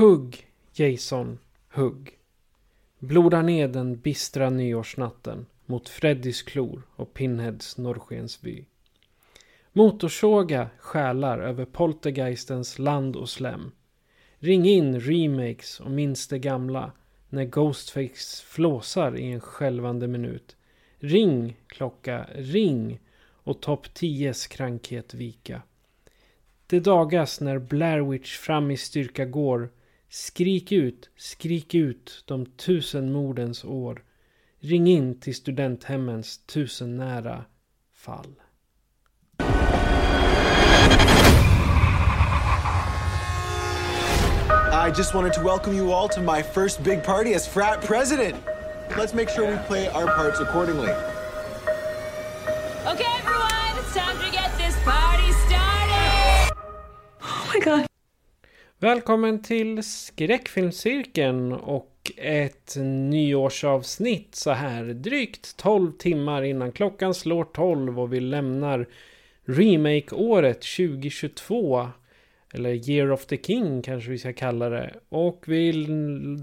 Hugg, 0.00 0.46
Jason, 0.72 1.38
hugg. 1.68 2.18
Bloda 2.98 3.42
ned 3.42 3.70
den 3.70 4.00
bistra 4.00 4.50
nyårsnatten 4.50 5.46
mot 5.66 5.88
Freddys 5.88 6.42
klor 6.42 6.82
och 6.96 7.14
Pinheads 7.14 7.78
norrskensvy. 7.78 8.64
Motorsåga 9.72 10.70
själar 10.78 11.38
över 11.38 11.64
poltergeistens 11.64 12.78
land 12.78 13.16
och 13.16 13.28
slem. 13.28 13.72
Ring 14.38 14.66
in 14.66 15.00
remakes 15.00 15.80
och 15.80 15.90
minns 15.90 16.28
det 16.28 16.38
gamla 16.38 16.92
när 17.28 17.44
Ghostface 17.44 18.44
flåsar 18.44 19.16
i 19.16 19.32
en 19.32 19.40
skälvande 19.40 20.08
minut. 20.08 20.56
Ring 20.98 21.56
klocka, 21.66 22.26
ring 22.34 23.00
och 23.20 23.60
topp 23.60 23.86
10s 23.86 24.50
krankhet 24.50 25.14
vika. 25.14 25.62
Det 26.66 26.80
dagas 26.80 27.40
när 27.40 27.58
Blair 27.58 28.00
Witch 28.00 28.38
fram 28.38 28.70
i 28.70 28.76
styrka 28.76 29.24
går. 29.24 29.70
Skrik 30.12 30.72
ut, 30.72 31.08
skrik 31.16 31.74
ut 31.74 32.24
de 32.26 32.46
tusen 32.56 33.12
mordens 33.12 33.64
år. 33.64 34.02
Ring 34.60 34.88
in 34.88 35.20
till 35.20 35.34
studenthemmens 35.34 36.38
tusen 36.46 36.96
nära 36.96 37.44
fall. 37.94 38.34
I 44.72 44.90
just 44.90 45.14
wanted 45.14 45.32
to 45.34 45.44
welcome 45.44 45.76
you 45.76 45.92
all 45.92 46.08
to 46.08 46.20
my 46.20 46.42
first 46.42 46.82
big 46.82 47.04
party 47.04 47.34
as 47.34 47.46
frat 47.46 47.80
president. 47.80 48.36
Let's 48.96 49.14
make 49.14 49.28
sure 49.28 49.46
we 49.48 49.58
play 49.68 49.88
our 49.88 50.06
parts 50.06 50.40
accordingly. 50.40 50.90
Okay, 52.84 53.06
everyone, 53.18 53.78
it's 53.78 53.94
time 53.94 54.18
to 54.18 54.30
get 54.32 54.50
this 54.58 54.74
party 54.82 55.32
started! 55.46 56.52
Oh 57.22 57.52
my 57.54 57.60
god. 57.60 57.89
Välkommen 58.82 59.42
till 59.42 59.82
Skräckfilmscirkeln 59.82 61.52
och 61.52 62.12
ett 62.16 62.76
nyårsavsnitt 63.10 64.34
så 64.34 64.50
här 64.50 64.84
drygt 64.84 65.56
12 65.56 65.92
timmar 65.92 66.42
innan 66.42 66.72
klockan 66.72 67.14
slår 67.14 67.44
12 67.44 68.00
och 68.00 68.12
vi 68.12 68.20
lämnar 68.20 68.86
remake-året 69.44 70.60
2022 70.60 71.88
eller 72.54 72.90
Year 72.90 73.12
of 73.12 73.26
the 73.26 73.36
King 73.36 73.82
kanske 73.82 74.10
vi 74.10 74.18
ska 74.18 74.32
kalla 74.32 74.68
det. 74.68 74.94
Och 75.08 75.44
vi 75.46 75.72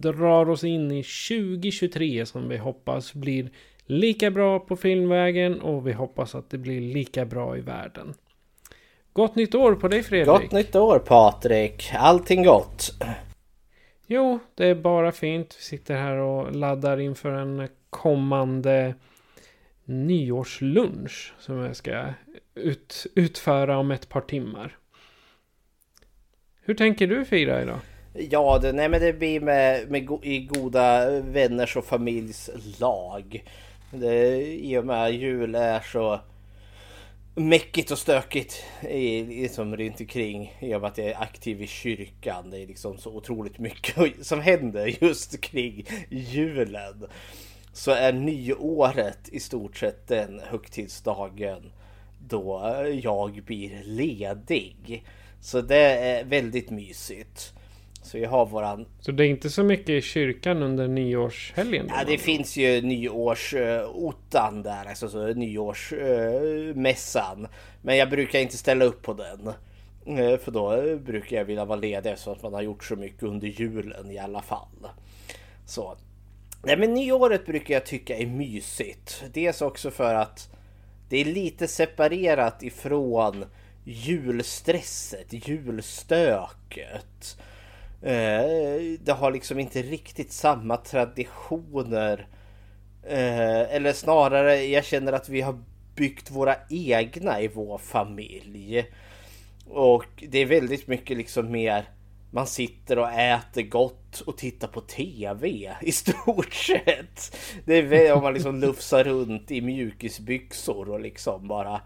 drar 0.01 0.49
oss 0.49 0.63
in 0.63 0.91
i 0.91 1.03
2023 1.03 2.25
som 2.25 2.49
vi 2.49 2.57
hoppas 2.57 3.13
blir 3.13 3.49
lika 3.85 4.31
bra 4.31 4.59
på 4.59 4.75
filmvägen 4.75 5.61
och 5.61 5.87
vi 5.87 5.93
hoppas 5.93 6.35
att 6.35 6.49
det 6.49 6.57
blir 6.57 6.81
lika 6.81 7.25
bra 7.25 7.57
i 7.57 7.61
världen. 7.61 8.13
Gott 9.17 9.35
nytt 9.35 9.55
år 9.55 9.75
på 9.75 9.87
dig 9.87 10.03
Fredrik! 10.03 10.27
Gott 10.27 10.51
nytt 10.51 10.75
år 10.75 10.99
Patrik! 10.99 11.91
Allting 11.93 12.43
gott! 12.43 12.89
Jo, 14.07 14.39
det 14.55 14.65
är 14.65 14.75
bara 14.75 15.11
fint. 15.11 15.55
Vi 15.59 15.63
sitter 15.63 15.95
här 15.95 16.17
och 16.17 16.55
laddar 16.55 16.99
inför 16.99 17.31
en 17.31 17.67
kommande 17.89 18.95
nyårslunch 19.85 21.33
som 21.39 21.57
jag 21.57 21.75
ska 21.75 22.05
ut, 22.55 23.07
utföra 23.15 23.77
om 23.77 23.91
ett 23.91 24.09
par 24.09 24.21
timmar. 24.21 24.77
Hur 26.61 26.73
tänker 26.73 27.07
du 27.07 27.25
fira 27.25 27.61
idag? 27.61 27.79
Ja, 28.13 28.59
det, 28.61 28.73
nej, 28.73 28.89
men 28.89 29.01
det 29.01 29.13
blir 29.13 29.39
med, 29.39 29.91
med 29.91 30.05
go, 30.05 30.19
i 30.23 30.39
goda 30.39 31.19
vänners 31.21 31.77
och 31.77 31.85
familjs 31.85 32.49
lag. 32.79 33.43
Det, 33.91 34.41
I 34.41 34.77
och 34.77 34.85
med 34.85 35.13
jul 35.13 35.55
är 35.55 35.79
så 35.79 36.19
mäckigt 37.37 37.91
och 37.91 37.99
stökigt 37.99 38.63
i, 38.81 39.23
liksom 39.23 39.77
runt 39.77 39.99
omkring 39.99 40.53
i 40.59 40.75
och 40.75 40.81
med 40.81 40.87
att 40.87 40.97
jag 40.97 41.07
är 41.07 41.21
aktiv 41.21 41.61
i 41.61 41.67
kyrkan. 41.67 42.49
Det 42.49 42.59
är 42.59 42.67
liksom 42.67 42.97
så 42.97 43.11
otroligt 43.11 43.59
mycket 43.59 43.95
som 44.25 44.41
händer 44.41 45.03
just 45.03 45.41
kring 45.41 45.85
julen. 46.09 47.07
Så 47.73 47.91
är 47.91 48.13
nyåret 48.13 49.29
i 49.31 49.39
stort 49.39 49.77
sett 49.77 50.07
den 50.07 50.39
högtidsdagen 50.39 51.71
då 52.19 52.61
jag 53.03 53.43
blir 53.45 53.83
ledig. 53.83 55.03
Så 55.41 55.61
det 55.61 55.97
är 55.97 56.23
väldigt 56.23 56.69
mysigt. 56.69 57.53
Så 58.07 58.17
vi 58.17 58.25
har 58.25 58.45
våran... 58.45 58.85
Så 58.99 59.11
det 59.11 59.25
är 59.25 59.27
inte 59.27 59.49
så 59.49 59.63
mycket 59.63 59.89
i 59.89 60.01
kyrkan 60.01 60.63
under 60.63 60.87
nyårshelgen? 60.87 61.87
Ja, 61.89 62.03
det 62.07 62.17
finns 62.17 62.57
ju 62.57 62.81
nyårsottan 62.81 64.63
där, 64.63 64.85
alltså 64.85 65.09
så 65.09 65.27
nyårsmässan. 65.27 67.47
Men 67.81 67.97
jag 67.97 68.09
brukar 68.09 68.39
inte 68.39 68.57
ställa 68.57 68.85
upp 68.85 69.01
på 69.01 69.13
den. 69.13 69.47
Eh, 70.17 70.37
för 70.37 70.51
då 70.51 70.97
brukar 70.97 71.37
jag 71.37 71.45
vilja 71.45 71.65
vara 71.65 71.79
ledig 71.79 72.17
så 72.17 72.31
att 72.31 72.43
man 72.43 72.53
har 72.53 72.61
gjort 72.61 72.83
så 72.83 72.95
mycket 72.95 73.23
under 73.23 73.47
julen 73.47 74.11
i 74.11 74.17
alla 74.17 74.41
fall. 74.41 74.87
Så. 75.65 75.97
Nej 76.63 76.77
men 76.77 76.93
nyåret 76.93 77.45
brukar 77.45 77.73
jag 77.73 77.85
tycka 77.85 78.17
är 78.17 78.25
mysigt. 78.25 79.23
Dels 79.33 79.61
också 79.61 79.91
för 79.91 80.15
att 80.15 80.49
det 81.09 81.17
är 81.17 81.25
lite 81.25 81.67
separerat 81.67 82.63
ifrån 82.63 83.45
julstresset, 83.83 85.47
julstöket. 85.47 87.37
Eh, 88.01 88.99
det 88.99 89.11
har 89.17 89.31
liksom 89.31 89.59
inte 89.59 89.81
riktigt 89.81 90.31
samma 90.31 90.77
traditioner. 90.77 92.27
Eh, 93.03 93.75
eller 93.75 93.93
snarare, 93.93 94.63
jag 94.63 94.85
känner 94.85 95.13
att 95.13 95.29
vi 95.29 95.41
har 95.41 95.59
byggt 95.95 96.31
våra 96.31 96.55
egna 96.69 97.41
i 97.41 97.47
vår 97.47 97.77
familj. 97.77 98.85
Och 99.69 100.23
det 100.29 100.39
är 100.39 100.45
väldigt 100.45 100.87
mycket 100.87 101.17
liksom 101.17 101.51
mer 101.51 101.85
man 102.31 102.47
sitter 102.47 102.99
och 102.99 103.11
äter 103.11 103.61
gott 103.61 104.21
och 104.21 104.37
tittar 104.37 104.67
på 104.67 104.81
TV 104.81 105.75
i 105.81 105.91
stort 105.91 106.53
sett. 106.53 107.37
Det 107.65 107.73
är 107.73 108.13
om 108.13 108.23
man 108.23 108.33
liksom 108.33 108.59
lufsar 108.59 109.03
runt 109.03 109.51
i 109.51 109.61
mjukisbyxor 109.61 110.89
och 110.89 110.99
liksom 110.99 111.47
bara 111.47 111.81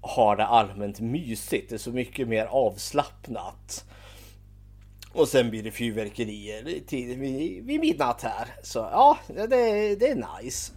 har 0.00 0.36
det 0.36 0.46
allmänt 0.46 1.00
mysigt. 1.00 1.68
Det 1.68 1.76
är 1.76 1.78
så 1.78 1.92
mycket 1.92 2.28
mer 2.28 2.44
avslappnat. 2.44 3.84
Och 5.12 5.28
sen 5.28 5.50
blir 5.50 5.62
det 5.62 5.70
fyrverkerier 5.70 6.80
till, 6.86 7.18
vid, 7.18 7.64
vid 7.64 7.80
midnatt 7.80 8.22
här. 8.22 8.48
Så 8.62 8.78
ja, 8.78 9.18
det, 9.26 9.46
det 9.96 10.08
är 10.08 10.42
nice. 10.42 10.72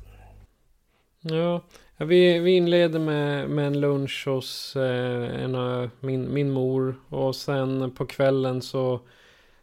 Ja, 1.21 1.61
vi, 1.97 2.39
vi 2.39 2.51
inleder 2.51 2.99
med, 2.99 3.49
med 3.49 3.67
en 3.67 3.79
lunch 3.79 4.27
hos 4.27 4.75
eh, 4.75 5.43
en 5.43 5.89
min, 5.99 6.33
min 6.33 6.51
mor. 6.51 6.95
Och 7.09 7.35
sen 7.35 7.91
på 7.91 8.05
kvällen 8.05 8.61
så 8.61 8.99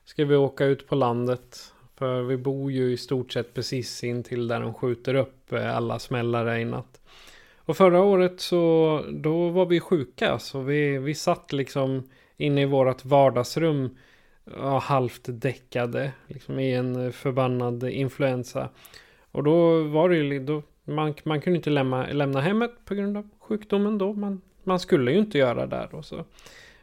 ska 0.04 0.24
vi 0.24 0.36
åka 0.36 0.64
ut 0.64 0.88
på 0.88 0.94
landet. 0.94 1.72
För 1.98 2.22
vi 2.22 2.36
bor 2.36 2.72
ju 2.72 2.92
i 2.92 2.96
stort 2.96 3.32
sett 3.32 3.54
precis 3.54 4.04
in 4.04 4.22
till 4.22 4.48
där 4.48 4.60
de 4.60 4.74
skjuter 4.74 5.14
upp 5.14 5.52
eh, 5.52 5.76
alla 5.76 5.98
smällare 5.98 6.60
i 6.60 6.64
natt. 6.64 7.00
Och 7.56 7.76
förra 7.76 8.02
året 8.02 8.40
så 8.40 9.04
då 9.12 9.48
var 9.48 9.66
vi 9.66 9.80
sjuka. 9.80 10.38
Så 10.38 10.60
vi, 10.60 10.98
vi 10.98 11.14
satt 11.14 11.52
liksom 11.52 12.02
inne 12.36 12.62
i 12.62 12.66
vårat 12.66 13.04
vardagsrum. 13.04 13.96
Ja, 14.56 14.78
halvt 14.78 15.22
däckade. 15.26 16.12
Liksom 16.26 16.58
i 16.58 16.74
en 16.74 17.12
förbannad 17.12 17.84
influensa. 17.84 18.68
Och 19.32 19.44
då 19.44 19.82
var 19.82 20.08
det 20.08 20.16
ju... 20.16 20.44
Då, 20.44 20.62
man, 20.84 21.14
man 21.24 21.40
kunde 21.40 21.56
inte 21.56 21.70
lämna, 21.70 22.06
lämna 22.06 22.40
hemmet 22.40 22.70
på 22.84 22.94
grund 22.94 23.16
av 23.16 23.28
sjukdomen 23.38 23.98
då. 23.98 24.12
Man, 24.12 24.40
man 24.64 24.80
skulle 24.80 25.12
ju 25.12 25.18
inte 25.18 25.38
göra 25.38 25.66
det 25.66 25.88
då. 25.90 26.02
Så. 26.02 26.24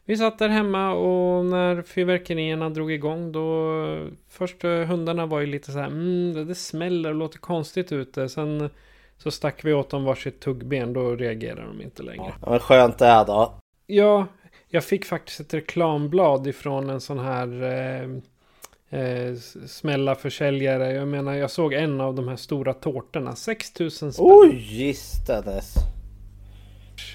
Vi 0.05 0.17
satt 0.17 0.39
där 0.39 0.49
hemma 0.49 0.93
och 0.93 1.45
när 1.45 1.81
fyrverkerierna 1.81 2.69
drog 2.69 2.91
igång 2.91 3.31
då... 3.31 4.07
Först 4.29 4.63
hundarna 4.63 5.25
var 5.25 5.39
ju 5.39 5.45
lite 5.45 5.71
så 5.71 5.79
här... 5.79 5.87
Mm, 5.87 6.47
det 6.47 6.55
smäller 6.55 7.09
och 7.09 7.15
låter 7.15 7.39
konstigt 7.39 7.91
ute. 7.91 8.29
Sen 8.29 8.69
så 9.17 9.31
stack 9.31 9.65
vi 9.65 9.73
åt 9.73 9.89
dem 9.89 10.03
varsitt 10.03 10.39
tuggben, 10.39 10.93
då 10.93 11.15
reagerar 11.15 11.65
de 11.65 11.81
inte 11.81 12.03
längre. 12.03 12.33
Ja, 12.41 12.49
men 12.49 12.59
skönt 12.59 12.97
det 12.97 13.05
är 13.05 13.25
då. 13.25 13.53
Ja, 13.87 14.27
jag 14.75 14.83
fick 14.83 15.05
faktiskt 15.05 15.39
ett 15.39 15.53
reklamblad 15.53 16.47
ifrån 16.47 16.89
en 16.89 17.01
sån 17.01 17.19
här 17.19 17.63
eh, 17.63 18.99
eh, 18.99 19.35
smälla 19.67 20.15
försäljare. 20.15 20.93
Jag 20.93 21.07
menar, 21.07 21.33
jag 21.33 21.51
såg 21.51 21.73
en 21.73 22.01
av 22.01 22.15
de 22.15 22.27
här 22.27 22.35
stora 22.35 22.73
tårtorna. 22.73 23.35
6000 23.35 24.13
spänn. 24.13 24.25
Oj, 24.27 24.55
gistades. 24.55 25.73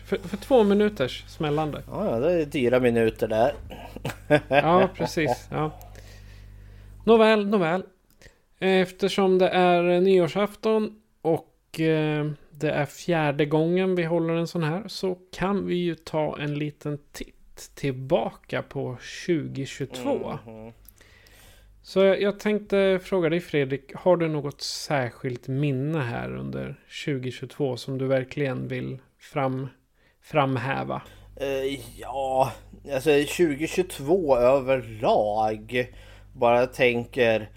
för, 0.06 0.16
för 0.16 0.36
två 0.36 0.64
minuters 0.64 1.24
smällande. 1.28 1.82
Ja, 1.90 2.18
det 2.18 2.32
är 2.32 2.46
dyra 2.46 2.80
minuter 2.80 3.28
där. 3.28 3.54
Ja, 4.48 4.88
precis. 4.94 5.48
Ja. 5.50 5.70
Nåväl, 7.04 7.46
nåväl. 7.46 7.82
Eftersom 8.58 9.38
det 9.38 9.48
är 9.48 10.00
nyårsafton 10.00 11.00
och 11.22 11.80
eh, 11.80 12.30
det 12.50 12.70
är 12.70 12.86
fjärde 12.86 13.46
gången 13.46 13.94
vi 13.94 14.04
håller 14.04 14.34
en 14.34 14.46
sån 14.46 14.62
här 14.62 14.82
så 14.86 15.18
kan 15.32 15.66
vi 15.66 15.74
ju 15.74 15.94
ta 15.94 16.38
en 16.38 16.58
liten 16.58 16.98
titt 17.12 17.34
tillbaka 17.68 18.62
på 18.62 18.96
2022. 19.26 20.38
Mhm. 20.46 20.72
Så 21.82 22.00
jag, 22.00 22.40
tänkte 22.40 23.00
fråga 23.02 23.28
dig 23.28 23.40
Fredrik, 23.40 23.94
har 23.94 24.16
du 24.16 24.28
något 24.28 24.60
särskilt 24.60 25.48
minne 25.48 25.98
här 25.98 26.36
under 26.36 26.80
2022 27.04 27.76
som 27.76 27.98
du 27.98 28.06
verkligen 28.06 28.68
vill 28.68 28.98
fram, 29.18 29.68
framhäva? 30.22 31.02
Eh, 31.36 31.80
ja, 31.98 32.52
alltså 32.94 33.10
2022 33.10 34.36
överlag. 34.36 35.92
Bara 36.32 36.66
tänker 36.66 37.50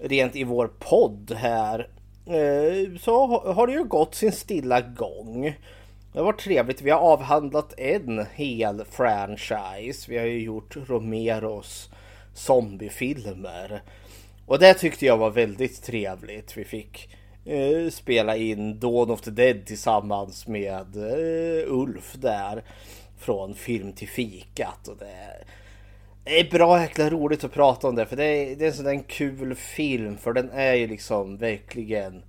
rent 0.00 0.36
i 0.36 0.44
vår 0.44 0.70
podd 0.78 1.32
här. 1.36 1.88
Eh, 2.26 2.98
så 3.00 3.26
ha- 3.26 3.52
har 3.52 3.66
det 3.66 3.72
ju 3.72 3.84
gått 3.84 4.14
sin 4.14 4.32
stilla 4.32 4.80
gång. 4.80 5.56
Det 6.12 6.18
har 6.18 6.24
varit 6.24 6.40
trevligt. 6.40 6.82
Vi 6.82 6.90
har 6.90 7.00
avhandlat 7.00 7.74
en 7.78 8.26
hel 8.34 8.84
franchise. 8.84 10.10
Vi 10.10 10.18
har 10.18 10.26
ju 10.26 10.42
gjort 10.42 10.76
Romeros 10.88 11.90
zombiefilmer. 12.34 13.82
Och 14.46 14.58
det 14.58 14.74
tyckte 14.74 15.06
jag 15.06 15.16
var 15.16 15.30
väldigt 15.30 15.82
trevligt. 15.82 16.56
Vi 16.56 16.64
fick 16.64 17.16
eh, 17.44 17.90
spela 17.90 18.36
in 18.36 18.78
Dawn 18.80 19.10
of 19.10 19.20
the 19.20 19.30
Dead 19.30 19.66
tillsammans 19.66 20.46
med 20.46 20.96
eh, 20.96 21.72
Ulf 21.72 22.14
där. 22.14 22.64
Från 23.18 23.54
film 23.54 23.92
till 23.92 24.08
fikat. 24.08 24.88
Och 24.88 24.96
det, 24.96 25.44
det 26.24 26.40
är 26.40 26.50
bra 26.50 26.80
jäkla 26.80 27.10
roligt 27.10 27.44
att 27.44 27.52
prata 27.52 27.88
om 27.88 27.94
det. 27.94 28.06
För 28.06 28.16
det 28.16 28.24
är, 28.24 28.56
det 28.56 28.64
är 28.64 28.68
en 28.68 28.74
sån 28.74 28.84
där 28.84 29.02
kul 29.08 29.54
film. 29.54 30.16
För 30.16 30.32
den 30.32 30.50
är 30.50 30.74
ju 30.74 30.86
liksom 30.86 31.36
verkligen 31.36 32.22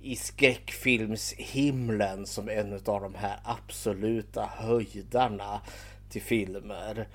i 0.00 0.16
skräckfilmshimlen 0.16 2.26
som 2.26 2.48
en 2.48 2.72
av 2.72 3.00
de 3.00 3.14
här 3.14 3.40
absoluta 3.44 4.50
höjdarna 4.56 5.60
till 6.10 6.22
filmer. 6.22 7.08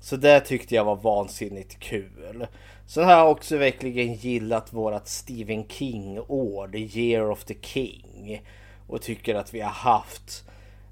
Så 0.00 0.16
det 0.16 0.40
tyckte 0.40 0.74
jag 0.74 0.84
var 0.84 0.96
vansinnigt 0.96 1.78
kul. 1.78 2.46
Sen 2.86 3.04
har 3.04 3.12
jag 3.12 3.30
också 3.30 3.56
verkligen 3.56 4.14
gillat 4.14 4.72
vårat 4.72 5.08
Stephen 5.08 5.68
King-år, 5.68 6.68
The 6.68 7.00
Year 7.00 7.30
of 7.30 7.44
the 7.44 7.56
King. 7.60 8.42
Och 8.86 9.02
tycker 9.02 9.34
att 9.34 9.54
vi 9.54 9.60
har 9.60 9.70
haft 9.70 10.44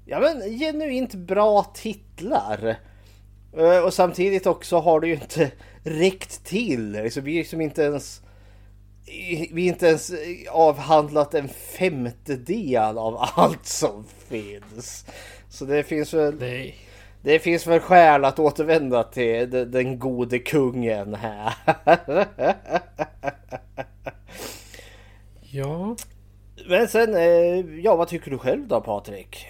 ja, 0.05 0.19
men, 0.19 0.59
genuint 0.59 1.13
bra 1.13 1.63
titlar. 1.63 2.75
Eh, 3.57 3.79
och 3.79 3.93
samtidigt 3.93 4.47
också 4.47 4.79
har 4.79 4.99
det 4.99 5.07
ju 5.07 5.13
inte 5.13 5.51
räckt 5.83 6.45
till. 6.45 6.91
Liksom, 6.91 7.23
vi 7.23 7.33
är 7.33 7.37
liksom 7.37 7.61
inte 7.61 7.81
ens 7.81 8.21
vi 9.51 9.67
inte 9.67 9.87
ens 9.87 10.11
avhandlat 10.51 11.33
en 11.33 11.47
femtedel 11.47 12.97
av 12.97 13.17
allt 13.35 13.65
som 13.65 14.05
finns. 14.29 15.05
Så 15.49 15.65
det 15.65 15.83
finns 15.83 16.13
väl, 16.13 16.35
Nej. 16.39 16.75
det 17.21 17.39
finns 17.39 17.67
väl 17.67 17.79
skäl 17.79 18.25
att 18.25 18.39
återvända 18.39 19.03
till 19.03 19.49
den, 19.49 19.71
den 19.71 19.99
gode 19.99 20.39
kungen 20.39 21.15
här. 21.15 21.53
Ja, 25.51 25.95
Men 26.69 26.87
sen, 26.87 27.15
eh, 27.15 27.79
ja 27.79 27.95
vad 27.95 28.07
tycker 28.07 28.31
du 28.31 28.37
själv 28.37 28.67
då 28.67 28.81
Patrik? 28.81 29.45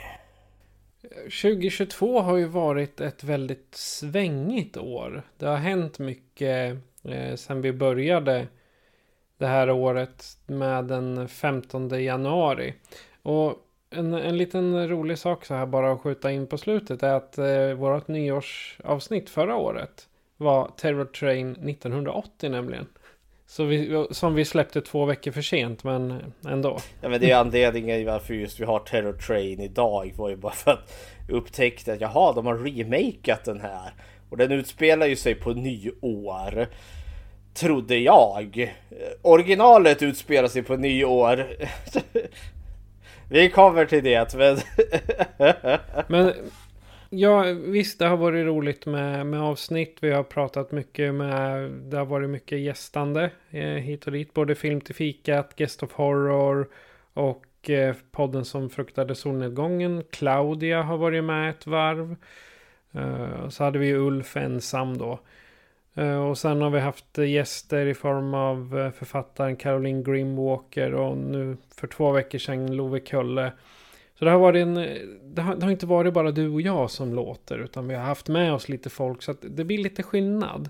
2022 1.41 2.21
har 2.21 2.37
ju 2.37 2.45
varit 2.45 3.01
ett 3.01 3.23
väldigt 3.23 3.75
svängigt 3.75 4.77
år. 4.77 5.23
Det 5.37 5.45
har 5.45 5.57
hänt 5.57 5.99
mycket 5.99 6.77
eh, 7.03 7.35
sen 7.35 7.61
vi 7.61 7.73
började 7.73 8.47
det 9.37 9.47
här 9.47 9.71
året 9.71 10.37
med 10.45 10.85
den 10.85 11.27
15 11.27 12.03
januari. 12.03 12.73
Och 13.21 13.53
en, 13.89 14.13
en 14.13 14.37
liten 14.37 14.89
rolig 14.89 15.17
sak 15.17 15.45
så 15.45 15.53
här 15.53 15.65
bara 15.65 15.91
att 15.91 16.01
skjuta 16.01 16.31
in 16.31 16.47
på 16.47 16.57
slutet 16.57 17.03
är 17.03 17.13
att 17.13 17.37
eh, 17.37 17.69
vårt 17.75 18.07
nyårsavsnitt 18.07 19.29
förra 19.29 19.55
året 19.55 20.07
var 20.37 20.71
Terror 20.77 21.05
Train 21.05 21.51
1980 21.51 22.49
nämligen. 22.49 22.87
Så 23.47 23.63
vi, 23.63 24.05
som 24.11 24.35
vi 24.35 24.45
släppte 24.45 24.81
två 24.81 25.05
veckor 25.05 25.31
för 25.31 25.41
sent 25.41 25.83
men 25.83 26.33
ändå. 26.47 26.79
Ja 27.01 27.09
men 27.09 27.19
det 27.19 27.31
är 27.31 27.37
anledningen 27.37 28.05
varför 28.05 28.33
just 28.33 28.59
vi 28.59 28.65
har 28.65 28.79
Terror 28.79 29.13
Train 29.13 29.59
idag 29.59 30.13
var 30.15 30.29
ju 30.29 30.35
bara 30.35 30.53
för 30.53 30.71
att 30.71 30.93
jag 31.27 31.37
upptäckte 31.37 31.93
att 31.93 32.01
jaha, 32.01 32.33
de 32.33 32.45
har 32.45 32.57
remakat 32.57 33.43
den 33.45 33.61
här. 33.61 33.93
Och 34.29 34.37
den 34.37 34.51
utspelar 34.51 35.05
ju 35.05 35.15
sig 35.15 35.35
på 35.35 35.53
nyår. 35.53 36.67
Trodde 37.55 37.97
jag. 37.97 38.73
Originalet 39.21 40.01
utspelar 40.01 40.47
sig 40.47 40.63
på 40.63 40.75
nyår. 40.75 41.47
Vi 43.29 43.49
kommer 43.49 43.85
till 43.85 44.03
det 44.03 44.33
men... 44.35 44.57
Men 46.07 46.33
ja, 47.09 47.43
visst 47.65 47.99
det 47.99 48.05
har 48.05 48.17
varit 48.17 48.45
roligt 48.45 48.85
med, 48.85 49.25
med 49.25 49.41
avsnitt. 49.41 49.97
Vi 50.01 50.11
har 50.11 50.23
pratat 50.23 50.71
mycket 50.71 51.13
med, 51.13 51.71
det 51.71 51.97
har 51.97 52.05
varit 52.05 52.29
mycket 52.29 52.59
gästande 52.59 53.31
eh, 53.49 53.61
hit 53.61 54.05
och 54.05 54.11
dit. 54.11 54.33
Både 54.33 54.55
film 54.55 54.81
till 54.81 54.95
fikat, 54.95 55.55
Guest 55.55 55.83
of 55.83 55.93
Horror 55.93 56.67
och 57.13 57.69
eh, 57.69 57.95
podden 58.11 58.45
som 58.45 58.69
fruktade 58.69 59.15
solnedgången. 59.15 60.03
Claudia 60.11 60.81
har 60.81 60.97
varit 60.97 61.23
med 61.23 61.49
ett 61.49 61.67
varv. 61.67 62.15
Eh, 62.91 63.49
så 63.49 63.63
hade 63.63 63.79
vi 63.79 63.93
Ulf 63.93 64.37
ensam 64.37 64.97
då. 64.97 65.19
Eh, 65.95 66.17
och 66.17 66.37
sen 66.37 66.61
har 66.61 66.69
vi 66.69 66.79
haft 66.79 67.17
eh, 67.17 67.29
gäster 67.29 67.85
i 67.85 67.93
form 67.93 68.33
av 68.33 68.79
eh, 68.79 68.91
författaren 68.91 69.55
Caroline 69.55 70.03
Grimwalker 70.03 70.93
och 70.93 71.17
nu 71.17 71.57
för 71.75 71.87
två 71.87 72.11
veckor 72.11 72.39
sedan 72.39 72.75
Love 72.75 72.99
Kölle. 72.99 73.51
Så 74.19 74.25
det 74.25 74.31
har 74.31 74.39
varit 74.39 74.61
en, 74.61 74.73
det 75.23 75.41
har, 75.41 75.55
det 75.55 75.63
har 75.63 75.71
inte 75.71 75.85
varit 75.85 76.13
bara 76.13 76.31
du 76.31 76.49
och 76.49 76.61
jag 76.61 76.91
som 76.91 77.13
låter 77.13 77.57
utan 77.57 77.87
vi 77.87 77.95
har 77.95 78.03
haft 78.03 78.27
med 78.27 78.53
oss 78.53 78.69
lite 78.69 78.89
folk 78.89 79.21
så 79.21 79.31
att 79.31 79.37
det 79.41 79.63
blir 79.63 79.77
lite 79.77 80.03
skillnad. 80.03 80.69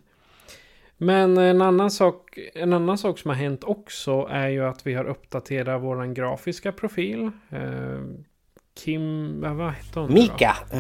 Men 0.98 1.38
en 1.38 1.62
annan 1.62 1.92
sak, 1.92 2.40
en 2.54 2.74
annan 2.74 2.98
sak 2.98 3.20
som 3.20 3.30
har 3.30 3.36
hänt 3.36 3.64
också 3.64 4.28
är 4.32 4.48
ju 4.48 4.66
att 4.66 4.88
vi 4.88 4.94
har 4.94 5.06
uppdaterat 5.06 5.82
våran 5.82 6.14
grafiska 6.14 6.72
profil. 6.72 7.32
Kim, 8.84 9.42
vad 9.58 9.72
hette 9.72 10.00
hon? 10.00 10.14
Mika. 10.14 10.58
då? 10.72 10.78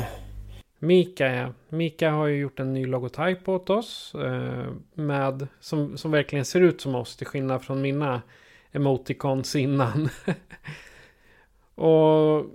Mika! 0.85 1.35
Ja. 1.35 1.53
Mika 1.69 2.11
har 2.11 2.27
ju 2.27 2.37
gjort 2.37 2.59
en 2.59 2.73
ny 2.73 2.85
logotyp 2.85 3.49
åt 3.49 3.69
oss. 3.69 4.15
Eh, 4.15 4.65
med, 4.94 5.47
som, 5.59 5.97
som 5.97 6.11
verkligen 6.11 6.45
ser 6.45 6.61
ut 6.61 6.81
som 6.81 6.95
oss 6.95 7.18
till 7.18 7.27
skillnad 7.27 7.63
från 7.63 7.81
mina 7.81 8.21
emoticons 8.71 9.56
innan. 9.56 10.09
och 11.75 12.45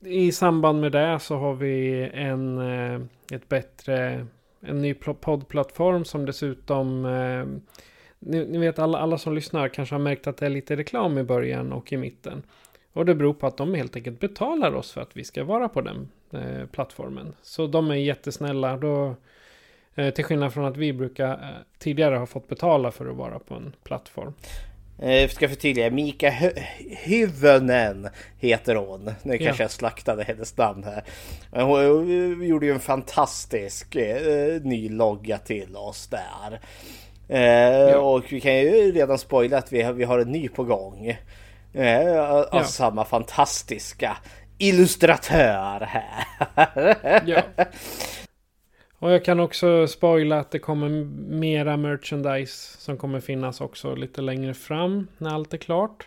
i 0.00 0.32
samband 0.32 0.80
med 0.80 0.92
det 0.92 1.18
så 1.20 1.36
har 1.36 1.54
vi 1.54 2.02
en, 2.14 2.58
eh, 2.58 3.00
ett 3.32 3.48
bättre, 3.48 4.26
en 4.60 4.82
ny 4.82 4.94
poddplattform 4.94 6.04
som 6.04 6.26
dessutom 6.26 7.04
eh, 7.04 7.44
ni, 8.18 8.44
ni 8.44 8.58
vet 8.58 8.78
alla, 8.78 8.98
alla 8.98 9.18
som 9.18 9.34
lyssnar 9.34 9.68
kanske 9.68 9.94
har 9.94 10.00
märkt 10.00 10.26
att 10.26 10.36
det 10.36 10.46
är 10.46 10.50
lite 10.50 10.76
reklam 10.76 11.18
i 11.18 11.22
början 11.22 11.72
och 11.72 11.92
i 11.92 11.96
mitten. 11.96 12.42
Och 12.92 13.06
det 13.06 13.14
beror 13.14 13.34
på 13.34 13.46
att 13.46 13.56
de 13.56 13.74
helt 13.74 13.96
enkelt 13.96 14.20
betalar 14.20 14.74
oss 14.74 14.92
för 14.92 15.00
att 15.00 15.16
vi 15.16 15.24
ska 15.24 15.44
vara 15.44 15.68
på 15.68 15.80
den 15.80 16.08
eh, 16.32 16.66
plattformen. 16.72 17.34
Så 17.42 17.66
de 17.66 17.90
är 17.90 17.94
jättesnälla. 17.94 18.76
Då, 18.76 19.14
eh, 19.94 20.10
till 20.14 20.24
skillnad 20.24 20.52
från 20.52 20.64
att 20.64 20.76
vi 20.76 20.92
brukar 20.92 21.30
eh, 21.32 21.38
tidigare 21.78 22.16
ha 22.16 22.26
fått 22.26 22.48
betala 22.48 22.90
för 22.90 23.06
att 23.10 23.16
vara 23.16 23.38
på 23.38 23.54
en 23.54 23.72
plattform. 23.84 24.32
Eh, 24.98 25.28
ska 25.28 25.48
förtydliga, 25.48 25.90
Mika 25.90 26.30
Hyvönen 27.04 28.08
heter 28.38 28.74
hon. 28.74 29.10
Nu 29.22 29.38
kanske 29.38 29.62
Ja. 29.62 29.64
jag 29.64 29.70
slaktade 29.70 30.24
hennes 30.24 30.56
namn 30.56 30.84
här. 30.84 31.04
Men 31.52 31.66
hon, 31.66 32.46
gjorde 32.46 32.66
ju 32.66 32.72
en 32.72 32.80
fantastisk 32.80 33.96
eh, 33.96 34.62
ny 34.62 34.88
logga 34.88 35.38
till 35.38 35.76
oss 35.76 36.08
där. 36.10 36.60
Eh, 37.28 37.94
Och 37.96 38.32
vi 38.32 38.40
kan 38.40 38.54
ju 38.58 38.92
redan 38.92 39.18
spoila 39.18 39.58
att 39.58 39.72
vi 39.72 39.82
har, 39.82 39.92
vi 39.92 40.04
har 40.04 40.18
en 40.18 40.32
ny 40.32 40.48
på 40.48 40.64
gång. 40.64 41.16
Eh, 41.72 42.30
av 42.30 42.46
Ja. 42.52 42.64
samma 42.64 43.04
fantastiska 43.04 44.16
illustratör 44.58 45.80
här. 45.80 46.24
Ja. 47.26 47.42
Och 48.98 49.12
jag 49.12 49.24
kan 49.24 49.40
också 49.40 49.86
spoila 49.86 50.38
att 50.38 50.50
det 50.50 50.58
kommer 50.58 50.88
mera 51.30 51.76
merchandise 51.76 52.78
som 52.78 52.96
kommer 52.96 53.20
finnas 53.20 53.60
också 53.60 53.94
lite 53.94 54.20
längre 54.22 54.54
fram 54.54 55.08
när 55.18 55.30
allt 55.34 55.54
är 55.54 55.58
klart. 55.58 56.06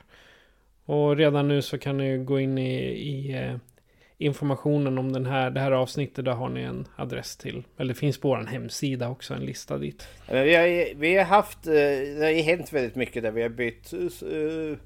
Och 0.85 1.15
redan 1.17 1.47
nu 1.47 1.61
så 1.61 1.77
kan 1.77 1.97
ni 1.97 2.17
gå 2.17 2.39
in 2.39 2.57
i, 2.57 2.75
i 2.83 3.33
eh, 3.37 3.55
informationen 4.17 4.97
om 4.97 5.13
den 5.13 5.25
här, 5.25 5.49
det 5.49 5.59
här 5.59 5.71
avsnittet. 5.71 6.25
Där 6.25 6.31
har 6.31 6.49
ni 6.49 6.61
en 6.61 6.87
adress 6.95 7.37
till. 7.37 7.63
Eller 7.77 7.93
det 7.93 7.99
finns 7.99 8.17
på 8.17 8.27
vår 8.27 8.37
hemsida 8.45 9.09
också 9.09 9.33
en 9.33 9.45
lista 9.45 9.77
dit. 9.77 10.07
Men 10.31 10.43
vi, 10.43 10.55
har, 10.55 10.95
vi 10.95 11.15
har 11.17 11.25
haft, 11.25 11.67
eh, 11.67 11.73
det 11.73 12.25
har 12.35 12.43
hänt 12.43 12.73
väldigt 12.73 12.95
mycket 12.95 13.23
där 13.23 13.31
vi 13.31 13.41
har 13.41 13.49
bytt 13.49 13.93
eh, 13.93 14.77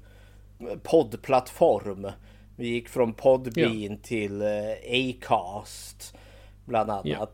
poddplattform. 0.82 2.10
Vi 2.56 2.68
gick 2.68 2.88
från 2.88 3.12
Podbean 3.12 3.98
till 4.02 4.42
eh, 4.42 4.48
Acast 4.90 6.16
bland 6.64 6.90
annat. 6.90 7.06
Ja. 7.06 7.28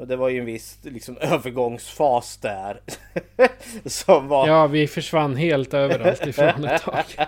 Och 0.00 0.06
det 0.06 0.16
var 0.16 0.28
ju 0.28 0.38
en 0.38 0.46
viss 0.46 0.78
liksom, 0.82 1.16
övergångsfas 1.20 2.36
där. 2.36 2.80
som 3.84 4.28
var... 4.28 4.48
Ja, 4.48 4.66
vi 4.66 4.86
försvann 4.86 5.36
helt 5.36 5.74
överallt 5.74 6.26
ifrån 6.26 6.64
ett 6.64 6.82
tag. 6.82 7.04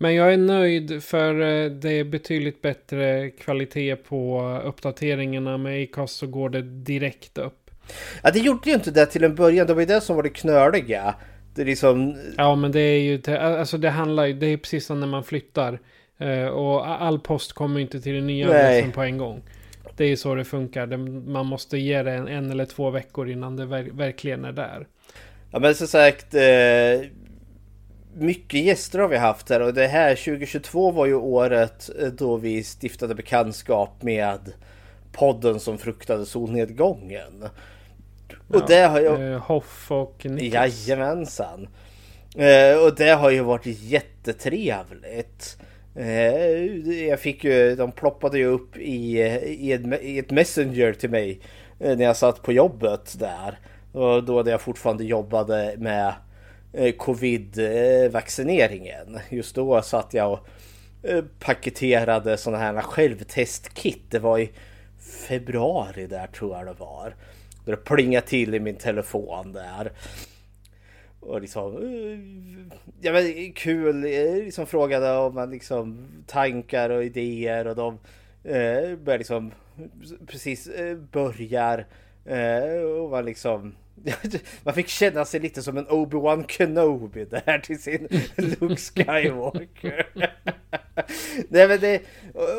Men 0.00 0.14
jag 0.14 0.32
är 0.32 0.36
nöjd 0.36 1.02
för 1.04 1.40
eh, 1.40 1.70
det 1.70 1.90
är 1.90 2.04
betydligt 2.04 2.62
bättre 2.62 3.30
kvalitet 3.30 3.96
på 3.96 4.50
uppdateringarna. 4.64 5.58
Med 5.58 5.82
Acast 5.82 6.16
så 6.16 6.26
går 6.26 6.48
det 6.48 6.62
direkt 6.62 7.38
upp. 7.38 7.70
Ja, 8.22 8.30
det 8.30 8.38
gjorde 8.38 8.70
ju 8.70 8.74
inte 8.74 8.90
det 8.90 9.06
till 9.06 9.24
en 9.24 9.34
början. 9.34 9.66
Det 9.66 9.74
var 9.74 9.80
ju 9.80 9.86
det 9.86 10.00
som 10.00 10.16
var 10.16 10.22
det 10.22 10.28
knöliga. 10.28 11.14
Liksom... 11.64 12.16
Ja, 12.36 12.54
men 12.54 12.72
det 12.72 12.80
är 12.80 13.00
ju... 13.00 13.36
Alltså 13.36 13.78
det 13.78 13.90
handlar 13.90 14.26
ju... 14.26 14.32
Det 14.32 14.46
är 14.46 14.56
precis 14.56 14.86
som 14.86 15.00
när 15.00 15.06
man 15.06 15.24
flyttar. 15.24 15.78
Eh, 16.18 16.46
och 16.46 16.88
all 16.88 17.18
post 17.18 17.52
kommer 17.52 17.80
inte 17.80 18.00
till 18.00 18.14
den 18.14 18.26
nya 18.26 18.46
adressen 18.46 18.92
på 18.92 19.02
en 19.02 19.18
gång. 19.18 19.42
Det 19.96 20.04
är 20.04 20.16
så 20.16 20.34
det 20.34 20.44
funkar. 20.44 20.86
Man 21.30 21.46
måste 21.46 21.78
ge 21.78 22.02
det 22.02 22.12
en, 22.12 22.28
en 22.28 22.50
eller 22.50 22.64
två 22.64 22.90
veckor 22.90 23.30
innan 23.30 23.56
det 23.56 23.66
ver 23.66 23.88
verkligen 23.92 24.44
är 24.44 24.52
där. 24.52 24.86
Ja 25.50 25.58
men 25.58 25.74
som 25.74 25.86
sagt 25.86 26.34
eh, 26.34 27.08
Mycket 28.14 28.64
gäster 28.64 28.98
har 28.98 29.08
vi 29.08 29.16
haft 29.16 29.50
här 29.50 29.60
och 29.60 29.74
det 29.74 29.86
här 29.86 30.14
2022 30.14 30.90
var 30.90 31.06
ju 31.06 31.14
året 31.14 31.90
eh, 32.00 32.08
då 32.08 32.36
vi 32.36 32.62
stiftade 32.62 33.14
bekantskap 33.14 34.02
med 34.02 34.52
podden 35.12 35.60
som 35.60 35.78
fruktade 35.78 36.26
solnedgången. 36.26 37.44
Och 38.48 38.66
det 38.66 38.82
har 38.82 39.00
ju... 39.00 39.32
Eh, 39.32 39.40
Hoff 39.40 39.90
och 39.90 40.26
Niklas. 40.26 40.88
Jajamensan. 40.88 41.68
Eh, 42.36 42.84
och 42.84 42.94
det 42.94 43.10
har 43.10 43.30
ju 43.30 43.40
varit 43.40 43.66
jättetrevligt. 43.66 45.58
Eh, 45.94 46.64
jag 47.08 47.20
fick 47.20 47.44
ju, 47.44 47.76
de 47.76 47.92
ploppade 47.92 48.38
ju 48.38 48.46
upp 48.46 48.76
i, 48.76 49.18
i, 49.46 49.72
ett, 49.72 50.02
i 50.02 50.18
ett 50.18 50.30
messenger 50.30 50.92
till 50.92 51.10
mig 51.10 51.40
när 51.78 52.04
jag 52.04 52.16
satt 52.16 52.42
på 52.42 52.52
jobbet 52.52 53.18
där. 53.18 53.58
Och 53.92 54.24
då 54.24 54.42
när 54.42 54.50
jag 54.50 54.60
fortfarande 54.60 55.04
jobbade 55.04 55.74
med 55.78 56.14
covid-vaccineringen. 56.98 59.18
Just 59.28 59.54
då 59.54 59.82
satt 59.82 60.14
jag 60.14 60.32
och 60.32 60.48
paketerade 61.38 62.36
sådana 62.36 62.64
här 62.64 62.80
självtestkit. 62.80 64.02
Det 64.10 64.18
var 64.18 64.38
i 64.38 64.50
februari 65.28 66.06
där 66.06 66.26
tror 66.26 66.56
jag 66.56 66.66
det 66.66 66.74
var. 66.78 67.14
Då 67.68 67.74
det 67.74 67.84
plingade 67.84 68.26
till 68.26 68.54
i 68.54 68.60
min 68.60 68.76
telefon 68.76 69.52
där. 69.52 69.92
Och 71.20 71.40
liksom, 71.40 71.76
eh, 71.76 72.18
ja 73.00 73.12
men 73.12 73.52
kul, 73.52 74.04
eh, 74.04 74.34
liksom 74.34 74.66
frågade 74.66 75.16
om 75.16 75.34
man 75.34 75.50
liksom 75.50 76.08
tankar 76.26 76.90
och 76.90 77.04
idéer 77.04 77.66
och 77.66 77.76
de 77.76 77.98
eh, 78.44 78.96
börjar 78.96 79.18
liksom 79.18 79.52
precis 80.26 80.66
eh, 80.66 80.96
börjar 80.96 81.86
eh, 82.24 82.82
och 82.82 83.10
man 83.10 83.24
liksom 83.24 83.74
man 84.62 84.74
fick 84.74 84.88
känna 84.88 85.24
sig 85.24 85.40
lite 85.40 85.62
som 85.62 85.76
en 85.76 85.86
Obi-Wan 85.86 86.46
Kenobi 86.48 87.24
där 87.24 87.58
till 87.58 87.82
sin 87.82 88.08
Luke 88.36 88.76
Skywalker. 88.76 90.08
Nej, 91.48 91.68
men 91.68 91.80
det, 91.80 92.02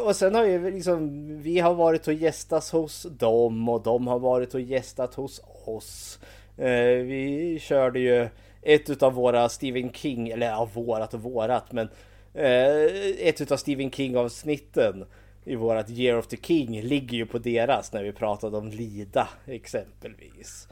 och, 0.06 0.16
sen 0.16 0.36
har 0.36 0.46
ju 0.46 0.72
liksom 0.72 1.28
vi 1.42 1.60
har 1.60 1.74
varit 1.74 2.08
och 2.08 2.14
gästats 2.14 2.72
hos 2.72 3.04
dem 3.04 3.70
och 3.70 3.84
de 3.84 4.08
har 4.08 4.20
varit 4.20 4.54
och 4.54 4.62
gästat 4.62 5.16
hos 5.16 5.42
oss. 5.66 6.20
Eh, 6.58 7.04
vi 7.04 7.58
körde 7.62 8.00
ju 8.00 8.30
ett 8.62 8.90
utav 8.90 9.14
våra 9.14 9.50
Stephen 9.50 9.92
King, 9.94 10.30
eller 10.30 10.48
ja, 10.48 10.70
vårat 10.74 11.14
och 11.14 11.22
vårat, 11.22 11.72
men 11.72 11.90
eh, 12.34 13.28
ett 13.28 13.42
utav 13.42 13.58
Stephen 13.58 13.92
King 13.92 14.18
avsnitten 14.18 15.06
i 15.44 15.56
vårat 15.56 15.90
Year 15.90 16.18
of 16.18 16.28
the 16.28 16.38
King 16.38 16.82
ligger 16.82 17.18
ju 17.18 17.26
på 17.26 17.38
deras 17.38 17.94
när 17.94 18.04
vi 18.04 18.12
pratade 18.12 18.58
om 18.58 18.70
Lida 18.70 19.30
exempelvis. 19.46 20.68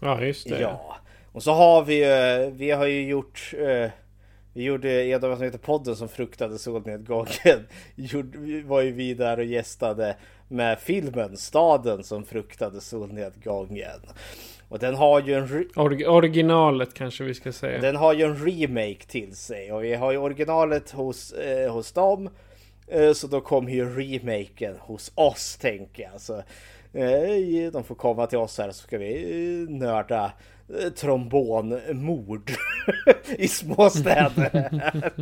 Ja, 0.00 0.22
just 0.22 0.48
det. 0.48 0.60
Ja, 0.60 0.96
och 1.32 1.42
så 1.42 1.52
har 1.52 1.84
vi 1.84 2.04
ju, 2.04 2.50
vi 2.50 2.70
har 2.70 2.86
ju 2.86 3.08
gjort 3.08 3.52
eh, 3.58 3.90
vi 4.56 4.62
gjorde 4.64 5.04
en 5.04 5.24
av 5.24 5.34
som 5.36 5.42
heter 5.42 5.58
podden 5.58 5.96
som 5.96 6.08
fruktade 6.08 6.58
solnedgången. 6.58 7.66
Var 8.64 8.80
ju 8.80 8.92
vi 8.92 9.14
där 9.14 9.38
och 9.38 9.44
gästade 9.44 10.16
med 10.48 10.78
filmen 10.78 11.36
Staden 11.36 12.04
som 12.04 12.24
fruktade 12.24 12.80
solnedgången. 12.80 14.00
Och 14.68 14.78
den 14.78 14.94
har 14.94 15.22
ju 15.22 15.34
en 15.34 15.70
Or 15.76 16.08
originalet 16.08 16.94
kanske 16.94 17.24
vi 17.24 17.34
ska 17.34 17.52
säga. 17.52 17.80
den 17.80 17.96
har 17.96 18.12
ju 18.12 18.24
en 18.24 18.36
remake 18.36 19.06
till 19.08 19.36
sig 19.36 19.72
och 19.72 19.84
vi 19.84 19.94
har 19.94 20.12
ju 20.12 20.18
originalet 20.18 20.90
hos, 20.90 21.32
eh, 21.32 21.72
hos 21.72 21.92
dem. 21.92 22.30
Eh, 22.86 23.12
så 23.12 23.26
då 23.26 23.40
kommer 23.40 23.70
ju 23.70 23.84
remaken 23.84 24.76
hos 24.80 25.12
oss 25.14 25.56
tänker 25.56 26.02
jag. 26.02 26.20
Så, 26.20 26.42
de 27.72 27.84
får 27.84 27.94
komma 27.94 28.26
till 28.26 28.38
oss 28.38 28.58
här 28.58 28.70
så 28.70 28.82
ska 28.86 28.98
vi 28.98 29.62
eh, 29.62 29.68
nörda 29.70 30.32
eh, 30.80 30.88
trombonmord 30.92 32.50
i 33.38 33.48
småstäder. 33.48 34.70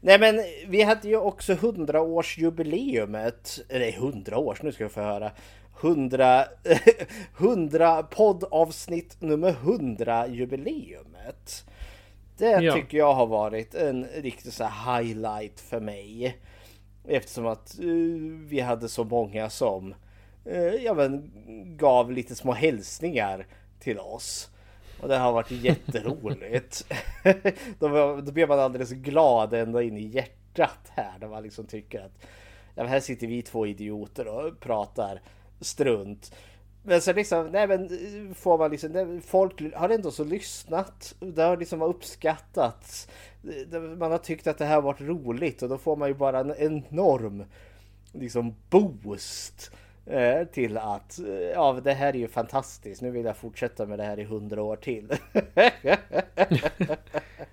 Nej 0.00 0.18
men 0.18 0.40
vi 0.68 0.82
hade 0.82 1.08
ju 1.08 1.16
också 1.16 1.52
100-årsjubileumet. 1.52 3.60
Eller 3.68 3.88
100 3.88 4.38
års, 4.38 4.62
nu 4.62 4.72
ska 4.72 4.84
vi 4.84 4.90
få 4.90 5.00
höra. 5.00 5.30
100, 5.80 6.44
100 7.38 8.02
poddavsnitt 8.10 9.16
nummer 9.20 9.50
100 9.50 10.26
jubileumet. 10.28 11.64
Det 12.38 12.62
Ja. 12.62 12.74
tycker 12.74 12.98
jag 12.98 13.14
har 13.14 13.26
varit 13.26 13.74
en 13.74 14.04
riktig 14.04 14.52
så 14.52 14.64
highlight 14.64 15.60
för 15.60 15.80
mig. 15.80 16.36
Eftersom 17.08 17.46
att 17.46 17.78
eh, 17.78 17.84
vi 18.48 18.60
hade 18.60 18.88
så 18.88 19.04
många 19.04 19.50
som 19.50 19.88
uh, 19.90 19.96
Eh, 20.46 20.74
ja, 20.74 20.94
men, 20.94 21.30
gav 21.76 22.12
lite 22.12 22.34
små 22.34 22.52
hälsningar 22.52 23.46
till 23.80 23.98
oss. 23.98 24.50
Och 25.02 25.08
det 25.08 25.16
har 25.16 25.32
varit 25.32 25.50
jätteroligt. 25.50 26.86
då, 27.78 27.88
var- 27.88 28.22
då 28.22 28.32
blir 28.32 28.46
man 28.46 28.60
alldeles 28.60 28.90
glad 28.90 29.54
ända 29.54 29.82
in 29.82 29.96
i 29.96 30.06
hjärtat 30.06 30.90
här. 30.90 31.18
När 31.20 31.28
man 31.28 31.42
liksom 31.42 31.66
tycker 31.66 32.00
att 32.00 32.26
ja, 32.74 32.84
här 32.84 33.00
sitter 33.00 33.26
vi 33.26 33.42
två 33.42 33.66
idioter 33.66 34.28
och 34.28 34.60
pratar 34.60 35.20
strunt. 35.60 36.34
Men 36.82 37.00
så 37.00 37.12
liksom, 37.12 37.46
nej 37.46 37.66
men 37.68 37.84
eh, 37.84 38.34
får 38.34 38.58
man 38.58 38.70
liksom, 38.70 38.92
nej, 38.92 39.20
folk 39.20 39.74
har 39.74 39.88
ändå 39.88 40.10
så 40.10 40.24
lyssnat. 40.24 41.14
Det 41.20 41.42
har 41.42 41.56
liksom 41.56 41.82
uppskattats. 41.82 43.08
Man 43.98 44.10
har 44.10 44.18
tyckt 44.18 44.46
att 44.46 44.58
det 44.58 44.64
här 44.64 44.74
har 44.74 44.82
varit 44.82 45.00
roligt 45.00 45.62
och 45.62 45.68
då 45.68 45.78
får 45.78 45.96
man 45.96 46.08
ju 46.08 46.14
bara 46.14 46.40
en 46.40 46.54
enorm 46.58 47.44
liksom 48.12 48.54
boost 48.70 49.70
eh, 49.72 49.78
Eh, 50.06 50.46
till 50.46 50.76
att 50.76 51.18
eh, 51.18 51.34
ja, 51.34 51.80
det 51.84 51.92
här 51.92 52.08
är 52.08 52.18
ju 52.18 52.28
fantastiskt. 52.28 53.02
Nu 53.02 53.10
vill 53.10 53.24
jag 53.24 53.36
fortsätta 53.36 53.86
med 53.86 53.98
det 53.98 54.04
här 54.04 54.18
i 54.18 54.24
hundra 54.24 54.62
år 54.62 54.76
till. 54.76 55.08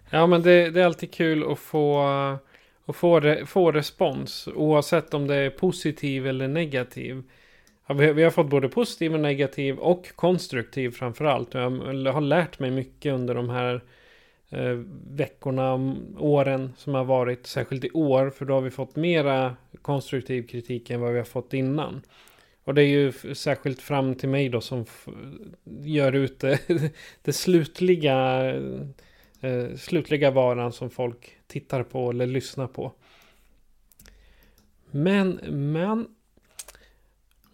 Ja, 0.09 0.27
men 0.27 0.41
det, 0.41 0.69
det 0.69 0.81
är 0.81 0.85
alltid 0.85 1.13
kul 1.13 1.51
att 1.51 1.59
få, 1.59 2.01
att 2.85 2.95
få, 2.95 3.19
re, 3.19 3.45
få 3.45 3.71
respons. 3.71 4.47
Oavsett 4.55 5.13
om 5.13 5.27
det 5.27 5.35
är 5.35 5.49
positiv 5.49 6.27
eller 6.27 6.47
negativ. 6.47 7.23
Ja, 7.87 7.93
vi, 7.93 8.13
vi 8.13 8.23
har 8.23 8.31
fått 8.31 8.49
både 8.49 8.69
positiv 8.69 9.13
och 9.13 9.19
negativ 9.19 9.77
och 9.79 10.15
konstruktiv 10.15 10.91
framförallt. 10.91 11.53
Jag 11.53 11.69
har 12.13 12.21
lärt 12.21 12.59
mig 12.59 12.71
mycket 12.71 13.13
under 13.13 13.35
de 13.35 13.49
här 13.49 13.81
eh, 14.49 14.79
veckorna, 15.07 15.95
åren 16.17 16.73
som 16.77 16.93
har 16.93 17.03
varit. 17.03 17.47
Särskilt 17.47 17.83
i 17.83 17.91
år, 17.91 18.29
för 18.29 18.45
då 18.45 18.53
har 18.53 18.61
vi 18.61 18.71
fått 18.71 18.95
mera 18.95 19.55
konstruktiv 19.81 20.47
kritik 20.47 20.89
än 20.89 21.01
vad 21.01 21.11
vi 21.11 21.17
har 21.17 21.25
fått 21.25 21.53
innan. 21.53 22.01
Och 22.63 22.73
det 22.73 22.83
är 22.83 22.87
ju 22.87 23.11
särskilt 23.35 23.81
fram 23.81 24.15
till 24.15 24.29
mig 24.29 24.49
då 24.49 24.61
som 24.61 24.85
gör 25.83 26.11
ut 26.13 26.39
det, 26.39 26.59
det 27.21 27.33
slutliga 27.33 28.45
eh, 29.41 29.75
slutliga 29.77 30.31
varan 30.31 30.71
som 30.71 30.89
folk 30.89 31.37
tittar 31.47 31.83
på 31.83 32.09
eller 32.09 32.27
lyssnar 32.27 32.67
på. 32.67 32.91
Men, 34.91 35.39
men. 35.71 36.07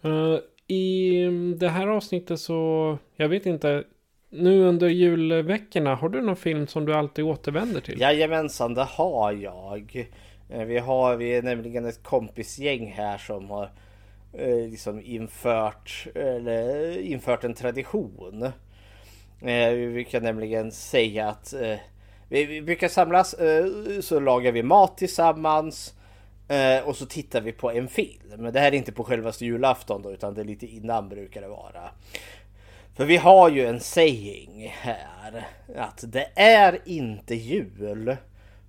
eh, 0.02 0.38
I 0.66 1.24
det 1.56 1.68
här 1.68 1.86
avsnittet 1.86 2.40
så, 2.40 2.98
jag 3.16 3.28
vet 3.28 3.46
inte. 3.46 3.84
Nu 4.32 4.62
under 4.64 4.88
julveckorna, 4.88 5.94
har 5.94 6.08
du 6.08 6.20
någon 6.22 6.36
film 6.36 6.66
som 6.66 6.84
du 6.86 6.94
alltid 6.94 7.24
återvänder 7.24 7.80
till? 7.80 8.00
Jajamensan, 8.00 8.74
det 8.74 8.84
har 8.84 9.32
jag. 9.32 10.08
Eh, 10.48 10.64
vi 10.64 10.78
har 10.78 11.16
vi 11.16 11.34
är 11.36 11.42
nämligen 11.42 11.86
ett 11.86 12.02
kompisgäng 12.02 12.92
här 12.92 13.18
som 13.18 13.50
har 13.50 13.70
Eh, 14.32 14.70
liksom 14.70 15.00
infört, 15.00 16.06
eller, 16.14 16.98
infört 16.98 17.44
en 17.44 17.54
tradition. 17.54 18.42
Eh, 19.40 19.70
vi 19.70 19.90
brukar 19.92 20.20
nämligen 20.20 20.72
säga 20.72 21.28
att 21.28 21.52
eh, 21.52 21.76
vi, 22.28 22.62
brukar 22.62 22.88
samlas 22.88 23.34
så 24.00 24.20
lagar 24.20 24.52
vi 24.52 24.62
mat 24.62 24.98
tillsammans 24.98 25.94
och 26.84 26.96
så 26.96 27.06
tittar 27.06 27.40
vi 27.40 27.52
på 27.52 27.70
en 27.70 27.88
film. 27.88 28.52
Det 28.52 28.60
här 28.60 28.72
är 28.72 28.76
inte 28.76 28.92
på 28.92 29.04
självaste 29.04 29.44
julafton 29.44 30.02
då 30.02 30.12
utan 30.12 30.34
det 30.34 30.40
är 30.40 30.44
lite 30.44 30.66
innan 30.66 31.08
brukar 31.08 31.40
det 31.40 31.48
vara. 31.48 31.90
För 32.96 33.04
vi 33.04 33.16
har 33.16 33.50
ju 33.50 33.66
en 33.66 33.80
saying 33.80 34.74
här 34.80 35.46
att 35.76 36.04
det 36.06 36.28
är 36.34 36.78
inte 36.84 37.34
jul 37.34 38.16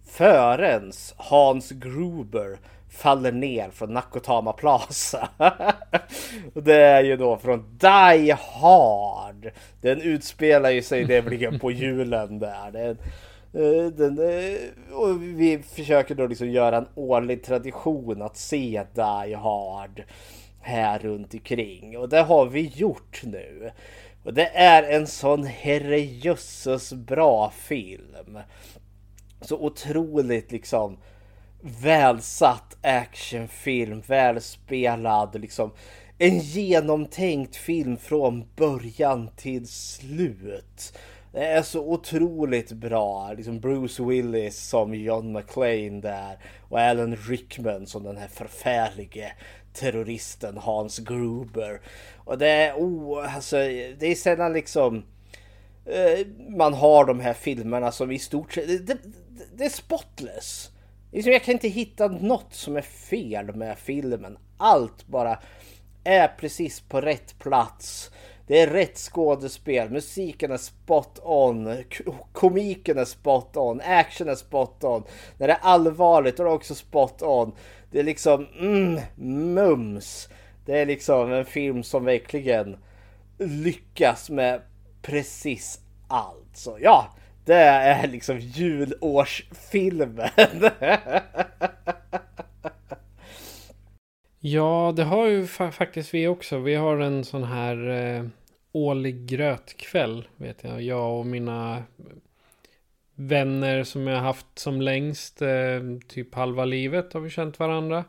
förrän 0.05 0.91
Hans 1.15 1.71
Gruber 1.71 2.57
faller 2.91 3.31
ner 3.31 3.69
från 3.69 3.93
Nakotama 3.93 4.53
Plaza. 4.53 5.29
det 6.53 6.75
är 6.75 7.03
ju 7.03 7.17
då 7.17 7.37
från 7.37 7.77
Die 7.77 8.31
Hard. 8.31 9.51
Den 9.81 10.01
utspelar 10.01 10.69
ju 10.69 10.81
sig 10.81 11.05
nämligen 11.05 11.59
på 11.59 11.71
julen 11.71 12.39
där. 12.39 12.97
Eh, 13.53 13.85
den, 13.85 14.15
den, 14.15 14.57
och 14.93 15.23
vi 15.23 15.63
försöker 15.75 16.15
då 16.15 16.27
liksom 16.27 16.49
göra 16.49 16.77
en 16.77 16.87
årlig 16.95 17.43
tradition 17.43 18.21
att 18.21 18.37
se 18.37 18.83
Die 18.93 19.35
Hard 19.35 20.03
här 20.61 20.99
runt 20.99 21.33
omkring. 21.33 21.97
Och 21.97 22.09
det 22.09 22.21
har 22.21 22.45
vi 22.45 22.61
gjort 22.75 23.21
nu. 23.23 23.71
Och 24.23 24.33
det 24.33 24.47
är 24.47 24.83
en 24.83 25.07
sån 25.07 25.43
herrejösses 25.43 26.93
bra 26.93 27.49
film. 27.49 28.39
Så 29.41 29.57
otroligt 29.57 30.51
liksom 30.51 30.97
välsatt 31.61 32.77
actionfilm, 32.81 34.01
välspelad, 34.07 35.41
liksom 35.41 35.71
en 36.17 36.39
genomtänkt 36.39 37.55
film 37.55 37.97
från 37.97 38.45
början 38.55 39.29
till 39.35 39.67
slut. 39.67 40.93
Det 41.31 41.45
är 41.45 41.61
så 41.61 41.81
otroligt 41.81 42.71
bra. 42.71 43.33
Liksom 43.33 43.59
Bruce 43.59 44.03
Willis 44.03 44.57
som 44.57 44.93
John 44.93 45.33
McClane 45.33 46.01
där 46.01 46.37
och 46.69 46.79
Alan 46.79 47.15
Rickman 47.15 47.87
som 47.87 48.03
den 48.03 48.17
här 48.17 48.27
förfärlige 48.27 49.33
terroristen 49.73 50.57
Hans 50.57 50.99
Gruber. 50.99 51.81
Och 52.17 52.37
det 52.37 52.47
är, 52.47 52.73
oh, 52.73 53.35
alltså, 53.35 53.57
det 53.97 54.03
är 54.03 54.15
sällan 54.15 54.53
liksom 54.53 55.03
eh, 55.85 56.27
man 56.49 56.73
har 56.73 57.05
de 57.05 57.19
här 57.19 57.33
filmerna 57.33 57.91
som 57.91 58.11
i 58.11 58.19
stort 58.19 58.53
sett, 58.53 58.67
det, 58.67 58.77
det, 58.77 58.97
det 59.55 59.65
är 59.65 59.69
spotless. 59.69 60.71
Liksom, 61.11 61.33
jag 61.33 61.43
kan 61.43 61.53
inte 61.53 61.67
hitta 61.67 62.07
något 62.07 62.53
som 62.53 62.77
är 62.77 62.81
fel 62.81 63.55
med 63.55 63.77
filmen. 63.77 64.37
Allt 64.57 65.07
bara 65.07 65.39
är 66.03 66.27
precis 66.27 66.79
på 66.79 67.01
rätt 67.01 67.39
plats. 67.39 68.11
Det 68.47 68.59
är 68.59 68.67
rätt 68.67 68.97
skådespel, 68.97 69.89
musiken 69.89 70.51
är 70.51 70.57
spot 70.57 71.19
on, 71.23 71.83
komiken 72.31 72.97
är 72.97 73.05
spot 73.05 73.57
on, 73.57 73.81
action 73.81 74.29
är 74.29 74.35
spot 74.35 74.83
on. 74.83 75.03
När 75.37 75.47
det 75.47 75.53
är 75.53 75.59
allvarligt 75.61 76.39
är 76.39 76.43
det 76.43 76.49
också 76.49 76.75
spot 76.75 77.21
on. 77.21 77.51
Det 77.91 77.99
är 77.99 78.03
liksom 78.03 78.47
mm, 78.59 79.01
mums. 79.15 80.29
Det 80.65 80.79
är 80.79 80.85
liksom 80.85 81.31
en 81.31 81.45
film 81.45 81.83
som 81.83 82.05
verkligen 82.05 82.77
lyckas 83.37 84.29
med 84.29 84.61
precis 85.01 85.79
allt. 86.07 86.49
Så 86.53 86.77
ja, 86.81 87.13
det 87.45 87.55
är 87.63 88.07
liksom 88.07 88.39
julårsfilmen. 88.39 90.29
ja, 94.39 94.93
det 94.95 95.03
har 95.03 95.27
ju 95.27 95.47
fa 95.47 95.71
faktiskt 95.71 96.13
vi 96.13 96.27
också. 96.27 96.59
Vi 96.59 96.75
har 96.75 96.97
en 96.97 97.25
sån 97.25 97.43
här 97.43 97.89
eh, 97.89 98.25
årlig 98.71 99.25
grötkväll, 99.25 100.27
vet 100.37 100.63
jag. 100.63 100.81
Jag 100.81 101.19
och 101.19 101.25
mina 101.25 101.83
vänner 103.15 103.83
som 103.83 104.07
jag 104.07 104.19
haft 104.19 104.59
som 104.59 104.81
längst, 104.81 105.41
eh, 105.41 105.81
typ 106.07 106.35
halva 106.35 106.65
livet 106.65 107.13
har 107.13 107.21
vi 107.21 107.29
känt 107.29 107.59
varandra. 107.59 108.05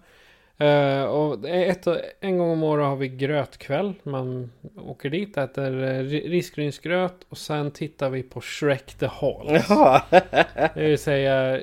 Uh, 0.62 1.02
och 1.02 1.48
ett, 1.48 1.86
en 2.20 2.38
gång 2.38 2.50
om 2.50 2.62
året 2.62 2.86
har 2.86 2.96
vi 2.96 3.08
grötkväll. 3.08 3.94
Man 4.02 4.50
åker 4.76 5.10
dit, 5.10 5.36
äter 5.36 5.74
uh, 5.74 6.02
risgrynsgröt 6.08 7.26
och 7.28 7.38
sen 7.38 7.70
tittar 7.70 8.10
vi 8.10 8.22
på 8.22 8.40
Shrek 8.40 8.94
the 8.94 9.06
Halls. 9.06 9.66
Ja. 9.68 10.02
det 10.74 10.84
vill 10.88 10.98
säga 10.98 11.60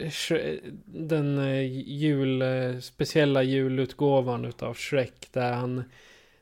den 0.86 1.40
uh, 1.40 1.64
jul, 1.88 2.44
speciella 2.82 3.44
julutgåvan 3.44 4.46
utav 4.46 4.74
Shrek. 4.74 5.28
Där 5.32 5.52
han, 5.52 5.84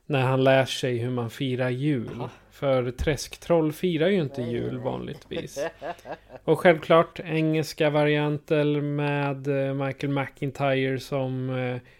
när 0.05 0.21
han 0.21 0.43
lär 0.43 0.65
sig 0.65 0.97
hur 0.97 1.11
man 1.11 1.29
firar 1.29 1.69
jul. 1.69 2.23
För 2.51 2.91
träsktroll 2.91 3.73
firar 3.73 4.07
ju 4.07 4.21
inte 4.21 4.41
jul 4.41 4.79
vanligtvis. 4.79 5.59
Och 6.43 6.59
självklart 6.59 7.19
engelska 7.19 7.89
varianter 7.89 8.81
med 8.81 9.47
Michael 9.75 10.13
McIntyre 10.13 10.99
som 10.99 11.49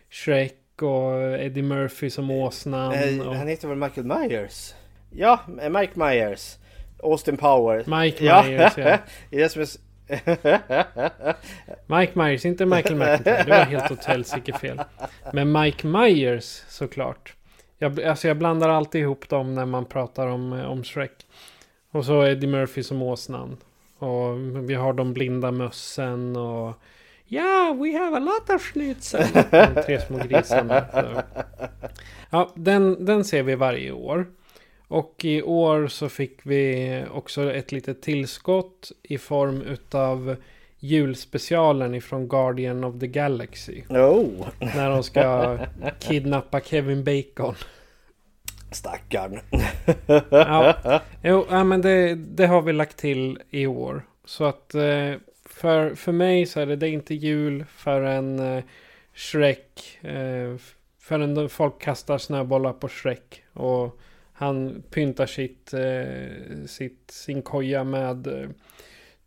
Shrek 0.10 0.82
och 0.82 1.40
Eddie 1.40 1.62
Murphy 1.62 2.10
som 2.10 2.32
åsnan. 2.32 2.94
Eh, 2.94 3.28
och... 3.28 3.36
Han 3.36 3.48
heter 3.48 3.68
väl 3.68 3.78
Michael 3.78 4.08
Myers? 4.08 4.74
Ja, 5.10 5.40
Mike 5.48 6.00
Myers. 6.00 6.58
Austin 7.04 7.38
Powers. 7.38 7.88
Mike 7.88 8.24
Myers, 8.24 8.78
ja. 8.78 9.00
ja. 9.30 9.74
Mike 11.86 12.20
Myers, 12.20 12.46
inte 12.46 12.66
Michael 12.66 12.96
McIntyre. 12.96 13.44
Det 13.44 13.50
var 13.50 13.66
helt 13.66 13.92
åt 13.92 14.06
helsike 14.06 14.54
fel. 14.54 14.82
Men 15.34 15.52
Mike 15.52 15.88
Myers 15.88 16.64
såklart. 16.68 17.34
Jag, 17.78 18.02
alltså 18.02 18.28
jag 18.28 18.38
blandar 18.38 18.70
alltid 18.70 19.02
ihop 19.02 19.30
dem 19.30 19.54
när 19.54 19.66
man 19.66 19.86
pratar 19.86 20.28
om, 20.28 20.52
om 20.54 20.84
Shrek. 20.84 21.26
Och 21.92 22.06
så 22.06 22.26
Eddie 22.26 22.48
Murphy 22.48 22.84
som 22.84 23.02
åsnan. 23.02 23.58
Och 23.98 24.38
vi 24.70 24.74
har 24.74 24.94
de 24.94 25.14
blinda 25.14 25.52
mössen 25.52 26.36
och 26.36 26.74
Ja, 27.30 27.76
we 27.80 27.98
have 27.98 28.18
a 28.18 28.20
lot 28.20 28.50
of 28.56 28.62
schnitzel. 28.62 29.24
De 29.52 29.84
tre 29.86 30.02
små 30.02 30.18
grisarna. 30.18 30.86
Ja, 32.30 32.52
den, 32.56 33.06
den 33.06 33.24
ser 33.24 33.44
vi 33.44 33.56
varje 33.56 33.92
år. 33.92 34.28
Och 34.88 35.26
i 35.26 35.42
år 35.42 35.88
så 35.88 36.10
fick 36.10 36.40
vi 36.44 37.04
också 37.12 37.54
ett 37.54 37.72
litet 37.72 38.02
tillskott 38.02 38.92
i 39.04 39.18
form 39.18 39.62
utav 39.62 40.36
julspecialen 40.80 41.96
ifrån 41.96 42.28
Guardian 42.28 42.84
of 42.84 43.00
the 43.00 43.08
Galaxy. 43.08 43.84
Oh. 43.90 44.48
När 44.60 44.90
de 44.90 45.04
ska 45.04 45.58
kidnappa 46.00 46.60
Kevin 46.60 47.04
Bacon. 47.04 47.56
Stackarn. 48.72 49.40
ja, 50.30 51.02
jo, 51.24 51.46
ja, 51.50 51.64
men 51.64 51.82
det, 51.82 52.16
det 52.16 52.48
har 52.48 52.62
vi 52.62 52.74
lagt 52.74 52.98
till 52.98 53.40
i 53.50 53.68
år. 53.68 54.06
Så 54.26 54.46
att 54.46 54.76
eh, 54.76 55.14
för, 55.58 55.96
för 55.96 56.12
mig 56.12 56.46
så 56.46 56.60
är 56.60 56.66
det, 56.66 56.76
det 56.76 56.90
är 56.90 56.92
inte 56.92 57.16
jul 57.16 57.66
förrän 57.66 58.40
eh, 58.40 58.64
Shrek. 59.14 60.00
Eh, 60.02 60.56
förrän 61.00 61.50
folk 61.50 61.82
kastar 61.82 62.18
snöbollar 62.18 62.74
på 62.74 62.88
Shrek. 62.88 63.44
Och 63.54 64.00
han 64.34 64.84
pyntar 64.90 65.26
sitt, 65.26 65.74
eh, 65.74 66.66
sitt, 66.66 67.12
sin 67.12 67.42
koja 67.42 67.84
med 67.84 68.28
eh, 68.28 68.50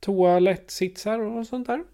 toalettsitsar 0.00 1.18
och 1.18 1.46
sånt 1.46 1.66
där. 1.66 1.84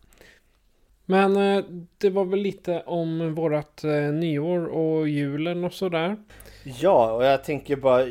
Men 1.04 1.36
eh, 1.36 1.64
det 1.98 2.10
var 2.10 2.24
väl 2.24 2.40
lite 2.40 2.82
om 2.82 3.34
vårat 3.34 3.84
eh, 3.84 4.12
nyår 4.12 4.66
och 4.66 5.08
julen 5.08 5.64
och 5.64 5.72
sådär. 5.72 6.16
Ja, 6.64 7.12
och 7.12 7.24
jag 7.24 7.44
tänker 7.44 7.76
bara 7.76 8.06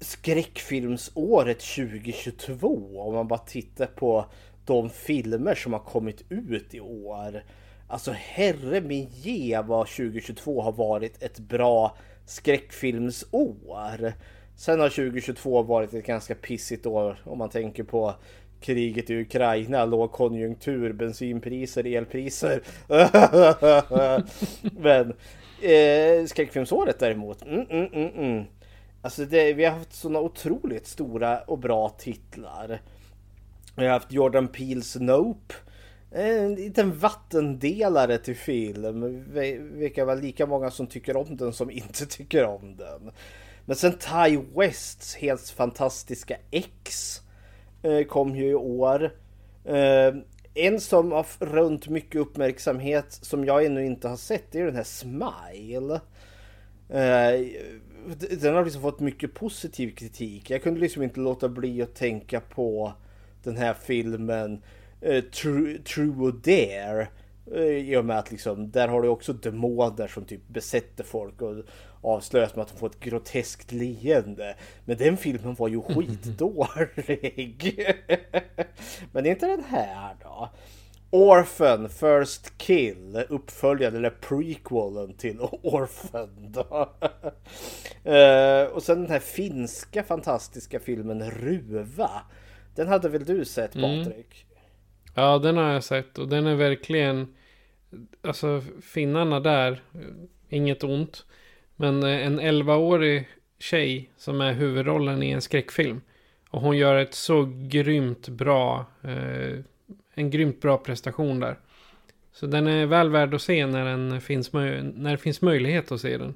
skräckfilmsåret 0.00 1.60
2022. 1.60 3.00
Om 3.00 3.14
man 3.14 3.28
bara 3.28 3.38
tittar 3.38 3.86
på 3.86 4.26
de 4.68 4.90
filmer 4.90 5.54
som 5.54 5.72
har 5.72 5.80
kommit 5.80 6.22
ut 6.28 6.74
i 6.74 6.80
år. 6.80 7.42
Alltså 7.88 8.12
herre 8.12 8.80
min 8.80 9.08
ge 9.12 9.60
vad 9.60 9.86
2022 9.86 10.62
har 10.62 10.72
varit 10.72 11.22
ett 11.22 11.38
bra 11.38 11.96
skräckfilmsår. 12.26 14.12
Sen 14.56 14.80
har 14.80 14.88
2022 14.88 15.62
varit 15.62 15.94
ett 15.94 16.06
ganska 16.06 16.34
pissigt 16.34 16.86
år 16.86 17.20
om 17.24 17.38
man 17.38 17.50
tänker 17.50 17.84
på 17.84 18.14
kriget 18.60 19.10
i 19.10 19.20
Ukraina, 19.20 19.84
lågkonjunktur, 19.84 20.92
bensinpriser, 20.92 21.86
elpriser. 21.86 22.62
Men 24.80 25.14
eh, 25.62 26.26
skräckfilmsåret 26.26 26.98
däremot. 26.98 27.42
Mm, 27.42 27.66
mm, 27.70 27.86
mm, 27.92 28.08
mm. 28.08 28.44
Alltså 29.02 29.24
det, 29.24 29.52
vi 29.52 29.64
har 29.64 29.72
haft 29.72 29.92
sådana 29.92 30.20
otroligt 30.20 30.86
stora 30.86 31.40
och 31.40 31.58
bra 31.58 31.88
titlar. 31.88 32.80
Vi 33.78 33.86
har 33.86 33.92
haft 33.92 34.12
Jordan 34.12 34.48
Peels 34.48 34.96
Nope. 34.96 35.54
Eh, 36.10 36.44
en 36.44 36.54
liten 36.54 36.98
vattendelare 36.98 38.18
till 38.18 38.36
film. 38.36 39.24
Vilka 39.78 40.04
var 40.04 40.16
lika 40.16 40.46
många 40.46 40.70
som 40.70 40.86
tycker 40.86 41.16
om 41.16 41.36
den 41.36 41.52
som 41.52 41.70
inte 41.70 42.06
tycker 42.10 42.44
om 42.44 42.76
den. 42.76 43.10
Men 43.64 43.76
sen 43.76 43.92
Ty 43.92 44.38
Wests 44.54 45.16
helt 45.16 45.50
fantastiska 45.50 46.36
X 46.50 47.20
eh, 47.82 48.06
kom 48.06 48.36
ju 48.36 48.50
i 48.50 48.54
år. 48.54 49.14
Eh, 49.64 50.14
en 50.54 50.80
som 50.80 51.12
har 51.12 51.26
runt 51.38 51.88
mycket 51.88 52.20
uppmärksamhet 52.20 53.12
som 53.12 53.44
jag 53.44 53.64
ännu 53.64 53.86
inte 53.86 54.08
har 54.08 54.16
sett 54.16 54.54
är 54.54 54.64
den 54.64 54.76
här 54.76 54.84
Smile. 54.84 56.00
Den 58.40 58.54
har 58.54 58.64
liksom 58.64 58.82
fått 58.82 59.00
mycket 59.00 59.34
positiv 59.34 59.94
kritik. 59.94 60.50
Jag 60.50 60.62
kunde 60.62 60.80
liksom 60.80 61.02
inte 61.02 61.20
låta 61.20 61.48
bli 61.48 61.82
att 61.82 61.94
tänka 61.94 62.40
på 62.40 62.94
den 63.48 63.56
här 63.56 63.74
filmen 63.74 64.62
uh, 65.06 65.20
True, 65.20 65.78
True 65.78 66.28
or 66.28 66.32
Dare. 66.32 67.08
Uh, 67.54 67.62
I 67.62 67.96
och 67.96 68.04
med 68.04 68.18
att 68.18 68.30
liksom, 68.30 68.70
där 68.70 68.88
har 68.88 69.02
du 69.02 69.08
också 69.08 69.32
demoner 69.32 70.06
som 70.06 70.24
typ 70.24 70.48
besätter 70.48 71.04
folk 71.04 71.42
och 71.42 71.54
avslöjas 72.00 72.56
med 72.56 72.62
att 72.62 72.68
de 72.68 72.78
får 72.78 72.86
ett 72.86 73.00
groteskt 73.00 73.72
leende. 73.72 74.56
Men 74.84 74.96
den 74.96 75.16
filmen 75.16 75.54
var 75.54 75.68
ju 75.68 75.82
skitdålig. 75.88 77.86
Men 79.12 79.26
inte 79.26 79.46
den 79.46 79.64
här 79.64 80.16
då. 80.22 80.50
Orphan 81.10 81.88
First 81.88 82.58
Kill, 82.58 83.24
uppföljaren 83.28 83.96
eller 83.96 84.10
prequelen 84.10 85.14
till 85.16 85.40
Orphan. 85.62 86.52
Då. 86.52 86.92
Eh, 88.10 88.64
och 88.64 88.82
sen 88.82 89.00
den 89.02 89.10
här 89.10 89.18
finska 89.18 90.02
fantastiska 90.02 90.80
filmen 90.80 91.30
Ruva. 91.30 92.10
Den 92.78 92.88
hade 92.88 93.08
väl 93.08 93.24
du 93.24 93.44
sett 93.44 93.76
Mm. 93.76 94.04
Patrik? 94.04 94.46
Ja, 95.14 95.38
den 95.38 95.56
har 95.56 95.72
jag 95.72 95.84
sett 95.84 96.18
och 96.18 96.28
den 96.28 96.46
är 96.46 96.54
verkligen... 96.54 97.34
Alltså 98.22 98.62
finnarna 98.82 99.40
där, 99.40 99.82
inget 100.48 100.84
ont. 100.84 101.26
Men 101.76 102.02
eh, 102.02 102.26
en 102.26 102.40
11-årig 102.40 103.28
tjej 103.58 104.10
som 104.16 104.40
är 104.40 104.52
huvudrollen 104.52 105.22
i 105.22 105.30
en 105.30 105.40
skräckfilm. 105.40 106.00
Och 106.50 106.60
hon 106.60 106.76
gör 106.76 106.96
ett 106.96 107.14
så 107.14 107.52
grymt 107.68 108.28
bra... 108.28 108.86
Eh, 109.02 109.58
en 110.14 110.30
grymt 110.30 110.60
bra 110.60 110.78
prestation 110.78 111.40
där. 111.40 111.58
Så 112.32 112.46
den 112.46 112.66
är 112.66 112.86
väl 112.86 113.10
värd 113.10 113.34
att 113.34 113.42
se 113.42 113.66
när, 113.66 113.84
den 113.84 114.20
finns, 114.20 114.52
när 114.52 115.10
det 115.10 115.18
finns 115.18 115.42
möjlighet 115.42 115.92
att 115.92 116.00
se 116.00 116.18
den. 116.18 116.34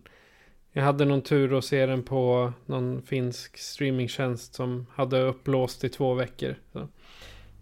Jag 0.72 0.82
hade 0.82 1.04
någon 1.04 1.22
tur 1.22 1.58
att 1.58 1.64
se 1.64 1.86
den 1.86 2.02
på 2.02 2.52
någon 2.66 3.02
finsk 3.02 3.58
streamingtjänst 3.58 4.54
som 4.54 4.86
hade 4.94 5.22
upplåst 5.22 5.84
i 5.84 5.88
två 5.88 6.14
veckor. 6.14 6.54
Så. 6.72 6.88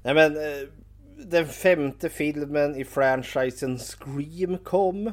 Nej 0.02 0.14
men 0.14 0.36
eh, 0.36 0.68
den 1.16 1.46
femte 1.46 2.08
filmen 2.08 2.76
i 2.76 2.84
franchisen 2.84 3.78
Scream 3.78 4.58
kom. 4.58 5.12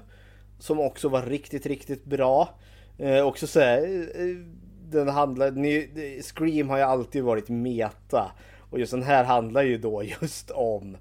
Som 0.59 0.79
också 0.79 1.09
var 1.09 1.21
riktigt, 1.21 1.65
riktigt 1.65 2.05
bra. 2.05 2.49
Eh, 2.97 3.27
också 3.27 3.47
så 3.47 3.59
här, 3.59 3.83
eh, 3.83 4.21
eh, 4.21 4.37
den 4.89 5.07
handlar, 5.07 5.51
ny, 5.51 5.87
Scream 6.21 6.69
har 6.69 6.77
ju 6.77 6.83
alltid 6.83 7.23
varit 7.23 7.49
meta. 7.49 8.31
Och 8.69 8.79
just 8.79 8.91
den 8.91 9.03
här 9.03 9.23
handlar 9.23 9.63
ju 9.63 9.77
då 9.77 10.03
just 10.21 10.51
om 10.51 10.97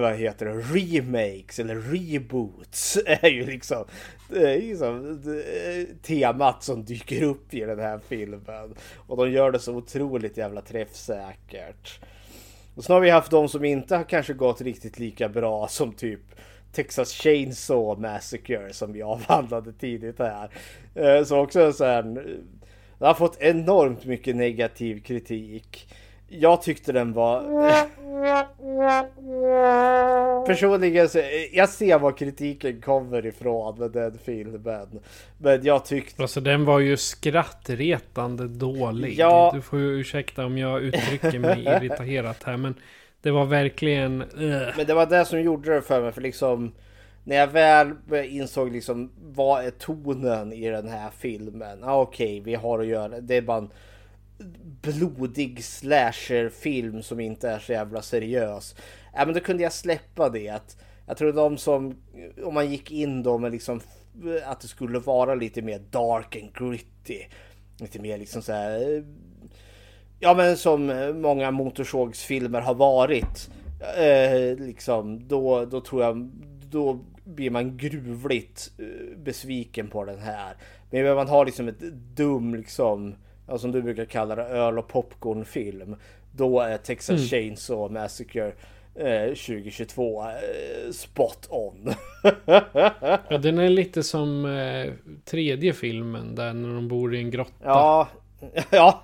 vad 0.00 0.16
heter 0.16 0.46
det, 0.46 0.52
remakes 0.52 1.58
eller 1.58 1.74
reboots 1.76 2.98
är 3.06 3.28
ju 3.28 3.46
liksom, 3.46 3.84
det 4.28 4.50
är 4.54 4.60
liksom 4.60 5.22
det- 5.24 6.02
temat 6.02 6.62
som 6.62 6.84
dyker 6.84 7.22
upp 7.22 7.54
i 7.54 7.60
den 7.60 7.78
här 7.78 8.00
filmen. 8.08 8.74
Och 9.06 9.16
de 9.16 9.30
gör 9.32 9.52
det 9.52 9.58
så 9.58 9.74
otroligt 9.74 10.36
jävla 10.36 10.60
träffsäkert. 10.60 12.00
Och 12.74 12.84
sen 12.84 12.94
har 12.94 13.00
vi 13.00 13.10
haft 13.10 13.30
de 13.30 13.48
som 13.48 13.64
inte 13.64 13.96
har 13.96 14.04
kanske 14.04 14.32
gått 14.34 14.60
riktigt 14.60 14.98
lika 14.98 15.28
bra 15.28 15.68
som 15.68 15.92
typ 15.92 16.20
Texas 16.72 17.12
Chainsaw 17.12 18.00
Massacre 18.00 18.72
som 18.72 18.92
vi 18.92 19.02
avhandlade 19.02 19.72
tidigt 19.72 20.18
här. 20.18 20.50
Eh, 20.94 21.24
så 21.24 21.38
också 21.38 21.60
en 21.60 21.72
så 21.74 21.84
här, 21.84 22.18
eh, 22.18 22.22
Det 22.98 23.06
har 23.06 23.14
fått 23.14 23.36
enormt 23.42 24.04
mycket 24.04 24.36
negativ 24.36 25.02
kritik. 25.02 25.88
Jag 26.40 26.62
tyckte 26.62 26.92
den 26.92 27.12
var... 27.12 27.42
Personligen 30.46 31.08
så, 31.08 31.18
eh, 31.18 31.24
jag 31.52 31.68
ser 31.68 31.98
var 31.98 32.12
kritiken 32.12 32.80
kommer 32.80 33.26
ifrån 33.26 33.78
med 33.78 33.90
den 33.90 34.18
filmen. 34.18 35.00
Men 35.38 35.64
jag 35.64 35.84
tyckte... 35.84 36.22
Alltså 36.22 36.40
den 36.40 36.64
var 36.64 36.78
ju 36.78 36.96
skrattretande 36.96 38.48
dålig. 38.48 39.18
Ja. 39.18 39.50
Du 39.54 39.62
får 39.62 39.78
ju 39.78 40.00
ursäkta 40.00 40.46
om 40.46 40.58
jag 40.58 40.82
uttrycker 40.82 41.38
mig 41.38 41.62
irriterat 41.66 42.42
här. 42.42 42.56
Men 42.56 42.74
det 43.22 43.30
var 43.30 43.44
verkligen... 43.44 44.22
ugh. 44.22 44.68
Men 44.76 44.86
det 44.86 44.94
var 44.94 45.06
det 45.06 45.24
som 45.24 45.40
gjorde 45.40 45.74
det 45.74 45.82
för 45.82 46.02
mig. 46.02 46.12
För 46.12 46.20
liksom 46.20 46.72
när 47.24 47.36
jag 47.36 47.46
väl 47.46 47.94
insåg 48.24 48.72
liksom 48.72 49.10
vad 49.22 49.64
är 49.64 49.70
tonen 49.70 50.52
i 50.52 50.70
den 50.70 50.88
här 50.88 51.10
filmen. 51.18 51.84
Ah, 51.84 52.00
Okej, 52.00 52.40
vi 52.40 52.54
har 52.54 52.78
att 52.78 52.86
göra. 52.86 53.20
Det 53.20 53.36
är 53.36 53.42
bara 53.42 53.58
en 53.58 53.70
blodig 54.82 55.64
slasherfilm 55.64 57.02
som 57.02 57.20
inte 57.20 57.48
är 57.48 57.58
så 57.58 57.72
jävla 57.72 58.02
seriös. 58.02 58.74
Ja, 59.14 59.24
men 59.24 59.34
då 59.34 59.40
kunde 59.40 59.62
jag 59.62 59.72
släppa 59.72 60.28
det. 60.28 60.48
Att 60.48 60.76
jag 61.06 61.16
tror 61.16 61.32
de 61.32 61.58
som, 61.58 61.96
om 62.44 62.54
man 62.54 62.70
gick 62.70 62.90
in 62.90 63.22
då 63.22 63.38
med 63.38 63.52
liksom 63.52 63.80
att 64.44 64.60
det 64.60 64.68
skulle 64.68 64.98
vara 64.98 65.34
lite 65.34 65.62
mer 65.62 65.78
dark 65.78 66.36
and 66.36 66.54
gritty. 66.54 67.22
Lite 67.78 67.98
mer 67.98 68.18
liksom 68.18 68.42
så 68.42 68.52
här 68.52 69.04
Ja 70.24 70.34
men 70.34 70.56
som 70.56 70.86
många 71.14 71.50
motorsågsfilmer 71.50 72.60
har 72.60 72.74
varit. 72.74 73.50
Eh, 73.96 74.58
liksom, 74.66 75.28
då, 75.28 75.64
då 75.64 75.80
tror 75.80 76.02
jag, 76.02 76.30
då 76.70 76.98
blir 77.24 77.50
man 77.50 77.76
gruvligt 77.76 78.70
eh, 78.78 79.18
besviken 79.18 79.88
på 79.88 80.04
den 80.04 80.18
här. 80.18 80.56
Men 80.90 81.14
man 81.14 81.28
har 81.28 81.46
liksom 81.46 81.68
ett 81.68 81.80
dum 82.16 82.54
liksom, 82.54 83.14
ja, 83.52 83.58
som 83.58 83.72
du 83.72 83.82
brukar 83.82 84.04
kalla 84.04 84.34
det, 84.34 84.42
öl 84.42 84.78
och 84.78 84.88
popcornfilm. 84.88 85.96
Då 86.32 86.60
är 86.60 86.78
Texas 86.78 87.30
Chainsaw 87.30 88.00
Massacre 88.00 88.52
eh, 88.94 89.26
2022 89.26 90.22
eh, 90.22 90.92
spot 90.92 91.46
on. 91.50 91.94
Ja, 93.28 93.38
den 93.38 93.58
är 93.58 93.68
lite 93.68 94.02
som 94.02 94.46
eh, 94.46 94.92
tredje 95.24 95.72
filmen 95.72 96.34
där 96.34 96.52
när 96.52 96.74
de 96.74 96.88
bor 96.88 97.14
i 97.14 97.18
en 97.18 97.30
grotta. 97.30 97.52
ja, 97.64 98.08
ja. 98.70 99.02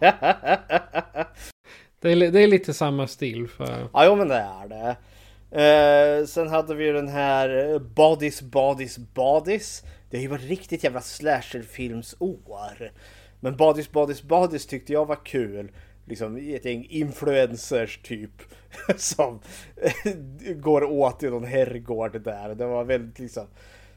Det, 2.01 2.13
är, 2.13 2.31
det 2.31 2.41
är 2.41 2.47
lite 2.47 2.75
samma 2.75 3.07
stil. 3.07 3.49
För... 3.49 3.89
Ja, 3.93 4.07
jo, 4.07 4.17
men 4.17 4.29
det 4.29 4.35
är 4.35 4.69
det. 4.69 4.97
Eh, 5.51 6.27
sen 6.27 6.49
hade 6.49 6.75
vi 6.75 6.93
den 6.93 7.09
här 7.09 7.73
eh, 7.73 7.79
Bodies, 7.79 8.43
Bodies, 8.43 8.99
Bodies. 8.99 9.83
Det 10.11 10.17
har 10.17 10.23
ju 10.23 10.29
varit 10.29 10.49
riktigt 10.49 10.85
jävla 10.85 11.01
slasherfilmsår. 11.01 12.91
Men 13.41 13.57
Bodies, 13.57 13.93
Bodies, 13.93 14.23
Bodies 14.23 14.67
tyckte 14.67 14.93
jag 14.93 15.07
var 15.07 15.25
kul. 15.25 15.73
Liksom 16.05 16.37
ett 16.37 16.65
gäng 16.65 16.87
influencers 16.91 17.99
typ. 18.03 18.43
Som 18.97 19.41
går 20.57 20.85
åt 20.85 21.23
i 21.23 21.31
någon 21.31 21.45
herrgård 21.45 22.23
där. 22.23 22.55
Det 22.55 22.67
var 22.67 22.85
väldigt 22.85 23.19
liksom 23.19 23.47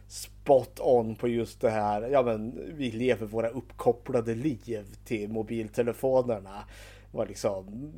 spot 0.07 0.79
on 0.79 1.15
på 1.15 1.27
just 1.27 1.61
det 1.61 1.69
här. 1.69 2.01
Ja 2.01 2.23
men 2.23 2.59
vi 2.77 2.91
lever 2.91 3.25
våra 3.25 3.49
uppkopplade 3.49 4.35
liv 4.35 4.85
till 5.05 5.29
mobiltelefonerna. 5.29 6.63
Var 7.11 7.25
liksom 7.25 7.91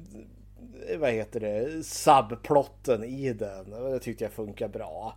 vad 0.97 1.11
heter 1.11 1.39
det, 1.39 1.83
subplotten 1.85 3.03
i 3.03 3.33
den. 3.33 3.69
Det 3.69 3.99
tyckte 3.99 4.23
jag 4.23 4.31
funkar 4.31 4.67
bra. 4.67 5.15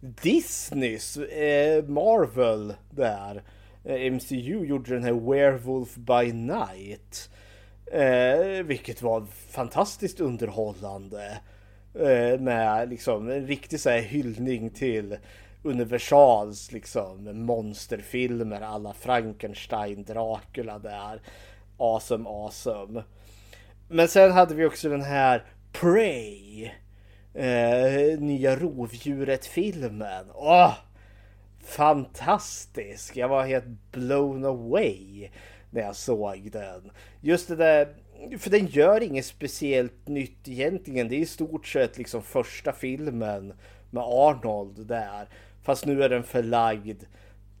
Disneys, 0.00 1.16
eh, 1.16 1.84
Marvel 1.84 2.74
där, 2.90 3.36
eh, 3.36 3.42
Eh, 3.84 4.12
MCU 4.12 4.64
gjorde 4.64 4.94
den 4.94 5.04
här 5.04 5.30
Werewolf 5.32 5.94
by 5.96 6.32
Night. 6.32 7.30
Eh, 7.92 8.64
vilket 8.64 9.02
var 9.02 9.26
fantastiskt 9.50 10.20
underhållande. 10.20 11.40
Eh, 11.94 12.40
med 12.40 12.88
liksom 12.88 13.30
en 13.30 13.46
riktig 13.46 13.80
så 13.80 13.90
här 13.90 14.00
hyllning 14.00 14.70
till 14.70 15.16
Universals 15.62 16.72
liksom 16.72 17.44
monsterfilmer 17.46 18.60
alla 18.60 18.92
Frankenstein, 18.92 20.04
Dracula 20.04 20.78
där. 20.78 21.20
Awesome, 21.76 22.28
awesome. 22.28 23.02
Men 23.88 24.08
sen 24.08 24.32
hade 24.32 24.54
vi 24.54 24.64
också 24.64 24.88
den 24.88 25.02
här 25.02 25.44
Prey. 25.72 26.70
Eh, 27.34 28.18
nya 28.18 28.56
rovdjuret-filmen. 28.56 30.24
Åh! 30.34 30.74
Fantastisk! 31.68 33.16
Jag 33.16 33.28
var 33.28 33.44
helt 33.44 33.92
blown 33.92 34.44
away 34.44 35.28
när 35.70 35.82
jag 35.82 35.96
såg 35.96 36.50
den. 36.52 36.90
Just 37.20 37.48
det 37.48 37.56
där, 37.56 37.88
för 38.38 38.50
den 38.50 38.66
gör 38.66 39.02
inget 39.02 39.24
speciellt 39.24 40.08
nytt 40.08 40.48
egentligen. 40.48 41.08
Det 41.08 41.14
är 41.14 41.20
i 41.20 41.26
stort 41.26 41.66
sett 41.66 41.98
liksom 41.98 42.22
första 42.22 42.72
filmen 42.72 43.52
med 43.90 44.02
Arnold 44.02 44.86
där. 44.86 45.28
Fast 45.62 45.86
nu 45.86 46.02
är 46.02 46.08
den 46.08 46.22
förlagd 46.22 47.02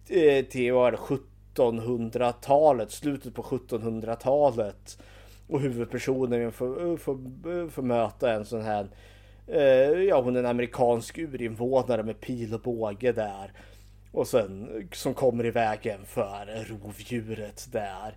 eh, 0.08 0.44
till 0.44 0.72
vad 0.72 0.94
1700-talet, 0.94 2.90
slutet 2.90 3.34
på 3.34 3.42
1700-talet. 3.42 4.98
Och 5.46 5.60
huvudpersonen 5.60 6.52
får, 6.52 6.96
får, 6.96 7.68
får 7.70 7.82
möta 7.82 8.32
en 8.32 8.44
sån 8.44 8.62
här 8.62 8.88
eh, 9.46 10.02
Ja 10.02 10.20
hon 10.20 10.36
är 10.36 10.40
en 10.40 10.46
amerikansk 10.46 11.18
urinvånare 11.18 12.02
med 12.02 12.20
pil 12.20 12.54
och 12.54 12.60
båge 12.60 13.12
där. 13.12 13.52
Och 14.12 14.28
sen 14.28 14.88
som 14.92 15.14
kommer 15.14 15.46
i 15.46 15.50
vägen 15.50 16.00
för 16.06 16.64
rovdjuret 16.68 17.68
där. 17.72 18.14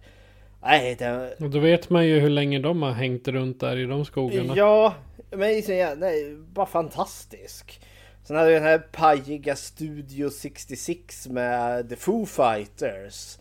Nej, 0.63 0.95
det, 0.95 1.35
Och 1.39 1.49
då 1.49 1.59
vet 1.59 1.89
man 1.89 2.07
ju 2.07 2.19
hur 2.19 2.29
länge 2.29 2.59
de 2.59 2.81
har 2.81 2.91
hängt 2.91 3.27
runt 3.27 3.59
där 3.59 3.77
i 3.77 3.85
de 3.85 4.05
skogarna. 4.05 4.53
Ja, 4.57 4.93
men 5.29 5.61
nej, 5.97 6.35
bara 6.35 6.65
fantastisk. 6.65 7.81
Sen 8.23 8.35
hade 8.35 8.49
vi 8.49 8.53
den 8.53 8.63
här 8.63 8.77
pajiga 8.77 9.55
Studio 9.55 10.29
66 10.29 11.27
med 11.27 11.89
The 11.89 11.95
Foo 11.95 12.25
Fighters. 12.25 13.37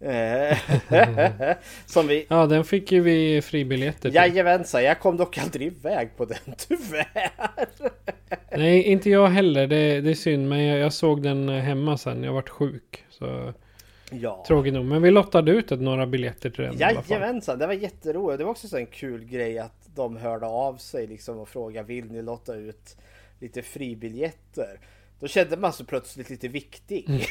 Eh, 0.00 0.58
som 1.86 2.06
vi... 2.06 2.26
Ja, 2.28 2.46
den 2.46 2.64
fick 2.64 2.92
ju 2.92 3.00
vi 3.00 3.42
fribiljetter 3.42 4.00
till. 4.00 4.14
Jajamensan, 4.14 4.84
jag 4.84 5.00
kom 5.00 5.16
dock 5.16 5.38
aldrig 5.38 5.66
iväg 5.66 6.16
på 6.16 6.24
den 6.24 6.38
tyvärr. 6.56 7.30
Nej, 8.56 8.82
inte 8.82 9.10
jag 9.10 9.26
heller. 9.26 9.66
Det, 9.66 10.00
det 10.00 10.10
är 10.10 10.14
synd. 10.14 10.48
Men 10.48 10.64
jag, 10.64 10.78
jag 10.78 10.92
såg 10.92 11.22
den 11.22 11.48
hemma 11.48 11.98
sen. 11.98 12.24
Jag 12.24 12.32
vart 12.32 12.48
sjuk. 12.48 13.04
Så 13.10 13.52
Ja. 14.10 14.44
tråkigt 14.48 14.74
nog. 14.74 14.84
Men 14.84 15.02
vi 15.02 15.10
lottade 15.10 15.52
ut 15.52 15.72
ett, 15.72 15.80
några 15.80 16.06
biljetter 16.06 16.50
till 16.50 16.64
den. 16.64 16.78
Jajamensan, 16.78 17.58
det 17.58 17.66
var 17.66 17.74
jätteroligt. 17.74 18.38
Det 18.38 18.44
var 18.44 18.50
också 18.50 18.68
så 18.68 18.76
en 18.76 18.86
kul 18.86 19.24
grej 19.24 19.58
att 19.58 19.88
de 19.94 20.16
hörde 20.16 20.46
av 20.46 20.76
sig 20.76 21.06
liksom 21.06 21.38
och 21.38 21.48
frågade 21.48 21.86
vill 21.88 22.12
ni 22.12 22.22
lotta 22.22 22.54
ut 22.54 22.96
lite 23.40 23.62
fribiljetter. 23.62 24.78
Då 25.20 25.28
kände 25.28 25.56
man 25.56 25.72
sig 25.72 25.86
plötsligt 25.86 26.30
lite 26.30 26.48
viktig. 26.48 27.06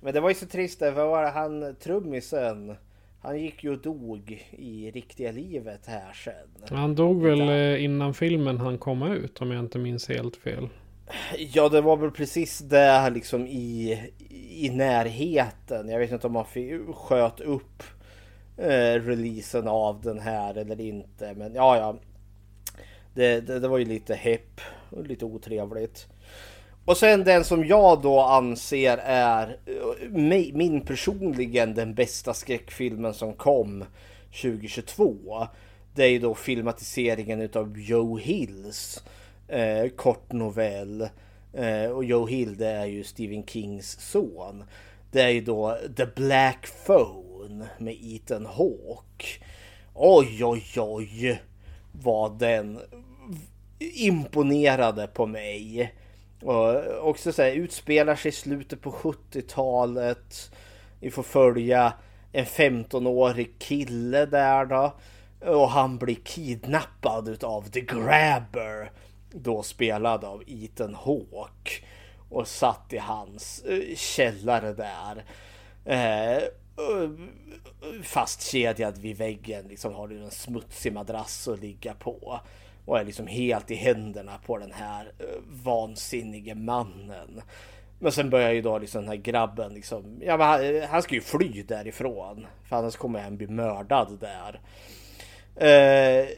Men 0.00 0.14
det 0.14 0.20
var 0.20 0.28
ju 0.28 0.34
så 0.34 0.46
trist, 0.46 0.78
det 0.78 0.90
var 0.90 1.30
han 1.30 1.76
trummisen. 1.80 2.76
Han 3.22 3.40
gick 3.40 3.64
ju 3.64 3.70
och 3.70 3.78
dog 3.78 4.46
i 4.50 4.90
riktiga 4.90 5.32
livet 5.32 5.86
här 5.86 6.12
sen. 6.12 6.78
Han 6.78 6.94
dog 6.94 7.22
väl 7.22 7.40
eh, 7.40 7.84
innan 7.84 8.14
filmen 8.14 8.58
han 8.58 8.78
kom 8.78 9.02
ut 9.02 9.40
om 9.40 9.50
jag 9.50 9.60
inte 9.60 9.78
minns 9.78 10.08
helt 10.08 10.36
fel. 10.36 10.68
Ja, 11.38 11.68
det 11.68 11.80
var 11.80 11.96
väl 11.96 12.10
precis 12.10 12.58
där 12.58 13.10
liksom 13.10 13.46
i, 13.46 13.98
i 14.50 14.70
närheten. 14.70 15.88
Jag 15.88 15.98
vet 15.98 16.12
inte 16.12 16.26
om 16.26 16.32
man 16.32 16.46
sköt 16.94 17.40
upp 17.40 17.82
eh, 18.56 18.94
releasen 18.94 19.68
av 19.68 20.00
den 20.00 20.18
här 20.18 20.54
eller 20.54 20.80
inte. 20.80 21.34
Men 21.34 21.54
ja, 21.54 21.76
ja. 21.76 21.96
Det, 23.14 23.40
det, 23.40 23.60
det 23.60 23.68
var 23.68 23.78
ju 23.78 23.84
lite 23.84 24.14
hepp 24.14 24.60
och 24.90 25.06
lite 25.06 25.24
otrevligt. 25.24 26.06
Och 26.88 26.96
sen 26.96 27.24
den 27.24 27.44
som 27.44 27.66
jag 27.66 28.02
då 28.02 28.20
anser 28.20 28.98
är 29.04 29.56
eh, 29.66 30.10
min 30.52 30.80
personligen 30.80 31.74
den 31.74 31.94
bästa 31.94 32.34
skräckfilmen 32.34 33.14
som 33.14 33.32
kom 33.32 33.84
2022. 34.42 35.46
Det 35.94 36.04
är 36.04 36.08
ju 36.08 36.18
då 36.18 36.34
filmatiseringen 36.34 37.40
utav 37.40 37.78
Joe 37.78 38.18
Hills 38.18 39.04
eh, 39.48 39.88
kortnovell. 39.88 41.08
Eh, 41.52 41.90
och 41.90 42.04
Joe 42.04 42.26
Hill 42.26 42.56
det 42.56 42.68
är 42.68 42.86
ju 42.86 43.04
Stephen 43.04 43.46
Kings 43.46 44.00
son. 44.00 44.64
Det 45.10 45.22
är 45.22 45.30
ju 45.30 45.40
då 45.40 45.78
The 45.96 46.06
Black 46.06 46.68
Phone 46.86 47.66
med 47.78 47.96
Ethan 48.02 48.46
Hawke. 48.46 49.26
Oj, 49.94 50.44
oj, 50.44 50.64
oj 50.76 51.42
vad 51.92 52.38
den 52.38 52.78
imponerade 53.78 55.06
på 55.06 55.26
mig. 55.26 55.92
Och 56.42 57.08
också 57.08 57.32
så 57.32 57.42
här, 57.42 57.52
utspelar 57.52 58.16
sig 58.16 58.28
i 58.28 58.32
slutet 58.32 58.80
på 58.80 58.90
70-talet. 58.90 60.50
Vi 61.00 61.10
får 61.10 61.22
följa 61.22 61.92
en 62.32 62.44
15-årig 62.44 63.58
kille 63.58 64.26
där 64.26 64.64
då. 64.66 64.94
Och 65.40 65.70
han 65.70 65.98
blir 65.98 66.14
kidnappad 66.14 67.28
utav 67.28 67.62
The 67.62 67.80
Grabber. 67.80 68.92
Då 69.30 69.62
spelad 69.62 70.24
av 70.24 70.42
Ethan 70.46 70.94
Hawke. 70.94 71.84
Och 72.28 72.48
satt 72.48 72.92
i 72.92 72.98
hans 72.98 73.62
eh, 73.62 73.96
källare 73.96 74.72
där. 74.72 75.24
Eh, 75.84 76.42
Fastkedjad 78.02 78.98
vid 78.98 79.16
väggen. 79.16 79.68
Liksom 79.68 79.94
har 79.94 80.08
du 80.08 80.22
en 80.22 80.30
smutsig 80.30 80.92
madrass 80.92 81.48
att 81.48 81.60
ligga 81.60 81.94
på 81.94 82.40
och 82.88 82.98
är 82.98 83.04
liksom 83.04 83.26
helt 83.26 83.70
i 83.70 83.74
händerna 83.74 84.38
på 84.46 84.58
den 84.58 84.72
här 84.72 85.04
uh, 85.04 85.62
vansinnige 85.64 86.54
mannen. 86.54 87.42
Men 87.98 88.12
sen 88.12 88.30
börjar 88.30 88.52
ju 88.52 88.62
då 88.62 88.78
liksom 88.78 89.00
den 89.00 89.08
här 89.08 89.16
grabben 89.16 89.74
liksom, 89.74 90.18
ja 90.20 90.36
men 90.36 90.46
han, 90.46 90.76
eh, 90.76 90.88
han 90.88 91.02
ska 91.02 91.14
ju 91.14 91.20
fly 91.20 91.62
därifrån. 91.62 92.46
För 92.68 92.76
annars 92.76 92.96
kommer 92.96 93.20
han 93.20 93.36
bli 93.36 93.46
mördad 93.46 94.18
där. 94.20 94.60
Uh, 95.62 96.28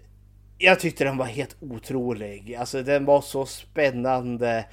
jag 0.58 0.80
tyckte 0.80 1.04
den 1.04 1.16
var 1.16 1.26
helt 1.26 1.56
otrolig. 1.60 2.54
Alltså 2.54 2.82
den 2.82 3.04
var 3.04 3.20
så 3.20 3.46
spännande. 3.46 4.64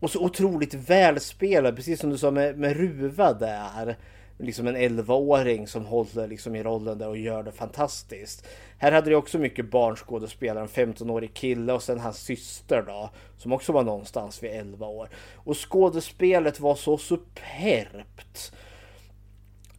Och 0.00 0.10
så 0.10 0.24
otroligt 0.24 0.74
välspelad, 0.74 1.76
precis 1.76 2.00
som 2.00 2.10
du 2.10 2.18
sa 2.18 2.30
med, 2.30 2.58
med 2.58 2.76
Ruva 2.76 3.32
där 3.32 3.96
liksom 4.38 4.66
en 4.66 4.76
11-åring 4.76 5.66
som 5.66 5.86
håller 5.86 6.28
liksom 6.28 6.56
i 6.56 6.62
rollen 6.62 6.98
där 6.98 7.08
och 7.08 7.16
gör 7.16 7.42
det 7.42 7.52
fantastiskt. 7.52 8.46
Här 8.78 8.92
hade 8.92 9.10
det 9.10 9.16
också 9.16 9.38
mycket 9.38 9.70
barnskådespelare, 9.70 10.64
en 10.64 10.94
15-årig 10.94 11.34
kille 11.34 11.72
och 11.72 11.82
sen 11.82 12.00
hans 12.00 12.18
syster 12.18 12.84
då, 12.86 13.10
som 13.38 13.52
också 13.52 13.72
var 13.72 13.82
någonstans 13.82 14.42
vid 14.42 14.50
11 14.50 14.86
år. 14.86 15.08
Och 15.34 15.70
skådespelet 15.70 16.60
var 16.60 16.74
så 16.74 16.98
superbt. 16.98 18.52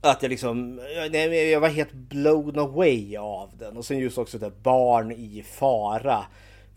Att 0.01 0.21
jag 0.21 0.29
liksom, 0.29 0.81
jag 1.51 1.59
var 1.59 1.69
helt 1.69 1.93
blown 1.93 2.59
away 2.59 3.17
av 3.17 3.49
den. 3.57 3.77
Och 3.77 3.85
sen 3.85 3.97
just 3.97 4.17
också 4.17 4.37
det 4.37 4.63
barn 4.63 5.11
i 5.11 5.43
fara. 5.47 6.25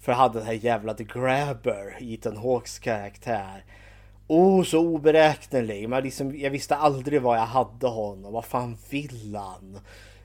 För 0.00 0.12
jag 0.12 0.16
hade 0.16 0.38
den 0.38 0.46
här 0.46 0.52
jävla 0.52 0.94
The 0.94 1.04
Grabber, 1.04 1.96
Ethan 2.00 2.36
Hawks 2.36 2.78
karaktär 2.78 3.64
Oh, 4.30 4.62
så 4.62 4.78
oberäknelig. 4.80 5.88
Man 5.88 6.02
liksom, 6.02 6.38
jag 6.38 6.50
visste 6.50 6.76
aldrig 6.76 7.22
vad 7.22 7.38
jag 7.38 7.46
hade 7.46 7.86
honom. 7.86 8.32
Vad 8.32 8.44
fan 8.44 8.76
vill 8.90 9.36
han? 9.36 9.80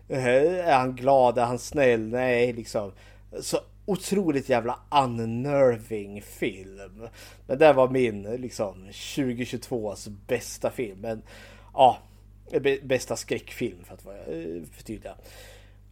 Eh, 0.10 0.68
är 0.68 0.78
han 0.78 0.96
glad? 0.96 1.38
Är 1.38 1.46
han 1.46 1.60
snäll? 1.60 2.10
Nej, 2.10 2.54
liksom. 2.54 2.92
Så 3.40 3.58
otroligt 3.86 4.50
jävla 4.50 4.80
unnerving 4.92 6.22
film. 6.22 7.08
Men 7.48 7.58
det 7.58 7.74
var 7.74 7.90
min 7.90 8.24
liksom 8.24 8.88
2022s 8.90 10.10
bästa 10.28 10.72
film. 10.72 11.00
Men 11.02 11.22
ja, 11.74 11.98
bästa 12.84 13.16
skräckfilm 13.16 13.84
för 13.84 13.94
att 13.94 14.06
vara 14.06 14.18
eh, 14.18 14.64
förtydliga. 14.72 15.16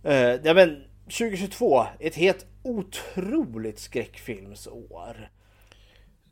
Uh, 0.05 0.11
eh, 0.11 0.39
ja 0.43 0.53
men 0.53 0.83
2022, 1.03 1.85
ett 1.99 2.15
helt 2.15 2.45
otroligt 2.63 3.79
skräckfilmsår. 3.79 5.29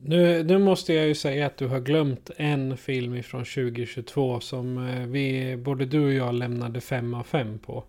Nu, 0.03 0.43
nu 0.43 0.57
måste 0.57 0.93
jag 0.93 1.07
ju 1.07 1.15
säga 1.15 1.45
att 1.45 1.57
du 1.57 1.67
har 1.67 1.79
glömt 1.79 2.29
en 2.37 2.77
film 2.77 3.23
från 3.23 3.45
2022 3.45 4.39
som 4.39 4.87
eh, 4.87 5.07
vi, 5.07 5.57
både 5.57 5.85
du 5.85 6.05
och 6.05 6.13
jag 6.13 6.33
lämnade 6.33 6.81
fem 6.81 7.13
av 7.13 7.23
fem 7.23 7.59
på. 7.59 7.83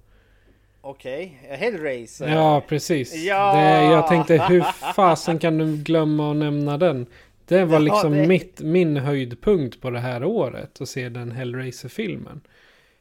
Okej, 0.80 1.40
okay. 1.44 1.56
Hellraiser. 1.56 2.28
Ja, 2.28 2.62
precis. 2.68 3.14
Ja! 3.14 3.54
Det, 3.54 3.84
jag 3.84 4.08
tänkte 4.08 4.44
hur 4.48 4.60
fasen 4.94 5.38
kan 5.38 5.58
du 5.58 5.76
glömma 5.76 6.30
att 6.30 6.36
nämna 6.36 6.78
den? 6.78 7.06
Det 7.46 7.64
var 7.64 7.80
liksom 7.80 8.12
det... 8.12 8.26
Mitt, 8.26 8.60
min 8.60 8.96
höjdpunkt 8.96 9.80
på 9.80 9.90
det 9.90 10.00
här 10.00 10.24
året 10.24 10.80
att 10.80 10.88
se 10.88 11.08
den 11.08 11.32
Hellraiser-filmen. 11.32 12.40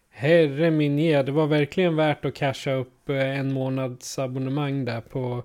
Herre 0.09 0.71
min 0.71 0.99
ge, 0.99 1.23
det 1.23 1.31
var 1.31 1.47
verkligen 1.47 1.95
värt 1.95 2.25
att 2.25 2.33
casha 2.33 2.73
upp 2.73 3.09
eh, 3.09 3.39
en 3.39 3.53
månads 3.53 4.19
abonnemang 4.19 4.85
där 4.85 5.01
på 5.01 5.43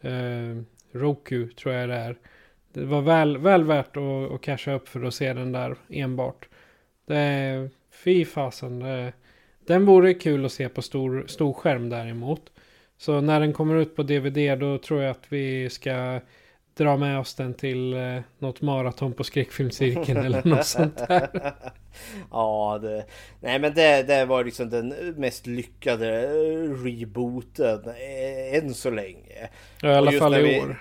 eh, 0.00 0.62
Roku 0.92 1.48
tror 1.48 1.74
jag 1.74 1.88
det 1.88 1.94
är. 1.94 2.16
Det 2.76 2.84
var 2.84 3.02
väl, 3.02 3.38
väl 3.38 3.64
värt 3.64 3.96
att, 3.96 4.32
att 4.32 4.40
casha 4.40 4.72
upp 4.72 4.88
för 4.88 5.02
att 5.02 5.14
se 5.14 5.32
den 5.32 5.52
där 5.52 5.76
enbart. 5.88 6.48
Det 7.06 7.16
är, 7.16 7.70
fy 8.04 8.24
fasen. 8.24 8.78
Det, 8.78 9.12
den 9.66 9.86
vore 9.86 10.14
kul 10.14 10.44
att 10.44 10.52
se 10.52 10.68
på 10.68 10.82
stor, 10.82 11.24
stor 11.26 11.52
skärm 11.52 11.88
däremot. 11.88 12.42
Så 12.98 13.20
när 13.20 13.40
den 13.40 13.52
kommer 13.52 13.76
ut 13.76 13.96
på 13.96 14.02
DVD 14.02 14.58
då 14.58 14.78
tror 14.78 15.02
jag 15.02 15.10
att 15.10 15.24
vi 15.28 15.70
ska 15.70 16.20
dra 16.76 16.96
med 16.96 17.18
oss 17.18 17.34
den 17.34 17.54
till 17.54 17.94
eh, 17.94 18.20
något 18.38 18.62
maraton 18.62 19.12
på 19.12 19.24
skräckfilmscirkeln 19.24 20.24
eller 20.24 20.44
något 20.44 20.66
sånt 20.76 21.08
där. 21.08 21.54
ja, 22.30 22.78
det, 22.82 23.04
nej 23.40 23.58
men 23.58 23.74
det, 23.74 24.02
det 24.02 24.24
var 24.24 24.44
liksom 24.44 24.70
den 24.70 24.88
mest 25.16 25.46
lyckade 25.46 26.22
eh, 26.22 26.84
rebooten 26.84 27.80
eh, 27.88 28.58
än 28.58 28.74
så 28.74 28.90
länge. 28.90 29.48
Ja, 29.82 29.88
i 29.88 29.94
alla 29.94 30.12
fall 30.12 30.34
i 30.34 30.60
år. 30.60 30.76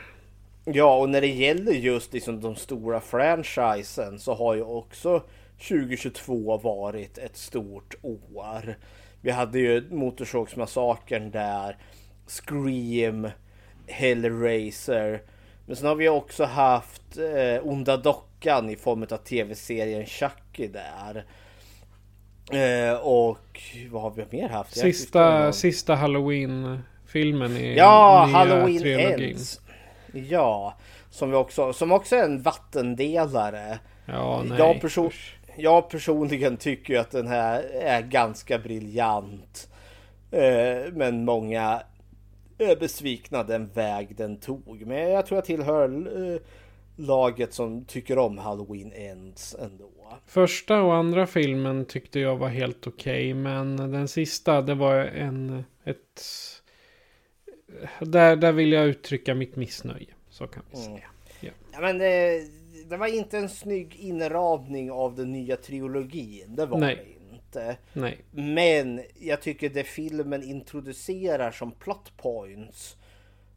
Ja, 0.65 0.97
och 0.97 1.09
när 1.09 1.21
det 1.21 1.27
gäller 1.27 1.71
just 1.71 2.13
liksom 2.13 2.41
de 2.41 2.55
stora 2.55 2.99
franchisen 2.99 4.19
så 4.19 4.33
har 4.33 4.55
ju 4.55 4.61
också 4.61 5.23
2022 5.57 6.57
varit 6.57 7.17
ett 7.17 7.37
stort 7.37 7.95
år. 8.01 8.77
Vi 9.21 9.31
hade 9.31 9.59
ju 9.59 9.89
Motorsågsmassakern 9.91 11.31
där, 11.31 11.77
Scream, 12.27 13.29
Hellraiser. 13.87 15.21
Men 15.65 15.75
sen 15.75 15.87
har 15.87 15.95
vi 15.95 16.09
också 16.09 16.43
haft 16.43 17.17
eh, 17.17 17.67
Onda 17.67 17.97
Dockan 17.97 18.69
i 18.69 18.75
form 18.75 19.03
av 19.03 19.17
tv-serien 19.17 20.05
Chucky 20.05 20.67
där. 20.67 21.25
Eh, 22.51 22.97
och 22.97 23.61
vad 23.91 24.01
har 24.01 24.11
vi 24.11 24.25
mer 24.37 24.49
haft? 24.49 24.77
Sista, 24.77 25.51
sista 25.53 25.95
Halloween-filmen 25.95 27.57
i 27.57 27.75
ja, 27.77 28.29
Halloween. 28.31 28.99
Ends. 28.99 29.61
Ja, 30.15 30.73
som, 31.09 31.29
vi 31.29 31.35
också, 31.35 31.73
som 31.73 31.91
också 31.91 32.15
är 32.15 32.23
en 32.23 32.41
vattendelare. 32.41 33.79
Ja, 34.05 34.43
nej. 34.45 34.57
Jag, 34.57 34.81
person, 34.81 35.11
jag 35.57 35.89
personligen 35.89 36.57
tycker 36.57 36.99
att 36.99 37.11
den 37.11 37.27
här 37.27 37.63
är 37.73 38.01
ganska 38.01 38.59
briljant. 38.59 39.69
Eh, 40.31 40.93
men 40.93 41.25
många 41.25 41.81
är 42.57 42.75
besvikna 42.75 43.43
den 43.43 43.67
väg 43.67 44.15
den 44.15 44.37
tog. 44.37 44.85
Men 44.85 45.11
jag 45.11 45.25
tror 45.25 45.37
jag 45.37 45.45
tillhör 45.45 45.89
eh, 46.33 46.41
laget 46.95 47.53
som 47.53 47.85
tycker 47.85 48.17
om 48.17 48.37
Halloween 48.37 48.91
Ends 48.95 49.55
ändå. 49.59 49.89
Första 50.25 50.81
och 50.81 50.95
andra 50.95 51.27
filmen 51.27 51.85
tyckte 51.85 52.19
jag 52.19 52.37
var 52.37 52.47
helt 52.47 52.87
okej. 52.87 53.31
Okay, 53.31 53.33
men 53.33 53.77
den 53.77 54.07
sista 54.07 54.61
det 54.61 54.75
var 54.75 54.95
en... 54.95 55.63
Ett 55.83 56.21
där, 57.99 58.35
där 58.35 58.51
vill 58.51 58.71
jag 58.71 58.87
uttrycka 58.87 59.35
mitt 59.35 59.55
missnöje. 59.55 60.07
Så 60.29 60.47
kan 60.47 60.63
vi 60.71 60.77
säga. 60.77 60.89
Mm. 60.89 61.01
Ja. 61.39 61.51
ja. 61.71 61.81
men 61.81 61.97
det, 61.97 62.43
det, 62.89 62.97
var 62.97 63.07
inte 63.07 63.37
en 63.37 63.49
snygg 63.49 63.95
inramning 63.95 64.91
av 64.91 65.15
den 65.15 65.31
nya 65.31 65.55
trilogin. 65.55 66.55
Det 66.55 66.65
var 66.65 66.79
Nej. 66.79 66.95
det 66.95 67.35
inte. 67.35 67.77
Nej. 67.93 68.21
Men 68.31 69.01
jag 69.19 69.41
tycker 69.41 69.69
det 69.69 69.83
filmen 69.83 70.43
introducerar 70.43 71.51
som 71.51 71.71
plot 71.71 72.17
points 72.17 72.97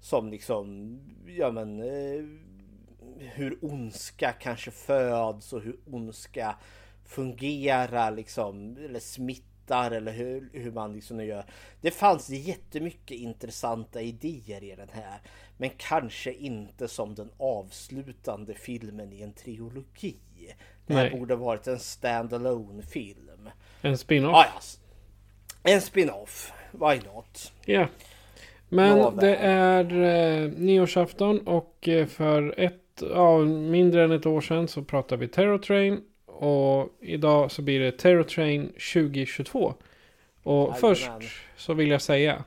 som 0.01 0.29
liksom, 0.31 0.99
ja 1.27 1.51
men 1.51 1.83
eh, 1.83 2.25
hur 3.19 3.59
ondska 3.63 4.33
kanske 4.33 4.71
föds 4.71 5.53
och 5.53 5.61
hur 5.63 5.77
ondska 5.87 6.57
fungerar 7.05 8.11
liksom 8.11 8.77
eller 8.85 9.01
smittar 9.01 9.48
eller 9.71 10.13
hur, 10.13 10.51
hur 10.53 10.73
man 10.73 10.93
liksom 10.93 11.17
nu 11.17 11.25
gör. 11.25 11.45
Det 11.81 11.91
fanns 11.91 12.31
jättemycket 12.31 13.17
intressanta 13.17 14.01
idéer 14.01 14.65
i 14.65 14.75
den 14.77 14.89
här, 14.93 15.21
men 15.57 15.71
kanske 15.77 16.33
inte 16.33 16.89
som 16.89 17.15
den 17.15 17.31
avslutande 17.39 18.55
filmen 18.55 19.13
i 19.13 19.23
en 19.23 19.33
trilogi. 19.33 20.17
Det 20.87 20.95
här 20.95 21.11
Nej. 21.11 21.19
borde 21.19 21.37
varit 21.37 21.67
en 21.67 21.79
standalone 21.79 22.83
film. 22.83 23.51
En 23.83 23.99
spin-off. 23.99 24.35
Ah, 24.35 24.47
ja. 24.55 24.61
En 25.73 25.81
spin-off. 25.81 26.53
Why 26.73 27.01
not? 27.15 27.53
Ja. 27.65 27.87
Men 28.69 28.99
Nåväl. 28.99 29.17
det 29.17 29.37
är 29.37 29.85
eh, 30.45 30.51
nyårsafton 30.51 31.47
och 31.47 31.89
eh, 31.89 32.07
för 32.07 32.61
ett, 32.61 33.03
ja, 33.15 33.39
mindre 33.45 34.05
än 34.05 34.13
ett 34.13 34.27
år 34.27 34.41
sedan 34.41 34.69
så 34.69 34.83
pratade 34.83 35.21
vi 35.21 35.29
Terror 35.29 35.59
Train. 35.59 36.01
Och 36.41 36.89
idag 37.01 37.51
så 37.51 37.63
blir 37.63 37.81
det 37.81 37.93
Terror 37.93 38.23
Train 38.23 38.67
2022. 38.67 39.75
Och 40.43 40.55
Jajamän. 40.55 40.75
först 40.75 41.11
så 41.57 41.75
vill 41.75 41.91
jag 41.91 42.03
säga. 42.03 42.45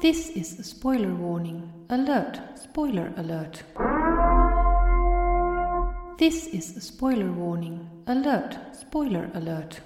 This 0.00 0.36
is 0.36 0.60
a 0.60 0.62
spoiler 0.62 1.08
warning. 1.08 1.72
Alert! 1.88 2.40
Spoiler 2.70 3.12
alert. 3.16 3.64
This 6.18 6.54
is 6.54 6.76
a 6.76 6.80
spoiler 6.80 7.28
warning. 7.28 7.88
Alert! 8.06 8.56
Spoiler 8.88 9.30
alert. 9.34 9.80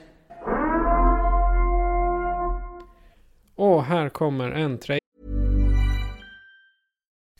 Och 3.55 3.85
här 3.85 4.09
kommer 4.09 4.51
en 4.51 4.79
trailer. 4.79 5.08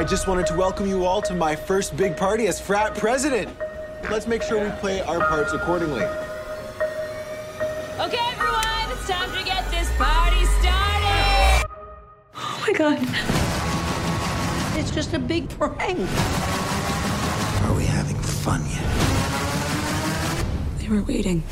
I 0.00 0.02
just 0.02 0.26
wanted 0.26 0.46
to 0.46 0.54
welcome 0.54 0.86
you 0.86 1.04
all 1.04 1.20
to 1.20 1.34
my 1.34 1.54
first 1.54 1.94
big 1.94 2.16
party 2.16 2.46
as 2.46 2.58
frat 2.58 2.94
president. 2.94 3.54
Let's 4.10 4.26
make 4.26 4.42
sure 4.42 4.64
we 4.64 4.70
play 4.78 5.02
our 5.02 5.18
parts 5.18 5.52
accordingly. 5.52 6.04
Okay, 8.00 8.18
everyone, 8.32 8.92
it's 8.92 9.06
time 9.06 9.30
to 9.36 9.44
get 9.44 9.70
this 9.70 9.94
party 9.98 10.42
started. 10.58 11.66
Oh 12.34 12.64
my 12.66 12.72
god. 12.72 12.98
It's 14.78 14.90
just 14.90 15.12
a 15.12 15.18
big 15.18 15.50
prank. 15.50 15.98
Are 17.66 17.74
we 17.74 17.84
having 17.84 18.16
fun 18.16 18.64
yet? 18.70 18.86
They 20.78 20.88
were 20.88 21.02
waiting. 21.02 21.42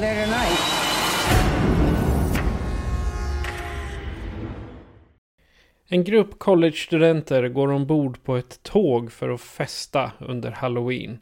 There 0.00 0.24
tonight. 0.24 0.58
En 5.88 6.04
grupp 6.04 6.38
collegestudenter 6.38 7.48
går 7.48 7.72
ombord 7.72 8.22
på 8.22 8.36
ett 8.36 8.62
tåg 8.62 9.12
för 9.12 9.28
att 9.28 9.40
festa 9.40 10.12
under 10.20 10.50
halloween. 10.50 11.18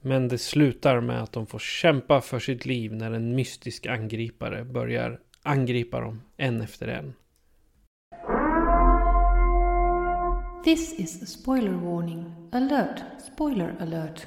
Men 0.00 0.28
det 0.28 0.38
slutar 0.38 1.00
med 1.00 1.22
att 1.22 1.32
de 1.32 1.46
får 1.46 1.58
kämpa 1.58 2.20
för 2.20 2.38
sitt 2.38 2.66
liv 2.66 2.92
när 2.92 3.12
en 3.12 3.34
mystisk 3.34 3.86
angripare 3.86 4.64
börjar 4.64 5.20
angripa 5.42 6.00
dem 6.00 6.22
en 6.36 6.60
efter 6.60 6.88
en. 6.88 7.14
This 10.64 11.00
is 11.00 11.22
a 11.22 11.26
spoiler 11.26 11.72
warning. 11.72 12.34
Alert! 12.52 13.02
Spoiler 13.34 13.74
alert. 13.80 14.26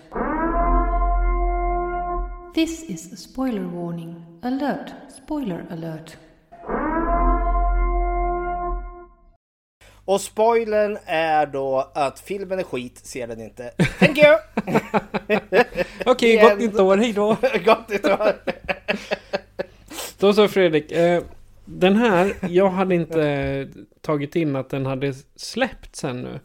This 2.59 2.83
is 2.83 3.13
a 3.13 3.15
spoiler 3.15 3.63
warning. 3.63 4.25
Alert! 4.41 4.91
Spoiler 5.23 5.65
alert. 5.69 6.17
Och 10.05 10.21
spoilern 10.21 10.97
är 11.05 11.45
då 11.45 11.91
att 11.93 12.19
filmen 12.19 12.59
är 12.59 12.63
skit, 12.63 12.97
ser 12.97 13.27
den 13.27 13.41
inte. 13.41 13.71
Thank 13.99 14.17
you! 14.17 14.37
Okej, 16.05 16.33
Igen. 16.33 16.49
gott 16.49 16.59
nytt 16.59 16.79
år, 16.79 16.97
hejdå! 16.97 17.37
Gott 17.65 17.89
nytt 17.89 18.05
år! 18.05 18.35
Då 20.17 20.33
så 20.33 20.47
Fredrik. 20.47 20.91
Eh, 20.91 21.23
den 21.65 21.95
här, 21.95 22.35
jag 22.49 22.69
hade 22.69 22.95
inte 22.95 23.67
tagit 24.01 24.35
in 24.35 24.55
att 24.55 24.69
den 24.69 24.85
hade 24.85 25.13
släppts 25.35 26.03
ännu. 26.03 26.39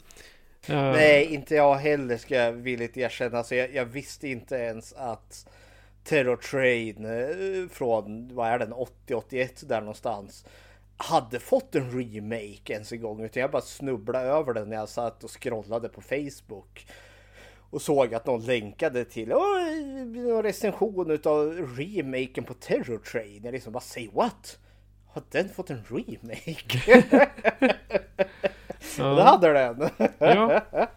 Eh, 0.67 0.93
Nej, 0.93 1.35
inte 1.35 1.55
jag 1.55 1.75
heller 1.75 2.17
ska 2.17 2.35
jag 2.35 2.53
villigt 2.53 2.97
erkänna. 2.97 3.45
Så 3.45 3.55
jag, 3.55 3.75
jag 3.75 3.85
visste 3.85 4.29
inte 4.29 4.57
ens 4.57 4.93
att 4.93 5.47
Terror 6.05 6.37
Train 6.37 7.05
eh, 7.05 7.69
från, 7.69 8.35
vad 8.35 8.49
är 8.49 8.59
den, 8.59 8.73
80-81 9.07 9.67
där 9.67 9.81
någonstans 9.81 10.45
hade 10.97 11.41
fått 11.41 11.75
en 11.75 11.91
remake 11.99 12.73
ens 12.73 12.93
en 12.93 13.01
gång. 13.01 13.21
Utan 13.25 13.41
jag 13.41 13.51
bara 13.51 13.63
snubblade 13.63 14.29
över 14.29 14.55
den 14.55 14.69
när 14.69 14.77
jag 14.77 14.89
satt 14.89 15.25
och 15.25 15.43
scrollade 15.43 15.89
på 15.89 16.01
Facebook. 16.01 16.87
Och 17.71 17.83
såg 17.83 18.15
att 18.15 18.27
någon 18.27 18.45
länkade 18.45 19.05
till 19.05 19.33
"Åh, 19.33 19.69
en 19.69 20.43
recension 20.43 21.11
utav 21.11 21.53
remaken 21.77 22.45
på 22.45 22.55
Terror 22.55 22.99
Train. 22.99 23.41
Jag 23.45 23.53
liksom 23.53 23.73
bara, 23.73 23.81
say 23.81 24.09
what? 24.13 24.59
Har 25.07 25.23
den 25.31 25.49
fått 25.49 25.71
en 25.71 25.85
remake? 25.89 27.05
Och 28.99 29.17
det 29.17 29.23
hade 29.23 29.53
den. 29.53 29.89
Ja. 30.19 30.61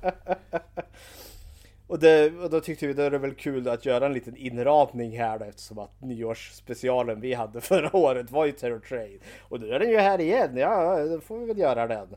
Och, 1.87 1.99
det, 1.99 2.31
och 2.31 2.49
då 2.49 2.61
tyckte 2.61 2.87
vi 2.87 2.93
det 2.93 3.09
var 3.09 3.19
väl 3.19 3.33
kul 3.33 3.67
att 3.67 3.85
göra 3.85 4.05
en 4.05 4.13
liten 4.13 4.37
inramning 4.37 5.17
här 5.17 5.39
då, 5.39 5.45
eftersom 5.45 5.79
att 5.79 6.01
nyårsspecialen 6.01 7.21
vi 7.21 7.33
hade 7.33 7.61
förra 7.61 7.95
året 7.95 8.31
var 8.31 8.45
ju 8.45 8.51
Terror 8.51 8.79
Train. 8.79 9.19
Och 9.39 9.59
nu 9.59 9.71
är 9.71 9.79
den 9.79 9.89
ju 9.89 9.97
här 9.97 10.21
igen, 10.21 10.57
ja 10.57 11.05
då 11.05 11.19
får 11.19 11.39
vi 11.39 11.45
väl 11.45 11.57
göra 11.57 11.87
den. 11.87 12.07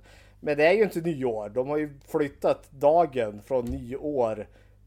Men 0.40 0.56
det 0.56 0.66
är 0.66 0.72
ju 0.72 0.82
inte 0.82 1.00
nyår, 1.00 1.48
de 1.48 1.68
har 1.68 1.76
ju 1.76 1.90
flyttat 2.08 2.70
dagen 2.70 3.42
från 3.46 3.64
nyår 3.64 4.46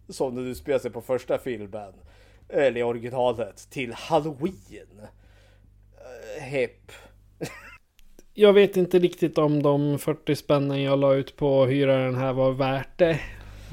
som 0.09 0.35
det 0.35 0.41
utspelar 0.41 0.79
sig 0.79 0.91
på 0.91 1.01
första 1.01 1.37
filmen, 1.37 1.93
eller 2.49 2.79
i 2.79 2.83
originalet, 2.83 3.69
till 3.69 3.93
Halloween. 3.93 4.87
Uh, 4.99 6.41
Hepp. 6.41 6.91
Jag 8.33 8.53
vet 8.53 8.77
inte 8.77 8.99
riktigt 8.99 9.37
om 9.37 9.63
de 9.63 9.99
40 9.99 10.35
spännen 10.35 10.81
jag 10.81 10.99
la 10.99 11.13
ut 11.13 11.35
på 11.35 11.63
att 11.63 11.69
hyra 11.69 11.97
den 11.97 12.15
här 12.15 12.33
var 12.33 12.51
värt 12.51 12.97
det. 12.97 13.19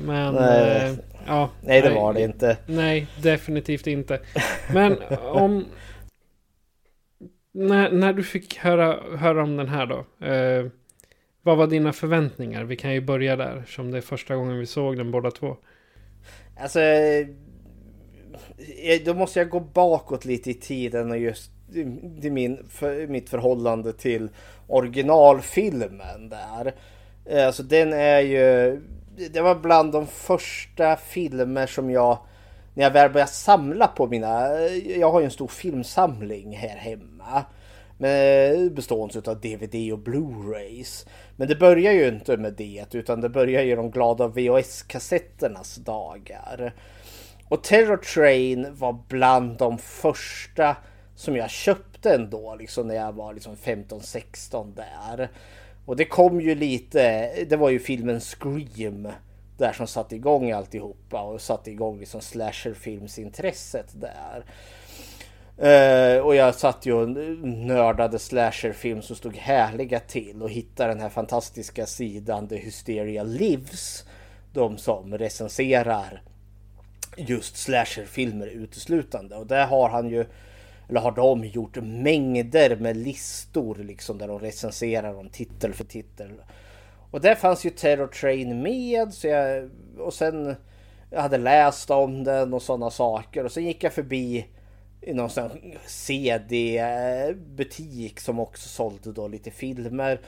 Men 0.07 0.35
Nej. 0.35 0.87
eh, 0.87 0.95
ja. 1.27 1.51
Nej, 1.61 1.83
det 1.83 1.91
var 1.91 2.15
det 2.15 2.23
inte. 2.23 2.57
Nej, 2.67 3.07
definitivt 3.23 3.87
inte. 3.87 4.21
Men 4.73 4.97
om... 5.21 5.65
När, 7.53 7.91
när 7.93 8.13
du 8.13 8.23
fick 8.23 8.59
höra, 8.59 9.17
höra 9.17 9.43
om 9.43 9.57
den 9.57 9.69
här 9.69 9.87
då. 9.87 10.27
Eh, 10.27 10.67
vad 11.43 11.57
var 11.57 11.67
dina 11.67 11.93
förväntningar? 11.93 12.65
Vi 12.65 12.77
kan 12.77 12.93
ju 12.93 13.01
börja 13.01 13.37
där. 13.37 13.65
Som 13.69 13.91
det 13.91 13.97
är 13.97 14.03
första 14.03 14.37
gången 14.37 14.59
vi 14.59 14.67
såg 14.67 14.97
den 14.97 15.11
båda 15.11 15.31
två. 15.31 15.57
Alltså, 16.61 16.81
eh, 16.81 17.27
då 19.05 19.15
måste 19.15 19.39
jag 19.39 19.49
gå 19.51 19.61
bakåt 19.61 20.25
lite 20.25 20.51
i 20.51 20.55
tiden 20.55 21.11
och 21.11 21.19
just 21.19 21.51
det 22.21 22.31
min, 22.31 22.67
för, 22.69 23.07
mitt 23.07 23.31
förhållande 23.31 23.93
till 23.93 24.29
originalfilmen 24.67 26.29
där. 26.29 26.75
Eh, 27.25 27.47
Alltså 27.47 27.63
den 27.63 27.93
är 27.93 28.21
ju, 28.21 28.81
det 29.29 29.41
var 29.41 29.55
bland 29.55 29.93
de 29.93 30.07
första 30.07 30.97
filmer 30.97 31.67
som 31.67 31.91
jag, 31.91 32.19
när 32.75 32.85
jag 32.85 32.91
väl 32.91 33.11
började 33.11 33.33
samla 33.33 33.87
på 33.87 34.07
mina, 34.07 34.59
jag 34.97 35.11
har 35.11 35.21
ju 35.21 35.25
en 35.25 35.31
stor 35.31 35.49
filmsamling 35.49 36.57
här 36.57 36.77
hemma. 36.77 37.45
Med 37.99 38.73
bestående 38.75 39.31
av 39.31 39.41
DVD 39.41 39.93
och 39.93 39.99
Blu-rays. 39.99 41.07
Men 41.37 41.49
det 41.49 41.57
börjar 41.57 41.93
ju 41.93 42.09
inte 42.09 42.37
med 42.37 42.53
det 42.53 42.87
utan 42.93 43.21
det 43.21 43.29
börjar 43.29 43.63
ju 43.63 43.77
de 43.77 43.91
glada 43.91 44.29
VHS-kassetternas 44.29 45.79
dagar. 45.79 46.75
Och 47.49 47.63
Terror 47.63 47.97
Train 47.97 48.67
var 48.71 48.99
bland 49.09 49.59
de 49.59 49.79
första 49.79 50.77
som 51.15 51.37
jag 51.37 51.51
köpte 51.51 52.15
ändå 52.15 52.57
liksom 52.59 52.89
när 52.89 52.95
jag 52.95 53.13
var 53.13 53.35
liksom 53.35 53.57
15-16 53.57 54.75
där. 54.75 55.31
Och 55.91 55.97
det 55.97 56.05
kom 56.05 56.41
ju 56.41 56.55
lite, 56.55 57.31
det 57.45 57.57
var 57.57 57.71
ju 57.71 57.79
filmen 57.79 58.21
Scream 58.21 59.09
där 59.57 59.73
som 59.73 59.87
satte 59.87 60.17
igång 60.17 60.51
alltihopa 60.51 61.23
och 61.23 61.41
satte 61.41 61.71
igång 61.71 62.01
liksom 62.01 62.21
slasherfilmsintresset 62.21 63.87
där. 63.93 64.45
Uh, 65.59 66.27
och 66.27 66.35
jag 66.35 66.55
satt 66.55 66.87
ju 66.87 66.93
och 66.93 67.09
nördade 67.47 68.19
slasherfilm 68.19 69.03
som 69.03 69.17
stod 69.17 69.37
härliga 69.37 70.01
till 70.01 70.43
och 70.43 70.51
hittade 70.51 70.89
den 70.93 71.01
här 71.01 71.09
fantastiska 71.09 71.87
sidan 71.87 72.49
The 72.49 72.57
Hysteria 72.57 73.23
Lives. 73.23 74.05
De 74.53 74.79
som 74.79 75.19
recenserar 75.19 76.23
just 77.17 77.57
slasherfilmer 77.57 78.47
uteslutande. 78.47 79.37
Och 79.37 79.47
där 79.47 79.67
har 79.67 79.89
han 79.89 80.09
ju, 80.09 80.27
eller 80.91 81.01
har 81.01 81.13
de 81.13 81.45
gjort 81.45 81.77
mängder 81.77 82.77
med 82.77 82.97
listor 82.97 83.75
liksom 83.75 84.19
där 84.19 84.29
de 84.29 84.39
recenserar 84.39 85.15
dem 85.15 85.29
titel 85.29 85.75
för 85.75 85.85
titel. 85.85 86.31
Och 87.11 87.21
där 87.21 87.35
fanns 87.35 87.67
ju 87.67 87.71
Terror 87.71 88.07
Train 88.07 88.63
med 88.63 89.15
så 89.15 89.27
jag, 89.27 89.71
och 89.99 90.15
sen 90.15 90.57
jag 91.11 91.21
hade 91.23 91.39
läst 91.39 91.91
om 91.91 92.25
den 92.25 92.55
och 92.55 92.63
sådana 92.63 92.91
saker 92.91 93.45
och 93.45 93.53
sen 93.53 93.65
gick 93.65 93.85
jag 93.85 93.93
förbi 93.93 94.47
i 95.01 95.15
någon 95.15 95.31
sån 95.31 95.51
CD-butik 95.87 97.31
som 98.21 98.41
också 98.41 98.69
sålde 98.69 99.13
då 99.13 99.29
lite 99.29 99.51
filmer. 99.51 100.21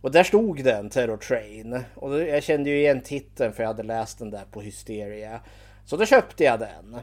Och 0.00 0.12
där 0.12 0.22
stod 0.22 0.64
den, 0.64 0.90
Terror 0.90 1.16
Train. 1.16 1.80
Och 1.94 2.20
jag 2.20 2.42
kände 2.42 2.70
ju 2.70 2.78
igen 2.78 3.00
titeln 3.00 3.52
för 3.52 3.62
jag 3.62 3.68
hade 3.68 3.82
läst 3.82 4.18
den 4.18 4.30
där 4.30 4.44
på 4.50 4.60
Hysteria. 4.60 5.40
Så 5.84 5.96
då 5.96 6.06
köpte 6.06 6.44
jag 6.44 6.60
den. 6.60 6.96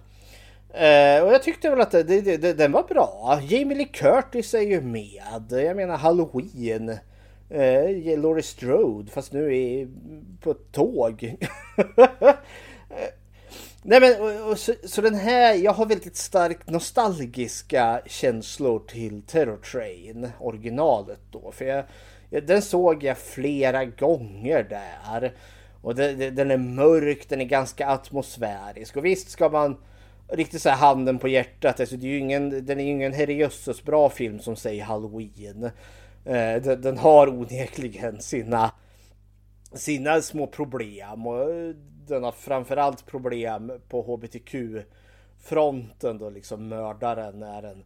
Eh, 0.76 1.24
och 1.24 1.34
jag 1.34 1.44
tyckte 1.44 1.70
väl 1.70 1.82
att 1.82 1.92
det, 1.92 2.04
det, 2.04 2.38
det, 2.38 2.54
den 2.54 2.72
var 2.72 2.84
bra. 2.84 3.40
Jamie 3.44 3.78
Lee 3.78 3.86
Curtis 3.86 4.54
är 4.54 4.62
ju 4.62 4.82
med. 4.82 5.46
Jag 5.50 5.76
menar 5.76 5.98
Halloween. 5.98 6.90
Eh, 7.50 8.20
Laurie 8.20 8.44
Strode 8.44 9.12
fast 9.12 9.34
nu 9.34 9.58
är 9.58 9.88
på 10.42 10.52
ett 10.52 10.72
tåg. 10.72 11.36
Nej 13.84 14.02
men 14.02 14.22
och, 14.22 14.52
och, 14.52 14.60
så, 14.60 14.74
så, 14.84 15.02
den 15.02 15.16
här, 15.16 15.54
jag 15.54 15.74
har 15.74 15.86
väldigt 15.86 16.18
starkt 16.18 16.70
nostalgiska 16.70 18.02
känslor 18.06 18.80
till 18.88 19.22
Terror 19.22 19.58
Train, 19.58 20.30
originalet 20.40 21.20
då. 21.32 21.52
För 21.52 21.66
jag, 21.66 21.86
jag, 22.30 22.48
den 22.48 22.62
såg 22.62 23.04
jag 23.04 23.18
flera 23.18 23.86
gånger 23.86 24.64
där. 24.64 25.34
Och 25.82 25.96
det, 25.96 26.14
det, 26.14 26.30
den 26.30 26.52
är 26.52 26.58
mörk, 26.58 27.30
den 27.30 27.42
är 27.42 27.46
ganska 27.46 27.88
atmosfärisk. 27.88 28.98
Och 28.98 29.06
visst 29.06 29.30
ska 29.30 29.50
man 29.50 29.78
riktigt 30.28 30.62
så 30.62 30.70
här 30.70 30.78
handen 30.78 31.20
på 31.20 31.28
hjärtat, 31.28 31.80
alltså 31.80 31.98
det 31.98 32.08
är 32.08 32.12
ju 32.12 32.20
ingen, 32.20 32.66
den 32.66 32.80
är 32.80 32.84
ju 32.84 32.90
ingen 32.90 33.14
herrejösses 33.14 33.84
bra 33.84 34.10
film 34.10 34.40
som 34.40 34.56
säger 34.56 34.84
Halloween. 34.84 35.64
Eh, 36.26 36.62
den, 36.62 36.82
den, 36.82 36.98
har 36.98 37.28
onekligen 37.28 38.22
sina, 38.22 38.72
sina 39.74 40.22
små 40.22 40.48
problem. 40.48 41.28
Och 41.28 41.54
eh, 41.54 41.76
den 42.08 42.24
har 42.24 42.32
framförallt 42.32 43.06
problem 43.06 43.72
på 43.90 44.02
hbtq-fronten 44.02 46.18
då 46.18 46.30
liksom 46.30 46.68
mördaren 46.68 47.44
är 47.44 47.64
en, 47.64 47.84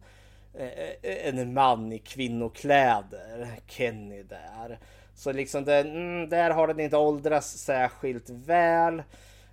eh, 0.54 0.94
en 1.02 1.54
man 1.54 1.92
i 1.92 1.98
kvinnokläder, 1.98 3.48
Kenny 3.66 4.22
där. 4.22 4.78
Så 5.14 5.32
liksom 5.32 5.64
den, 5.64 5.86
mm, 5.86 6.28
där 6.28 6.50
har 6.50 6.66
den 6.66 6.80
inte 6.80 6.96
åldrats 6.96 7.58
särskilt 7.58 8.30
väl. 8.30 9.02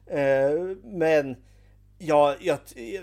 Eh, 0.05 0.51
men 0.83 1.35
jag, 1.97 2.35
jag, 2.39 2.59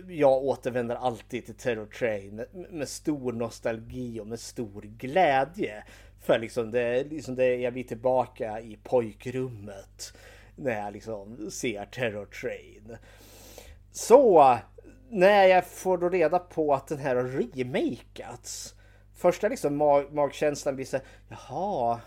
jag 0.09 0.45
återvänder 0.45 0.97
alltid 0.97 1.47
till 1.47 1.55
Terror 1.55 1.87
Train 1.87 2.37
med, 2.37 2.47
med 2.71 2.89
stor 2.89 3.33
nostalgi 3.33 4.21
och 4.21 4.27
med 4.27 4.41
stor 4.41 4.83
glädje. 4.83 5.85
För 6.21 6.39
liksom 6.39 6.71
det, 6.71 7.05
liksom 7.05 7.35
det, 7.35 7.57
jag 7.57 7.73
blir 7.73 7.85
tillbaka 7.85 8.61
i 8.61 8.79
pojkrummet 8.83 10.13
när 10.57 10.85
jag 10.85 10.93
liksom 10.93 11.51
ser 11.51 11.85
Terror 11.85 12.27
Train. 12.27 12.97
Så 13.93 14.59
när 15.09 15.45
jag 15.45 15.67
får 15.67 15.99
då 15.99 16.09
reda 16.09 16.39
på 16.39 16.75
att 16.75 16.87
den 16.87 16.99
här 16.99 17.17
har 17.17 17.25
remakats. 17.25 18.75
Första 19.15 19.49
liksom 19.49 19.77
mag 19.77 20.13
magkänslan 20.13 20.77
blir 20.77 20.87
så 20.87 20.97
här, 20.97 21.07
jaha, 21.29 22.01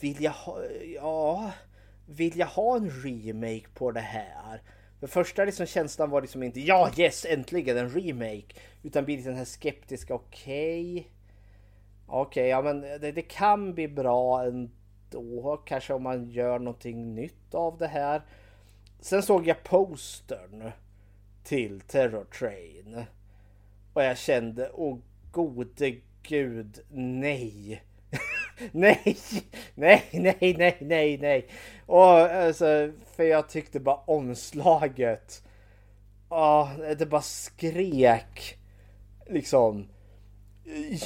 vill 0.00 0.22
jag 0.22 0.32
ha, 0.32 0.64
ja, 0.94 1.52
vill 2.06 2.38
jag 2.38 2.46
ha 2.46 2.76
en 2.76 2.90
remake 2.90 3.68
på 3.74 3.90
det 3.90 4.00
här? 4.00 4.62
För 5.02 5.08
första 5.08 5.44
liksom 5.44 5.66
känslan 5.66 6.10
var 6.10 6.20
liksom 6.20 6.42
inte 6.42 6.60
ja 6.60 6.90
yes 6.96 7.26
äntligen 7.28 7.76
en 7.76 7.90
remake. 7.90 8.54
Utan 8.82 9.04
blir 9.04 9.24
den 9.24 9.34
här 9.34 9.44
skeptiska 9.44 10.14
okej. 10.14 10.90
Okay. 10.90 11.04
Okej 12.06 12.42
okay, 12.42 12.46
ja 12.46 12.62
men 12.62 12.80
det, 12.80 13.12
det, 13.12 13.22
kan 13.22 13.74
bli 13.74 13.88
bra 13.88 14.44
ändå. 14.44 15.62
Kanske 15.66 15.94
om 15.94 16.02
man 16.02 16.30
gör 16.30 16.58
någonting 16.58 17.14
nytt 17.14 17.54
av 17.54 17.78
det 17.78 17.86
här. 17.86 18.22
Sen 19.00 19.22
såg 19.22 19.46
jag 19.46 19.64
postern 19.64 20.70
till 21.44 21.80
Terror 21.80 22.24
Train. 22.24 23.04
Och 23.92 24.02
jag 24.02 24.18
kände 24.18 24.70
åh 24.74 24.98
gode 25.32 25.96
gud 26.22 26.80
nej. 26.90 27.82
nej, 28.72 29.16
nej, 29.74 30.04
nej, 30.12 30.54
nej, 30.58 30.76
nej, 30.80 31.18
nej. 31.18 31.46
Och 31.86 32.10
alltså, 32.10 32.92
för 33.16 33.24
jag 33.24 33.48
tyckte 33.48 33.80
bara 33.80 33.96
omslaget. 33.96 35.42
Ja, 36.30 36.70
det 36.98 37.06
bara 37.06 37.22
skrek. 37.22 38.58
Liksom. 39.26 39.88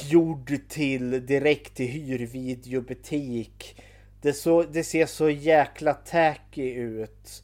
Gjord 0.09 0.69
till 0.69 1.25
direkt 1.25 1.75
till 1.75 1.87
hyrvideobutik. 1.87 3.81
Det, 4.21 4.33
så, 4.33 4.63
det 4.63 4.83
ser 4.83 5.05
så 5.05 5.29
jäkla 5.29 5.93
tacky 5.93 6.73
ut. 6.73 7.43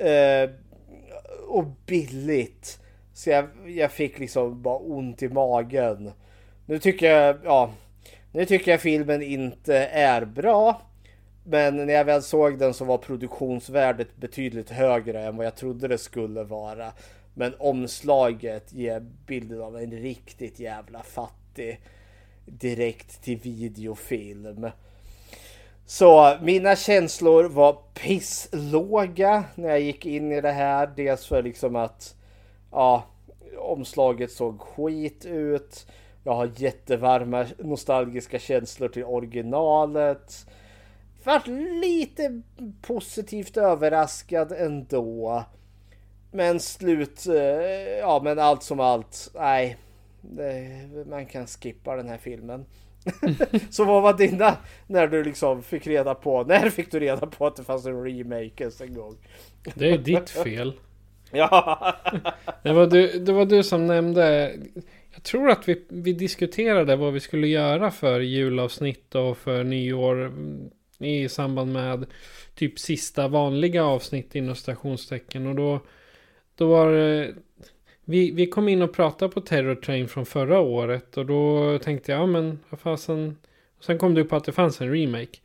Uh, 0.00 0.50
och 1.48 1.64
billigt. 1.86 2.80
Så 3.12 3.30
jag, 3.30 3.48
jag 3.66 3.92
fick 3.92 4.18
liksom 4.18 4.62
bara 4.62 4.78
ont 4.78 5.22
i 5.22 5.28
magen. 5.28 6.12
Nu 6.66 6.78
tycker 6.78 7.10
jag, 7.10 7.36
ja. 7.44 7.70
Nu 8.36 8.44
tycker 8.44 8.70
jag 8.70 8.80
filmen 8.80 9.22
inte 9.22 9.76
är 9.86 10.24
bra. 10.24 10.82
Men 11.44 11.76
när 11.76 11.94
jag 11.94 12.04
väl 12.04 12.22
såg 12.22 12.58
den 12.58 12.74
så 12.74 12.84
var 12.84 12.98
produktionsvärdet 12.98 14.16
betydligt 14.16 14.70
högre 14.70 15.22
än 15.22 15.36
vad 15.36 15.46
jag 15.46 15.56
trodde 15.56 15.88
det 15.88 15.98
skulle 15.98 16.44
vara. 16.44 16.92
Men 17.34 17.54
omslaget 17.58 18.72
ger 18.72 19.00
bilden 19.26 19.62
av 19.62 19.76
en 19.76 19.90
riktigt 19.90 20.60
jävla 20.60 21.02
fattig 21.02 21.80
direkt 22.46 23.22
till 23.22 23.38
videofilm. 23.38 24.70
Så 25.86 26.36
mina 26.42 26.76
känslor 26.76 27.44
var 27.44 27.78
pisslåga 27.94 29.44
när 29.54 29.68
jag 29.68 29.80
gick 29.80 30.06
in 30.06 30.32
i 30.32 30.40
det 30.40 30.52
här. 30.52 30.92
Dels 30.96 31.26
för 31.26 31.42
liksom 31.42 31.76
att 31.76 32.14
ja, 32.70 33.04
omslaget 33.58 34.30
såg 34.30 34.60
skit 34.60 35.24
ut. 35.24 35.86
Jag 36.26 36.34
har 36.34 36.50
jättevarma 36.56 37.46
nostalgiska 37.58 38.38
känslor 38.38 38.88
till 38.88 39.04
originalet. 39.04 40.46
Vart 41.24 41.46
lite 41.82 42.42
positivt 42.82 43.56
överraskad 43.56 44.52
ändå. 44.52 45.44
Men 46.32 46.60
slut, 46.60 47.26
eh, 47.26 47.98
ja 47.98 48.20
men 48.24 48.38
allt 48.38 48.62
som 48.62 48.80
allt, 48.80 49.30
nej. 49.34 49.76
Man 51.06 51.26
kan 51.26 51.46
skippa 51.46 51.96
den 51.96 52.08
här 52.08 52.18
filmen. 52.18 52.64
så 53.70 53.84
vad 53.84 54.02
var 54.02 54.14
dina 54.14 54.56
när 54.86 55.06
du 55.06 55.24
liksom 55.24 55.62
fick 55.62 55.86
reda 55.86 56.14
på, 56.14 56.44
när 56.44 56.70
fick 56.70 56.90
du 56.90 57.00
reda 57.00 57.26
på 57.26 57.46
att 57.46 57.56
det 57.56 57.64
fanns 57.64 57.86
en 57.86 58.04
remake 58.04 58.62
ens 58.62 58.80
en 58.80 58.94
gång? 58.94 59.16
Det 59.74 59.90
är 59.90 59.98
ditt 59.98 60.30
fel. 60.30 60.72
ja. 61.30 61.94
det, 62.62 62.72
var 62.72 62.86
du, 62.86 63.18
det 63.18 63.32
var 63.32 63.44
du 63.44 63.62
som 63.62 63.86
nämnde, 63.86 64.52
jag 65.16 65.22
tror 65.22 65.50
att 65.50 65.68
vi, 65.68 65.84
vi 65.88 66.12
diskuterade 66.12 66.96
vad 66.96 67.12
vi 67.12 67.20
skulle 67.20 67.46
göra 67.46 67.90
för 67.90 68.20
julavsnitt 68.20 69.14
och 69.14 69.38
för 69.38 69.64
nyår 69.64 70.26
mm, 70.26 70.70
i 70.98 71.28
samband 71.28 71.72
med 71.72 72.06
typ 72.54 72.78
sista 72.78 73.28
vanliga 73.28 73.84
avsnitt 73.84 74.34
inom 74.34 74.54
stationstecken 74.54 75.46
och 75.46 75.54
då, 75.54 75.80
då 76.54 76.66
var 76.68 76.92
det 76.92 77.34
vi, 78.04 78.30
vi 78.30 78.46
kom 78.46 78.68
in 78.68 78.82
och 78.82 78.92
pratade 78.92 79.32
på 79.32 79.40
Terror 79.40 79.74
Train 79.74 80.08
från 80.08 80.26
förra 80.26 80.60
året 80.60 81.16
och 81.16 81.26
då 81.26 81.78
tänkte 81.78 82.12
jag, 82.12 82.20
ja 82.20 82.26
men 82.26 82.58
vad 82.70 82.80
fasen. 82.80 83.36
Sen 83.80 83.98
kom 83.98 84.14
det 84.14 84.20
upp 84.20 84.32
att 84.32 84.44
det 84.44 84.52
fanns 84.52 84.80
en 84.80 84.92
remake. 84.92 85.38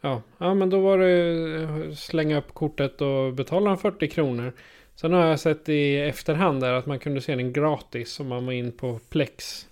Ja, 0.00 0.22
ja 0.38 0.54
men 0.54 0.70
då 0.70 0.80
var 0.80 0.98
det 0.98 1.62
eh, 1.62 1.94
slänga 1.94 2.38
upp 2.38 2.54
kortet 2.54 3.00
och 3.00 3.32
betala 3.32 3.76
40 3.76 4.08
kronor. 4.08 4.52
Sen 5.00 5.12
har 5.12 5.26
jag 5.26 5.40
sett 5.40 5.68
i 5.68 6.00
efterhand 6.00 6.60
där 6.60 6.72
att 6.72 6.86
man 6.86 6.98
kunde 6.98 7.20
se 7.20 7.34
den 7.34 7.52
gratis 7.52 8.20
om 8.20 8.28
man 8.28 8.46
var 8.46 8.52
in 8.52 8.72
på 8.72 9.00
Plex. 9.10 9.66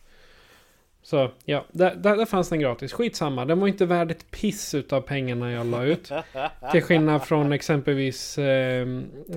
Så 1.02 1.30
ja, 1.44 1.64
där, 1.72 1.94
där, 1.94 2.16
där 2.16 2.24
fanns 2.24 2.48
den 2.48 2.60
gratis. 2.60 2.92
Skitsamma, 2.92 3.44
den 3.44 3.60
var 3.60 3.68
inte 3.68 3.86
värd 3.86 4.10
ett 4.10 4.30
piss 4.30 4.74
utav 4.74 5.00
pengarna 5.00 5.52
jag 5.52 5.66
la 5.66 5.84
ut. 5.84 6.12
Till 6.72 6.82
skillnad 6.82 7.24
från 7.24 7.52
exempelvis 7.52 8.38
eh, 8.38 8.88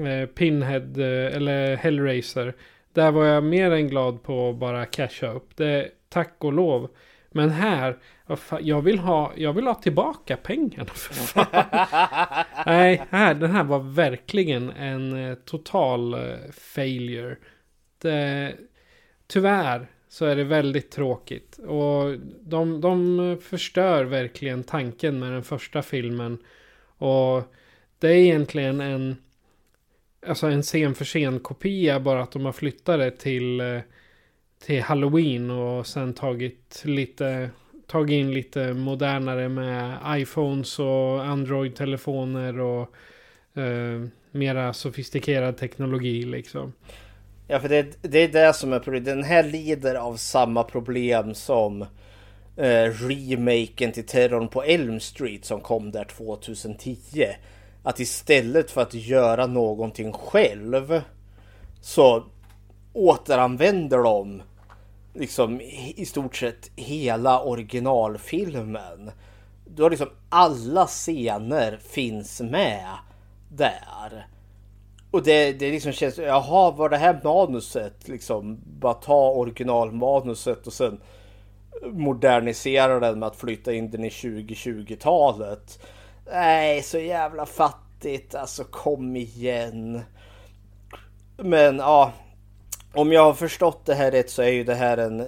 eh 0.06 0.26
Pinhead 0.36 0.98
eh, 0.98 1.36
eller 1.36 1.76
Hellraiser. 1.76 2.54
Där 2.94 3.12
var 3.12 3.26
jag 3.26 3.44
mer 3.44 3.72
än 3.72 3.88
glad 3.88 4.24
på 4.24 4.50
att 4.50 4.56
bara 4.56 4.86
casha 4.86 5.28
upp. 5.32 5.58
Det, 5.58 5.90
tack 6.10 6.36
och 6.38 6.54
lov. 6.54 6.90
Men 7.32 7.50
här, 7.50 7.98
jag 8.62 8.82
vill 8.82 9.00
ha, 9.00 9.34
jag 9.36 9.54
vill 9.54 9.68
ha 9.68 9.74
tillbaka 9.74 10.38
pengarna 10.38 10.86
för 10.94 11.14
fan. 11.14 12.46
Nej, 12.66 13.06
här, 13.10 13.34
den 13.34 13.52
här 13.52 13.64
var 13.64 13.80
verkligen 13.80 14.70
en 14.70 15.30
eh, 15.30 15.36
total 15.36 16.14
eh, 16.14 16.38
failure. 16.52 17.38
Det, 18.02 18.56
tyvärr 19.28 19.88
så 20.10 20.26
är 20.26 20.36
det 20.36 20.44
väldigt 20.44 20.92
tråkigt. 20.92 21.58
Och 21.58 22.20
de, 22.42 22.82
de 22.82 23.38
förstör 23.42 24.04
verkligen 24.04 24.64
tanken 24.64 25.20
med 25.20 25.32
den 25.32 25.44
första 25.44 25.82
filmen. 25.82 26.38
Och 26.98 27.44
det 28.00 28.08
är 28.08 28.16
egentligen 28.16 28.82
en 28.82 29.16
alltså 30.28 30.48
en 30.48 30.64
scen 30.64 30.96
för 30.96 31.06
scen 31.06 31.40
kopia 31.40 32.00
bara 32.00 32.24
att 32.24 32.32
de 32.32 32.46
har 32.46 32.52
flyttat 32.52 33.00
det 33.00 33.12
till, 33.12 33.60
eh, 33.60 33.80
till 34.66 34.82
Halloween 34.82 35.52
och 35.52 35.88
sen 35.88 36.14
tagit 36.14 36.82
lite 36.86 37.50
tagit 37.90 38.14
in 38.14 38.34
lite 38.34 38.74
modernare 38.74 39.50
med 39.50 39.98
iPhones 40.08 40.80
och 40.80 41.26
Android-telefoner 41.26 42.60
och 42.60 42.90
eh, 43.62 44.08
mera 44.32 44.74
sofistikerad 44.74 45.58
teknologi 45.58 46.26
liksom. 46.26 46.74
Ja, 47.48 47.60
för 47.60 47.70
det, 47.70 47.98
det 48.02 48.20
är 48.20 48.28
det 48.28 48.54
som 48.54 48.74
är 48.74 48.80
problemet. 48.80 49.06
Den 49.06 49.24
här 49.24 49.44
lider 49.44 49.96
av 49.96 50.16
samma 50.16 50.64
problem 50.64 51.34
som 51.36 51.82
eh, 52.58 52.84
remaken 52.84 53.92
till 53.92 54.06
Terrorn 54.06 54.48
på 54.48 54.64
Elm 54.64 55.00
Street 55.00 55.46
som 55.46 55.62
kom 55.62 55.92
där 55.92 56.04
2010 56.04 57.26
att 57.84 58.00
istället 58.00 58.72
för 58.72 58.82
att 58.82 58.94
göra 58.94 59.48
någonting 59.48 60.14
själv 60.14 61.02
så 61.82 62.24
återanvänder 62.94 63.98
de 63.98 64.42
liksom 65.14 65.62
i 65.96 66.06
stort 66.06 66.36
sett 66.36 66.72
hela 66.76 67.44
originalfilmen. 67.44 69.12
Du 69.66 69.84
har 69.84 69.90
liksom 69.90 70.10
alla 70.30 70.88
scener 70.88 71.78
finns 71.78 72.42
med 72.42 72.88
där. 73.50 74.28
Och 75.12 75.24
det, 75.24 75.54
det 75.54 75.72
liksom 75.72 75.92
känns, 75.92 76.18
jaha 76.18 76.72
var 76.72 76.90
det 76.90 76.98
här 76.98 77.20
manuset 77.24 78.08
liksom 78.08 78.60
bara 78.80 78.94
ta 78.94 79.30
originalmanuset 79.30 80.68
och 80.68 80.74
sen 80.74 81.02
modernisera 81.84 83.00
den 83.00 83.20
med 83.20 83.28
att 83.28 83.36
flytta 83.36 83.74
in 83.74 83.92
den 83.92 84.04
i 84.04 84.10
2020-talet. 84.10 85.80
Nej, 86.32 86.82
så 86.82 87.00
jävla 87.00 87.46
fattigt. 87.46 88.36
Alltså 88.36 88.64
kom 88.64 89.16
igen. 89.16 90.02
Men 91.38 91.78
ja, 91.78 92.12
om 92.94 93.12
jag 93.12 93.24
har 93.24 93.34
förstått 93.34 93.86
det 93.86 93.96
här 93.96 94.12
rätt 94.12 94.30
så 94.30 94.42
är 94.42 94.50
ju 94.50 94.64
det 94.64 94.76
här 94.76 94.98
en 94.98 95.26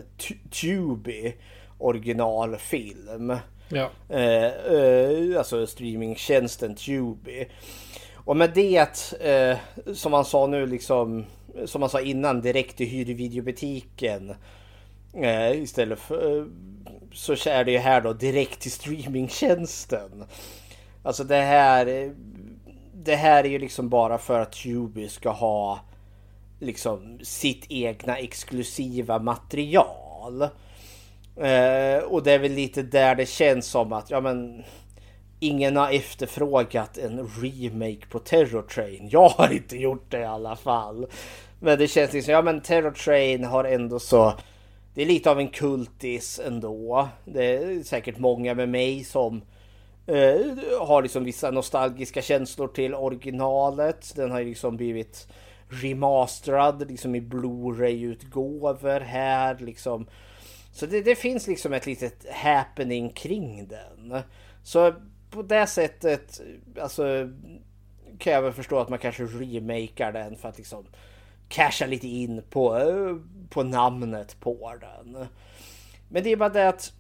Tubi 0.62 1.36
originalfilm. 1.78 3.34
Ja. 3.70 3.90
Eh, 4.10 4.46
eh, 4.46 5.38
alltså 5.38 5.68
streamingtjänsten 5.68 6.76
Tubi. 6.76 7.48
Och 8.16 8.38
med 8.38 8.52
det, 8.54 9.14
eh, 9.22 9.58
som 9.94 10.12
man 10.12 10.26
sa 10.26 10.48
nu 10.48 10.66
liksom, 10.66 11.26
som 11.66 11.80
man 11.80 11.90
sa 11.90 12.02
innan, 12.02 12.42
direkt 12.42 12.82
i 12.82 12.86
hyrvideobutiken. 12.86 14.36
Eh, 15.14 15.62
istället 15.62 16.00
för, 16.00 16.40
eh, 16.40 16.46
så 17.14 17.50
är 17.50 17.64
det 17.64 17.72
ju 17.72 17.78
här 17.78 18.02
då 18.02 18.14
direkt 18.14 18.60
till 18.60 18.72
streamingtjänsten. 18.72 20.26
Alltså 21.04 21.24
det 21.24 21.42
här. 21.42 22.14
Det 23.04 23.16
här 23.16 23.44
är 23.44 23.50
ju 23.50 23.60
liksom 23.60 23.90
bara 23.90 24.18
för 24.18 24.40
att 24.40 24.52
Tubi 24.52 25.10
ska 25.10 25.30
ha 25.30 25.80
liksom 26.62 27.20
sitt 27.24 27.66
egna 27.70 28.18
exklusiva 28.18 29.20
material. 29.20 30.42
Eh, 31.36 32.04
och 32.04 32.24
det 32.24 32.32
är 32.32 32.40
väl 32.40 32.52
lite 32.52 32.82
där 32.82 33.16
det 33.16 33.26
känns 33.26 33.68
som 33.68 33.94
att 33.94 34.10
ja 34.10 34.22
men 34.22 34.64
ingen 35.40 35.78
har 35.78 35.92
efterfrågat 35.92 36.98
en 36.98 37.30
remake 37.42 38.08
på 38.10 38.20
Terror 38.20 38.62
Train. 38.62 39.10
Jag 39.12 39.30
har 39.30 39.54
inte 39.54 39.78
gjort 39.78 40.12
det 40.12 40.20
i 40.20 40.26
alla 40.26 40.56
fall. 40.56 41.08
Men 41.60 41.80
det 41.80 41.88
känns 41.88 42.14
liksom, 42.14 42.34
ja 42.34 42.42
men 42.42 42.62
Terror 42.62 42.92
Train 42.92 43.44
har 43.44 43.64
ändå 43.64 44.00
så 44.00 44.34
det 44.94 45.02
är 45.02 45.06
lite 45.06 45.32
av 45.32 45.40
en 45.40 45.48
kultis 45.48 46.42
ändå. 46.46 47.10
Det 47.26 47.56
är 47.56 47.84
säkert 47.84 48.18
många 48.18 48.54
med 48.54 48.70
mig 48.70 49.04
som 49.04 49.42
Eh, 50.06 50.80
har 50.80 51.02
liksom 51.02 51.24
vissa 51.24 51.52
nostalgiska 51.52 52.22
känslor 52.22 52.68
till 52.68 52.96
originalet. 52.96 54.14
Den 54.16 54.32
har 54.32 54.40
ju 54.40 54.46
liksom 54.46 54.78
blivit 54.78 55.28
remasterad 55.72 56.92
liksom 56.92 57.16
i 57.16 57.22
Blu-ray-utgåvor 57.22 59.00
här 59.00 59.58
liksom. 59.60 60.08
Så 60.72 60.86
det, 60.86 61.02
det, 61.02 61.16
finns 61.16 61.48
liksom 61.48 61.74
ett 61.74 61.86
litet 61.86 62.26
happening 62.32 63.10
kring 63.10 63.68
den. 63.68 64.22
Så 64.64 64.94
på 65.30 65.42
det 65.42 65.68
sättet, 65.68 66.42
alltså 66.82 67.30
kan 68.18 68.34
jag 68.34 68.42
väl 68.42 68.54
förstå 68.54 68.80
att 68.80 68.90
man 68.90 69.00
kanske 69.00 69.24
remakar 69.24 70.12
den 70.12 70.36
för 70.36 70.50
att 70.50 70.58
liksom 70.58 70.86
casha 71.50 71.86
lite 71.86 72.08
in 72.08 72.44
på, 72.50 72.80
på 73.50 73.64
namnet 73.64 74.40
på 74.40 74.74
den. 74.82 75.28
Men 76.10 76.24
det 76.24 76.30
är 76.30 76.36
bara 76.36 76.50
det 76.50 76.70
att 76.70 76.94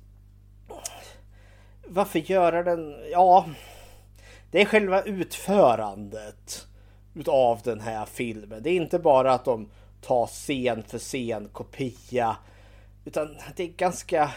varför 1.88 2.19
göra 2.19 2.63
den? 2.63 2.95
Ja, 3.11 3.45
det 4.51 4.61
är 4.61 4.65
själva 4.65 5.01
utförandet 5.01 6.67
utav 7.14 7.59
den 7.64 7.80
här 7.80 8.05
filmen. 8.05 8.64
Det 8.64 8.70
är 8.70 8.76
inte 8.76 8.99
bara 8.99 9.34
att 9.34 9.45
de 9.45 9.70
tar 10.01 10.28
scen 10.28 10.84
för 10.84 10.99
scen 10.99 11.49
kopia, 11.51 12.38
utan 13.05 13.38
det 13.55 13.64
är 13.64 13.68
ganska... 13.68 14.32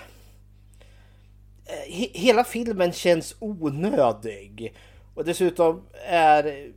Eh, 1.67 2.09
hela 2.13 2.45
filmen 2.45 2.93
känns 2.93 3.37
onödig 3.39 4.75
och 5.15 5.25
dessutom 5.25 5.83
är 6.07 6.73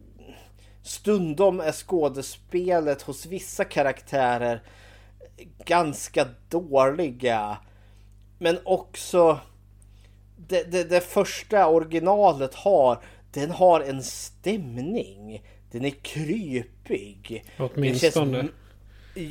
stundom 0.84 1.60
är 1.60 1.72
skådespelet 1.72 3.02
hos 3.02 3.26
vissa 3.26 3.64
karaktärer 3.64 4.64
ganska 5.66 6.28
dåliga. 6.50 7.58
Men 8.38 8.60
också 8.66 9.40
det, 10.38 10.72
det, 10.72 10.84
det 10.84 11.02
första 11.02 11.68
originalet 11.68 12.56
har, 12.56 13.04
den 13.32 13.52
har 13.52 13.82
en 13.82 14.04
stämning. 14.04 15.44
Den 15.72 15.86
är 15.86 15.90
krypig. 15.90 17.46
Åtminstone. 17.58 18.42
Känns, 18.42 18.52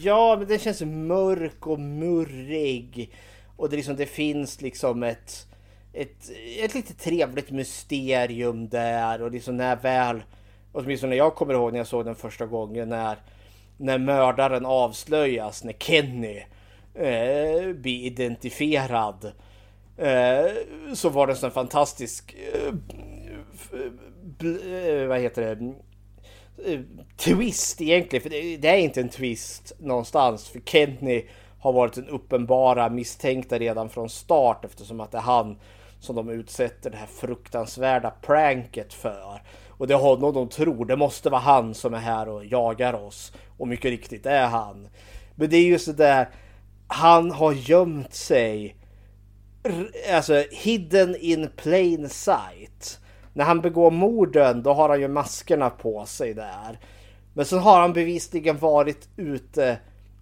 ja, 0.04 0.36
men 0.38 0.48
den 0.48 0.58
känns 0.58 0.82
mörk 0.82 1.66
och 1.66 1.80
murrig. 1.80 3.14
Och 3.56 3.70
det, 3.70 3.76
liksom, 3.76 3.96
det 3.96 4.06
finns 4.06 4.60
liksom 4.60 5.02
ett, 5.02 5.46
ett, 5.92 6.30
ett 6.58 6.74
lite 6.74 6.94
trevligt 6.94 7.50
mysterium 7.50 8.68
där. 8.68 9.22
Och 9.22 9.30
liksom 9.30 9.56
när 9.56 9.76
väl, 9.76 10.22
åtminstone 10.72 11.10
när 11.10 11.16
jag 11.16 11.34
kommer 11.34 11.54
ihåg 11.54 11.72
när 11.72 11.78
jag 11.78 11.86
såg 11.86 12.04
den 12.04 12.14
första 12.14 12.46
gången, 12.46 12.88
när, 12.88 13.16
när 13.76 13.98
mördaren 13.98 14.66
avslöjas, 14.66 15.64
när 15.64 15.72
Kenny 15.72 16.42
eh, 16.94 17.72
blir 17.72 18.06
identifierad 18.06 19.32
Eh, 19.96 20.52
så 20.94 21.08
var 21.08 21.26
det 21.26 21.32
en 21.32 21.36
sån 21.36 21.50
fantastisk 21.50 22.36
eh, 22.52 22.74
eh, 24.50 25.06
vad 25.06 25.20
heter 25.20 25.42
det 25.42 25.74
Eh, 26.64 26.80
twist 27.16 27.80
egentligen. 27.80 28.22
För 28.22 28.30
det, 28.30 28.56
det 28.56 28.68
är 28.68 28.76
inte 28.76 29.00
en 29.00 29.08
twist 29.08 29.72
någonstans. 29.78 30.48
För 30.48 30.60
Kenny 30.60 31.26
har 31.58 31.72
varit 31.72 31.94
den 31.94 32.08
uppenbara 32.08 32.88
misstänkta 32.88 33.58
redan 33.58 33.88
från 33.88 34.08
start 34.08 34.64
eftersom 34.64 35.00
att 35.00 35.12
det 35.12 35.18
är 35.18 35.22
han 35.22 35.56
som 36.00 36.16
de 36.16 36.28
utsätter 36.28 36.90
det 36.90 36.96
här 36.96 37.06
fruktansvärda 37.06 38.10
pranket 38.22 38.92
för. 38.92 39.42
Och 39.68 39.86
det 39.86 39.94
är 39.94 39.98
honom 39.98 40.34
de 40.34 40.48
tror, 40.48 40.84
det 40.84 40.96
måste 40.96 41.30
vara 41.30 41.40
han 41.40 41.74
som 41.74 41.94
är 41.94 41.98
här 41.98 42.28
och 42.28 42.44
jagar 42.44 42.92
oss. 42.94 43.32
Och 43.58 43.68
mycket 43.68 43.90
riktigt, 43.90 44.24
det 44.24 44.30
är 44.30 44.46
han. 44.46 44.88
Men 45.34 45.50
det 45.50 45.56
är 45.56 45.64
ju 45.64 45.78
sådär, 45.78 46.28
han 46.86 47.30
har 47.30 47.52
gömt 47.52 48.14
sig. 48.14 48.76
Alltså 50.12 50.44
hidden 50.50 51.16
in 51.20 51.50
plain 51.56 52.08
sight. 52.08 53.00
När 53.36 53.44
han 53.44 53.60
begår 53.60 53.90
morden 53.90 54.62
då 54.62 54.72
har 54.72 54.88
han 54.88 55.00
ju 55.00 55.08
maskerna 55.08 55.70
på 55.70 56.06
sig 56.06 56.34
där. 56.34 56.78
Men 57.34 57.44
så 57.44 57.58
har 57.58 57.80
han 57.80 57.92
bevisligen 57.92 58.58
varit 58.58 59.08
ute 59.16 59.78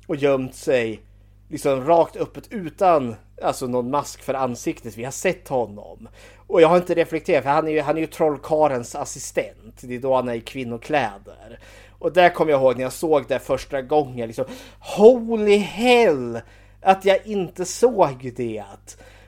och 0.06 0.16
gömt 0.16 0.54
sig 0.54 1.00
liksom 1.48 1.84
rakt 1.84 2.16
öppet 2.16 2.52
utan 2.52 3.14
alltså 3.42 3.66
någon 3.66 3.90
mask 3.90 4.22
för 4.22 4.34
ansiktet. 4.34 4.96
Vi 4.96 5.04
har 5.04 5.10
sett 5.10 5.48
honom. 5.48 6.08
Och 6.46 6.60
jag 6.62 6.68
har 6.68 6.76
inte 6.76 6.94
reflekterat 6.94 7.44
för 7.44 7.50
han 7.50 7.68
är 7.68 7.72
ju, 7.72 7.80
han 7.80 7.96
är 7.96 8.00
ju 8.00 8.06
trollkarens 8.06 8.94
assistent. 8.94 9.80
Det 9.80 9.94
är 9.94 10.00
då 10.00 10.14
han 10.14 10.28
är 10.28 10.34
i 10.34 10.40
kvinnokläder. 10.40 11.58
Och 11.98 12.12
där 12.12 12.28
kommer 12.28 12.52
jag 12.52 12.60
ihåg 12.60 12.76
när 12.76 12.82
jag 12.82 12.92
såg 12.92 13.24
det 13.28 13.38
första 13.38 13.82
gången. 13.82 14.26
Liksom, 14.26 14.44
Holy 14.78 15.56
hell! 15.56 16.40
Att 16.80 17.04
jag 17.04 17.26
inte 17.26 17.64
såg 17.64 18.32
det. 18.36 18.64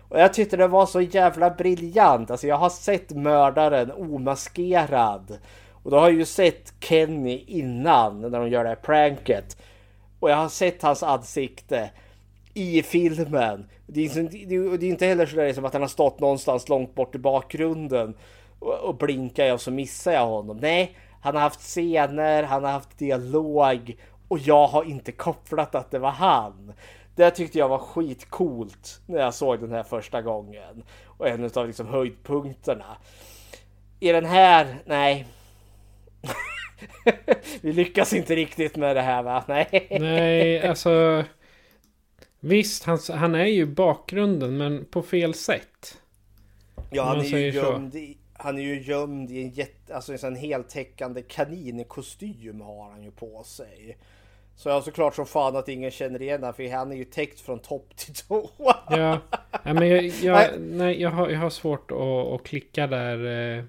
Och 0.09 0.21
jag 0.21 0.35
tyckte 0.35 0.57
det 0.57 0.69
var 0.69 0.87
så 0.87 1.01
jävla 1.01 1.51
briljant. 1.51 2.31
Alltså 2.31 2.47
jag 2.47 2.57
har 2.57 2.71
sett 2.71 3.11
mördaren 3.11 3.93
omaskerad. 3.93 5.39
Och 5.83 5.91
då 5.91 5.99
har 5.99 6.09
jag 6.09 6.19
ju 6.19 6.25
sett 6.25 6.75
Kenny 6.81 7.45
innan 7.47 8.21
när 8.21 8.41
de 8.41 8.49
gör 8.49 8.63
det 8.63 8.69
här 8.69 8.77
pranket. 8.77 9.57
Och 10.21 10.31
jag 10.31 10.37
har 10.37 10.49
sett 10.49 10.83
hans 10.83 11.03
ansikte 11.03 11.91
i 12.55 12.83
filmen. 12.83 13.67
Det 13.87 14.07
är, 14.07 14.79
det 14.79 14.87
är 14.87 14.91
inte 14.91 15.07
heller 15.07 15.27
sådär 15.27 15.53
som 15.53 15.65
att 15.65 15.73
han 15.73 15.83
har 15.83 15.89
stått 15.89 16.21
någonstans 16.21 16.69
långt 16.69 16.95
bort 16.95 17.15
i 17.15 17.19
bakgrunden 17.19 18.15
och, 18.59 18.75
och 18.75 18.97
blinkar 18.97 19.53
och 19.53 19.61
så 19.61 19.71
missar 19.71 20.13
jag 20.13 20.27
honom. 20.27 20.57
Nej, 20.57 20.97
han 21.21 21.35
har 21.35 21.43
haft 21.43 21.61
scener, 21.61 22.43
han 22.43 22.65
har 22.65 22.71
haft 22.71 22.99
dialog 22.99 23.97
och 24.29 24.39
jag 24.39 24.67
har 24.67 24.85
inte 24.85 25.13
kopplat 25.13 25.75
att 25.75 25.91
det 25.91 25.99
var 25.99 26.11
han. 26.11 26.73
Det 27.17 27.31
tyckte 27.31 27.59
jag 27.59 27.69
var 27.69 27.79
skitcoolt 27.79 29.01
när 29.07 29.19
jag 29.19 29.35
såg 29.35 29.61
den 29.61 29.73
här 29.73 29.83
första 29.83 30.23
gången. 30.23 30.85
Och 31.07 31.29
en 31.29 31.51
av 31.55 31.67
liksom 31.67 31.87
höjdpunkterna. 31.87 32.97
I 34.01 34.13
den 34.13 34.25
här, 34.25 34.77
nej. 34.85 35.27
Vi 37.61 37.73
lyckas 37.73 38.13
inte 38.13 38.37
riktigt 38.37 38.77
med 38.77 38.97
det 38.97 39.03
här 39.03 39.23
va? 39.23 39.45
Nej. 39.49 39.89
Nej, 39.91 40.63
alltså. 40.69 41.25
Visst, 42.41 42.85
han, 42.85 42.99
han 43.15 43.35
är 43.35 43.47
ju 43.47 43.67
bakgrunden 43.67 44.57
men 44.57 44.85
på 44.85 45.03
fel 45.03 45.35
sätt. 45.35 45.99
Ja, 46.91 47.05
han 47.05 47.21
är, 47.21 47.25
ju 47.25 47.51
gömd 47.51 47.95
i, 47.95 48.17
han 48.33 48.59
är 48.59 48.63
ju 48.63 48.83
gömd 48.83 49.31
i 49.31 49.43
en, 49.43 49.51
jätte, 49.51 49.95
alltså 49.95 50.27
en 50.27 50.37
heltäckande 50.37 51.23
kaninkostym 51.23 52.61
har 52.61 52.91
han 52.91 53.03
ju 53.03 53.11
på 53.11 53.43
sig. 53.45 53.97
Så 54.57 54.69
jag 54.69 54.85
såklart 54.85 55.15
som 55.15 55.27
fan 55.27 55.57
att 55.57 55.69
ingen 55.69 55.91
känner 55.91 56.23
igen 56.23 56.41
honom 56.41 56.55
för 56.55 56.73
han 56.73 56.93
är 56.93 56.97
ju 56.97 57.05
täckt 57.05 57.41
från 57.41 57.59
topp 57.59 57.97
till 57.97 58.15
tå. 58.29 58.51
ja, 58.89 59.19
ja 59.65 59.75
men 59.75 59.89
jag, 59.89 60.05
jag, 60.05 60.61
nej, 60.61 61.03
jag, 61.03 61.11
har, 61.11 61.29
jag 61.29 61.39
har 61.39 61.51
svårt 61.51 61.91
att, 61.91 61.99
att 62.01 62.45
klicka 62.45 62.87
där. 62.87 63.25
Eh. 63.57 63.65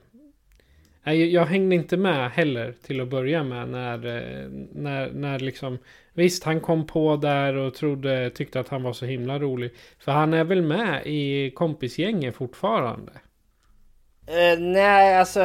Nej, 1.04 1.34
jag 1.34 1.46
hängde 1.46 1.76
inte 1.76 1.98
med 1.98 2.32
heller 2.32 2.74
till 2.86 3.02
att 3.02 3.08
börja 3.08 3.44
med 3.44 3.70
när, 3.70 4.06
eh, 4.06 4.50
när, 4.72 5.12
när 5.12 5.40
liksom 5.40 5.78
Visst, 6.18 6.44
han 6.44 6.60
kom 6.60 6.88
på 6.88 7.16
där 7.16 7.56
och 7.56 7.74
trodde, 7.74 8.30
tyckte 8.30 8.60
att 8.60 8.70
han 8.70 8.84
var 8.84 8.94
så 8.94 9.06
himla 9.06 9.40
rolig. 9.40 9.72
För 10.00 10.12
han 10.12 10.34
är 10.34 10.44
väl 10.44 10.62
med 10.62 11.02
i 11.06 11.52
kompisgänget 11.56 12.36
fortfarande? 12.36 13.12
Uh, 14.30 14.60
nej, 14.60 15.18
alltså 15.18 15.42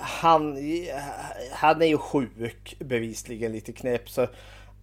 han, 0.00 0.58
han 1.52 1.82
är 1.82 1.86
ju 1.86 1.98
sjuk 1.98 2.76
bevisligen 2.78 3.52
lite 3.52 3.72
knäpp. 3.72 4.10
Så 4.10 4.26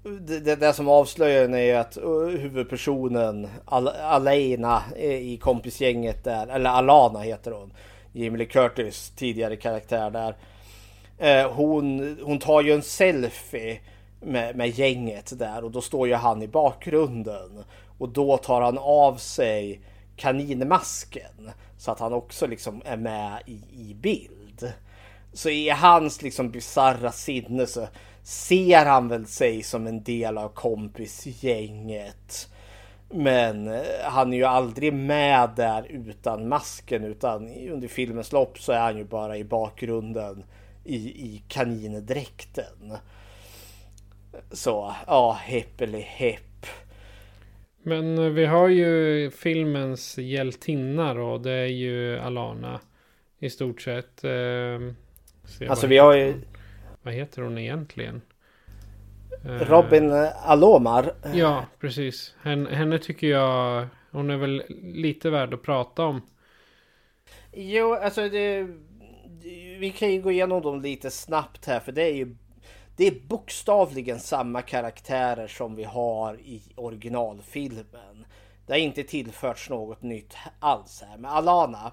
det, 0.04 0.40
det, 0.40 0.56
det 0.56 0.74
som 0.74 0.88
avslöjar 0.88 1.56
är 1.56 1.76
att 1.76 1.98
eh, 1.98 2.04
huvudpersonen 2.40 3.48
Al 3.66 3.88
Alena 3.88 4.84
eh, 4.96 5.32
i 5.34 5.38
kompisgänget 5.38 6.24
där, 6.24 6.48
eller 6.48 6.70
Alana 6.70 7.20
heter 7.20 7.52
hon. 7.52 7.74
Jimmy 8.12 8.38
Lee 8.38 8.48
Curtis 8.48 9.12
tidigare 9.16 9.56
karaktär 9.56 10.10
där. 10.10 10.36
Eh, 11.18 11.52
hon, 11.52 12.18
hon 12.24 12.40
tar 12.40 12.62
ju 12.62 12.72
en 12.72 12.82
selfie 12.82 13.80
med, 14.22 14.56
med 14.56 14.70
gänget 14.70 15.40
där 15.40 15.64
och 15.64 15.72
då 15.72 15.82
står 15.82 16.08
ju 16.08 16.14
han 16.14 16.42
i 16.42 16.48
bakgrunden. 16.48 17.64
Och 17.98 18.10
då 18.10 18.38
tar 18.38 18.62
han 18.62 18.78
av 18.78 19.16
sig 19.16 19.82
kaninmasken 20.16 21.52
så 21.78 21.92
att 21.92 22.00
han 22.00 22.14
också 22.14 22.48
liksom 22.48 22.82
är 22.86 22.98
med 22.98 23.42
i, 23.46 23.62
i 23.74 23.94
bild. 23.94 24.74
Så 25.38 25.50
i 25.50 25.70
hans 25.70 26.22
liksom 26.22 26.52
bizarra 26.52 27.12
sinne 27.12 27.68
så 27.68 27.88
ser 28.24 28.86
han 28.86 29.08
väl 29.08 29.26
sig 29.26 29.64
som 29.64 29.88
en 29.88 30.04
del 30.04 30.38
av 30.38 30.50
kompisgänget. 30.50 32.50
Men 33.10 33.68
eh, 33.68 33.82
han 34.04 34.34
är 34.34 34.38
ju 34.38 34.44
aldrig 34.44 34.94
med 34.94 35.50
där 35.56 35.88
utan 35.90 36.48
masken 36.48 37.04
utan 37.04 37.50
under 37.72 37.88
filmens 37.88 38.32
lopp 38.32 38.60
så 38.60 38.72
är 38.72 38.80
han 38.80 38.98
ju 38.98 39.04
bara 39.04 39.38
i 39.38 39.44
bakgrunden 39.44 40.44
i, 40.84 40.96
i 40.96 41.44
kanindräkten. 41.48 42.94
Så 44.52 44.94
ja, 45.08 45.38
hepp 45.42 45.82
eller 45.82 46.02
hepp. 46.02 46.66
Men 47.84 48.18
eh, 48.18 48.30
vi 48.30 48.46
har 48.46 48.68
ju 48.68 49.32
filmens 49.32 50.18
hjältinna 50.18 51.14
då. 51.14 51.38
Det 51.38 51.52
är 51.52 51.68
ju 51.68 52.20
Alana. 52.20 52.80
I 53.40 53.50
stort 53.50 53.82
sett. 53.82 54.24
Ehm, 54.24 54.96
Eh, 55.62 55.70
alltså 55.70 55.88
vi 55.88 55.98
har 55.98 56.16
ju... 56.16 56.42
Vad 57.02 57.14
heter 57.14 57.42
hon 57.42 57.58
egentligen? 57.58 58.22
Eh, 59.46 59.52
Robin 59.52 60.12
Alomar. 60.44 61.14
Ja, 61.34 61.66
precis. 61.80 62.36
Henne, 62.42 62.76
henne 62.76 63.00
tycker 63.00 63.28
jag... 63.28 63.88
Hon 64.12 64.30
är 64.30 64.38
väl 64.38 64.64
lite 64.82 65.30
värd 65.30 65.54
att 65.54 65.64
prata 65.64 66.06
om. 66.06 66.22
Jo, 67.54 67.94
alltså 67.94 68.30
det... 68.30 68.68
Vi 69.80 69.94
kan 69.98 70.12
ju 70.12 70.22
gå 70.22 70.32
igenom 70.32 70.62
dem 70.62 70.82
lite 70.82 71.12
snabbt 71.12 71.66
här 71.66 71.80
för 71.80 71.92
det 71.92 72.04
är 72.04 72.14
ju 72.14 72.36
det 72.98 73.08
är 73.08 73.20
bokstavligen 73.28 74.20
samma 74.20 74.62
karaktärer 74.62 75.48
som 75.48 75.76
vi 75.76 75.84
har 75.84 76.36
i 76.36 76.62
originalfilmen. 76.76 78.26
Det 78.66 78.74
har 78.74 78.80
inte 78.80 79.04
tillförts 79.04 79.70
något 79.70 80.02
nytt 80.02 80.36
alls 80.60 81.04
här. 81.08 81.18
Men 81.18 81.32
Alana, 81.32 81.86
eh, 81.86 81.92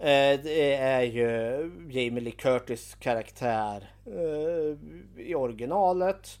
Eh, 0.00 0.40
det 0.42 0.74
är 0.74 1.02
ju 1.02 1.70
Jamie 1.90 2.20
Lee 2.20 2.32
Curtis 2.32 2.96
karaktär 3.00 3.90
eh, 4.06 5.24
i 5.26 5.34
originalet. 5.34 6.40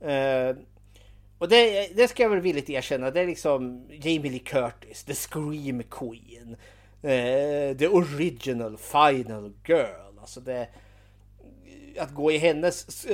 Eh, 0.00 0.56
och 1.38 1.48
det, 1.48 1.88
det 1.96 2.08
ska 2.08 2.22
jag 2.22 2.30
väl 2.30 2.40
villigt 2.40 2.70
erkänna, 2.70 3.10
det 3.10 3.20
är 3.20 3.26
liksom 3.26 3.86
Jamie 3.90 4.30
Lee 4.30 4.38
Curtis, 4.38 5.04
the 5.04 5.14
Scream 5.14 5.82
Queen. 5.82 6.56
the 7.78 7.88
original 7.88 8.76
final 8.76 9.52
girl. 9.66 10.18
Alltså 10.20 10.40
det 10.40 10.68
att 11.98 12.14
gå 12.14 12.32
i 12.32 12.38
hennes 12.38 13.06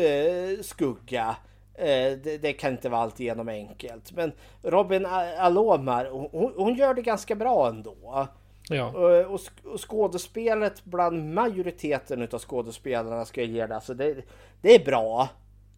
skugga 0.67 1.37
det, 1.77 2.43
det, 2.43 2.53
kan 2.53 2.73
inte 2.73 2.89
vara 2.89 3.01
alltigenom 3.01 3.49
enkelt. 3.49 4.13
Men 4.13 4.33
Robin 4.63 5.07
Alomar, 5.39 6.05
hon, 6.11 6.53
hon 6.57 6.75
gör 6.75 6.95
det 6.95 7.03
ganska 7.03 7.35
bra 7.35 7.69
ändå. 7.69 8.29
Ja. 8.69 8.89
Eh, 8.89 9.27
och, 9.27 9.41
och, 9.65 9.91
skådespelet 9.91 10.85
bland 10.85 11.35
majoriteten 11.35 12.29
av 12.33 12.39
skådespelarna 12.39 13.25
ska 13.25 13.41
jag 13.41 13.51
ge 13.51 13.67
det. 13.67 13.75
Alltså 13.75 13.95
det, 13.95 14.17
det 14.61 14.75
är 14.75 14.85
bra 14.85 15.29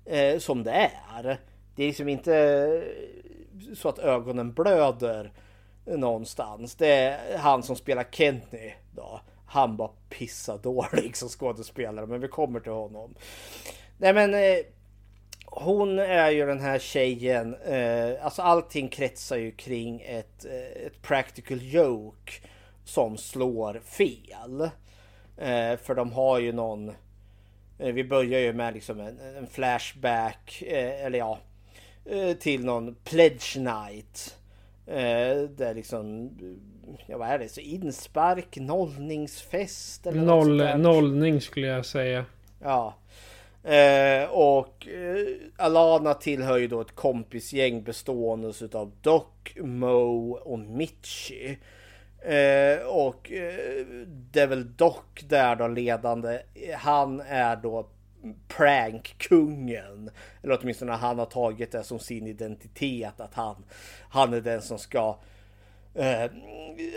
eh, 0.04 0.38
som 0.38 0.64
det 0.64 0.90
är. 1.14 1.38
Det 1.76 1.82
är 1.82 1.86
liksom 1.86 2.08
inte 2.08 2.36
eh, 2.36 3.74
så 3.74 3.88
att 3.88 3.98
ögonen 3.98 4.52
blöder 4.52 5.32
någonstans. 5.84 6.74
Det 6.74 6.92
är 6.92 7.38
han 7.38 7.62
som 7.62 7.76
spelar 7.76 8.06
Kenny 8.10 8.74
då 8.94 9.20
han 9.46 9.76
bara 9.76 9.90
pissar 10.08 10.58
dålig 10.58 11.16
som 11.16 11.28
skådespelare. 11.28 12.06
Men 12.06 12.20
vi 12.20 12.28
kommer 12.28 12.60
till 12.60 12.72
honom. 12.72 13.14
Nej 13.98 14.12
men 14.12 14.34
eh, 14.34 14.58
hon 15.46 15.98
är 15.98 16.30
ju 16.30 16.46
den 16.46 16.60
här 16.60 16.78
tjejen. 16.78 17.54
Eh, 17.54 18.24
alltså 18.24 18.42
allting 18.42 18.88
kretsar 18.88 19.36
ju 19.36 19.50
kring 19.50 20.00
ett, 20.00 20.44
eh, 20.44 20.86
ett 20.86 21.02
practical 21.02 21.62
joke 21.62 22.32
som 22.88 23.16
slår 23.16 23.80
fel. 23.84 24.60
Eh, 25.36 25.78
för 25.78 25.94
de 25.94 26.12
har 26.12 26.38
ju 26.38 26.52
någon. 26.52 26.88
Eh, 27.78 27.92
vi 27.92 28.04
börjar 28.04 28.40
ju 28.40 28.52
med 28.52 28.74
liksom 28.74 29.00
en, 29.00 29.18
en 29.38 29.46
flashback 29.46 30.62
eh, 30.66 31.04
eller 31.04 31.18
ja 31.18 31.38
till 32.38 32.64
någon 32.64 32.94
pledge 33.04 33.56
night. 33.56 34.36
där 35.56 35.74
liksom 35.74 36.30
ja 37.06 37.18
vad 37.18 37.28
är 37.28 37.38
det, 37.38 37.48
så 37.48 37.60
inspark, 37.60 38.56
nollningsfest 38.56 40.06
eller 40.06 40.22
Noll, 40.22 40.78
Nollning 40.78 41.40
skulle 41.40 41.66
jag 41.66 41.86
säga. 41.86 42.24
Ja. 42.62 42.94
Eh, 43.62 44.30
och 44.30 44.88
eh, 44.88 45.26
Alana 45.56 46.14
tillhör 46.14 46.58
ju 46.58 46.68
då 46.68 46.80
ett 46.80 46.94
kompisgäng 46.94 47.82
bestående 47.82 48.52
av 48.72 48.92
Doc, 49.02 49.24
Mo 49.56 50.32
och 50.32 50.58
Mitchie. 50.58 51.56
Eh, 52.22 52.86
och 52.86 53.32
eh, 53.32 53.86
det 54.06 54.40
är 54.40 54.46
väl 54.46 54.76
dock 54.76 55.24
där 55.28 55.56
då 55.56 55.68
ledande. 55.68 56.40
Han 56.74 57.20
är 57.20 57.56
då 57.56 57.88
prankkungen. 58.48 60.10
Eller 60.42 60.58
åtminstone 60.60 60.92
han 60.92 61.18
har 61.18 61.26
tagit 61.26 61.72
det 61.72 61.82
som 61.82 61.98
sin 61.98 62.26
identitet. 62.26 63.20
Att 63.20 63.34
han, 63.34 63.64
han 64.08 64.34
är 64.34 64.40
den 64.40 64.62
som 64.62 64.78
ska 64.78 65.18
eh, 65.94 66.30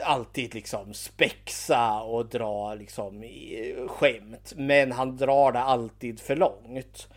alltid 0.03 0.53
liksom 0.53 0.93
spexa 0.93 2.01
och 2.01 2.25
dra 2.25 2.73
liksom 2.73 3.23
i 3.23 3.75
eh, 3.77 3.87
skämt. 3.87 4.53
Men 4.55 4.91
han 4.91 5.17
drar 5.17 5.51
det 5.51 5.59
alltid 5.59 6.19
för 6.19 6.35
långt. 6.35 7.07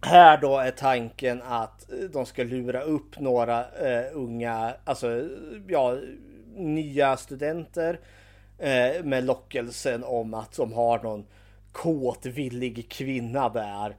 Här 0.00 0.38
då 0.40 0.58
är 0.58 0.70
tanken 0.70 1.42
att 1.42 1.88
de 2.12 2.26
ska 2.26 2.44
lura 2.44 2.80
upp 2.80 3.20
några 3.20 3.60
eh, 3.60 4.06
unga, 4.12 4.74
alltså 4.84 5.28
ja, 5.68 5.98
nya 6.56 7.16
studenter 7.16 8.00
eh, 8.58 9.04
med 9.04 9.24
lockelsen 9.24 10.04
om 10.04 10.34
att 10.34 10.56
de 10.56 10.72
har 10.72 11.02
någon 11.02 11.26
kåtvillig 11.72 12.88
kvinna 12.88 13.48
där. 13.48 13.96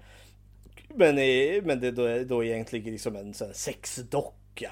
Men, 0.87 1.17
eh, 1.17 1.63
men 1.63 1.79
det 1.79 1.87
är 1.87 1.91
då, 1.91 2.23
då 2.35 2.43
egentligen 2.43 2.91
liksom 2.91 3.15
en 3.15 3.33
sån 3.33 3.53
sexdocka. 3.53 4.71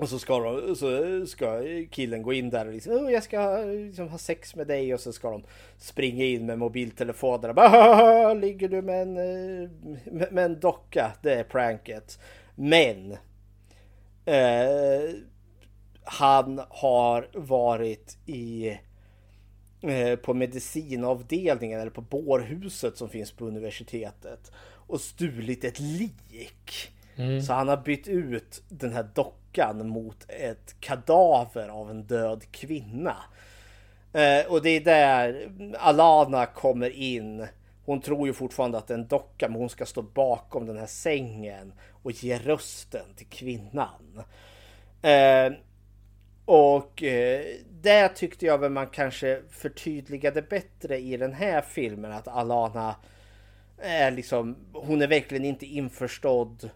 Och 0.00 0.08
så 0.08 0.18
ska, 0.18 0.38
de, 0.38 0.76
så 0.76 1.26
ska 1.26 1.62
killen 1.90 2.22
gå 2.22 2.32
in 2.32 2.50
där 2.50 2.66
och 2.66 2.72
liksom, 2.72 2.92
oh, 2.92 3.12
jag 3.12 3.22
ska 3.22 3.56
liksom 3.56 4.08
ha 4.08 4.18
sex 4.18 4.56
med 4.56 4.66
dig 4.66 4.94
och 4.94 5.00
så 5.00 5.12
ska 5.12 5.30
de 5.30 5.42
springa 5.78 6.24
in 6.24 6.46
med 6.46 6.58
mobiltelefonerna. 6.58 7.54
Bara, 7.54 8.34
ligger 8.34 8.68
du 8.68 8.82
med 8.82 9.02
en, 9.02 9.14
med, 10.04 10.32
med 10.32 10.44
en 10.44 10.60
docka? 10.60 11.12
Det 11.22 11.34
är 11.34 11.44
pranket. 11.44 12.18
Men 12.54 13.12
eh, 14.24 15.10
han 16.04 16.60
har 16.68 17.28
varit 17.34 18.18
i 18.26 18.78
eh, 19.82 20.16
på 20.16 20.34
medicinavdelningen 20.34 21.80
eller 21.80 21.90
på 21.90 22.00
bårhuset 22.00 22.96
som 22.96 23.08
finns 23.08 23.32
på 23.32 23.46
universitetet 23.46 24.52
och 24.86 25.00
stulit 25.00 25.64
ett 25.64 25.80
lik. 25.80 26.92
Mm. 27.16 27.42
Så 27.42 27.52
han 27.52 27.68
har 27.68 27.76
bytt 27.76 28.08
ut 28.08 28.62
den 28.68 28.92
här 28.92 29.08
dockan 29.14 29.88
mot 29.88 30.24
ett 30.28 30.80
kadaver 30.80 31.68
av 31.68 31.90
en 31.90 32.02
död 32.02 32.44
kvinna. 32.50 33.16
Eh, 34.12 34.46
och 34.52 34.62
det 34.62 34.70
är 34.70 34.80
där 34.80 35.50
Alana 35.78 36.46
kommer 36.46 36.90
in. 36.90 37.46
Hon 37.84 38.00
tror 38.00 38.26
ju 38.26 38.32
fortfarande 38.32 38.78
att 38.78 38.86
det 38.86 38.94
är 38.94 38.98
en 38.98 39.08
docka 39.08 39.48
men 39.48 39.60
hon 39.60 39.68
ska 39.68 39.86
stå 39.86 40.02
bakom 40.02 40.66
den 40.66 40.78
här 40.78 40.86
sängen 40.86 41.72
och 42.02 42.12
ge 42.12 42.38
rösten 42.38 43.14
till 43.16 43.26
kvinnan. 43.26 44.22
Eh, 45.02 45.52
och 46.44 47.02
eh, 47.02 47.44
det 47.82 48.08
tyckte 48.08 48.46
jag 48.46 48.58
väl 48.58 48.70
man 48.70 48.86
kanske 48.86 49.42
förtydligade 49.50 50.42
bättre 50.42 50.98
i 50.98 51.16
den 51.16 51.32
här 51.32 51.60
filmen 51.60 52.12
att 52.12 52.28
Alana 52.28 52.96
är 53.78 54.10
liksom, 54.10 54.56
hon 54.72 55.02
är 55.02 55.06
verkligen 55.06 55.44
inte 55.44 55.66
införstådd 55.66 56.70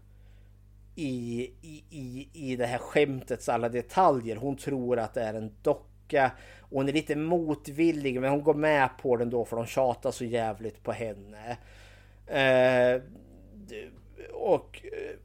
i, 0.94 1.50
i, 1.62 1.84
i, 1.90 2.28
i 2.32 2.56
det 2.56 2.66
här 2.66 2.78
skämtets 2.78 3.48
alla 3.48 3.68
detaljer. 3.68 4.36
Hon 4.36 4.56
tror 4.56 4.98
att 4.98 5.14
det 5.14 5.22
är 5.22 5.34
en 5.34 5.52
docka 5.62 6.32
och 6.60 6.78
hon 6.78 6.88
är 6.88 6.92
lite 6.92 7.16
motvillig 7.16 8.20
men 8.20 8.30
hon 8.30 8.42
går 8.42 8.54
med 8.54 8.90
på 9.02 9.16
den 9.16 9.30
då 9.30 9.44
för 9.44 9.56
de 9.56 9.66
tjatar 9.66 10.10
så 10.10 10.24
jävligt 10.24 10.82
på 10.82 10.92
henne. 10.92 11.56
Eh, 12.26 13.02
och 14.32 14.80
eh, 14.84 15.16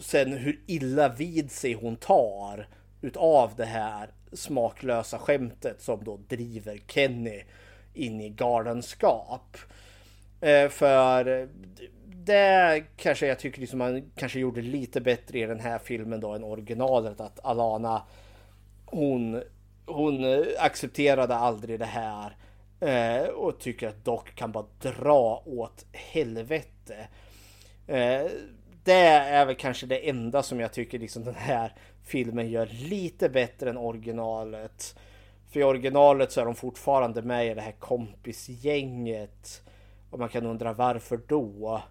sen 0.00 0.32
hur 0.32 0.60
illa 0.66 1.08
vid 1.08 1.50
sig 1.50 1.72
hon 1.72 1.96
tar 1.96 2.68
utav 3.00 3.52
det 3.56 3.64
här 3.64 4.10
smaklösa 4.32 5.18
skämtet 5.18 5.82
som 5.82 6.04
då 6.04 6.16
driver 6.16 6.78
Kenny 6.86 7.42
in 7.94 8.20
i 8.20 8.28
galenskap. 8.28 9.56
Eh, 10.40 10.68
för 10.68 11.40
eh, 11.40 11.48
det 12.06 12.84
kanske 12.96 13.26
jag 13.26 13.38
tycker 13.38 13.60
liksom 13.60 13.78
man 13.78 14.10
kanske 14.16 14.40
gjorde 14.40 14.62
lite 14.62 15.00
bättre 15.00 15.38
i 15.38 15.46
den 15.46 15.60
här 15.60 15.78
filmen 15.78 16.20
då 16.20 16.34
än 16.34 16.44
originalet. 16.44 17.20
Att 17.20 17.44
Alana 17.44 18.02
hon, 18.86 19.42
hon 19.86 20.24
eh, 20.24 20.46
accepterade 20.58 21.34
aldrig 21.34 21.78
det 21.78 21.86
här. 21.86 22.36
Och 23.34 23.60
tycker 23.60 23.88
att 23.88 24.04
Doc 24.04 24.22
kan 24.34 24.52
bara 24.52 24.64
dra 24.82 25.42
åt 25.46 25.84
helvete. 25.92 27.08
Det 28.84 29.06
är 29.06 29.46
väl 29.46 29.54
kanske 29.54 29.86
det 29.86 30.08
enda 30.08 30.42
som 30.42 30.60
jag 30.60 30.72
tycker 30.72 30.98
liksom 30.98 31.24
den 31.24 31.34
här 31.34 31.72
filmen 32.10 32.50
gör 32.50 32.66
lite 32.66 33.28
bättre 33.28 33.70
än 33.70 33.76
originalet. 33.76 34.98
För 35.52 35.60
i 35.60 35.64
originalet 35.64 36.32
så 36.32 36.40
är 36.40 36.44
de 36.44 36.54
fortfarande 36.54 37.22
med 37.22 37.46
i 37.46 37.54
det 37.54 37.60
här 37.60 37.72
kompisgänget. 37.78 39.62
Och 40.10 40.18
man 40.18 40.28
kan 40.28 40.46
undra 40.46 40.72
varför 40.72 41.20
då? 41.26 41.82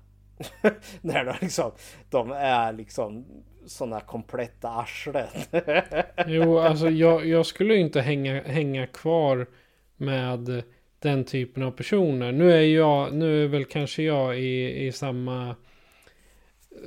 När 1.01 1.25
de, 1.25 1.33
liksom, 1.41 1.71
de 2.09 2.31
är 2.31 2.73
liksom 2.73 3.25
sådana 3.65 3.99
kompletta 3.99 4.69
arslen. 4.69 5.27
jo, 6.27 6.59
alltså 6.59 6.89
jag, 6.89 7.25
jag 7.25 7.45
skulle 7.45 7.75
inte 7.75 8.01
hänga, 8.01 8.43
hänga 8.43 8.87
kvar 8.87 9.47
med 9.97 10.63
den 10.99 11.23
typen 11.23 11.63
av 11.63 11.71
personer. 11.71 12.31
Nu 12.31 12.51
är 12.51 12.61
jag, 12.61 13.13
nu 13.13 13.43
är 13.43 13.47
väl 13.47 13.65
kanske 13.65 14.03
jag 14.03 14.39
i, 14.39 14.85
i 14.87 14.91
samma, 14.91 15.55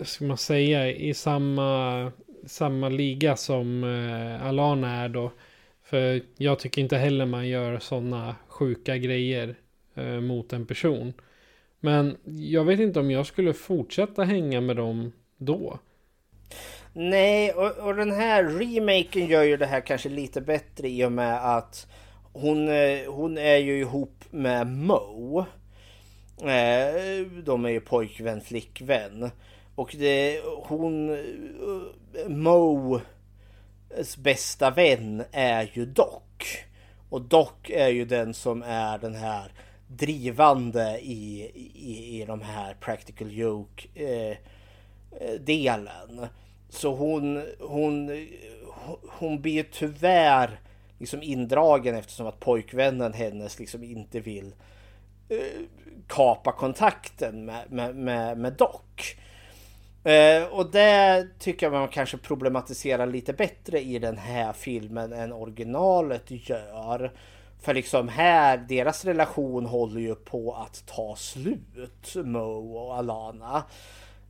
ska 0.03 0.25
man 0.25 0.39
säga, 0.39 0.91
i 0.91 1.15
samma 1.15 2.13
samma 2.47 2.89
liga 2.89 3.37
som 3.37 3.85
eh, 3.85 4.47
Alana 4.47 4.91
är 4.91 5.09
då. 5.09 5.33
För 5.83 6.23
jag 6.37 6.59
tycker 6.59 6.83
inte 6.83 6.97
heller 6.97 7.27
man 7.27 7.49
gör 7.49 7.79
sådana 7.79 8.37
sjuka 8.49 8.97
grejer 8.97 9.55
eh, 9.95 10.21
mot 10.21 10.53
en 10.53 10.67
person. 10.67 11.13
Men 11.81 12.17
jag 12.25 12.65
vet 12.65 12.81
inte 12.81 13.01
om 13.01 13.11
jag 13.11 13.27
skulle 13.27 13.53
fortsätta 13.53 14.25
hänga 14.25 14.61
med 14.61 14.77
dem 14.77 15.13
då. 15.39 15.79
Nej, 16.93 17.53
och, 17.53 17.79
och 17.79 17.95
den 17.95 18.13
här 18.13 18.45
remaken 18.45 19.27
gör 19.27 19.43
ju 19.43 19.57
det 19.57 19.67
här 19.67 19.81
kanske 19.81 20.09
lite 20.09 20.41
bättre 20.41 20.89
i 20.89 21.05
och 21.05 21.13
med 21.13 21.57
att 21.57 21.87
hon, 22.33 22.69
eh, 22.69 22.99
hon 23.07 23.39
är 23.39 23.57
ju 23.57 23.79
ihop 23.81 24.25
med 24.31 24.67
Mo. 24.67 25.45
Eh, 26.41 27.27
de 27.45 27.65
är 27.65 27.71
ju 27.71 27.81
pojkvän, 27.81 28.41
flickvän. 28.41 29.31
Och 29.75 29.95
det, 29.99 30.41
hon, 30.45 31.11
eh, 31.11 31.19
Moes 32.29 34.17
bästa 34.17 34.71
vän 34.71 35.25
är 35.33 35.71
ju 35.73 35.87
Doc. 35.87 36.23
Och 37.09 37.23
Doc 37.23 37.53
är 37.69 37.89
ju 37.89 38.05
den 38.05 38.35
som 38.35 38.63
är 38.63 38.99
den 38.99 39.15
här 39.15 39.53
drivande 39.87 40.99
i, 41.01 41.51
i, 41.75 42.21
i 42.21 42.25
de 42.25 42.41
här 42.41 42.75
practical 42.75 43.33
joke 43.33 43.89
eh, 43.95 44.37
delen. 45.41 46.27
Så 46.69 46.95
hon, 46.95 47.47
hon, 47.61 48.27
hon 49.09 49.43
blir 49.43 49.65
tyvärr 49.73 50.61
liksom 50.99 51.23
indragen 51.23 51.95
eftersom 51.95 52.27
att 52.27 52.41
pojkvännen 52.41 53.13
hennes 53.13 53.59
liksom 53.59 53.85
inte 53.85 54.21
vill 54.21 54.55
eh, 55.29 55.39
kapa 56.09 56.53
kontakten 56.53 57.45
med, 57.45 57.73
med, 57.73 57.97
med, 57.97 58.39
med 58.39 58.53
Doc. 58.53 58.81
Eh, 60.05 60.45
och 60.45 60.71
det 60.71 61.29
tycker 61.39 61.67
jag 61.67 61.73
man 61.73 61.89
kanske 61.89 62.17
problematiserar 62.17 63.07
lite 63.07 63.33
bättre 63.33 63.81
i 63.81 63.99
den 63.99 64.19
här 64.19 64.53
filmen 64.53 65.13
än 65.13 65.33
originalet 65.33 66.49
gör. 66.49 67.13
För 67.61 67.75
liksom 67.75 68.09
här, 68.09 68.57
deras 68.57 69.05
relation 69.05 69.67
håller 69.67 70.01
ju 70.01 70.15
på 70.15 70.55
att 70.55 70.87
ta 70.87 71.17
slut, 71.17 72.15
Mo 72.15 72.77
och 72.77 72.97
Alana. 72.97 73.65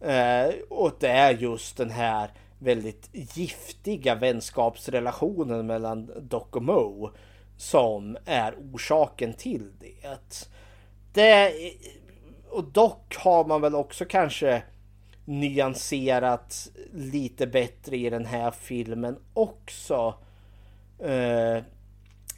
Eh, 0.00 0.54
och 0.68 0.92
det 1.00 1.08
är 1.08 1.34
just 1.34 1.76
den 1.76 1.90
här 1.90 2.30
väldigt 2.58 3.08
giftiga 3.12 4.14
vänskapsrelationen 4.14 5.66
mellan 5.66 6.10
Doc 6.20 6.46
och 6.50 6.62
Mo 6.62 7.10
som 7.56 8.16
är 8.24 8.54
orsaken 8.54 9.34
till 9.34 9.72
det. 9.80 10.18
det 11.12 11.52
och 12.50 12.64
dock 12.64 13.16
har 13.16 13.44
man 13.44 13.60
väl 13.60 13.74
också 13.74 14.04
kanske 14.04 14.62
nyanserat 15.24 16.68
lite 16.92 17.46
bättre 17.46 17.96
i 17.96 18.10
den 18.10 18.26
här 18.26 18.50
filmen 18.50 19.18
också. 19.34 20.14
Eh, 20.98 21.62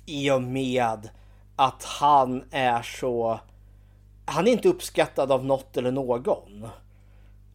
I 0.07 0.31
och 0.31 0.43
med 0.43 1.09
att 1.57 1.85
han 1.85 2.45
är 2.51 2.83
så... 2.83 3.41
Han 4.27 4.47
är 4.47 4.53
inte 4.53 4.69
uppskattad 4.69 5.33
av 5.33 5.45
något 5.45 5.77
eller 5.77 5.93
någon. 5.93 6.69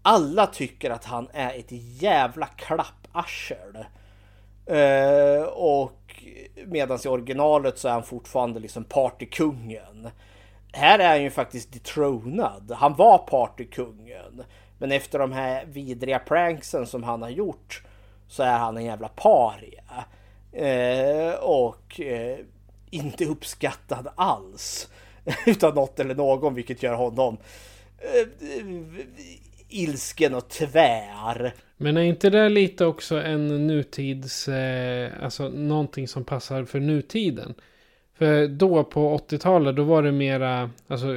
Alla 0.01 0.47
tycker 0.47 0.89
att 0.89 1.05
han 1.05 1.27
är 1.33 1.53
ett 1.59 1.71
jävla 2.01 2.45
klapparsel. 2.45 3.85
Eh, 4.65 5.43
och 5.43 6.23
medan 6.65 6.99
i 7.05 7.07
originalet 7.07 7.77
så 7.77 7.87
är 7.87 7.91
han 7.91 8.03
fortfarande 8.03 8.59
liksom 8.59 8.83
partykungen. 8.83 10.09
här 10.73 10.99
är 10.99 11.09
han 11.09 11.23
ju 11.23 11.29
faktiskt 11.29 11.73
detronad. 11.73 12.71
Han 12.71 12.95
var 12.95 13.17
partykungen. 13.17 14.43
Men 14.79 14.91
efter 14.91 15.19
de 15.19 15.31
här 15.31 15.65
vidriga 15.65 16.19
pranksen 16.19 16.87
som 16.87 17.03
han 17.03 17.21
har 17.21 17.29
gjort 17.29 17.83
så 18.27 18.43
är 18.43 18.57
han 18.57 18.77
en 18.77 18.85
jävla 18.85 19.07
paria. 19.07 20.05
Eh, 20.51 21.33
och 21.33 22.01
eh, 22.01 22.37
inte 22.89 23.25
uppskattad 23.25 24.07
alls. 24.15 24.89
Utav 25.45 25.75
något 25.75 25.99
eller 25.99 26.15
någon 26.15 26.53
vilket 26.53 26.83
gör 26.83 26.93
honom 26.93 27.37
eh, 27.97 28.27
ilsken 29.69 30.35
och 30.35 30.49
tvär. 30.49 31.53
Men 31.77 31.97
är 31.97 32.01
inte 32.01 32.29
det 32.29 32.49
lite 32.49 32.85
också 32.85 33.21
en 33.21 33.67
nutids, 33.67 34.47
eh, 34.47 35.11
alltså 35.23 35.49
någonting 35.49 36.07
som 36.07 36.23
passar 36.23 36.65
för 36.65 36.79
nutiden? 36.79 37.53
För 38.19 38.47
då 38.47 38.83
på 38.83 39.17
80-talet 39.17 39.75
då 39.75 39.83
var 39.83 40.03
det 40.03 40.11
mera, 40.11 40.69
alltså 40.87 41.07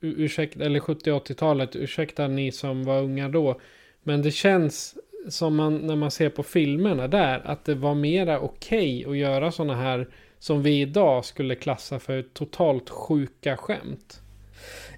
ursäkta, 0.00 0.64
eller 0.64 0.80
70-80-talet, 0.80 1.76
ursäkta 1.76 2.28
ni 2.28 2.52
som 2.52 2.84
var 2.84 3.02
unga 3.02 3.28
då. 3.28 3.60
Men 4.02 4.22
det 4.22 4.30
känns 4.30 4.94
som 5.28 5.56
man, 5.56 5.76
när 5.76 5.96
man 5.96 6.10
ser 6.10 6.28
på 6.28 6.42
filmerna 6.42 7.08
där, 7.08 7.42
att 7.44 7.64
det 7.64 7.74
var 7.74 7.94
mera 7.94 8.40
okej 8.40 9.06
okay 9.06 9.12
att 9.12 9.30
göra 9.30 9.52
sådana 9.52 9.74
här 9.74 10.08
som 10.38 10.62
vi 10.62 10.80
idag 10.80 11.24
skulle 11.24 11.54
klassa 11.54 11.98
för 11.98 12.22
totalt 12.22 12.90
sjuka 12.90 13.56
skämt. 13.56 14.20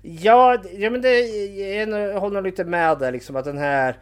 Ja, 0.03 0.63
ja 0.73 0.91
men 0.91 1.03
det, 1.03 1.21
jag 1.81 2.21
håller 2.21 2.43
lite 2.43 2.65
med 2.65 2.99
där 2.99 3.13
liksom 3.13 3.37
att 3.37 3.45
den 3.45 3.59
här 3.59 3.97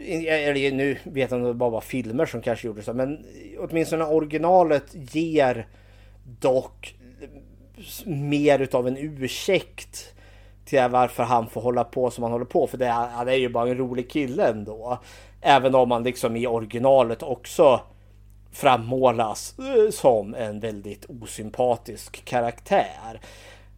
eller 0.00 0.72
nu 0.72 0.96
vet 1.04 1.30
jag 1.30 1.40
inte 1.40 1.48
det 1.48 1.54
bara 1.54 1.70
var 1.70 1.80
filmer 1.80 2.26
som 2.26 2.42
kanske 2.42 2.66
gjorde 2.66 2.82
så 2.82 2.92
men 2.92 3.24
åtminstone 3.58 4.04
originalet 4.04 5.14
ger 5.14 5.66
dock 6.40 6.94
mer 8.06 8.58
utav 8.58 8.88
en 8.88 8.96
ursäkt 8.96 10.14
till 10.64 10.88
varför 10.90 11.22
han 11.22 11.48
får 11.48 11.60
hålla 11.60 11.84
på 11.84 12.10
som 12.10 12.22
han 12.22 12.32
håller 12.32 12.44
på. 12.44 12.66
För 12.66 12.78
det, 12.78 12.86
han 12.88 13.28
är 13.28 13.32
ju 13.32 13.48
bara 13.48 13.68
en 13.68 13.78
rolig 13.78 14.10
kille 14.10 14.48
ändå. 14.48 14.98
Även 15.40 15.74
om 15.74 15.90
han 15.90 16.02
liksom 16.02 16.36
i 16.36 16.46
originalet 16.46 17.22
också 17.22 17.80
frammålas 18.52 19.54
eh, 19.58 19.90
som 19.90 20.34
en 20.34 20.60
väldigt 20.60 21.06
osympatisk 21.08 22.24
karaktär. 22.24 23.20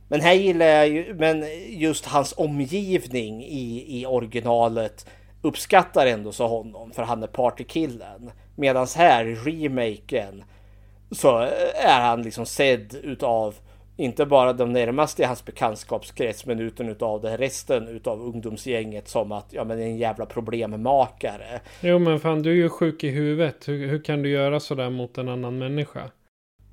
Men 0.08 0.20
här 0.20 0.34
gillar 0.34 0.66
jag 0.66 0.88
ju, 0.88 1.14
men 1.14 1.44
just 1.68 2.06
hans 2.06 2.34
omgivning 2.36 3.44
i, 3.44 3.84
i 4.00 4.06
originalet 4.06 5.06
uppskattar 5.42 6.06
ändå 6.06 6.32
så 6.32 6.46
honom 6.46 6.90
för 6.90 7.02
han 7.02 7.22
är 7.22 7.26
partykillen. 7.26 8.30
Medan 8.56 8.86
här 8.96 9.24
i 9.24 9.34
remaken 9.34 10.44
så 11.10 11.38
är 11.74 12.00
han 12.00 12.22
liksom 12.22 12.46
sedd 12.46 12.94
utav 13.02 13.54
inte 13.96 14.26
bara 14.26 14.52
de 14.52 14.72
närmaste 14.72 15.22
i 15.22 15.24
hans 15.24 15.44
bekantskapskrets 15.44 16.46
men 16.46 16.60
utan 16.60 16.88
utav 16.88 17.20
det 17.20 17.36
resten 17.36 17.88
utav 17.88 18.22
ungdomsgänget 18.22 19.08
som 19.08 19.32
att 19.32 19.46
ja 19.50 19.64
men 19.64 19.78
en 19.78 19.96
jävla 19.96 20.26
problemmakare. 20.26 21.60
Jo 21.80 21.98
men 21.98 22.20
fan 22.20 22.42
du 22.42 22.50
är 22.50 22.54
ju 22.54 22.68
sjuk 22.68 23.04
i 23.04 23.08
huvudet. 23.08 23.68
Hur, 23.68 23.88
hur 23.88 24.04
kan 24.04 24.22
du 24.22 24.28
göra 24.28 24.60
sådär 24.60 24.90
mot 24.90 25.18
en 25.18 25.28
annan 25.28 25.58
människa? 25.58 26.10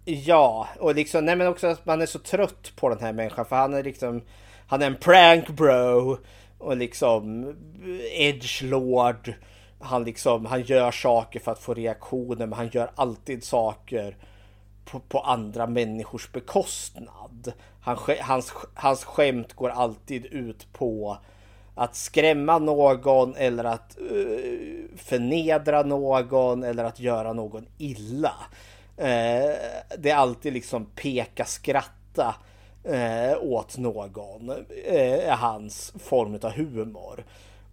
Ja, 0.05 0.67
och 0.79 0.95
liksom 0.95 1.25
nej 1.25 1.35
men 1.35 1.47
också 1.47 1.67
att 1.67 1.85
man 1.85 2.01
är 2.01 2.05
så 2.05 2.19
trött 2.19 2.71
på 2.75 2.89
den 2.89 2.99
här 2.99 3.13
människan 3.13 3.45
för 3.45 3.55
han 3.55 3.73
är 3.73 3.83
liksom 3.83 4.21
han 4.67 4.81
är 4.81 4.87
en 4.87 4.95
prank 4.95 5.49
bro 5.49 6.17
och 6.57 6.77
liksom 6.77 7.53
edge 8.11 8.63
lord. 8.63 9.33
Han 9.79 10.03
liksom 10.03 10.45
han 10.45 10.61
gör 10.61 10.91
saker 10.91 11.39
för 11.39 11.51
att 11.51 11.59
få 11.59 11.73
reaktioner 11.73 12.45
men 12.45 12.53
han 12.53 12.69
gör 12.73 12.91
alltid 12.95 13.43
saker 13.43 14.17
på, 14.85 14.99
på 14.99 15.19
andra 15.19 15.67
människors 15.67 16.31
bekostnad. 16.31 17.53
Han, 17.81 17.97
hans, 18.21 18.53
hans 18.73 19.03
skämt 19.03 19.53
går 19.53 19.69
alltid 19.69 20.25
ut 20.25 20.73
på 20.73 21.17
att 21.75 21.95
skrämma 21.95 22.59
någon 22.59 23.35
eller 23.35 23.63
att 23.63 23.97
uh, 24.11 24.85
förnedra 24.95 25.83
någon 25.83 26.63
eller 26.63 26.83
att 26.83 26.99
göra 26.99 27.33
någon 27.33 27.67
illa. 27.77 28.33
Uh, 28.99 29.55
det 29.97 30.09
är 30.09 30.15
alltid 30.15 30.53
liksom 30.53 30.85
peka 30.85 31.45
skratta 31.45 32.35
uh, 32.89 33.43
åt 33.43 33.77
någon. 33.77 34.49
är 34.87 35.35
hans 35.35 35.93
form 35.99 36.39
av 36.41 36.51
humor. 36.51 37.23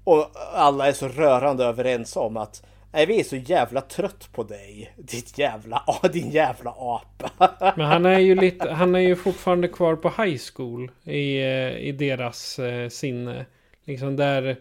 Och 0.05 0.31
alla 0.55 0.89
är 0.89 0.93
så 0.93 1.09
rörande 1.09 1.65
överens 1.65 2.17
om 2.17 2.37
att 2.37 2.63
Nej, 2.95 3.07
vi 3.07 3.21
är 3.21 3.25
så 3.25 3.37
jävla 3.37 3.81
trött 3.81 4.29
på 4.33 4.43
dig. 4.43 4.95
Ditt 4.97 5.39
jävla, 5.39 5.83
din 6.13 6.31
jävla 6.31 6.75
apa. 6.77 7.31
Men 7.77 7.87
han 7.87 8.07
är 8.07 8.19
ju 8.19 8.35
lite, 8.35 8.71
han 8.71 8.95
är 8.95 9.01
ju 9.01 9.17
fortfarande 9.17 9.69
kvar 9.69 9.97
på 9.97 10.23
high 10.23 10.41
school 10.55 10.91
i, 11.05 11.39
eh, 11.39 11.79
i 11.79 11.93
deras 11.93 12.59
eh, 12.59 12.89
sinne. 12.89 13.47
Liksom 13.85 14.17
där, 14.17 14.57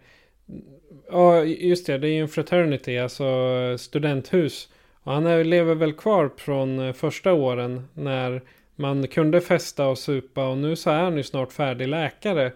ja 1.11 1.43
just 1.43 1.87
det, 1.87 1.97
det 1.97 2.07
är 2.07 2.11
ju 2.11 2.21
en 2.21 2.27
fraternity, 2.27 2.97
alltså 2.97 3.25
studenthus. 3.77 4.69
Och 5.03 5.13
han 5.13 5.25
är, 5.25 5.43
lever 5.43 5.75
väl 5.75 5.93
kvar 5.93 6.31
från 6.37 6.79
eh, 6.79 6.93
första 6.93 7.33
åren 7.33 7.87
när 7.93 8.41
man 8.75 9.07
kunde 9.07 9.41
festa 9.41 9.87
och 9.87 9.97
supa 9.97 10.47
och 10.47 10.57
nu 10.57 10.75
så 10.75 10.89
är 10.89 11.03
han 11.03 11.17
ju 11.17 11.23
snart 11.23 11.53
färdig 11.53 11.87
läkare. 11.87 12.51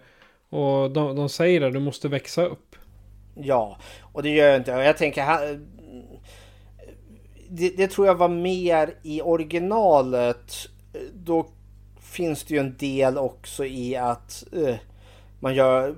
Och 0.48 0.90
de, 0.90 1.16
de 1.16 1.28
säger 1.28 1.60
att 1.60 1.72
du 1.72 1.80
måste 1.80 2.08
växa 2.08 2.44
upp. 2.44 2.67
Ja, 3.42 3.76
och 4.12 4.22
det 4.22 4.30
gör 4.30 4.46
jag 4.46 4.56
inte. 4.56 4.70
Jag 4.70 4.96
tänker, 4.96 5.24
det, 7.48 7.68
det, 7.76 7.88
tror 7.88 8.06
jag 8.06 8.14
var 8.14 8.28
mer 8.28 8.94
i 9.02 9.22
originalet. 9.22 10.52
Då 11.14 11.46
finns 12.00 12.44
det 12.44 12.54
ju 12.54 12.60
en 12.60 12.76
del 12.76 13.18
också 13.18 13.64
i 13.64 13.96
att 13.96 14.44
uh, 14.56 14.74
man 15.40 15.54
gör 15.54 15.94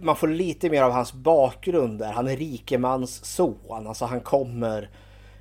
man 0.00 0.16
får 0.16 0.28
lite 0.28 0.70
mer 0.70 0.82
av 0.82 0.92
hans 0.92 1.12
bakgrund 1.12 1.98
där. 1.98 2.12
Han 2.12 2.28
är 2.28 2.36
rikemans 2.36 3.24
son. 3.24 3.86
Alltså 3.86 4.04
han 4.04 4.20
kommer 4.20 4.90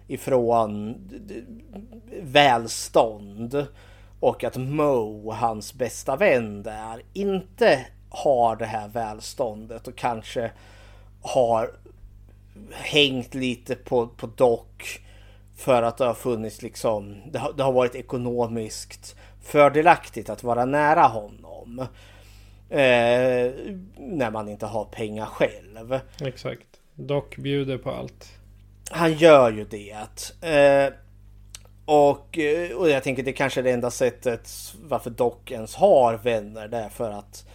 ifrån 0.08 0.96
välstånd. 2.22 3.68
Och 4.20 4.44
att 4.44 4.58
Mo, 4.58 5.32
hans 5.32 5.74
bästa 5.74 6.16
vän 6.16 6.64
där, 6.64 7.04
inte 7.14 7.86
har 8.10 8.56
det 8.56 8.66
här 8.66 8.88
välståndet 8.88 9.88
och 9.88 9.96
kanske 9.96 10.52
har 11.22 11.72
hängt 12.72 13.34
lite 13.34 13.76
på, 13.76 14.08
på 14.08 14.28
dock 14.28 15.02
för 15.56 15.84
att 15.84 15.98
det 15.98 16.06
har 16.06 16.14
funnits 16.14 16.62
liksom, 16.62 17.16
det 17.32 17.40
har, 17.40 17.54
det 17.54 17.64
har 17.64 17.72
varit 17.72 17.96
ekonomiskt 17.96 19.16
fördelaktigt 19.44 20.30
att 20.30 20.44
vara 20.44 20.66
nära 20.66 21.02
honom. 21.02 21.80
Eh, 22.70 23.52
när 23.98 24.32
man 24.32 24.50
inte 24.50 24.66
har 24.66 24.86
pengar 24.86 25.26
själv. 25.26 26.00
Exakt. 26.22 26.68
Dock 26.96 27.38
bjuder 27.38 27.78
på 27.78 27.92
allt. 27.92 28.32
Han 28.90 29.14
gör 29.14 29.52
ju 29.52 29.66
det. 29.66 30.48
Eh, 30.48 30.94
och, 31.86 32.40
och 32.78 32.90
jag 32.90 33.04
tänker 33.04 33.24
det 33.24 33.34
kanske 33.34 33.62
är 33.62 33.64
det 33.64 33.72
enda 33.72 33.92
sättet 33.92 34.50
varför 34.84 35.10
Doc 35.10 35.34
ens 35.50 35.76
har 35.76 36.18
vänner. 36.18 36.68
Det 36.68 36.78
är 36.78 36.90
för 36.90 37.12
att 37.12 37.46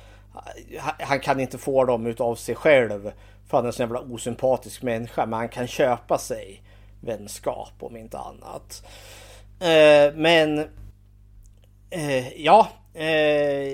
han 1.01 1.21
kan 1.21 1.41
inte 1.41 1.59
få 1.59 1.85
dem 1.85 2.07
utav 2.07 2.35
sig 2.35 2.55
själv. 2.55 3.13
Fan, 3.47 3.67
en 3.67 3.73
sån 3.73 3.85
jävla 3.85 4.01
osympatisk 4.01 4.83
människa. 4.83 5.27
Men 5.27 5.39
han 5.39 5.49
kan 5.49 5.67
köpa 5.67 6.19
sig 6.19 6.63
vänskap 7.01 7.73
om 7.79 7.97
inte 7.97 8.19
annat. 8.19 8.87
Eh, 9.61 10.15
men 10.15 10.59
eh, 11.91 12.43
ja. 12.43 12.69
Eh, 12.95 13.73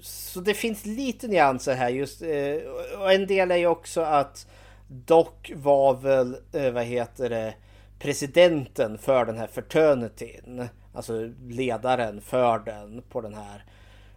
så 0.00 0.40
det 0.40 0.54
finns 0.54 0.86
lite 0.86 1.28
nyanser 1.28 1.74
här 1.74 1.88
just. 1.88 2.22
Eh, 2.22 2.56
och 3.00 3.12
en 3.12 3.26
del 3.26 3.50
är 3.50 3.56
ju 3.56 3.66
också 3.66 4.00
att 4.00 4.46
Doc 4.88 5.28
var 5.54 5.94
väl, 5.94 6.36
eh, 6.52 6.70
vad 6.70 6.84
heter 6.84 7.30
det, 7.30 7.54
presidenten 7.98 8.98
för 8.98 9.24
den 9.24 9.38
här 9.38 9.46
fraternityn. 9.46 10.68
Alltså 10.94 11.30
ledaren 11.48 12.20
för 12.20 12.58
den 12.58 13.02
på 13.08 13.20
den 13.20 13.34
här 13.34 13.64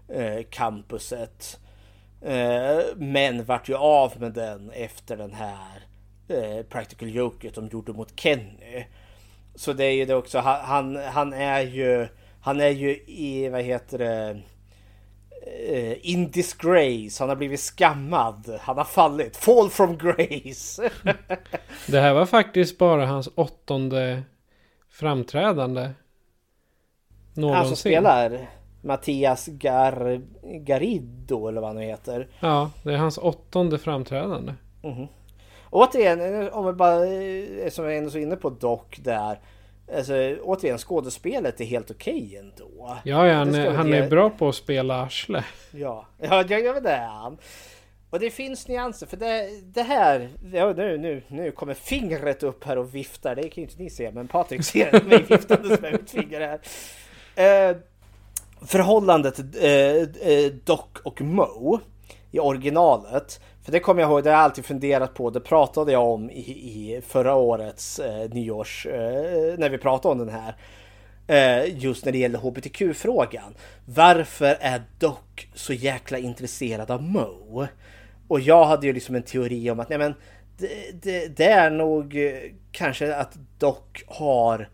eh, 0.08 0.44
campuset. 0.50 1.60
Eh, 2.22 2.80
men 2.95 3.45
vart 3.45 3.70
ju 3.70 3.76
av 3.76 4.13
med 4.20 4.34
den 4.34 4.72
efter 4.72 5.17
den 5.17 5.34
här 5.34 5.84
eh, 6.28 6.65
practical 6.65 7.09
joket 7.09 7.55
de 7.55 7.67
gjorde 7.67 7.93
mot 7.93 8.20
Kenny. 8.20 8.86
Så 9.55 9.74
det 9.74 9.86
är 9.86 9.91
ju 9.91 10.05
det 10.05 10.15
också. 10.15 10.39
Han, 10.39 10.95
han 10.95 11.34
är 11.34 11.61
ju. 11.61 12.07
Han 12.41 12.59
är 12.59 12.70
ju 12.70 12.89
i 13.07 13.49
vad 13.49 13.61
heter 13.61 13.97
det? 13.97 14.41
Eh, 15.70 16.09
in 16.09 16.32
disgrace. 16.32 17.24
Han 17.24 17.30
har 17.30 17.36
blivit 17.36 17.59
skammad. 17.59 18.57
Han 18.61 18.78
har 18.78 18.86
fallit. 18.86 19.38
Fall 19.38 19.70
from 19.70 19.97
grace. 19.97 20.89
det 21.88 21.99
här 21.99 22.13
var 22.13 22.26
faktiskt 22.26 22.78
bara 22.78 23.05
hans 23.05 23.30
åttonde 23.36 24.24
framträdande. 24.89 25.89
Någonsin. 27.34 27.57
Han 27.57 27.67
som 27.67 27.76
spelar 27.76 28.49
Mattias 28.82 29.45
Gar 29.47 30.21
Garrido 30.43 31.47
eller 31.47 31.61
vad 31.61 31.69
han 31.69 31.77
nu 31.77 31.84
heter. 31.84 32.27
Ja, 32.39 32.71
det 32.84 32.93
är 32.93 32.97
hans 32.97 33.17
åttonde 33.17 33.77
framträdande. 33.77 34.53
Mm 34.84 34.97
-hmm. 34.97 35.07
Återigen, 35.69 36.49
om 36.49 36.65
vi 36.65 36.73
bara, 36.73 36.99
som 37.69 37.86
jag 37.86 37.97
ändå 37.97 38.09
så 38.09 38.17
inne 38.17 38.36
på 38.36 38.49
dock 38.49 38.99
där. 39.03 39.39
Alltså 39.95 40.13
återigen, 40.43 40.77
skådespelet 40.77 41.61
är 41.61 41.65
helt 41.65 41.91
okej 41.91 42.25
okay 42.25 42.36
ändå. 42.36 42.97
Ja, 43.03 43.27
ja 43.27 43.34
han, 43.34 43.55
är, 43.55 43.71
han 43.71 43.93
är 43.93 44.09
bra 44.09 44.30
på 44.30 44.49
att 44.49 44.55
spela 44.55 45.01
arsle. 45.01 45.43
Ja, 45.71 46.05
ja, 46.17 46.43
ja 46.49 46.80
det 46.80 46.89
är 46.89 47.07
han. 47.07 47.38
Och 48.09 48.19
det 48.19 48.30
finns 48.30 48.67
nyanser 48.67 49.07
för 49.07 49.17
det, 49.17 49.49
det 49.63 49.82
här, 49.82 50.30
ja, 50.53 50.73
nu, 50.73 50.97
nu, 50.97 51.23
nu 51.27 51.51
kommer 51.51 51.73
fingret 51.73 52.43
upp 52.43 52.63
här 52.63 52.77
och 52.77 52.95
viftar. 52.95 53.36
Det 53.36 53.41
kan 53.41 53.51
ju 53.55 53.61
inte 53.61 53.84
ni 53.84 53.89
se, 53.89 54.11
men 54.11 54.27
Patrik 54.27 54.63
ser 54.63 55.03
mig 55.05 55.25
viftandes 55.30 55.82
med 55.82 55.91
mitt 55.91 56.11
finger 56.11 56.39
här. 56.39 56.59
Eh, 57.69 57.77
förhållandet 58.62 59.39
eh, 59.39 59.70
eh, 60.32 60.51
Doc 60.64 60.86
och 61.03 61.22
Mo 61.22 61.80
i 62.32 62.39
originalet. 62.39 63.41
För 63.64 63.72
det 63.72 63.80
kommer 63.80 64.01
jag 64.01 64.12
ihåg, 64.12 64.24
det 64.24 64.30
har 64.30 64.38
jag 64.38 64.43
alltid 64.43 64.66
funderat 64.66 65.14
på. 65.14 65.30
Det 65.30 65.39
pratade 65.39 65.91
jag 65.91 66.03
om 66.03 66.30
i, 66.30 66.39
i 66.39 67.01
förra 67.07 67.36
årets 67.36 67.99
eh, 67.99 68.30
nyårs, 68.30 68.86
eh, 68.86 69.57
när 69.57 69.70
vi 69.70 69.78
pratade 69.78 70.12
om 70.12 70.28
den 70.28 70.30
här. 70.30 70.55
Eh, 71.28 71.78
just 71.78 72.05
när 72.05 72.12
det 72.12 72.18
gäller 72.18 72.39
hbtq-frågan. 72.39 73.55
Varför 73.86 74.57
är 74.60 74.84
Doc 74.99 75.18
så 75.53 75.74
jäkla 75.74 76.18
intresserad 76.18 76.91
av 76.91 77.03
Mo? 77.03 77.68
Och 78.28 78.39
jag 78.39 78.66
hade 78.66 78.88
ju 78.88 78.93
liksom 78.93 79.16
en 79.16 79.24
teori 79.24 79.72
om 79.72 79.80
att 79.80 79.89
nej 79.89 79.97
men 79.97 80.14
det, 80.57 81.01
det, 81.01 81.38
det 81.38 81.45
är 81.45 81.70
nog 81.70 82.26
eh, 82.26 82.34
kanske 82.72 83.16
att 83.16 83.38
Doc 83.60 83.78
har 84.07 84.70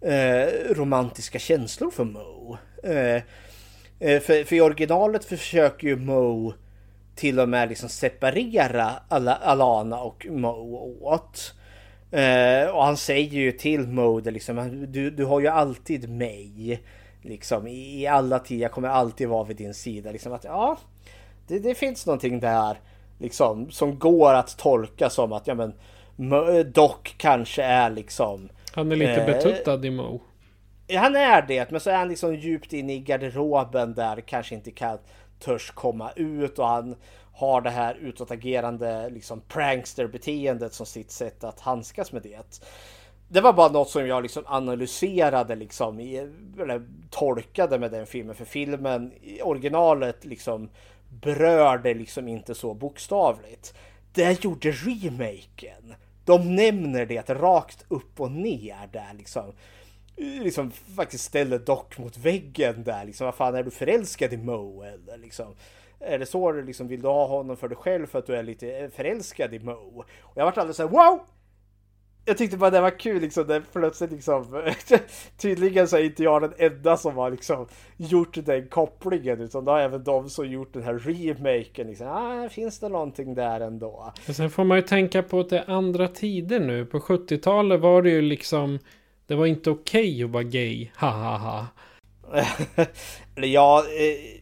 eh, 0.00 0.74
romantiska 0.74 1.38
känslor 1.38 1.90
för 1.90 2.04
Mo. 2.04 2.58
Eh, 2.82 3.22
eh, 3.98 4.20
för, 4.20 4.44
för 4.44 4.56
i 4.56 4.60
originalet 4.60 5.24
försöker 5.24 5.88
ju 5.88 5.96
Mo 5.96 6.54
till 7.14 7.40
och 7.40 7.48
med 7.48 7.68
liksom 7.68 7.88
separera 7.88 8.92
Alana 9.08 10.00
och 10.00 10.26
Mo 10.30 10.96
åt. 11.00 11.54
Eh, 12.10 12.70
och 12.70 12.84
han 12.84 12.96
säger 12.96 13.38
ju 13.38 13.52
till 13.52 13.88
Mo 13.88 14.20
liksom, 14.20 14.86
du, 14.92 15.10
du 15.10 15.24
har 15.24 15.40
ju 15.40 15.48
alltid 15.48 16.08
mig. 16.08 16.82
Liksom 17.22 17.66
i, 17.66 18.02
i 18.02 18.06
alla 18.06 18.38
tider, 18.38 18.62
jag 18.62 18.72
kommer 18.72 18.88
alltid 18.88 19.28
vara 19.28 19.44
vid 19.44 19.56
din 19.56 19.74
sida. 19.74 20.12
Liksom 20.12 20.32
att 20.32 20.44
ja, 20.44 20.78
det, 21.46 21.58
det 21.58 21.74
finns 21.74 22.06
någonting 22.06 22.40
där 22.40 22.76
liksom 23.18 23.70
som 23.70 23.98
går 23.98 24.34
att 24.34 24.58
tolka 24.58 25.10
som 25.10 25.32
att 25.32 25.46
ja 25.46 25.54
men 25.54 25.72
Doc 26.72 26.96
kanske 27.16 27.62
är 27.62 27.90
liksom 27.90 28.48
Han 28.72 28.92
är 28.92 28.96
lite 28.96 29.12
eh, 29.12 29.26
betuttad 29.26 29.84
i 29.84 29.90
Mo. 29.90 30.20
Han 30.96 31.16
är 31.16 31.42
det, 31.42 31.70
men 31.70 31.80
så 31.80 31.90
är 31.90 31.96
han 31.96 32.08
liksom 32.08 32.34
djupt 32.34 32.72
inne 32.72 32.94
i 32.94 32.98
garderoben 32.98 33.94
där 33.94 34.20
kanske 34.20 34.54
inte 34.54 34.70
kan 34.70 34.98
törs 35.38 35.70
komma 35.70 36.10
ut 36.16 36.58
och 36.58 36.66
han 36.66 36.96
har 37.32 37.60
det 37.60 37.70
här 37.70 37.94
utåtagerande 37.94 39.10
liksom 39.10 39.40
prankster-beteendet 39.40 40.72
som 40.74 40.86
sitt 40.86 41.10
sätt 41.10 41.44
att 41.44 41.60
handskas 41.60 42.12
med 42.12 42.22
det. 42.22 42.60
Det 43.28 43.40
var 43.40 43.52
bara 43.52 43.68
något 43.68 43.90
som 43.90 44.06
jag 44.06 44.22
liksom 44.22 44.44
analyserade 44.46 45.56
liksom, 45.56 46.00
i, 46.00 46.16
eller 46.60 46.88
tolkade 47.10 47.78
med 47.78 47.90
den 47.90 48.06
filmen. 48.06 48.34
För 48.34 48.44
filmen, 48.44 49.12
originalet 49.42 50.24
liksom 50.24 50.70
berörde 51.08 51.94
liksom 51.94 52.28
inte 52.28 52.54
så 52.54 52.74
bokstavligt. 52.74 53.74
Det 54.12 54.44
gjorde 54.44 54.70
remaken. 54.70 55.94
De 56.24 56.56
nämner 56.56 57.06
det 57.06 57.30
rakt 57.30 57.84
upp 57.88 58.20
och 58.20 58.30
ner 58.30 58.88
där 58.92 59.14
liksom. 59.18 59.52
Liksom 60.18 60.70
faktiskt 60.70 61.24
ställer 61.24 61.58
Doc 61.58 61.98
mot 61.98 62.16
väggen 62.16 62.84
där 62.84 63.04
liksom. 63.04 63.24
Vad 63.24 63.34
fan 63.34 63.54
är 63.54 63.62
du 63.62 63.70
förälskad 63.70 64.32
i 64.32 64.36
Mo 64.36 64.82
eller 64.82 65.18
liksom? 65.18 65.54
Är 66.00 66.18
det 66.18 66.26
så 66.26 66.52
du 66.52 66.62
liksom 66.62 66.88
vill 66.88 67.02
du 67.02 67.08
ha 67.08 67.26
honom 67.26 67.56
för 67.56 67.68
dig 67.68 67.76
själv 67.76 68.06
för 68.06 68.18
att 68.18 68.26
du 68.26 68.34
är 68.34 68.42
lite 68.42 68.78
eh, 68.78 68.90
förälskad 68.90 69.54
i 69.54 69.58
Mo? 69.58 70.04
Och 70.20 70.38
jag 70.38 70.44
vart 70.44 70.58
alldeles 70.58 70.76
såhär 70.76 70.90
wow! 70.90 71.20
jag 72.28 72.38
tyckte 72.38 72.56
bara 72.56 72.70
det 72.70 72.80
var 72.80 72.98
kul 72.98 73.20
liksom, 73.20 73.46
det 73.46 73.62
plötsligt 73.72 74.12
liksom, 74.12 74.62
tydligen 75.36 75.88
så 75.88 75.96
är 75.96 76.04
inte 76.04 76.22
jag 76.22 76.42
den 76.42 76.52
enda 76.58 76.96
som 76.96 77.16
har 77.16 77.30
liksom 77.30 77.66
gjort 77.96 78.46
den 78.46 78.68
kopplingen, 78.68 79.40
utan 79.40 79.64
då 79.64 79.72
har 79.72 79.80
även 79.80 80.04
de 80.04 80.30
som 80.30 80.48
gjort 80.50 80.72
den 80.72 80.82
här 80.82 80.98
remaken 80.98 81.86
liksom, 81.86 82.06
ah, 82.06 82.48
finns 82.48 82.78
det 82.78 82.88
någonting 82.88 83.34
där 83.34 83.60
ändå? 83.60 84.12
Och 84.28 84.36
sen 84.36 84.50
får 84.50 84.64
man 84.64 84.78
ju 84.78 84.82
tänka 84.82 85.22
på 85.22 85.40
att 85.40 85.50
det 85.50 85.58
är 85.58 85.70
andra 85.70 86.08
tider 86.08 86.60
nu, 86.60 86.86
på 86.86 86.98
70-talet 86.98 87.80
var 87.80 88.02
det 88.02 88.10
ju 88.10 88.22
liksom, 88.22 88.78
det 89.28 89.34
var 89.34 89.46
inte 89.46 89.70
okej 89.70 90.14
okay 90.14 90.24
att 90.24 90.30
vara 90.30 90.42
gay, 90.42 90.88
ha 90.96 91.10
ha 91.10 91.36
ha. 91.36 91.66
ja, 93.34 93.78
eh, 93.78 94.38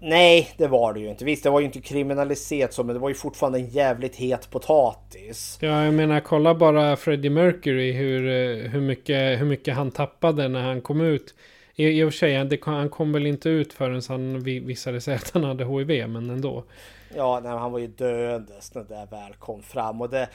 Nej, 0.00 0.50
det 0.56 0.66
var 0.66 0.92
det 0.94 1.00
ju 1.00 1.08
inte. 1.08 1.24
Visst, 1.24 1.42
det 1.42 1.50
var 1.50 1.60
ju 1.60 1.66
inte 1.66 1.80
kriminaliserat 1.80 2.72
så, 2.72 2.84
men 2.84 2.94
det 2.94 3.00
var 3.00 3.08
ju 3.08 3.14
fortfarande 3.14 3.58
en 3.58 3.68
jävligt 3.68 4.16
het 4.16 4.50
potatis. 4.50 5.58
Ja, 5.60 5.84
jag 5.84 5.94
menar, 5.94 6.20
kolla 6.20 6.54
bara 6.54 6.96
Freddie 6.96 7.30
Mercury, 7.30 7.92
hur, 7.92 8.28
eh, 8.28 8.70
hur, 8.70 8.80
mycket, 8.80 9.40
hur 9.40 9.46
mycket 9.46 9.74
han 9.74 9.90
tappade 9.90 10.48
när 10.48 10.62
han 10.62 10.80
kom 10.80 11.00
ut. 11.00 11.34
I, 11.74 11.86
i 11.86 12.02
och 12.02 12.12
för 12.12 12.18
sig, 12.18 12.44
det, 12.44 12.64
han 12.64 12.88
kom 12.88 13.12
väl 13.12 13.26
inte 13.26 13.48
ut 13.48 13.72
förrän 13.72 14.02
han 14.08 14.42
visade 14.42 15.00
sig 15.00 15.14
att 15.14 15.30
han 15.30 15.44
hade 15.44 15.64
HIV, 15.64 16.08
men 16.08 16.30
ändå. 16.30 16.64
Ja, 17.16 17.40
nej, 17.42 17.52
han 17.52 17.72
var 17.72 17.78
ju 17.78 17.86
döendes 17.86 18.74
när 18.74 18.84
det 18.84 19.06
väl 19.10 19.32
kom 19.38 19.62
fram. 19.62 20.00
Och 20.00 20.10
det, 20.10 20.28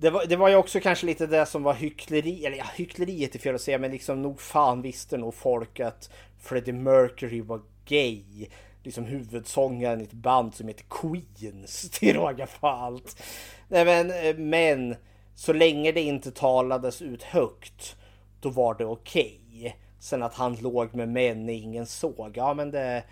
det, 0.00 0.10
var, 0.10 0.26
det 0.26 0.36
var 0.36 0.48
ju 0.48 0.56
också 0.56 0.80
kanske 0.80 1.06
lite 1.06 1.26
det 1.26 1.46
som 1.46 1.62
var 1.62 1.74
hyckleri, 1.74 2.46
eller 2.46 2.56
ja, 2.56 2.64
hyckleriet 2.74 3.34
är 3.34 3.38
fel 3.38 3.54
att 3.54 3.60
säga, 3.60 3.78
men 3.78 3.90
liksom 3.90 4.22
nog 4.22 4.40
fan 4.40 4.82
visste 4.82 5.16
nog 5.16 5.34
folk 5.34 5.80
att 5.80 6.10
Freddie 6.38 6.72
Mercury 6.72 7.40
var 7.40 7.60
gay 7.84 8.46
liksom 8.82 9.04
huvudsångaren 9.04 10.00
i 10.00 10.04
ett 10.04 10.12
band 10.12 10.54
som 10.54 10.68
heter 10.68 10.84
Queens 10.88 11.90
till 11.92 12.16
råga 12.16 12.46
på 12.60 12.68
allt. 12.68 13.22
Nej, 13.68 13.84
men, 13.84 14.10
eh, 14.10 14.36
men 14.36 14.96
så 15.34 15.52
länge 15.52 15.92
det 15.92 16.02
inte 16.02 16.30
talades 16.30 17.02
ut 17.02 17.22
högt 17.22 17.96
då 18.40 18.48
var 18.50 18.74
det 18.74 18.84
okej. 18.84 19.40
Okay. 19.58 19.72
Sen 19.98 20.22
att 20.22 20.34
han 20.34 20.54
låg 20.54 20.94
med 20.94 21.08
män 21.08 21.48
ingen 21.48 21.86
såg. 21.86 22.32
Ja 22.34 22.54
men 22.54 22.70
det, 22.70 23.02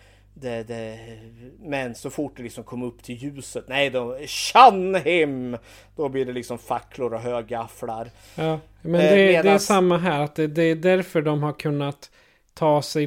det, 0.40 0.62
det, 0.62 0.98
men 1.60 1.94
så 1.94 2.10
fort 2.10 2.32
det 2.36 2.42
liksom 2.42 2.64
kom 2.64 2.82
upp 2.82 3.02
till 3.02 3.14
ljuset, 3.14 3.64
nej 3.68 3.90
då, 3.90 4.18
shun 4.26 4.94
him! 4.94 5.56
Då 5.96 6.08
blir 6.08 6.24
det 6.24 6.32
liksom 6.32 6.58
facklor 6.58 7.14
och 7.14 7.20
högafflar. 7.20 8.10
Ja, 8.34 8.60
men 8.82 9.00
det, 9.00 9.08
eh, 9.08 9.26
medans... 9.26 9.44
det 9.44 9.50
är 9.50 9.58
samma 9.58 9.98
här, 9.98 10.20
att 10.20 10.34
det, 10.34 10.46
det, 10.46 10.62
är 10.62 10.74
därför 10.74 11.22
de 11.22 11.42
har 11.42 11.52
kunnat 11.52 12.10
ta 12.54 12.82
sig 12.82 13.06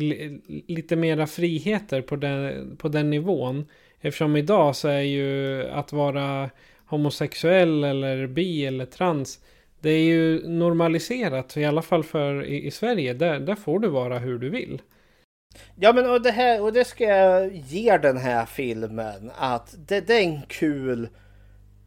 lite 0.67 0.95
mera 0.95 1.27
friheter 1.27 2.01
på 2.01 2.15
den, 2.15 2.77
på 2.77 2.87
den 2.87 3.09
nivån. 3.09 3.65
Eftersom 4.01 4.35
idag 4.35 4.75
så 4.75 4.87
är 4.87 5.01
ju 5.01 5.63
att 5.69 5.93
vara 5.93 6.49
homosexuell 6.85 7.83
eller 7.83 8.27
bi 8.27 8.65
eller 8.65 8.85
trans. 8.85 9.39
Det 9.79 9.89
är 9.89 10.03
ju 10.03 10.47
normaliserat 10.47 11.57
i 11.57 11.65
alla 11.65 11.81
fall 11.81 12.03
för 12.03 12.43
i, 12.45 12.65
i 12.65 12.71
Sverige. 12.71 13.13
Där, 13.13 13.39
där 13.39 13.55
får 13.55 13.79
du 13.79 13.87
vara 13.87 14.19
hur 14.19 14.39
du 14.39 14.49
vill. 14.49 14.81
Ja 15.75 15.93
men 15.93 16.09
och 16.09 16.21
det 16.21 16.31
här 16.31 16.61
och 16.61 16.73
det 16.73 16.85
ska 16.85 17.03
jag 17.03 17.55
ge 17.55 17.97
den 17.97 18.17
här 18.17 18.45
filmen 18.45 19.31
att 19.37 19.75
det, 19.87 20.01
det 20.01 20.13
är 20.13 20.23
en 20.23 20.41
kul 20.47 21.09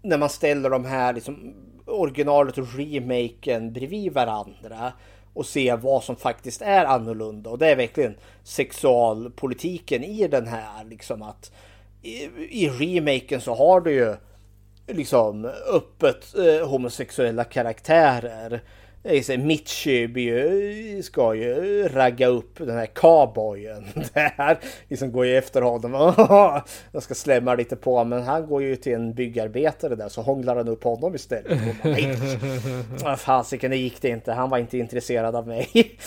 när 0.03 0.19
man 0.19 0.29
ställer 0.29 0.71
de 0.71 0.85
här 0.85 1.13
liksom 1.13 1.55
originalet 1.87 2.59
och 2.59 2.75
remaken 2.77 3.73
bredvid 3.73 4.13
varandra 4.13 4.93
och 5.35 5.47
se 5.47 5.75
vad 5.75 6.05
som 6.05 6.17
faktiskt 6.17 6.63
är 6.63 6.85
annorlunda. 6.85 7.51
Och 7.51 7.59
det 7.59 7.69
är 7.69 7.77
verkligen 7.77 8.17
sexualpolitiken 8.43 10.05
i 10.05 10.29
den 10.29 10.47
här. 10.47 10.85
Liksom 10.85 11.23
att 11.23 11.53
i, 12.03 12.25
i 12.51 12.69
remaken 12.69 13.41
så 13.41 13.55
har 13.55 13.81
du 13.81 13.93
ju 13.93 14.17
liksom 14.87 15.45
öppet 15.73 16.35
eh, 16.35 16.69
homosexuella 16.69 17.45
karaktärer. 17.45 18.63
Mitchie 19.39 21.03
ska 21.03 21.35
ju 21.35 21.89
ragga 21.89 22.27
upp 22.27 22.59
den 22.59 22.77
här 22.77 22.87
cowboyen 22.87 23.85
där. 24.15 24.59
Liksom 24.89 25.13
går 25.13 25.27
ju 25.27 25.37
efter 25.37 25.63
honom. 25.63 25.93
Jag 26.93 27.03
ska 27.03 27.15
slämma 27.15 27.55
lite 27.55 27.77
på 27.77 28.05
men 28.05 28.23
han 28.23 28.47
går 28.47 28.63
ju 28.63 28.77
till 28.77 28.95
en 28.95 29.15
byggarbetare 29.15 29.95
där 29.95 30.09
så 30.09 30.23
hånglar 30.23 30.57
han 30.57 30.69
upp 30.69 30.85
honom 30.85 31.15
istället. 31.15 31.59
Fasiken, 33.19 33.71
det 33.71 33.77
gick 33.77 34.03
det 34.03 34.09
inte. 34.09 34.33
Han 34.33 34.51
var 34.51 34.59
inte 34.59 34.79
intresserad 34.79 35.37
av 35.37 35.47
mig. 35.47 35.99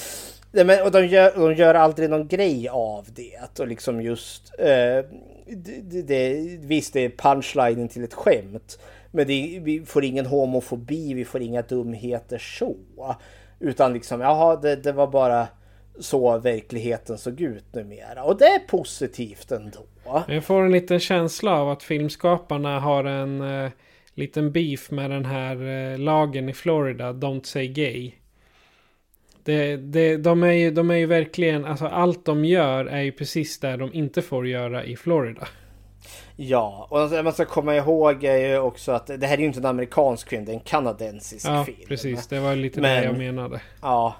men, 0.51 0.83
och 0.83 0.91
de 0.91 1.05
gör, 1.05 1.31
de 1.35 1.53
gör 1.53 1.73
aldrig 1.73 2.09
någon 2.09 2.27
grej 2.27 2.69
av 2.69 3.05
det. 3.15 3.59
Och 3.59 3.67
liksom 3.67 4.01
just... 4.01 4.53
Eh, 4.59 5.05
det, 5.49 6.01
det, 6.01 6.57
visst, 6.59 6.93
det 6.93 7.05
är 7.05 7.09
punchlinen 7.09 7.87
till 7.87 8.03
ett 8.03 8.13
skämt. 8.13 8.79
Men 9.11 9.27
det, 9.27 9.59
vi 9.61 9.85
får 9.85 10.03
ingen 10.03 10.25
homofobi, 10.25 11.13
vi 11.13 11.25
får 11.25 11.41
inga 11.41 11.61
dumheter 11.61 12.37
så. 12.37 12.75
Utan 13.59 13.93
liksom, 13.93 14.21
jaha, 14.21 14.55
det, 14.55 14.75
det 14.75 14.91
var 14.91 15.07
bara 15.07 15.47
så 15.99 16.37
verkligheten 16.37 17.17
såg 17.17 17.41
ut 17.41 17.73
numera. 17.73 18.23
Och 18.23 18.37
det 18.37 18.45
är 18.45 18.59
positivt 18.59 19.51
ändå. 19.51 19.79
Jag 20.27 20.43
får 20.43 20.61
en 20.61 20.71
liten 20.71 20.99
känsla 20.99 21.51
av 21.51 21.69
att 21.69 21.83
filmskaparna 21.83 22.79
har 22.79 23.03
en 23.03 23.41
eh, 23.41 23.71
liten 24.13 24.51
beef 24.51 24.91
med 24.91 25.09
den 25.09 25.25
här 25.25 25.55
eh, 25.67 25.97
lagen 25.97 26.49
i 26.49 26.53
Florida, 26.53 27.13
Don't 27.13 27.43
Say 27.43 27.67
Gay. 27.67 28.11
Det, 29.43 29.77
det, 29.77 30.17
de, 30.17 30.43
är 30.43 30.51
ju, 30.51 30.71
de 30.71 30.91
är 30.91 30.95
ju 30.95 31.05
verkligen, 31.05 31.65
alltså 31.65 31.85
allt 31.85 32.25
de 32.25 32.45
gör 32.45 32.85
är 32.85 33.01
ju 33.01 33.11
precis 33.11 33.59
det 33.59 33.77
de 33.77 33.93
inte 33.93 34.21
får 34.21 34.47
göra 34.47 34.83
i 34.85 34.95
Florida. 34.95 35.47
Ja, 36.39 36.87
och 36.89 37.23
man 37.23 37.33
ska 37.33 37.45
komma 37.45 37.75
ihåg 37.75 38.23
är 38.23 38.37
ju 38.37 38.57
också 38.57 38.91
att 38.91 39.07
det 39.07 39.27
här 39.27 39.33
är 39.33 39.37
ju 39.37 39.45
inte 39.45 39.59
en 39.59 39.65
amerikansk 39.65 40.29
film, 40.29 40.45
det 40.45 40.51
är 40.51 40.53
en 40.53 40.59
kanadensisk 40.59 41.47
ja, 41.47 41.65
film. 41.65 41.87
precis. 41.87 42.27
Det 42.27 42.39
var 42.39 42.55
lite 42.55 42.81
Men, 42.81 43.01
det 43.01 43.05
jag 43.05 43.17
menade. 43.17 43.61
Ja, 43.81 44.15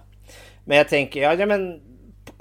Men 0.66 0.78
jag 0.78 0.90
tänker, 0.90 1.22
ja, 1.22 1.34
ja 1.34 1.46
men 1.46 1.82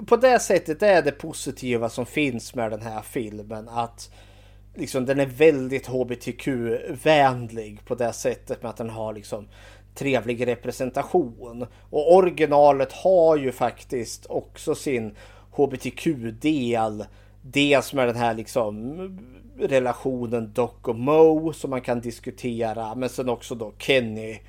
på 0.07 0.17
det 0.17 0.39
sättet 0.39 0.83
är 0.83 1.01
det 1.01 1.11
positiva 1.11 1.89
som 1.89 2.05
finns 2.05 2.55
med 2.55 2.71
den 2.71 2.81
här 2.81 3.01
filmen 3.01 3.69
att 3.69 4.11
liksom 4.75 5.05
den 5.05 5.19
är 5.19 5.25
väldigt 5.25 5.87
hbtq-vänlig 5.87 7.85
på 7.85 7.95
det 7.95 8.13
sättet 8.13 8.63
med 8.63 8.69
att 8.69 8.77
den 8.77 8.89
har 8.89 9.13
liksom 9.13 9.47
trevlig 9.95 10.47
representation. 10.47 11.65
Och 11.89 12.15
originalet 12.15 12.91
har 12.91 13.37
ju 13.37 13.51
faktiskt 13.51 14.25
också 14.25 14.75
sin 14.75 15.15
hbtq-del. 15.51 17.05
Dels 17.41 17.93
med 17.93 18.07
den 18.07 18.15
här 18.15 18.33
liksom 18.33 18.97
relationen 19.59 20.51
Doc 20.53 20.71
och 20.81 20.95
Mo 20.95 21.53
som 21.53 21.69
man 21.69 21.81
kan 21.81 22.01
diskutera. 22.01 22.95
Men 22.95 23.09
sen 23.09 23.29
också 23.29 23.55
då 23.55 23.73
Kenny 23.77 24.39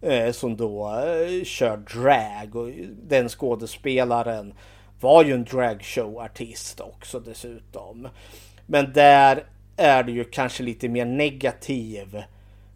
eh, 0.00 0.32
som 0.32 0.56
då 0.56 0.88
eh, 0.88 1.44
kör 1.44 1.76
drag. 1.76 2.56
Och 2.56 2.70
den 3.02 3.28
skådespelaren 3.28 4.54
var 5.00 5.24
ju 5.24 5.32
en 5.32 5.44
dragshowartist 5.44 6.80
också 6.80 7.20
dessutom. 7.20 8.08
Men 8.66 8.92
där 8.92 9.44
är 9.76 10.02
det 10.02 10.12
ju 10.12 10.24
kanske 10.24 10.62
lite 10.62 10.88
mer 10.88 11.04
negativ. 11.04 12.22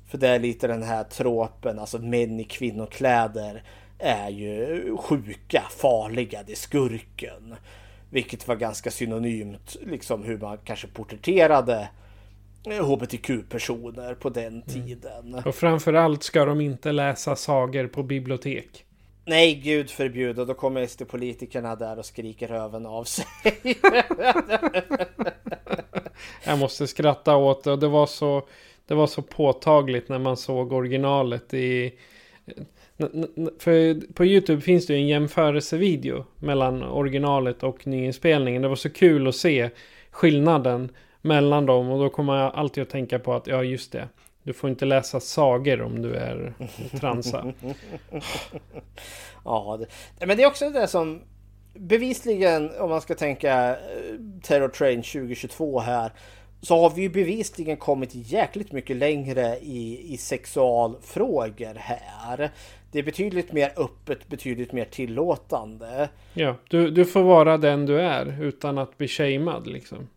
För 0.07 0.19
det 0.19 0.29
är 0.29 0.39
lite 0.39 0.67
den 0.67 0.83
här 0.83 1.05
tråpen, 1.05 1.79
alltså 1.79 1.99
män 1.99 2.41
i 2.41 2.45
kvinnokläder 2.45 3.63
är 3.99 4.29
ju 4.29 4.97
sjuka, 4.97 5.63
farliga, 5.71 6.43
det 6.47 6.53
är 6.53 6.57
skurken. 6.57 7.55
Vilket 8.15 8.49
var 8.49 8.57
ganska 8.57 8.91
synonymt, 8.91 9.77
liksom 9.87 10.23
hur 10.23 10.39
man 10.39 10.59
kanske 10.65 10.87
porträtterade 10.87 11.89
hbtq-personer 12.65 14.15
på 14.15 14.31
den 14.31 14.63
tiden. 14.63 15.27
Mm. 15.27 15.45
Och 15.45 15.55
framförallt 15.55 16.23
ska 16.23 16.45
de 16.45 16.61
inte 16.61 16.93
läsa 16.93 17.37
sagor 17.37 17.87
på 17.87 18.03
bibliotek. 18.03 18.85
Nej, 19.25 19.55
gud 19.55 19.91
förbjude. 19.91 20.45
Då 20.45 20.55
kommer 20.55 20.87
SD-politikerna 20.87 21.77
där 21.77 21.99
och 21.99 22.07
skriker 22.07 22.49
röven 22.49 22.87
av 22.87 23.05
sig. 23.05 23.27
Jag 26.45 26.59
måste 26.59 26.87
skratta 26.87 27.37
åt 27.37 27.65
det. 27.65 27.73
Och 27.73 27.79
det 27.79 27.89
var 27.89 28.07
så, 28.07 28.49
det 28.87 28.95
var 28.95 29.07
så 29.07 29.23
påtagligt 29.23 30.09
när 30.09 30.19
man 30.19 30.37
såg 30.37 30.73
originalet 30.73 31.55
i... 31.55 31.93
För 33.59 34.13
på 34.13 34.25
YouTube 34.25 34.61
finns 34.61 34.87
det 34.87 34.93
ju 34.93 34.99
en 34.99 35.07
jämförelsevideo 35.07 36.25
mellan 36.39 36.83
originalet 36.83 37.63
och 37.63 37.87
nyinspelningen. 37.87 38.63
Det 38.63 38.69
var 38.69 38.77
så 38.77 38.91
kul 38.91 39.29
att 39.29 39.35
se 39.37 39.71
skillnaden 40.11 40.91
mellan 41.23 41.67
dem. 41.67 41.91
Och 41.91 41.99
då 41.99 42.11
kommer 42.11 42.37
jag 42.37 42.55
alltid 42.55 42.83
att 42.83 42.91
tänka 42.91 43.19
på 43.19 43.35
att, 43.35 43.47
ja 43.47 43.63
just 43.63 43.93
det. 43.93 44.09
Du 44.43 44.53
får 44.53 44.71
inte 44.71 44.85
läsa 44.85 45.21
sagor 45.21 45.83
om 45.83 46.03
du 46.03 46.15
är 46.15 46.55
transa. 47.01 47.53
ja, 49.45 49.79
det, 50.19 50.27
men 50.27 50.37
det 50.37 50.43
är 50.43 50.47
också 50.47 50.71
det 50.71 50.87
som 50.87 51.21
bevisligen 51.75 52.71
om 52.79 52.91
man 52.91 53.01
ska 53.01 53.15
tänka 53.15 53.71
eh, 53.71 53.77
Terror 54.43 54.69
Train 54.69 55.03
2022 55.03 55.81
här 55.81 56.13
så 56.61 56.81
har 56.81 56.91
vi 56.91 57.03
ju 57.03 57.09
bevisligen 57.09 57.77
kommit 57.77 58.11
jäkligt 58.13 58.73
mycket 58.73 58.97
längre 58.97 59.59
i, 59.59 60.13
i 60.15 60.17
sexualfrågor 60.17 61.75
här. 61.75 62.51
Det 62.95 63.01
är 63.01 63.05
betydligt 63.05 63.53
mer 63.53 63.73
öppet, 63.77 64.29
betydligt 64.29 64.73
mer 64.73 64.85
tillåtande. 64.85 66.09
Ja, 66.35 66.57
du, 66.69 66.91
du 66.91 67.05
får 67.05 67.23
vara 67.23 67.59
den 67.59 67.87
du 67.87 68.01
är 68.01 68.43
utan 68.43 68.79
att 68.79 68.99
bli 68.99 69.09
shamed 69.09 69.67
liksom. 69.67 70.09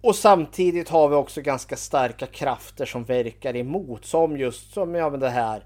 Och 0.00 0.16
samtidigt 0.16 0.88
har 0.88 1.08
vi 1.08 1.14
också 1.14 1.40
ganska 1.40 1.76
starka 1.76 2.26
krafter 2.26 2.86
som 2.86 3.04
verkar 3.04 3.56
emot. 3.56 4.04
Som 4.04 4.36
just 4.36 4.72
som 4.72 4.94
ja, 4.94 5.10
det 5.10 5.28
här 5.28 5.64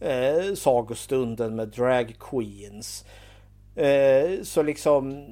eh, 0.00 0.54
sagostunden 0.54 1.56
med 1.56 1.68
drag 1.68 2.16
queens. 2.20 3.04
Eh, 3.76 4.42
så 4.42 4.62
liksom 4.62 5.26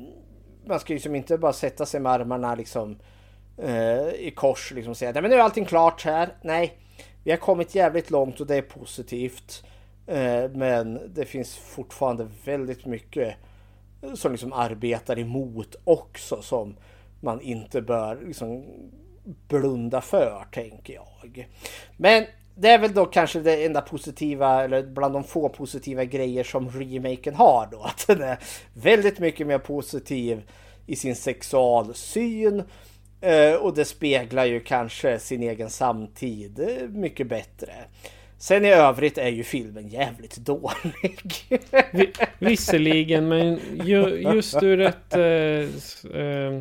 man 0.67 0.81
ska 0.81 0.93
ju 0.93 0.97
liksom 0.97 1.15
inte 1.15 1.39
bara 1.39 1.53
sätta 1.53 1.87
sig 1.87 2.01
med 2.01 2.13
armarna 2.13 2.55
liksom 2.55 2.99
eh, 3.59 4.09
i 4.09 4.33
kors 4.37 4.73
liksom 4.73 4.91
och 4.91 4.97
säga 4.97 5.13
nej 5.13 5.23
men 5.23 5.31
nu 5.31 5.37
är 5.37 5.41
allting 5.41 5.65
klart 5.65 6.05
här. 6.05 6.35
Nej, 6.43 6.79
vi 7.25 7.31
har 7.31 7.39
kommit 7.39 7.75
jävligt 7.75 8.11
långt 8.11 8.41
och 8.41 8.47
det 8.47 8.57
är 8.57 8.63
positivt. 8.63 9.65
Eh, 10.07 10.51
men 10.51 11.01
det 11.15 11.25
finns 11.25 11.57
fortfarande 11.57 12.29
väldigt 12.45 12.87
mycket 12.87 13.35
som 14.15 14.33
liksom 14.33 14.53
arbetar 14.53 15.19
emot 15.19 15.77
också 15.85 16.43
som 16.43 16.77
man 17.21 17.41
inte 17.41 17.83
bör 17.83 18.21
liksom 18.27 18.65
blunda 19.49 20.01
för 20.01 20.45
tänker 20.53 20.95
jag. 20.95 21.49
Men 21.97 22.25
det 22.55 22.69
är 22.69 22.79
väl 22.79 22.95
då 22.95 23.07
kanske 23.07 23.41
det 23.41 23.65
enda 23.65 23.81
positiva 23.81 24.65
eller 24.65 24.83
bland 24.83 25.15
de 25.15 25.25
få 25.25 25.49
positiva 25.49 26.05
grejer 26.05 26.45
som 26.45 26.71
remaken 26.71 27.35
har 27.35 27.69
då. 27.71 27.83
Att 27.85 28.07
den 28.07 28.23
är 28.23 28.39
väldigt 28.75 29.19
mycket 29.19 29.47
mer 29.47 29.59
positiv 29.59 30.43
i 30.87 30.97
sin 30.97 31.17
sexualsyn. 31.17 32.63
Eh, 33.21 33.55
och 33.55 33.75
det 33.75 33.85
speglar 33.85 34.45
ju 34.45 34.61
kanske 34.61 35.19
sin 35.19 35.43
egen 35.43 35.71
samtid 35.71 36.61
eh, 36.61 36.89
mycket 36.89 37.29
bättre. 37.29 37.73
Sen 38.43 38.65
i 38.65 38.71
övrigt 38.71 39.19
är 39.19 39.29
ju 39.29 39.45
filmen 39.45 39.89
jävligt 39.89 40.37
dålig. 40.37 41.21
Visserligen, 42.39 43.29
men 43.29 43.61
ju, 43.85 44.01
just 44.35 44.63
ur 44.63 44.81
ett... 44.81 45.15
Eh, 45.15 45.23
eh, 46.21 46.61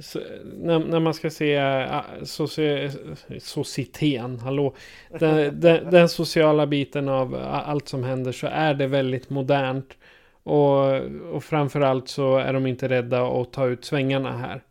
så, 0.00 0.20
när, 0.44 0.78
när, 0.78 1.00
man 1.00 1.14
ska 1.14 1.30
se 1.30 1.54
äh, 1.54 2.00
soci, 2.22 2.90
societeten, 3.38 4.38
hallå. 4.38 4.74
Den, 5.18 5.60
den, 5.60 5.90
den, 5.90 6.08
sociala 6.08 6.66
biten 6.66 7.08
av 7.08 7.34
allt 7.50 7.88
som 7.88 8.04
händer 8.04 8.32
så 8.32 8.46
är 8.46 8.74
det 8.74 8.86
väldigt 8.86 9.30
modernt. 9.30 9.96
Och, 10.42 10.94
och 11.32 11.44
framförallt 11.44 12.08
så 12.08 12.36
är 12.36 12.52
de 12.52 12.66
inte 12.66 12.88
rädda 12.88 13.26
att 13.26 13.52
ta 13.52 13.66
ut 13.66 13.84
svängarna 13.84 14.36
här. 14.36 14.62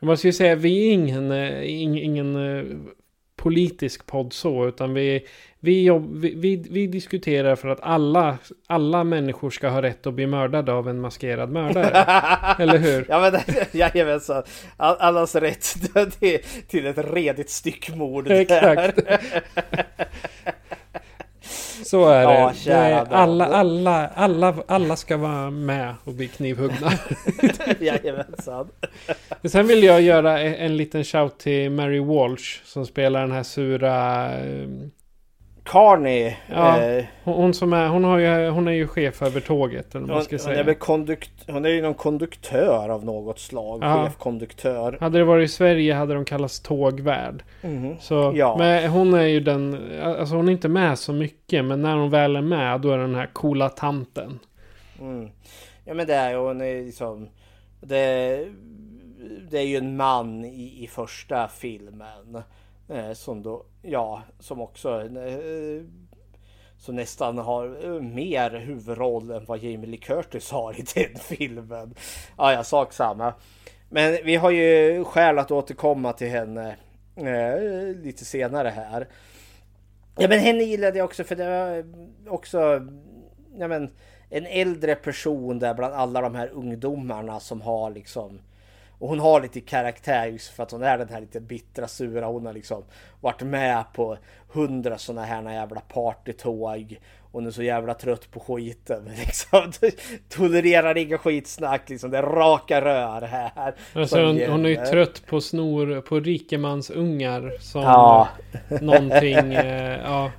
Vad 0.00 0.18
ska 0.18 0.28
jag 0.28 0.34
säga, 0.34 0.54
vi 0.54 0.88
är 0.88 0.92
ingen, 0.92 1.30
eh, 1.30 1.80
ingen, 1.80 2.04
ingen 2.04 2.36
politisk 3.38 4.06
podd 4.06 4.32
så, 4.32 4.68
utan 4.68 4.94
vi, 4.94 5.26
vi, 5.60 5.90
vi, 6.12 6.56
vi, 6.70 6.86
diskuterar 6.86 7.56
för 7.56 7.68
att 7.68 7.80
alla, 7.80 8.38
alla 8.66 9.04
människor 9.04 9.50
ska 9.50 9.68
ha 9.68 9.82
rätt 9.82 10.06
att 10.06 10.14
bli 10.14 10.26
mördade 10.26 10.72
av 10.72 10.88
en 10.88 11.00
maskerad 11.00 11.50
mördare. 11.50 12.06
Eller 12.62 12.78
hur? 12.78 13.06
Ja, 13.08 13.20
men 13.20 13.40
jajamensan. 13.72 14.42
Allas 14.76 15.34
rätt 15.34 15.76
till 16.68 16.86
ett 16.86 17.12
redigt 17.12 17.50
styckmord. 17.50 18.30
Exakt. 18.30 18.98
Så 21.84 22.08
är 22.08 22.22
ja, 22.22 22.52
det. 22.64 22.70
det 22.70 23.00
alla, 23.10 23.46
alla, 23.46 24.08
alla, 24.08 24.54
alla 24.66 24.96
ska 24.96 25.16
vara 25.16 25.50
med 25.50 25.94
och 26.04 26.12
bli 26.12 26.28
knivhuggna. 26.28 26.92
Jajamensan. 27.80 28.68
Sen 29.44 29.66
vill 29.66 29.82
jag 29.82 30.02
göra 30.02 30.40
en 30.40 30.76
liten 30.76 31.04
shout 31.04 31.38
till 31.38 31.70
Mary 31.70 32.00
Walsh 32.00 32.64
som 32.64 32.86
spelar 32.86 33.20
den 33.20 33.32
här 33.32 33.42
sura 33.42 34.30
Carney. 35.68 36.34
Ja, 36.46 36.82
eh, 36.82 37.04
hon, 37.24 37.54
som 37.54 37.72
är, 37.72 37.88
hon, 37.88 38.04
har 38.04 38.18
ju, 38.18 38.48
hon 38.48 38.68
är 38.68 38.72
ju 38.72 38.86
chef 38.86 39.22
över 39.22 39.40
tåget. 39.40 39.94
Eller 39.94 40.14
hon, 40.14 40.22
ska 40.22 40.36
hon, 40.36 40.40
säga. 40.40 40.64
Är 40.64 40.74
kondukt, 40.74 41.30
hon 41.46 41.64
är 41.64 41.68
ju 41.68 41.82
någon 41.82 41.94
konduktör 41.94 42.88
av 42.88 43.04
något 43.04 43.38
slag. 43.38 43.82
Ja. 43.82 44.04
Chefkonduktör. 44.04 44.98
Hade 45.00 45.18
det 45.18 45.24
varit 45.24 45.50
i 45.50 45.52
Sverige 45.52 45.94
hade 45.94 46.14
de 46.14 46.24
kallats 46.24 46.60
tågvärd. 46.60 47.42
Mm. 47.62 47.96
Så, 48.00 48.32
ja. 48.36 48.56
Men 48.58 48.90
hon 48.90 49.14
är 49.14 49.22
ju 49.22 49.40
den, 49.40 49.90
alltså 50.02 50.34
hon 50.34 50.48
är 50.48 50.52
inte 50.52 50.68
med 50.68 50.98
så 50.98 51.12
mycket. 51.12 51.64
Men 51.64 51.82
när 51.82 51.96
hon 51.96 52.10
väl 52.10 52.36
är 52.36 52.40
med 52.40 52.80
då 52.80 52.90
är 52.90 52.98
den 52.98 53.14
här 53.14 53.30
coola 53.32 53.68
tanten. 53.68 54.38
Mm. 55.00 55.30
Ja 55.84 55.94
men 55.94 56.06
det 56.06 56.14
är 56.14 56.34
hon 56.34 56.60
är 56.60 56.84
liksom. 56.84 57.28
Det, 57.80 58.44
det 59.50 59.58
är 59.58 59.66
ju 59.66 59.76
en 59.76 59.96
man 59.96 60.44
i, 60.44 60.84
i 60.84 60.86
första 60.86 61.48
filmen. 61.48 62.42
Eh, 62.88 63.12
som 63.12 63.42
då, 63.42 63.64
ja, 63.82 64.22
som 64.38 64.60
också 64.60 65.00
eh, 65.00 65.82
som 66.78 66.96
nästan 66.96 67.38
har 67.38 67.84
eh, 67.84 68.02
mer 68.02 68.50
huvudroll 68.50 69.30
än 69.30 69.44
vad 69.44 69.58
Jamie 69.58 69.86
Lee 69.86 70.00
Curtis 70.00 70.50
har 70.50 70.80
i 70.80 70.84
den 70.94 71.20
filmen. 71.20 71.94
Ja, 72.36 72.52
ja, 72.52 72.64
sak 72.64 72.92
samma. 72.92 73.34
Men 73.88 74.18
vi 74.24 74.36
har 74.36 74.50
ju 74.50 75.04
skäl 75.04 75.38
att 75.38 75.50
återkomma 75.50 76.12
till 76.12 76.28
henne 76.28 76.76
eh, 77.16 77.96
lite 78.02 78.24
senare 78.24 78.68
här. 78.68 79.08
Ja, 80.16 80.28
men 80.28 80.38
henne 80.38 80.64
gillade 80.64 80.98
jag 80.98 81.04
också 81.04 81.24
för 81.24 81.36
det 81.36 81.48
var 81.48 81.84
också 82.34 82.86
ja, 83.58 83.68
men, 83.68 83.90
en 84.30 84.46
äldre 84.46 84.94
person 84.94 85.58
där 85.58 85.74
bland 85.74 85.94
alla 85.94 86.20
de 86.20 86.34
här 86.34 86.48
ungdomarna 86.48 87.40
som 87.40 87.60
har 87.60 87.90
liksom 87.90 88.40
och 88.98 89.08
hon 89.08 89.20
har 89.20 89.40
lite 89.40 89.60
karaktär 89.60 90.26
just 90.26 90.48
för 90.48 90.62
att 90.62 90.70
hon 90.70 90.82
är 90.82 90.98
den 90.98 91.08
här 91.08 91.20
lite 91.20 91.40
bittra, 91.40 91.88
sura. 91.88 92.26
Hon 92.26 92.46
har 92.46 92.52
liksom 92.52 92.84
varit 93.20 93.42
med 93.42 93.84
på 93.94 94.18
hundra 94.48 94.98
sådana 94.98 95.26
här 95.26 95.52
jävla 95.52 95.80
partytåg. 95.80 96.98
Hon 97.32 97.46
är 97.46 97.50
så 97.50 97.62
jävla 97.62 97.94
trött 97.94 98.30
på 98.30 98.40
skiten. 98.40 99.04
Liksom. 99.16 99.72
Tolererar 100.28 100.98
inga 100.98 101.18
skitsnack 101.18 101.88
liksom. 101.88 102.10
Det 102.10 102.18
är 102.18 102.22
raka 102.22 102.80
rör 102.80 103.22
här. 103.22 103.74
Alltså, 103.92 104.26
hon, 104.26 104.40
hon, 104.50 104.64
är 104.64 104.68
ju 104.68 104.76
trött 104.76 105.26
på 105.26 105.40
snor 105.40 106.00
på 106.00 106.20
rikemansungar. 106.20 107.52
Som 107.60 107.82
ja. 107.82 108.28
någonting. 108.80 109.54
Eh, 109.58 109.98
ja. 110.04 110.30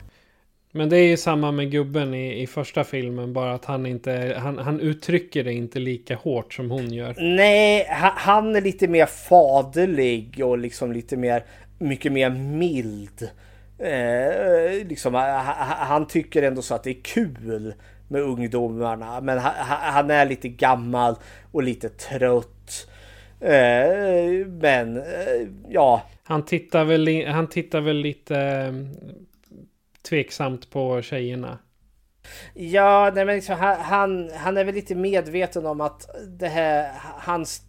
Men 0.72 0.90
det 0.90 0.98
är 0.98 1.08
ju 1.08 1.18
samma 1.18 1.52
med 1.52 1.72
gubben 1.72 2.14
i, 2.14 2.42
i 2.42 2.48
första 2.48 2.84
filmen. 2.84 3.34
Bara 3.34 3.54
att 3.54 3.66
han 3.66 3.86
inte... 3.86 4.36
Han, 4.40 4.58
han 4.58 4.80
uttrycker 4.80 5.44
det 5.44 5.54
inte 5.54 5.80
lika 5.80 6.16
hårt 6.16 6.54
som 6.54 6.72
hon 6.72 6.94
gör. 6.94 7.16
Nej, 7.18 7.88
ha- 8.02 8.14
han 8.18 8.56
är 8.56 8.62
lite 8.62 8.88
mer 8.88 9.06
faderlig 9.06 10.42
och 10.44 10.58
liksom 10.58 10.92
lite 10.92 11.18
mer, 11.18 11.44
mycket 11.78 12.12
mer 12.12 12.30
mild. 12.30 13.30
Eh, 13.80 14.88
liksom, 14.88 15.14
ha- 15.14 15.42
ha- 15.42 15.86
han 15.86 16.08
tycker 16.08 16.44
ändå 16.44 16.62
så 16.62 16.76
att 16.76 16.84
det 16.84 16.90
är 16.90 17.02
kul 17.04 17.74
med 18.08 18.22
ungdomarna. 18.22 19.22
Men 19.22 19.38
ha- 19.40 19.50
ha- 19.64 19.92
han 19.92 20.12
är 20.12 20.26
lite 20.26 20.50
gammal 20.50 21.16
och 21.52 21.64
lite 21.64 21.90
trött. 21.90 22.88
Eh, 23.42 24.48
men 24.48 24.98
eh, 24.98 25.48
ja, 25.70 26.04
Han 26.24 26.46
tittar 26.46 26.86
väl, 26.86 27.26
han 27.28 27.48
tittar 27.48 27.82
väl 27.82 27.98
lite 27.98 28.36
tveksamt 30.02 30.70
på 30.70 31.02
tjejerna. 31.02 31.60
Ja, 32.54 33.12
nej 33.16 33.26
men 33.26 33.36
liksom, 33.36 33.56
han, 33.56 33.80
han, 33.80 34.30
han 34.36 34.58
är 34.58 34.64
väl 34.64 34.76
lite 34.76 34.96
medveten 34.96 35.66
om 35.66 35.82
att 35.82 36.10
det 36.28 36.48
här, 36.48 36.92
hans, 37.02 37.62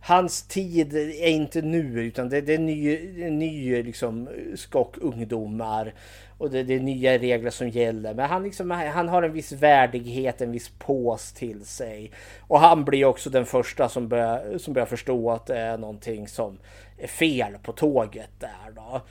hans 0.00 0.42
tid 0.42 0.96
är 0.96 1.28
inte 1.28 1.62
nu 1.62 2.02
utan 2.02 2.28
det, 2.28 2.40
det 2.40 2.54
är 2.54 2.58
ny, 2.58 2.96
en 3.22 3.38
ny 3.38 3.82
liksom, 3.82 4.28
skock 4.54 4.98
ungdomar 4.98 5.94
och 6.38 6.50
det, 6.50 6.62
det 6.62 6.74
är 6.74 6.80
nya 6.80 7.18
regler 7.18 7.50
som 7.50 7.68
gäller. 7.68 8.14
Men 8.14 8.28
han, 8.28 8.42
liksom, 8.42 8.70
han 8.70 9.08
har 9.08 9.22
en 9.22 9.32
viss 9.32 9.52
värdighet, 9.52 10.40
en 10.40 10.52
viss 10.52 10.68
pås 10.78 11.32
till 11.32 11.64
sig. 11.64 12.10
Och 12.40 12.60
han 12.60 12.84
blir 12.84 13.04
också 13.04 13.30
den 13.30 13.46
första 13.46 13.88
som 13.88 14.08
börjar, 14.08 14.58
som 14.58 14.74
börjar 14.74 14.86
förstå 14.86 15.30
att 15.30 15.46
det 15.46 15.58
är 15.58 15.78
någonting 15.78 16.28
som 16.28 16.58
är 16.98 17.06
fel 17.06 17.58
på 17.62 17.72
tåget 17.72 18.30
där 18.38 18.72
då 18.74 18.94
eh, 18.96 19.02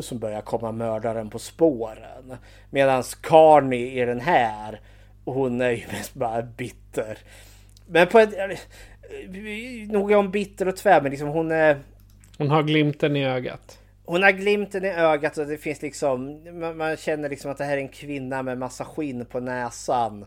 som 0.00 0.18
börjar 0.18 0.40
komma 0.40 0.72
mördaren 0.72 1.30
på 1.30 1.38
spåren. 1.38 2.36
Medan 2.70 3.02
Carney 3.20 4.02
i 4.02 4.04
den 4.04 4.20
här, 4.20 4.80
hon 5.24 5.60
är 5.60 5.70
ju 5.70 5.86
mest 5.86 6.14
bara 6.14 6.42
bitter. 6.42 7.18
Men 7.86 8.06
på 8.06 8.18
ett... 8.18 8.34
eh, 8.38 8.58
Nog 9.88 10.12
är 10.12 10.16
hon 10.16 10.30
bitter 10.30 10.68
och 10.68 10.76
tvär, 10.76 11.00
men 11.02 11.10
liksom 11.10 11.28
hon 11.28 11.50
är... 11.50 11.80
Hon 12.38 12.50
har 12.50 12.62
glimten 12.62 13.16
i 13.16 13.26
ögat. 13.26 13.78
Hon 14.04 14.22
har 14.22 14.30
glimten 14.32 14.84
i 14.84 14.88
ögat 14.88 15.38
och 15.38 15.46
det 15.46 15.58
finns 15.58 15.82
liksom... 15.82 16.42
Man, 16.60 16.76
man 16.76 16.96
känner 16.96 17.28
liksom 17.28 17.50
att 17.50 17.58
det 17.58 17.64
här 17.64 17.76
är 17.76 17.80
en 17.80 17.88
kvinna 17.88 18.42
med 18.42 18.58
massa 18.58 18.84
skinn 18.84 19.26
på 19.26 19.40
näsan. 19.40 20.24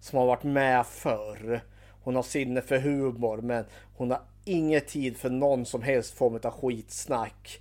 Som 0.00 0.18
har 0.18 0.26
varit 0.26 0.42
med 0.42 0.86
förr. 0.86 1.60
Hon 2.02 2.16
har 2.16 2.22
sinne 2.22 2.60
för 2.60 2.78
humor 2.78 3.36
men 3.42 3.64
hon 3.96 4.10
har 4.10 4.20
ingen 4.44 4.80
tid 4.80 5.16
för 5.16 5.30
någon 5.30 5.66
som 5.66 5.82
helst 5.82 6.18
form 6.18 6.40
av 6.42 6.50
skitsnack. 6.50 7.60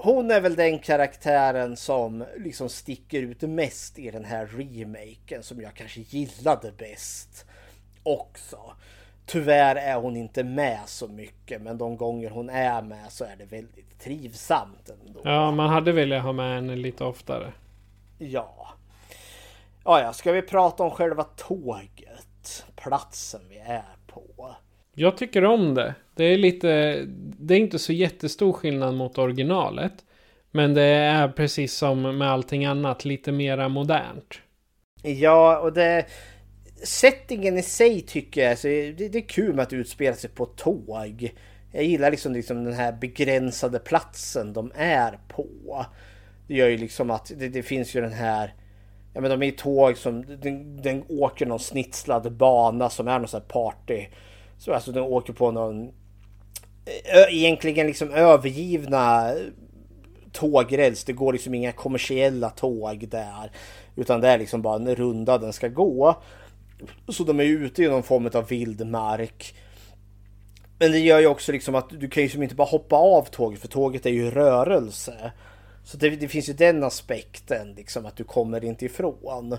Hon 0.00 0.30
är 0.30 0.40
väl 0.40 0.56
den 0.56 0.78
karaktären 0.78 1.76
som 1.76 2.24
liksom 2.36 2.68
sticker 2.68 3.22
ut 3.22 3.42
mest 3.42 3.98
i 3.98 4.10
den 4.10 4.24
här 4.24 4.46
remaken 4.46 5.42
som 5.42 5.60
jag 5.60 5.74
kanske 5.74 6.00
gillade 6.00 6.72
bäst 6.72 7.46
också. 8.02 8.58
Tyvärr 9.26 9.76
är 9.76 9.96
hon 9.96 10.16
inte 10.16 10.44
med 10.44 10.80
så 10.86 11.08
mycket 11.08 11.62
men 11.62 11.78
de 11.78 11.96
gånger 11.96 12.30
hon 12.30 12.50
är 12.50 12.82
med 12.82 13.12
så 13.12 13.24
är 13.24 13.36
det 13.36 13.44
väldigt 13.44 14.00
trivsamt 14.00 14.90
ändå. 14.90 15.20
Ja, 15.24 15.50
man 15.50 15.70
hade 15.70 15.92
velat 15.92 16.22
ha 16.22 16.32
med 16.32 16.54
henne 16.54 16.76
lite 16.76 17.04
oftare. 17.04 17.52
Ja. 18.18 18.68
Ja, 19.84 20.00
ja, 20.00 20.12
ska 20.12 20.32
vi 20.32 20.42
prata 20.42 20.82
om 20.82 20.90
själva 20.90 21.24
tåget? 21.24 22.66
Platsen 22.76 23.40
vi 23.48 23.58
är 23.58 23.96
på. 24.06 24.56
Jag 24.98 25.16
tycker 25.16 25.44
om 25.44 25.74
det. 25.74 25.94
Det 26.14 26.24
är 26.24 26.38
lite... 26.38 27.02
Det 27.38 27.54
är 27.54 27.58
inte 27.58 27.78
så 27.78 27.92
jättestor 27.92 28.52
skillnad 28.52 28.94
mot 28.94 29.18
originalet. 29.18 29.92
Men 30.50 30.74
det 30.74 30.82
är 30.82 31.28
precis 31.28 31.74
som 31.74 32.18
med 32.18 32.30
allting 32.30 32.64
annat 32.64 33.04
lite 33.04 33.32
mera 33.32 33.68
modernt. 33.68 34.40
Ja, 35.02 35.58
och 35.58 35.72
det... 35.72 36.06
Settingen 36.84 37.58
i 37.58 37.62
sig 37.62 38.00
tycker 38.00 38.48
jag, 38.48 38.58
så 38.58 38.66
det, 38.66 38.92
det 38.92 39.18
är 39.18 39.28
kul 39.28 39.54
med 39.54 39.62
att 39.62 39.72
utspela 39.72 40.16
sig 40.16 40.30
på 40.30 40.46
tåg. 40.46 41.34
Jag 41.72 41.84
gillar 41.84 42.10
liksom, 42.10 42.32
liksom 42.32 42.64
den 42.64 42.74
här 42.74 42.92
begränsade 42.92 43.78
platsen 43.78 44.52
de 44.52 44.72
är 44.74 45.18
på. 45.28 45.86
Det 46.46 46.54
gör 46.54 46.68
ju 46.68 46.78
liksom 46.78 47.10
att 47.10 47.32
det, 47.36 47.48
det 47.48 47.62
finns 47.62 47.94
ju 47.94 48.00
den 48.00 48.12
här... 48.12 48.54
Ja 49.14 49.20
men 49.20 49.30
de 49.30 49.42
är 49.42 49.46
i 49.46 49.52
tåg 49.52 49.96
som... 49.96 50.24
Den, 50.40 50.82
den 50.82 51.04
åker 51.08 51.46
någon 51.46 51.60
snitslad 51.60 52.32
bana 52.32 52.90
som 52.90 53.08
är 53.08 53.18
någon 53.18 53.28
sån 53.28 53.40
här 53.40 53.48
party. 53.48 54.06
Så 54.58 54.74
alltså 54.74 54.92
de 54.92 55.00
åker 55.00 55.32
på 55.32 55.50
någon... 55.50 55.92
Egentligen 57.30 57.86
liksom 57.86 58.10
övergivna 58.10 59.32
tågräls. 60.32 61.04
Det 61.04 61.12
går 61.12 61.32
liksom 61.32 61.54
inga 61.54 61.72
kommersiella 61.72 62.50
tåg 62.50 63.08
där. 63.08 63.50
Utan 63.96 64.20
det 64.20 64.28
är 64.28 64.38
liksom 64.38 64.62
bara 64.62 64.76
en 64.76 64.94
runda 64.94 65.38
den 65.38 65.52
ska 65.52 65.68
gå. 65.68 66.22
Så 67.08 67.24
de 67.24 67.40
är 67.40 67.44
ute 67.44 67.82
i 67.82 67.88
någon 67.88 68.02
form 68.02 68.30
av 68.34 68.48
vildmark. 68.48 69.54
Men 70.78 70.92
det 70.92 70.98
gör 70.98 71.20
ju 71.20 71.26
också 71.26 71.52
liksom 71.52 71.74
att 71.74 71.90
du 71.90 72.08
kan 72.08 72.20
ju 72.20 72.26
liksom 72.26 72.42
inte 72.42 72.54
bara 72.54 72.68
hoppa 72.68 72.96
av 72.96 73.22
tåget 73.22 73.60
för 73.60 73.68
tåget 73.68 74.06
är 74.06 74.10
ju 74.10 74.26
i 74.26 74.30
rörelse. 74.30 75.32
Så 75.84 75.96
det, 75.96 76.10
det 76.10 76.28
finns 76.28 76.48
ju 76.48 76.52
den 76.52 76.84
aspekten 76.84 77.72
liksom 77.72 78.06
att 78.06 78.16
du 78.16 78.24
kommer 78.24 78.64
inte 78.64 78.84
ifrån. 78.84 79.56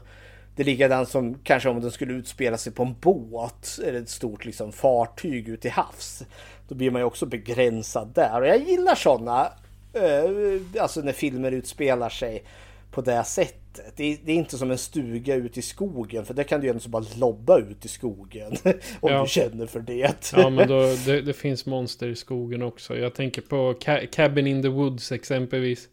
Det 0.56 0.64
är 0.64 0.66
likadant 0.66 1.10
som 1.10 1.36
kanske 1.44 1.70
om 1.70 1.82
den 1.82 1.92
skulle 1.92 2.14
utspela 2.14 2.58
sig 2.58 2.74
på 2.74 2.84
en 2.84 2.96
båt 3.02 3.80
eller 3.86 4.02
ett 4.02 4.10
stort 4.10 4.46
liksom 4.46 4.72
fartyg 4.72 5.50
ute 5.50 5.68
i 5.68 5.72
havs. 5.72 6.24
Då 6.68 6.76
blir 6.76 6.92
man 6.92 7.02
ju 7.02 7.06
också 7.06 7.26
begränsad 7.26 8.12
där 8.16 8.42
och 8.42 8.48
jag 8.48 8.64
gillar 8.70 8.96
sådana. 8.96 9.48
Eh, 9.94 10.82
alltså 10.82 11.02
när 11.02 11.14
filmer 11.14 11.52
utspelar 11.52 12.10
sig 12.10 12.44
på 12.92 13.02
det 13.02 13.24
sättet. 13.24 13.56
Det 13.96 14.04
är, 14.14 14.18
det 14.26 14.32
är 14.32 14.36
inte 14.36 14.58
som 14.58 14.72
en 14.72 14.78
stuga 14.78 15.36
ute 15.36 15.60
i 15.60 15.62
skogen 15.62 16.26
för 16.26 16.34
det 16.34 16.44
kan 16.44 16.60
du 16.62 16.68
ju 16.68 16.72
ändå 16.74 16.90
bara 16.90 17.06
lobba 17.18 17.58
ut 17.60 17.86
i 17.86 17.88
skogen. 17.88 18.52
om 19.00 19.12
Ja. 19.12 19.22
du 19.24 19.30
känner 19.30 19.66
för 19.66 19.80
det. 19.80 20.32
Ja, 20.36 20.50
men 20.50 20.68
då, 20.68 20.82
det, 21.06 21.22
det 21.22 21.34
finns 21.34 21.66
monster 21.66 22.08
i 22.08 22.16
skogen 22.16 22.62
också. 22.62 22.98
Jag 22.98 23.16
tänker 23.16 23.42
på 23.42 23.74
Ca- 23.74 24.06
Cabin 24.06 24.48
in 24.48 24.62
the 24.62 24.68
Woods 24.68 25.12
exempelvis. 25.12 25.88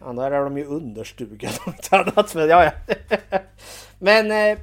Ja, 0.00 0.12
där 0.12 0.30
är 0.30 0.40
de 0.44 0.58
ju 0.58 0.64
under 0.64 1.04
stugan 1.04 1.50
om 1.66 1.72
inte 1.76 1.96
annat. 1.96 2.34
Men, 2.34 2.48
ja, 2.48 2.64
ja. 2.64 3.38
men, 3.98 4.30
eh, 4.30 4.58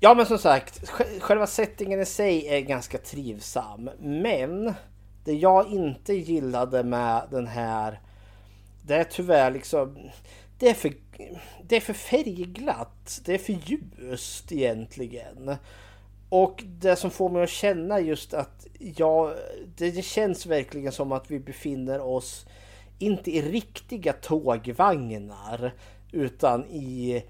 ja, 0.00 0.14
men 0.14 0.26
som 0.26 0.38
sagt, 0.38 0.82
sj- 0.82 1.20
själva 1.20 1.46
settingen 1.46 2.00
i 2.00 2.06
sig 2.06 2.48
är 2.48 2.60
ganska 2.60 2.98
trivsam. 2.98 3.90
Men 4.00 4.74
det 5.24 5.32
jag 5.32 5.68
inte 5.72 6.14
gillade 6.14 6.84
med 6.84 7.22
den 7.30 7.46
här, 7.46 8.00
det 8.82 8.94
är 8.94 9.04
tyvärr 9.04 9.50
liksom, 9.50 9.98
det 10.58 10.68
är 10.68 10.74
för, 10.74 10.92
det 11.62 11.76
är 11.76 11.80
för 11.80 11.92
färgglatt. 11.92 13.20
Det 13.24 13.34
är 13.34 13.38
för 13.38 13.52
ljust 13.52 14.52
egentligen. 14.52 15.56
Och 16.28 16.64
det 16.66 16.96
som 16.96 17.10
får 17.10 17.28
mig 17.30 17.42
att 17.42 17.50
känna 17.50 18.00
just 18.00 18.34
att 18.34 18.66
ja, 18.96 19.34
det, 19.76 19.90
det 19.90 20.02
känns 20.02 20.46
verkligen 20.46 20.92
som 20.92 21.12
att 21.12 21.30
vi 21.30 21.38
befinner 21.40 22.00
oss 22.00 22.46
inte 22.98 23.30
i 23.30 23.42
riktiga 23.42 24.12
tågvagnar 24.12 25.74
utan 26.12 26.64
i 26.64 27.22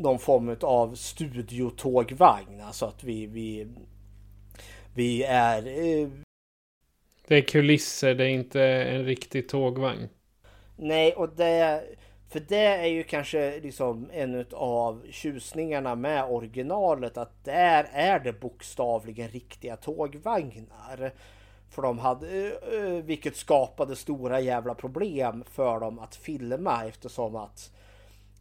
någon 0.00 0.18
form 0.18 0.56
av 0.62 0.94
studiotågvagn. 0.94 2.60
Alltså 2.60 2.86
att 2.86 3.04
vi, 3.04 3.26
vi, 3.26 3.68
vi 4.94 5.22
är... 5.24 5.66
Eh, 5.66 6.08
Det 7.28 7.36
är 7.36 7.42
kulisser, 7.42 8.14
det 8.14 8.24
är 8.24 8.28
inte 8.28 8.62
en 8.64 9.04
riktig 9.04 9.48
tågvagn. 9.48 10.08
nej, 10.76 11.12
och 11.12 11.28
det... 11.36 11.84
För 12.28 12.40
det 12.40 12.64
är 12.64 12.86
ju 12.86 13.02
kanske 13.02 13.60
liksom 13.60 14.10
en 14.12 14.46
av 14.52 15.02
tjusningarna 15.10 15.94
med 15.94 16.24
originalet 16.24 17.16
att 17.16 17.44
där 17.44 17.88
är 17.92 18.20
det 18.20 18.32
bokstavligen 18.32 19.28
riktiga 19.28 19.76
tågvagnar. 19.76 21.12
För 21.70 21.82
de 21.82 21.98
hade, 21.98 22.46
eh, 22.48 23.04
vilket 23.04 23.36
skapade 23.36 23.96
stora 23.96 24.40
jävla 24.40 24.74
problem 24.74 25.44
för 25.50 25.80
dem 25.80 25.98
att 25.98 26.16
filma 26.16 26.84
eftersom 26.84 27.36
att 27.36 27.72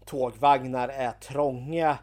tågvagnar 0.09 0.89
är 0.89 1.11
trånga. 1.11 1.97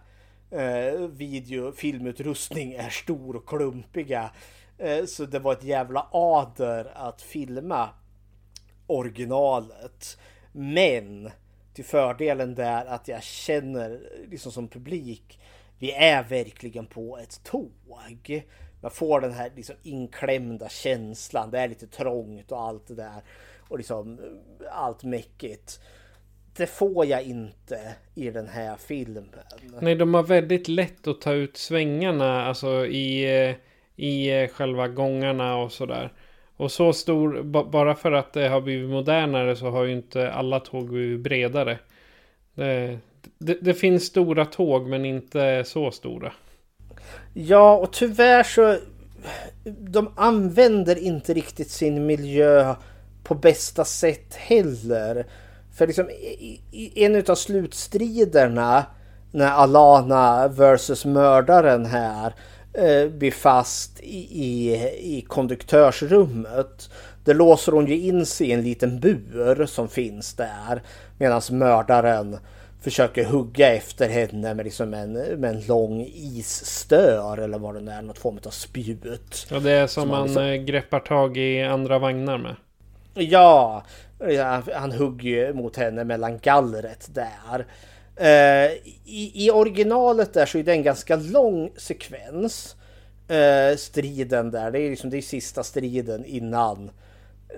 Eh, 0.50 1.00
video, 1.08 1.72
filmutrustning 1.72 2.72
är 2.72 2.90
stor 2.90 3.36
och 3.36 3.48
klumpiga. 3.48 4.30
Eh, 4.78 5.04
så 5.04 5.24
det 5.24 5.38
var 5.38 5.52
ett 5.52 5.64
jävla 5.64 6.06
ader 6.12 6.92
att 6.94 7.22
filma 7.22 7.88
originalet. 8.86 10.18
Men 10.52 11.30
till 11.74 11.84
fördelen 11.84 12.54
där 12.54 12.86
att 12.86 13.08
jag 13.08 13.22
känner 13.22 14.00
liksom 14.30 14.52
som 14.52 14.68
publik. 14.68 15.40
Vi 15.78 15.92
är 15.92 16.22
verkligen 16.22 16.86
på 16.86 17.18
ett 17.18 17.44
tåg. 17.44 18.44
Man 18.80 18.90
får 18.90 19.20
den 19.20 19.32
här 19.32 19.52
liksom 19.56 19.76
inklämda 19.82 20.68
känslan. 20.68 21.50
Det 21.50 21.58
är 21.58 21.68
lite 21.68 21.86
trångt 21.86 22.52
och 22.52 22.60
allt 22.60 22.86
det 22.86 22.94
där. 22.94 23.22
Och 23.68 23.78
liksom 23.78 24.18
allt 24.70 25.04
mäckigt. 25.04 25.80
Det 26.56 26.66
får 26.66 27.06
jag 27.06 27.22
inte 27.22 27.78
i 28.14 28.30
den 28.30 28.48
här 28.48 28.76
filmen. 28.76 29.28
Nej, 29.80 29.94
de 29.94 30.14
har 30.14 30.22
väldigt 30.22 30.68
lätt 30.68 31.06
att 31.06 31.20
ta 31.20 31.32
ut 31.32 31.56
svängarna, 31.56 32.46
alltså 32.46 32.86
i, 32.86 33.26
i 33.96 34.48
själva 34.48 34.88
gångarna 34.88 35.56
och 35.56 35.72
sådär. 35.72 36.12
Och 36.56 36.72
så 36.72 36.92
stor, 36.92 37.42
ba- 37.42 37.64
bara 37.64 37.94
för 37.94 38.12
att 38.12 38.32
det 38.32 38.48
har 38.48 38.60
blivit 38.60 38.90
modernare 38.90 39.56
så 39.56 39.70
har 39.70 39.84
ju 39.84 39.92
inte 39.92 40.32
alla 40.32 40.60
tåg 40.60 40.88
blivit 40.88 41.20
bredare. 41.20 41.78
Det, 42.54 42.98
det, 43.38 43.58
det 43.60 43.74
finns 43.74 44.04
stora 44.04 44.44
tåg 44.44 44.86
men 44.86 45.04
inte 45.04 45.64
så 45.64 45.90
stora. 45.90 46.32
Ja, 47.34 47.76
och 47.76 47.92
tyvärr 47.92 48.42
så... 48.42 48.78
De 49.64 50.12
använder 50.16 50.98
inte 50.98 51.34
riktigt 51.34 51.70
sin 51.70 52.06
miljö 52.06 52.74
på 53.22 53.34
bästa 53.34 53.84
sätt 53.84 54.34
heller. 54.34 55.26
För 55.76 55.86
liksom 55.86 56.10
i, 56.10 56.60
i 56.70 57.04
en 57.04 57.24
av 57.28 57.34
slutstriderna 57.34 58.84
när 59.32 59.50
Alana 59.50 60.48
versus 60.48 61.04
mördaren 61.04 61.86
här 61.86 62.34
eh, 62.72 63.08
blir 63.08 63.30
fast 63.30 64.00
i, 64.00 64.18
i, 64.44 64.74
i 65.18 65.24
konduktörsrummet. 65.28 66.90
Där 67.24 67.34
låser 67.34 67.72
hon 67.72 67.86
ju 67.86 67.98
in 67.98 68.26
sig 68.26 68.46
i 68.48 68.52
en 68.52 68.62
liten 68.62 69.00
bur 69.00 69.66
som 69.66 69.88
finns 69.88 70.34
där. 70.34 70.82
Medan 71.18 71.42
mördaren 71.50 72.38
försöker 72.82 73.24
hugga 73.24 73.74
efter 73.74 74.08
henne 74.08 74.54
med, 74.54 74.64
liksom 74.64 74.94
en, 74.94 75.12
med 75.12 75.50
en 75.50 75.60
lång 75.66 76.00
isstör 76.14 77.38
eller 77.38 77.58
vad 77.58 77.84
det 77.84 77.92
är, 77.92 78.02
något 78.02 78.18
form 78.18 78.38
av 78.46 78.50
spjut. 78.50 79.46
Ja, 79.50 79.58
det 79.58 79.70
är 79.70 79.86
som, 79.86 80.02
Som 80.02 80.10
man 80.10 80.26
liksom- 80.26 80.42
eh, 80.42 80.54
greppar 80.54 81.00
tag 81.00 81.36
i 81.36 81.62
andra 81.62 81.98
vagnar 81.98 82.38
med. 82.38 82.56
Ja, 83.14 83.82
han 84.74 84.93
hugger 84.93 85.30
ju 85.30 85.52
mot 85.52 85.76
henne 85.76 86.05
mellan 86.05 86.38
gallret 86.38 87.09
där. 87.14 87.66
Eh, 88.16 88.72
I, 89.05 89.32
I 89.34 89.51
originalet 89.51 90.34
där 90.34 90.47
så 90.47 90.59
är 90.59 90.62
det 90.62 90.72
en 90.72 90.82
ganska 90.82 91.16
lång 91.16 91.70
sekvens. 91.76 92.76
Eh, 93.28 93.76
striden 93.76 94.51
där, 94.51 94.70
det 94.70 94.80
är 94.80 94.90
liksom 94.90 95.10
det 95.10 95.16
är 95.16 95.22
sista 95.22 95.62
striden 95.62 96.24
innan 96.24 96.90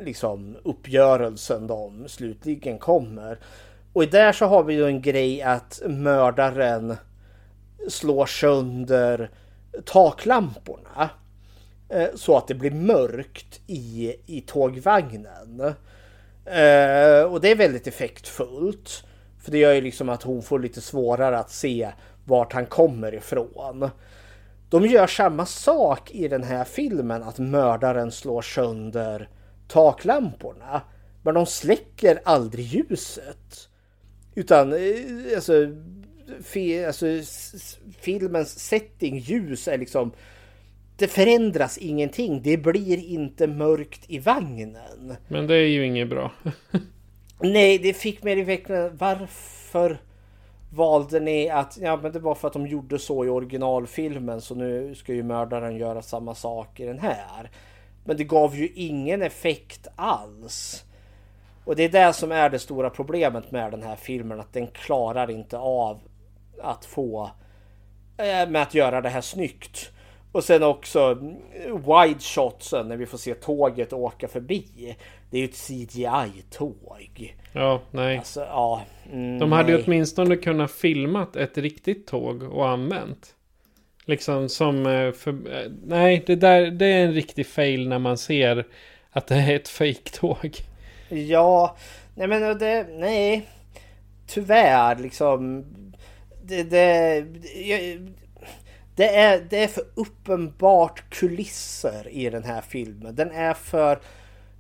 liksom 0.05 0.57
uppgörelsen 0.63 1.67
de 1.67 2.09
slutligen 2.09 2.79
kommer. 2.79 3.39
Och 3.93 4.11
där 4.11 4.33
så 4.33 4.47
har 4.47 4.63
vi 4.63 4.75
ju 4.75 4.87
en 4.87 5.03
grej 5.03 5.43
att 5.43 5.83
mördaren 5.87 6.97
slår 7.89 8.27
sönder 8.27 9.31
taklamporna. 9.85 11.11
Eh, 11.89 12.09
så 12.15 12.37
att 12.37 12.49
det 12.49 12.55
blir 12.55 12.71
mörkt 12.71 13.61
i, 13.67 14.15
i 14.27 14.41
tågvagnen. 14.41 15.75
Eh, 16.51 17.23
och 17.23 17.41
det 17.41 17.51
är 17.51 17.57
väldigt 17.57 17.87
effektfullt. 17.87 19.05
För 19.41 19.51
det 19.51 19.59
gör 19.59 19.73
ju 19.73 19.81
liksom 19.81 20.09
att 20.09 20.23
hon 20.23 20.43
får 20.43 20.59
lite 20.59 20.81
svårare 20.81 21.39
att 21.39 21.51
se 21.51 21.93
vart 22.25 22.53
han 22.53 22.67
kommer 22.67 23.15
ifrån. 23.15 23.91
De 24.71 24.87
gör 24.87 25.07
samma 25.07 25.47
sak 25.47 26.11
i 26.11 26.29
den 26.29 26.43
här 26.43 26.65
filmen, 26.65 27.23
att 27.23 27.39
mördaren 27.39 28.13
slår 28.13 28.43
sönder 28.43 29.29
taklamporna. 29.69 30.83
Men 31.23 31.35
de 31.35 31.47
släcker 31.47 32.21
aldrig 32.25 32.65
ljuset. 32.67 33.69
Utan 34.35 34.73
eh, 34.73 34.79
alltså, 35.35 35.53
fi, 36.43 36.85
alltså 36.85 37.07
filmens 38.01 38.59
setting, 38.59 39.19
ljus 39.19 39.69
är 39.69 39.79
liksom 39.79 40.13
det 40.99 41.09
förändras 41.09 41.79
ingenting. 41.79 42.43
Det 42.43 42.57
blir 42.57 43.05
inte 43.05 43.47
mörkt 43.47 44.01
i 44.09 44.19
vagnen. 44.19 45.17
Men 45.29 45.47
det 45.47 45.55
är 45.55 45.67
ju 45.67 45.87
inget 45.87 46.09
bra. 46.09 46.33
Nej, 47.41 47.79
det 47.79 47.93
fick 47.93 48.23
mig 48.23 48.43
verkligen... 48.45 48.97
Varför 48.97 49.99
valde 50.75 51.21
ni 51.21 51.49
att... 51.51 51.79
Ja, 51.81 51.97
men 52.03 52.13
det 52.13 52.19
var 52.19 52.35
för 52.35 52.49
att 52.49 52.55
de 52.55 52.67
gjorde 52.67 52.99
så 52.99 53.25
i 53.25 53.29
originalfilmen 53.29 54.41
så 54.41 54.55
nu 54.55 54.95
ska 54.95 55.13
ju 55.15 55.23
mördaren 55.23 55.77
göra 55.77 56.03
samma 56.03 56.35
sak 56.35 56.81
i 56.81 56.85
den 56.87 56.99
här. 56.99 57.51
Men 58.05 58.17
det 58.17 58.25
gav 58.25 58.57
ju 58.57 58.69
ingen 58.75 59.23
effekt 59.23 59.87
alls. 59.97 60.85
Och 61.65 61.77
det 61.77 61.85
är 61.85 61.89
det 61.89 62.13
som 62.13 62.33
är 62.33 62.51
det 62.51 62.59
stora 62.59 62.91
problemet 62.91 63.51
med 63.51 63.71
den 63.71 63.83
här 63.83 63.97
filmen. 63.97 64.41
Att 64.41 64.53
den 64.53 64.67
klarar 64.67 65.31
inte 65.31 65.59
av 65.59 66.01
att 66.63 66.85
få... 66.85 67.31
eh, 68.17 68.49
Med 68.49 68.63
att 68.63 68.75
göra 68.75 69.01
det 69.01 69.09
här 69.09 69.21
snyggt. 69.21 69.91
Och 70.39 70.45
sen 70.45 70.63
också 70.63 71.15
wide 71.65 72.21
shotsen 72.21 72.89
när 72.89 72.97
vi 72.97 73.07
får 73.07 73.19
se 73.19 73.35
tåget 73.35 73.93
åka 73.93 74.29
förbi. 74.29 74.97
Det 75.31 75.37
är 75.37 75.41
ju 75.41 75.45
ett 75.49 75.57
CGI-tåg. 75.69 77.37
Ja, 77.53 77.81
nej. 77.91 78.19
Alltså, 78.19 78.41
ja. 78.41 78.83
Mm, 79.13 79.39
De 79.39 79.53
hade 79.53 79.73
ju 79.73 79.83
åtminstone 79.85 80.37
kunnat 80.37 80.71
filmat 80.71 81.37
ett 81.37 81.59
riktigt 81.59 82.07
tåg 82.07 82.43
och 82.43 82.69
använt. 82.69 83.35
Liksom 84.05 84.49
som 84.49 84.87
eh, 84.87 85.13
för, 85.13 85.31
eh, 85.31 85.71
Nej, 85.85 86.23
det 86.27 86.37
där 86.37 86.71
det 86.71 86.87
är 86.87 87.05
en 87.05 87.13
riktig 87.15 87.47
fail 87.47 87.89
när 87.89 87.99
man 87.99 88.19
ser 88.19 88.67
att 89.11 89.27
det 89.27 89.35
är 89.35 89.57
ett 89.57 89.69
fejktåg. 89.69 90.57
Ja, 91.09 91.77
nej 92.15 92.29
men 92.29 92.59
det, 92.59 92.87
nej. 92.99 93.49
Tyvärr 94.27 94.97
liksom. 94.97 95.65
Det, 96.45 96.63
det, 96.63 97.17
jag- 97.55 98.09
det, 98.99 99.17
är, 99.17 99.47
det 99.51 99.65
är 99.65 99.69
för 99.69 99.85
uppenbart 99.95 101.03
kulisser 101.11 102.09
i 102.09 102.31
den 102.31 102.45
här 102.45 102.61
filmen. 102.61 103.15
Den 103.15 103.31
är 103.31 103.55
för 103.55 103.99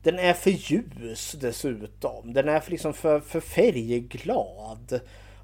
den 0.03 0.19
är 0.19 0.33
för 0.33 0.51
ljus 0.51 1.37
dessutom. 1.41 2.33
Den 2.33 2.49
är 2.49 2.61
för, 2.61 2.71
liksom 2.71 2.93
för, 2.93 3.21
för 3.21 3.41
färgglad. 3.41 5.01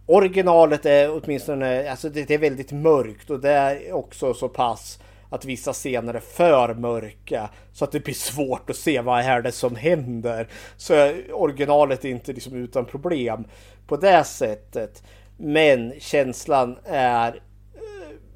Originalet 0.07 0.87
är 0.87 1.23
åtminstone, 1.23 1.91
alltså 1.91 2.09
det, 2.09 2.25
det 2.25 2.35
är 2.35 2.39
väldigt 2.39 2.73
mörkt 2.73 3.31
och 3.31 3.41
det 3.41 3.51
är 3.51 3.93
också 3.93 4.35
så 4.35 4.49
pass 4.49 4.99
att 5.31 5.45
vissa 5.45 5.73
scener 5.73 6.15
är 6.15 6.21
för 6.21 6.75
mörka 6.75 7.51
så 7.73 7.85
att 7.85 7.93
det 7.93 8.05
blir 8.05 8.15
svårt 8.15 8.71
att 8.71 8.77
se 8.77 9.01
vad 9.01 9.21
är 9.21 9.43
det 9.43 9.53
som 9.53 9.77
händer. 9.77 10.49
Så 10.77 11.13
originalet 11.33 12.05
är 12.05 12.09
inte 12.09 12.33
liksom 12.33 12.55
utan 12.55 12.85
problem 12.85 13.45
på 13.87 13.97
det 13.97 14.25
sättet. 14.25 15.03
Men 15.37 15.93
känslan 16.01 16.77
är 16.85 17.41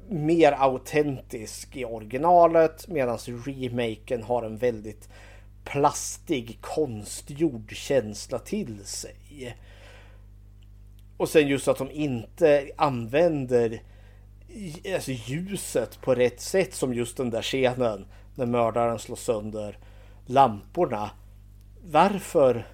mer 0.09 0.51
autentisk 0.51 1.75
i 1.75 1.85
originalet 1.85 2.87
medan 2.87 3.17
remaken 3.17 4.23
har 4.23 4.43
en 4.43 4.57
väldigt 4.57 5.09
plastig, 5.63 6.57
konstgjord 6.61 7.71
känsla 7.71 8.39
till 8.39 8.85
sig. 8.85 9.55
Och 11.17 11.29
sen 11.29 11.47
just 11.47 11.67
att 11.67 11.77
de 11.77 11.91
inte 11.91 12.69
använder 12.75 13.81
alltså 14.93 15.11
ljuset 15.11 16.01
på 16.01 16.15
rätt 16.15 16.41
sätt 16.41 16.73
som 16.73 16.93
just 16.93 17.17
den 17.17 17.29
där 17.29 17.41
scenen 17.41 18.05
när 18.35 18.45
mördaren 18.45 18.99
slår 18.99 19.15
sönder 19.15 19.77
lamporna. 20.25 21.11
Varför? 21.83 22.67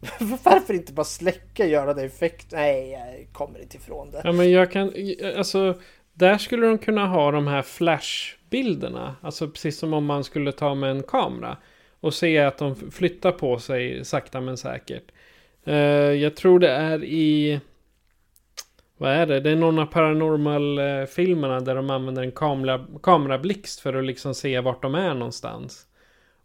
Varför 0.44 0.74
inte 0.74 0.92
bara 0.92 1.04
släcka, 1.04 1.66
göra 1.66 1.94
det 1.94 2.02
effekt? 2.02 2.46
Nej, 2.52 2.90
jag 2.90 3.28
kommer 3.32 3.62
inte 3.62 3.76
ifrån 3.76 4.10
det. 4.10 4.20
Ja, 4.24 4.32
men 4.32 4.50
jag 4.50 4.72
kan, 4.72 4.92
alltså, 5.36 5.80
där 6.14 6.38
skulle 6.38 6.66
de 6.66 6.78
kunna 6.78 7.06
ha 7.06 7.30
de 7.30 7.46
här 7.46 7.62
flashbilderna. 7.62 9.16
Alltså 9.20 9.48
precis 9.48 9.78
som 9.78 9.92
om 9.92 10.04
man 10.04 10.24
skulle 10.24 10.52
ta 10.52 10.74
med 10.74 10.90
en 10.90 11.02
kamera. 11.02 11.56
Och 12.00 12.14
se 12.14 12.38
att 12.38 12.58
de 12.58 12.76
flyttar 12.90 13.32
på 13.32 13.58
sig 13.58 14.04
sakta 14.04 14.40
men 14.40 14.56
säkert. 14.56 15.12
Uh, 15.68 15.74
jag 16.12 16.36
tror 16.36 16.58
det 16.58 16.70
är 16.70 17.04
i... 17.04 17.60
Vad 18.96 19.10
är 19.10 19.26
det? 19.26 19.40
Det 19.40 19.50
är 19.50 19.56
någon 19.56 19.78
av 19.78 19.86
paranormal-filmerna 19.86 21.56
eh, 21.56 21.62
där 21.62 21.74
de 21.74 21.90
använder 21.90 22.22
en 22.22 22.32
kamera, 22.32 22.86
kamerablixt 23.02 23.80
för 23.80 23.94
att 23.94 24.04
liksom 24.04 24.34
se 24.34 24.60
vart 24.60 24.82
de 24.82 24.94
är 24.94 25.14
någonstans. 25.14 25.86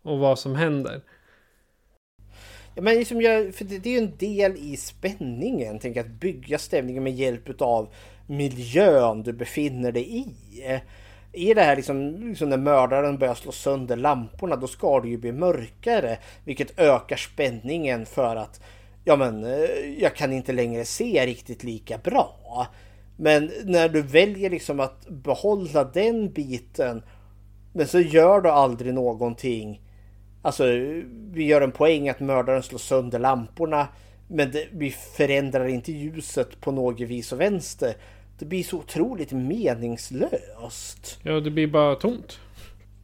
Och 0.02 0.20
vad 0.20 0.40
som 0.40 0.56
händer. 0.56 1.02
Ja, 2.76 2.82
men 2.82 2.96
liksom 2.96 3.22
jag, 3.22 3.56
för 3.56 3.66
det, 3.66 3.78
det 3.78 3.90
är 3.90 3.94
ju 3.94 4.06
en 4.08 4.18
del 4.18 4.56
i 4.58 4.78
spänningen. 4.78 5.80
Tänk 5.80 5.98
att 5.98 6.08
bygga 6.08 6.58
stämningen 6.58 7.04
med 7.04 7.16
hjälp 7.16 7.62
av 7.62 7.94
miljön 8.30 9.24
du 9.24 9.34
befinner 9.34 9.92
dig 9.92 10.18
i. 10.18 10.26
I 11.34 11.54
det 11.54 11.62
här 11.62 11.76
liksom, 11.76 12.30
liksom 12.30 12.50
när 12.50 12.58
mördaren 12.58 13.18
börjar 13.18 13.34
slå 13.34 13.52
sönder 13.52 13.96
lamporna 13.96 14.56
då 14.56 14.68
ska 14.68 15.00
det 15.00 15.10
ju 15.10 15.18
bli 15.18 15.32
mörkare. 15.32 16.18
Vilket 16.44 16.80
ökar 16.80 17.16
spänningen 17.16 18.06
för 18.06 18.36
att 18.36 18.62
ja 19.04 19.16
men 19.16 19.44
eh, 19.44 19.70
jag 20.00 20.16
kan 20.16 20.34
inte 20.34 20.52
längre 20.52 20.86
se 20.86 21.26
riktigt 21.26 21.64
lika 21.64 21.98
bra. 21.98 22.68
Men 23.18 23.52
när 23.64 23.90
du 23.90 24.02
väljer 24.02 24.50
liksom 24.50 24.80
att 24.80 25.08
behålla 25.08 25.84
den 25.84 26.32
biten 26.32 27.04
men 27.74 27.88
så 27.88 28.00
gör 28.00 28.42
du 28.42 28.50
aldrig 28.50 28.94
någonting 28.94 29.82
Alltså 30.42 30.64
vi 31.32 31.44
gör 31.44 31.62
en 31.62 31.72
poäng 31.72 32.10
att 32.10 32.20
mördaren 32.20 32.64
slår 32.64 32.80
sönder 32.80 33.20
lamporna. 33.20 33.88
Men 34.28 34.52
det, 34.52 34.68
vi 34.72 34.92
förändrar 34.92 35.68
inte 35.68 35.92
ljuset 35.92 36.62
på 36.62 36.72
något 36.72 37.00
vis 37.00 37.32
och 37.32 37.42
vänster. 37.42 37.96
Det 38.40 38.46
blir 38.46 38.64
så 38.64 38.78
otroligt 38.78 39.32
meningslöst. 39.32 41.20
Ja, 41.24 41.40
det 41.40 41.52
blir 41.52 41.68
bara 41.68 41.96
tomt. 41.96 42.40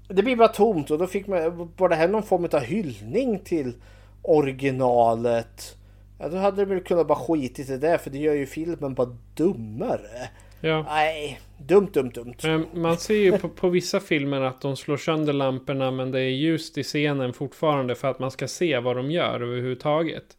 Det 0.08 0.24
blir 0.24 0.36
bara 0.36 0.48
tomt 0.48 0.92
och 0.92 0.98
då 0.98 1.08
fick 1.08 1.28
man, 1.28 1.70
var 1.78 1.90
det 1.90 1.96
här 1.96 2.08
någon 2.08 2.24
form 2.24 2.48
av 2.52 2.60
hyllning 2.60 3.40
till 3.40 3.74
originalet? 4.22 5.78
Ja, 6.20 6.30
då 6.30 6.38
hade 6.38 6.58
det 6.58 6.66
väl 6.66 6.84
kunnat 6.84 7.08
bara 7.08 7.20
skitit 7.20 7.70
i 7.70 7.78
det 7.78 7.98
för 7.98 8.10
det 8.10 8.18
gör 8.18 8.34
ju 8.34 8.46
filmen 8.46 8.94
bara 8.94 9.18
dummare. 9.36 10.30
Ja. 10.62 10.86
Nej, 10.88 11.40
dumt, 11.58 11.90
dumt, 11.94 12.12
dumt. 12.12 12.36
Men 12.44 12.68
man 12.82 12.98
ser 12.98 13.16
ju 13.16 13.38
på, 13.38 13.50
på 13.50 13.70
vissa 13.70 14.00
filmer 14.00 14.42
att 14.42 14.62
de 14.62 14.76
slår 14.76 14.98
sönder 14.98 15.34
lamporna 15.34 15.92
men 15.92 16.12
det 16.12 16.20
är 16.20 16.30
ljust 16.30 16.78
i 16.78 16.84
scenen 16.84 17.34
fortfarande 17.34 17.96
för 17.96 18.08
att 18.08 18.20
man 18.20 18.32
ska 18.32 18.48
se 18.48 18.80
vad 18.80 18.96
de 18.96 19.12
gör 19.12 19.42
överhuvudtaget. 19.42 20.38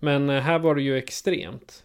Men 0.00 0.30
eh, 0.30 0.40
här 0.40 0.58
var 0.58 0.74
det 0.74 0.82
ju 0.82 0.98
extremt. 0.98 1.84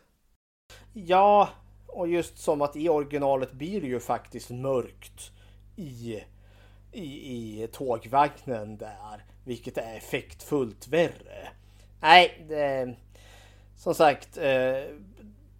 Ja, 0.93 1.49
och 1.93 2.07
just 2.07 2.37
som 2.37 2.61
att 2.61 2.75
i 2.75 2.89
originalet 2.89 3.51
blir 3.51 3.81
det 3.81 3.87
ju 3.87 3.99
faktiskt 3.99 4.49
mörkt 4.49 5.31
i, 5.75 6.23
i, 6.91 7.63
i 7.63 7.67
tågvagnen 7.71 8.77
där. 8.77 9.25
Vilket 9.45 9.77
är 9.77 9.95
effektfullt 9.97 10.87
värre. 10.87 11.49
Nej, 11.99 12.45
det, 12.47 12.95
som 13.77 13.95
sagt. 13.95 14.37
Eh, 14.37 14.83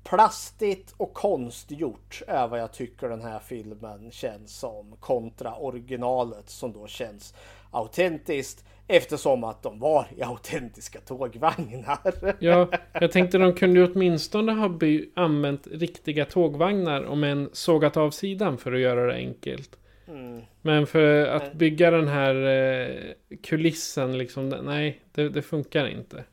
plastigt 0.03 0.93
och 0.97 1.13
konstgjort 1.13 2.21
är 2.27 2.47
vad 2.47 2.59
jag 2.59 2.73
tycker 2.73 3.09
den 3.09 3.21
här 3.21 3.39
filmen 3.39 4.11
känns 4.11 4.57
som. 4.57 4.95
Kontra 4.99 5.55
originalet 5.55 6.49
som 6.49 6.73
då 6.73 6.87
känns 6.87 7.33
autentiskt. 7.71 8.65
Eftersom 8.87 9.43
att 9.43 9.63
de 9.63 9.79
var 9.79 10.07
i 10.17 10.23
autentiska 10.23 10.99
tågvagnar. 10.99 11.97
Ja, 12.39 12.67
jag 12.93 13.11
tänkte 13.11 13.37
de 13.37 13.53
kunde 13.53 13.83
åtminstone 13.83 14.51
ha 14.51 14.69
by- 14.69 15.09
använt 15.15 15.67
riktiga 15.71 16.25
tågvagnar 16.25 17.03
om 17.03 17.23
en 17.23 17.49
sågat 17.53 17.97
av 17.97 18.11
sidan 18.11 18.57
för 18.57 18.73
att 18.73 18.79
göra 18.79 19.05
det 19.07 19.13
enkelt. 19.13 19.69
Mm. 20.07 20.41
Men 20.61 20.87
för 20.87 21.25
att 21.25 21.53
bygga 21.53 21.91
den 21.91 22.07
här 22.07 22.35
eh, 22.45 22.95
kulissen 23.43 24.17
liksom, 24.17 24.49
nej, 24.49 25.01
det, 25.11 25.29
det 25.29 25.41
funkar 25.41 25.87
inte. 25.87 26.23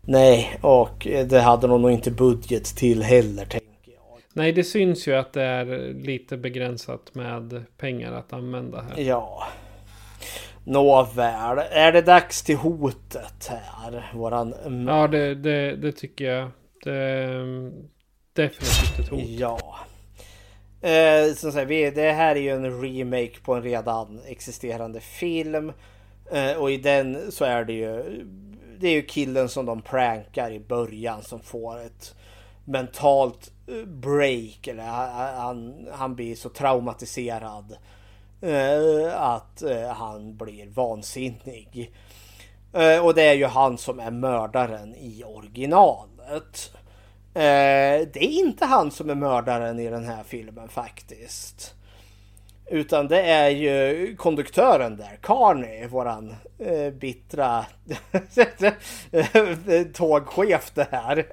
Nej, 0.00 0.58
och 0.62 1.06
det 1.28 1.40
hade 1.40 1.66
de 1.66 1.82
nog 1.82 1.90
inte 1.90 2.10
budget 2.10 2.64
till 2.64 3.02
heller. 3.02 3.44
Tänker 3.44 3.92
jag. 3.92 4.18
Nej, 4.32 4.52
det 4.52 4.64
syns 4.64 5.08
ju 5.08 5.14
att 5.14 5.32
det 5.32 5.42
är 5.42 5.94
lite 5.94 6.36
begränsat 6.36 7.14
med 7.14 7.64
pengar 7.76 8.12
att 8.12 8.32
använda 8.32 8.80
här. 8.80 9.02
Ja. 9.02 9.46
Nåväl, 10.64 11.58
är 11.70 11.92
det 11.92 12.02
dags 12.02 12.42
till 12.42 12.56
hotet 12.56 13.50
här? 13.50 14.12
Våran... 14.14 14.54
Ja, 14.88 15.08
det, 15.08 15.34
det, 15.34 15.76
det 15.76 15.92
tycker 15.92 16.24
jag. 16.24 16.50
Det 16.84 16.94
är 16.94 17.70
definitivt 18.32 18.98
ett 18.98 19.08
hot. 19.08 19.20
Ja. 19.26 19.78
Eh, 20.88 21.34
som 21.34 21.52
sagt, 21.52 21.70
vi, 21.70 21.90
det 21.90 22.12
här 22.12 22.36
är 22.36 22.40
ju 22.40 22.50
en 22.50 22.82
remake 22.82 23.40
på 23.44 23.54
en 23.54 23.62
redan 23.62 24.20
existerande 24.26 25.00
film. 25.00 25.72
Eh, 26.32 26.52
och 26.52 26.70
i 26.70 26.76
den 26.76 27.32
så 27.32 27.44
är 27.44 27.64
det 27.64 27.72
ju 27.72 28.24
det 28.78 28.88
är 28.88 28.92
ju 28.92 29.02
killen 29.02 29.48
som 29.48 29.66
de 29.66 29.82
prankar 29.82 30.50
i 30.50 30.60
början 30.60 31.22
som 31.22 31.40
får 31.40 31.80
ett 31.80 32.14
mentalt 32.64 33.52
eh, 33.66 33.88
break. 33.88 34.66
Eller 34.66 34.82
han, 35.36 35.88
han 35.92 36.14
blir 36.14 36.34
så 36.34 36.48
traumatiserad 36.48 37.76
att 39.12 39.62
eh, 39.62 39.88
han 39.88 40.36
blir 40.36 40.66
vansinnig. 40.66 41.92
Eh, 42.72 43.04
och 43.04 43.14
det 43.14 43.22
är 43.22 43.34
ju 43.34 43.46
han 43.46 43.78
som 43.78 44.00
är 44.00 44.10
mördaren 44.10 44.94
i 44.94 45.24
originalet. 45.26 46.72
Eh, 47.34 48.08
det 48.12 48.24
är 48.24 48.38
inte 48.38 48.64
han 48.66 48.90
som 48.90 49.10
är 49.10 49.14
mördaren 49.14 49.78
i 49.78 49.88
den 49.88 50.04
här 50.04 50.22
filmen 50.22 50.68
faktiskt. 50.68 51.74
Utan 52.66 53.08
det 53.08 53.22
är 53.22 53.48
ju 53.48 54.16
konduktören 54.16 54.96
där, 54.96 55.18
Carney, 55.22 55.86
våran 55.86 56.34
eh, 56.58 56.90
bittra 56.90 57.66
tågchef 59.94 60.70
det 60.74 60.88
här. 60.90 61.26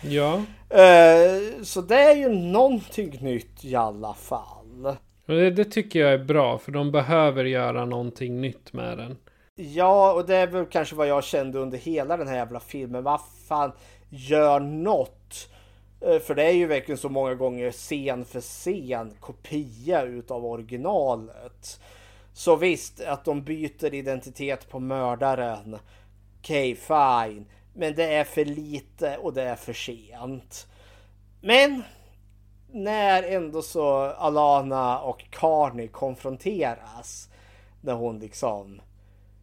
ja. 0.00 0.42
Eh, 0.78 1.62
så 1.62 1.80
det 1.80 2.02
är 2.02 2.16
ju 2.16 2.28
någonting 2.28 3.18
nytt 3.20 3.64
i 3.64 3.76
alla 3.76 4.14
fall. 4.14 4.96
Och 5.30 5.36
det, 5.36 5.50
det, 5.50 5.64
tycker 5.64 6.00
jag 6.00 6.12
är 6.12 6.24
bra, 6.24 6.58
för 6.58 6.72
de 6.72 6.92
behöver 6.92 7.44
göra 7.44 7.84
någonting 7.84 8.40
nytt 8.40 8.72
med 8.72 8.98
den. 8.98 9.16
Ja, 9.54 10.12
och 10.12 10.26
det 10.26 10.36
är 10.36 10.46
väl 10.46 10.66
kanske 10.66 10.94
vad 10.94 11.08
jag 11.08 11.24
kände 11.24 11.58
under 11.58 11.78
hela 11.78 12.16
den 12.16 12.28
här 12.28 12.36
jävla 12.36 12.60
filmen. 12.60 13.02
Vad 13.02 13.20
fan, 13.48 13.72
gör 14.08 14.60
något. 14.60 15.50
Eh, 16.00 16.18
för 16.18 16.34
det 16.34 16.42
är 16.42 16.52
ju 16.52 16.66
verkligen 16.66 16.98
så 16.98 17.08
många 17.08 17.34
gånger 17.34 17.70
scen 17.70 18.24
för 18.24 18.40
scen 18.40 19.14
kopia 19.20 20.02
utav 20.02 20.46
originalet. 20.46 21.80
Så 22.32 22.56
visst, 22.56 23.00
att 23.00 23.24
de 23.24 23.42
byter 23.42 23.94
identitet 23.94 24.70
på 24.70 24.80
mördaren. 24.80 25.76
Okej, 26.38 26.72
okay, 26.72 26.74
fine. 26.74 27.46
Men 27.74 27.94
det 27.94 28.14
är 28.14 28.24
för 28.24 28.44
lite 28.44 29.16
och 29.16 29.34
det 29.34 29.42
är 29.42 29.56
för 29.56 29.72
sent. 29.72 30.66
Men 31.40 31.82
när 32.72 33.22
ändå 33.22 33.62
så 33.62 33.96
Alana 33.96 34.98
och 34.98 35.24
Carney 35.30 35.88
konfronteras. 35.88 37.28
När 37.80 37.94
hon 37.94 38.18
liksom 38.18 38.80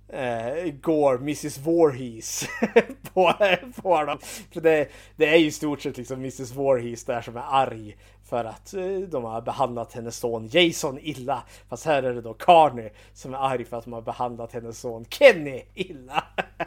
eh, 0.10 0.72
går 0.82 1.16
Mrs 1.16 1.58
Voorhees 1.58 2.48
på, 3.14 3.34
på 3.82 4.04
dem. 4.04 4.18
För 4.54 4.62
det, 4.62 4.88
det 5.16 5.26
är 5.26 5.38
ju 5.38 5.46
i 5.46 5.52
stort 5.52 5.82
sett 5.82 5.98
liksom 5.98 6.20
Mrs 6.20 6.52
Voorhees 6.52 7.04
där 7.04 7.22
som 7.22 7.38
är 7.38 7.44
arg 7.50 7.98
för 8.30 8.46
att 8.46 8.74
eh, 8.74 9.00
de 9.10 9.24
har 9.24 9.42
behandlat 9.42 9.94
hennes 9.94 10.18
son 10.18 10.48
Jason 10.48 11.00
illa. 11.02 11.44
Fast 11.70 11.86
här 11.86 12.04
är 12.04 12.14
det 12.14 12.22
då 12.22 12.34
Carney 12.34 12.90
som 13.14 13.34
är 13.34 13.38
arg 13.38 13.66
för 13.66 13.78
att 13.78 13.84
de 13.84 13.94
har 13.94 14.02
behandlat 14.02 14.54
hennes 14.54 14.80
son 14.80 15.06
Kenny 15.10 15.64
illa. 15.74 16.24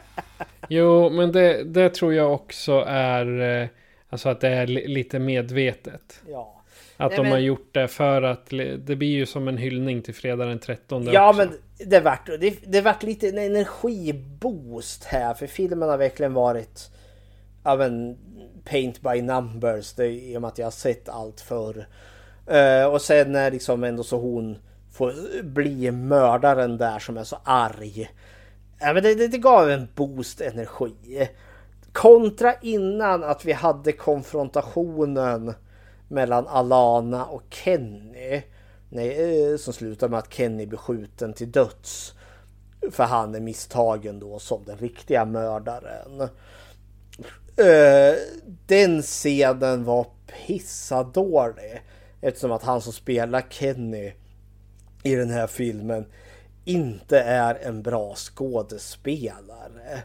jo, 0.69 1.09
men 1.09 1.31
det, 1.31 1.63
det 1.63 1.89
tror 1.89 2.13
jag 2.13 2.33
också 2.33 2.83
är 2.87 3.61
eh, 3.61 3.67
alltså 4.11 4.29
att 4.29 4.41
det 4.41 4.47
är 4.49 4.67
lite 4.67 5.19
medvetet. 5.19 6.21
Ja. 6.29 6.61
Att 6.97 7.11
Nej, 7.11 7.17
de 7.17 7.21
men... 7.21 7.31
har 7.31 7.39
gjort 7.39 7.69
det 7.71 7.87
för 7.87 8.21
att 8.21 8.49
det 8.77 8.95
blir 8.95 9.11
ju 9.11 9.25
som 9.25 9.47
en 9.47 9.57
hyllning 9.57 10.01
till 10.01 10.13
fredag 10.13 10.45
den 10.45 10.59
13. 10.59 11.07
Ja, 11.11 11.29
också. 11.29 11.37
men 11.37 11.49
det 11.89 11.99
vart, 11.99 12.25
det, 12.25 12.55
det 12.65 12.81
vart 12.81 13.03
lite 13.03 13.29
en 13.29 13.37
energiboost 13.37 15.03
här. 15.03 15.33
För 15.33 15.47
filmen 15.47 15.89
har 15.89 15.97
verkligen 15.97 16.33
varit 16.33 16.89
ja, 17.63 17.75
men, 17.75 18.17
paint 18.63 19.01
by 19.01 19.21
numbers. 19.21 19.93
Det, 19.93 20.07
I 20.07 20.37
och 20.37 20.41
med 20.41 20.47
att 20.47 20.57
jag 20.57 20.65
har 20.65 20.71
sett 20.71 21.09
allt 21.09 21.41
förr. 21.41 21.87
Uh, 22.51 22.85
och 22.85 23.01
sen 23.01 23.31
när 23.31 23.51
liksom 23.51 23.83
ändå 23.83 24.03
så 24.03 24.17
hon 24.17 24.57
får 24.91 25.43
bli 25.43 25.91
mördaren 25.91 26.77
där 26.77 26.99
som 26.99 27.17
är 27.17 27.23
så 27.23 27.37
arg. 27.43 28.09
Ja, 28.79 28.93
men 28.93 29.03
det, 29.03 29.15
det, 29.15 29.27
det 29.27 29.37
gav 29.37 29.69
en 29.69 29.87
boost 29.95 30.41
energi. 30.41 31.29
Kontra 31.93 32.53
innan 32.61 33.23
att 33.23 33.45
vi 33.45 33.51
hade 33.51 33.91
konfrontationen 33.91 35.53
mellan 36.07 36.47
Alana 36.47 37.25
och 37.25 37.43
Kenny. 37.49 38.41
Nej, 38.89 39.51
eh, 39.51 39.57
som 39.57 39.73
slutar 39.73 40.09
med 40.09 40.19
att 40.19 40.33
Kenny 40.33 40.65
blir 40.65 40.77
skjuten 40.77 41.33
till 41.33 41.51
döds. 41.51 42.13
För 42.91 43.03
han 43.03 43.35
är 43.35 43.39
misstagen 43.39 44.19
då 44.19 44.39
som 44.39 44.63
den 44.65 44.77
riktiga 44.77 45.25
mördaren. 45.25 46.21
Eh, 47.55 48.15
den 48.65 49.01
scenen 49.01 49.83
var 49.83 50.05
pissadålig. 50.45 51.81
Eftersom 52.21 52.51
att 52.51 52.63
han 52.63 52.81
som 52.81 52.93
spelar 52.93 53.45
Kenny 53.49 54.13
i 55.03 55.15
den 55.15 55.29
här 55.29 55.47
filmen 55.47 56.05
inte 56.65 57.19
är 57.19 57.55
en 57.55 57.81
bra 57.81 58.15
skådespelare. 58.15 60.03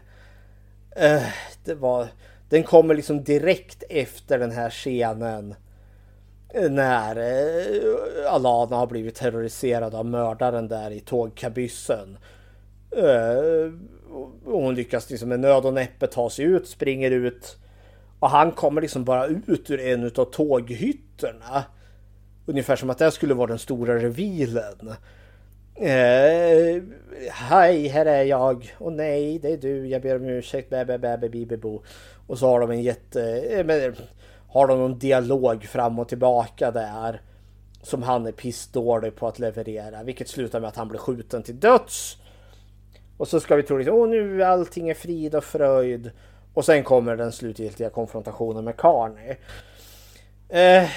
Eh, 0.99 1.23
det 1.63 1.75
var, 1.75 2.07
den 2.49 2.63
kommer 2.63 2.95
liksom 2.95 3.23
direkt 3.23 3.83
efter 3.89 4.39
den 4.39 4.51
här 4.51 4.69
scenen 4.69 5.55
eh, 6.53 6.71
när 6.71 7.15
eh, 7.15 8.33
Alana 8.33 8.75
har 8.75 8.87
blivit 8.87 9.15
terroriserad 9.15 9.95
av 9.95 10.05
mördaren 10.05 10.67
där 10.67 10.91
i 10.91 10.99
tågkabyssen. 10.99 12.17
Eh, 12.91 13.71
hon 14.45 14.75
lyckas 14.75 15.09
liksom 15.09 15.29
med 15.29 15.39
nöd 15.39 15.65
och 15.65 15.73
näppe 15.73 16.07
ta 16.07 16.29
sig 16.29 16.45
ut, 16.45 16.67
springer 16.67 17.11
ut. 17.11 17.57
Och 18.19 18.29
han 18.29 18.51
kommer 18.51 18.81
liksom 18.81 19.03
bara 19.03 19.25
ut 19.25 19.69
ur 19.69 19.79
en 19.79 20.05
av 20.05 20.25
tåghytterna. 20.25 21.63
Ungefär 22.45 22.75
som 22.75 22.89
att 22.89 22.97
det 22.97 23.11
skulle 23.11 23.33
vara 23.33 23.47
den 23.47 23.59
stora 23.59 23.95
revilen. 23.95 24.93
Eh, 25.79 26.83
Hej, 27.31 27.87
här 27.87 28.05
är 28.05 28.23
jag. 28.23 28.75
Och 28.77 28.93
nej, 28.93 29.39
det 29.39 29.53
är 29.53 29.57
du. 29.57 29.87
Jag 29.87 30.01
ber 30.01 30.15
om 30.15 30.25
ursäkt. 30.25 30.69
Bä, 30.69 30.85
bä, 30.85 30.97
bä, 30.97 31.17
bä, 31.17 31.45
bä, 31.45 31.57
bo. 31.57 31.81
Och 32.27 32.39
så 32.39 32.47
har 32.47 32.59
de 32.59 32.71
en 32.71 32.81
jätte... 32.81 33.41
Eh, 33.41 33.65
men, 33.65 33.95
har 34.47 34.67
de 34.67 34.79
någon 34.79 34.99
dialog 34.99 35.63
fram 35.63 35.99
och 35.99 36.09
tillbaka 36.09 36.71
där. 36.71 37.21
Som 37.81 38.03
han 38.03 38.25
är 38.25 38.31
pissdålig 38.31 39.15
på 39.15 39.27
att 39.27 39.39
leverera. 39.39 40.03
Vilket 40.03 40.27
slutar 40.27 40.59
med 40.59 40.67
att 40.67 40.75
han 40.75 40.87
blir 40.87 40.99
skjuten 40.99 41.43
till 41.43 41.59
döds. 41.59 42.17
Och 43.17 43.27
så 43.27 43.39
ska 43.39 43.55
vi 43.55 43.63
tro 43.63 43.81
att 43.81 43.87
åh 43.87 44.09
nu 44.09 44.43
allting 44.43 44.89
är 44.89 44.93
frid 44.93 45.35
och 45.35 45.43
fröjd. 45.43 46.11
Och 46.53 46.65
sen 46.65 46.83
kommer 46.83 47.15
den 47.15 47.31
slutgiltiga 47.31 47.89
konfrontationen 47.89 48.63
med 48.63 48.77
Carney. 48.77 49.35
Eh, 50.49 50.89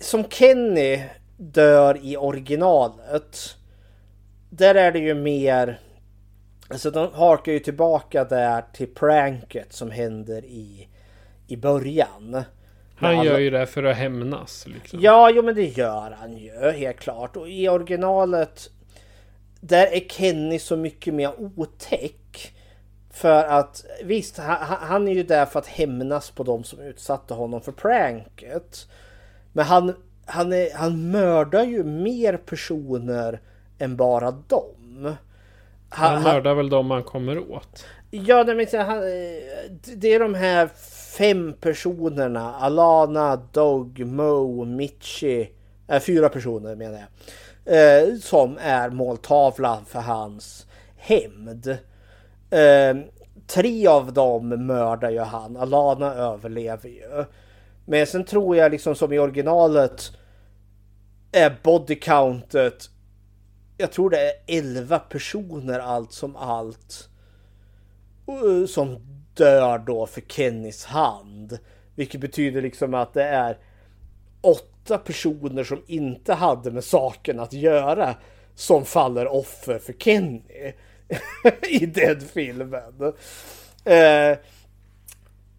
som 0.00 0.24
Kenny 0.24 1.02
dör 1.40 1.98
i 2.02 2.16
originalet. 2.16 3.56
Där 4.50 4.74
är 4.74 4.92
det 4.92 4.98
ju 4.98 5.14
mer 5.14 5.80
Alltså 6.70 6.90
de 6.90 7.14
harkar 7.14 7.52
ju 7.52 7.58
tillbaka 7.58 8.24
där 8.24 8.64
till 8.72 8.94
pranket 8.94 9.72
som 9.72 9.90
händer 9.90 10.44
i, 10.44 10.88
i 11.46 11.56
början. 11.56 12.42
Han 12.96 13.10
alla... 13.10 13.24
gör 13.24 13.38
ju 13.38 13.50
det 13.50 13.66
för 13.66 13.84
att 13.84 13.96
hämnas. 13.96 14.66
Liksom. 14.66 15.00
Ja, 15.02 15.30
jo 15.30 15.42
men 15.42 15.54
det 15.54 15.64
gör 15.64 16.16
han 16.20 16.36
ju 16.36 16.70
helt 16.70 17.00
klart. 17.00 17.36
Och 17.36 17.48
i 17.48 17.68
originalet 17.68 18.70
där 19.60 19.86
är 19.86 20.08
Kenny 20.08 20.58
så 20.58 20.76
mycket 20.76 21.14
mer 21.14 21.32
otäck. 21.56 22.54
För 23.10 23.44
att 23.44 23.84
visst, 24.04 24.38
han, 24.38 24.56
han 24.80 25.08
är 25.08 25.12
ju 25.12 25.22
där 25.22 25.46
för 25.46 25.58
att 25.58 25.66
hämnas 25.66 26.30
på 26.30 26.42
de 26.42 26.64
som 26.64 26.80
utsatte 26.80 27.34
honom 27.34 27.60
för 27.60 27.72
pranket. 27.72 28.88
Men 29.52 29.64
han, 29.64 29.94
han, 30.30 30.52
är, 30.52 30.74
han 30.74 31.10
mördar 31.10 31.64
ju 31.64 31.84
mer 31.84 32.36
personer 32.36 33.40
än 33.78 33.96
bara 33.96 34.30
dem. 34.30 35.14
Han, 35.88 36.14
han 36.14 36.22
mördar 36.22 36.54
väl 36.54 36.68
de 36.68 36.90
han 36.90 37.02
kommer 37.02 37.52
åt? 37.52 37.84
Ja, 38.10 38.44
det, 38.44 38.54
men, 38.54 38.86
han, 38.86 39.00
det 39.96 40.14
är 40.14 40.20
de 40.20 40.34
här 40.34 40.68
fem 41.18 41.54
personerna. 41.60 42.54
Alana, 42.54 43.36
Dog, 43.52 43.98
Mo, 43.98 44.64
Mitchi. 44.64 45.50
Äh, 45.88 46.00
fyra 46.00 46.28
personer 46.28 46.76
menar 46.76 46.98
jag. 46.98 47.08
Eh, 47.64 48.14
som 48.16 48.58
är 48.60 48.90
måltavlan 48.90 49.84
för 49.84 50.00
hans 50.00 50.66
hämnd. 50.96 51.66
Eh, 52.50 52.96
tre 53.46 53.86
av 53.86 54.12
dem 54.12 54.66
mördar 54.66 55.10
ju 55.10 55.20
han. 55.20 55.56
Alana 55.56 56.14
överlever 56.14 56.88
ju. 56.88 57.24
Men 57.84 58.06
sen 58.06 58.24
tror 58.24 58.56
jag 58.56 58.72
liksom 58.72 58.94
som 58.94 59.12
i 59.12 59.18
originalet 59.18 60.12
är 61.32 61.58
body 61.62 61.94
countet 61.94 62.90
jag 63.80 63.92
tror 63.92 64.10
det 64.10 64.20
är 64.20 64.32
11 64.46 64.98
personer 64.98 65.78
allt 65.78 66.12
som 66.12 66.36
allt. 66.36 67.08
Eh, 68.26 68.66
som 68.66 68.98
dör 69.34 69.78
då 69.78 70.06
för 70.06 70.20
Kennys 70.20 70.84
hand. 70.84 71.58
Vilket 71.94 72.20
betyder 72.20 72.62
liksom 72.62 72.94
att 72.94 73.14
det 73.14 73.24
är 73.24 73.58
åtta 74.40 74.98
personer 74.98 75.64
som 75.64 75.82
inte 75.86 76.34
hade 76.34 76.70
med 76.70 76.84
saken 76.84 77.40
att 77.40 77.52
göra 77.52 78.16
som 78.54 78.84
faller 78.84 79.26
offer 79.26 79.78
för 79.78 79.92
Kenny 79.92 80.72
i 81.68 81.86
den 81.86 82.20
filmen. 82.20 83.12
Eh, 83.84 84.38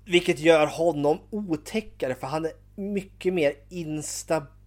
vilket 0.05 0.39
gör 0.39 0.67
honom 0.67 1.19
otäckare 1.29 2.15
för 2.15 2.27
han 2.27 2.45
är 2.45 2.51
mycket 2.75 3.33
mer 3.33 3.53
instabil. 3.69 4.60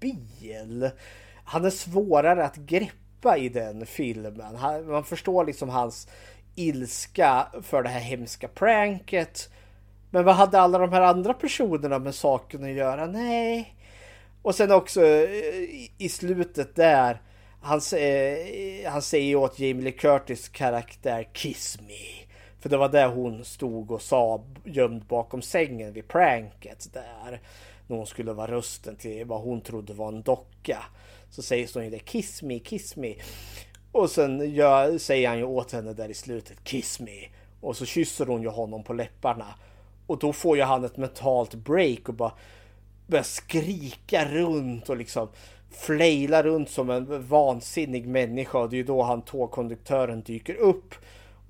Han 1.44 1.64
är 1.64 1.70
svårare 1.70 2.44
att 2.44 2.56
greppa 2.56 3.36
i 3.38 3.48
den 3.48 3.86
filmen. 3.86 4.56
Han, 4.56 4.86
man 4.86 5.04
förstår 5.04 5.44
liksom 5.44 5.68
hans 5.68 6.08
ilska 6.54 7.46
för 7.62 7.82
det 7.82 7.88
här 7.88 8.00
hemska 8.00 8.48
pranket. 8.48 9.50
Men 10.10 10.24
vad 10.24 10.34
hade 10.34 10.60
alla 10.60 10.78
de 10.78 10.92
här 10.92 11.00
andra 11.00 11.34
personerna 11.34 11.98
med 11.98 12.14
saken 12.14 12.64
att 12.64 12.70
göra? 12.70 13.06
Nej. 13.06 13.76
Och 14.42 14.54
sen 14.54 14.72
också 14.72 15.06
eh, 15.06 15.88
i 15.98 16.08
slutet 16.10 16.76
där. 16.76 17.22
Han, 17.62 17.80
eh, 17.96 18.90
han 18.90 19.02
säger 19.02 19.36
åt 19.36 19.58
Jamie 19.58 19.84
Lee 19.84 19.92
Curtis 19.92 20.48
karaktär 20.48 21.28
Kiss 21.32 21.80
me. 21.80 22.26
För 22.60 22.68
det 22.68 22.76
var 22.76 22.88
där 22.88 23.08
hon 23.08 23.44
stod 23.44 23.90
och 23.90 24.02
sa 24.02 24.44
gömd 24.64 25.04
bakom 25.04 25.42
sängen 25.42 25.92
vid 25.92 26.08
pranket 26.08 26.88
där. 26.92 27.40
När 27.86 27.96
hon 27.96 28.06
skulle 28.06 28.32
vara 28.32 28.50
rösten 28.50 28.96
till 28.96 29.26
vad 29.26 29.40
hon 29.40 29.60
trodde 29.60 29.94
var 29.94 30.08
en 30.08 30.22
docka. 30.22 30.84
Så 31.30 31.42
säger 31.42 31.70
hon 31.74 31.84
ju 31.84 31.90
det 31.90 31.98
Kiss 31.98 32.42
me, 32.42 32.58
kiss 32.58 32.96
me. 32.96 33.14
Och 33.92 34.10
sen 34.10 34.54
gör, 34.54 34.98
säger 34.98 35.28
han 35.28 35.38
ju 35.38 35.44
åt 35.44 35.72
henne 35.72 35.92
där 35.92 36.08
i 36.08 36.14
slutet 36.14 36.64
Kiss 36.64 37.00
me. 37.00 37.28
Och 37.60 37.76
så 37.76 37.84
kysser 37.84 38.26
hon 38.26 38.42
ju 38.42 38.48
honom 38.48 38.84
på 38.84 38.92
läpparna. 38.92 39.54
Och 40.06 40.18
då 40.18 40.32
får 40.32 40.56
ju 40.56 40.62
han 40.62 40.84
ett 40.84 40.96
mentalt 40.96 41.54
break 41.54 42.08
och 42.08 42.14
bara 42.14 42.32
börjar 43.06 43.24
skrika 43.24 44.28
runt 44.28 44.88
och 44.88 44.96
liksom 44.96 45.28
flejla 45.70 46.42
runt 46.42 46.70
som 46.70 46.90
en 46.90 47.26
vansinnig 47.28 48.06
människa. 48.06 48.58
Och 48.58 48.70
det 48.70 48.76
är 48.76 48.78
ju 48.78 48.84
då 48.84 49.02
han 49.02 49.22
tågkonduktören 49.22 50.22
dyker 50.22 50.54
upp 50.54 50.94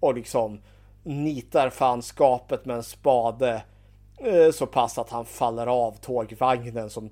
och 0.01 0.15
liksom 0.15 0.61
nitar 1.03 1.71
fanskapet 1.71 2.65
med 2.65 2.77
en 2.77 2.83
spade 2.83 3.63
Eh, 4.19 4.51
så 4.51 4.67
pass 4.67 4.99
att 4.99 5.11
han 5.11 5.25
faller 5.25 5.67
av 5.67 5.93
tågvagnen 5.93 6.91
som 6.91 7.11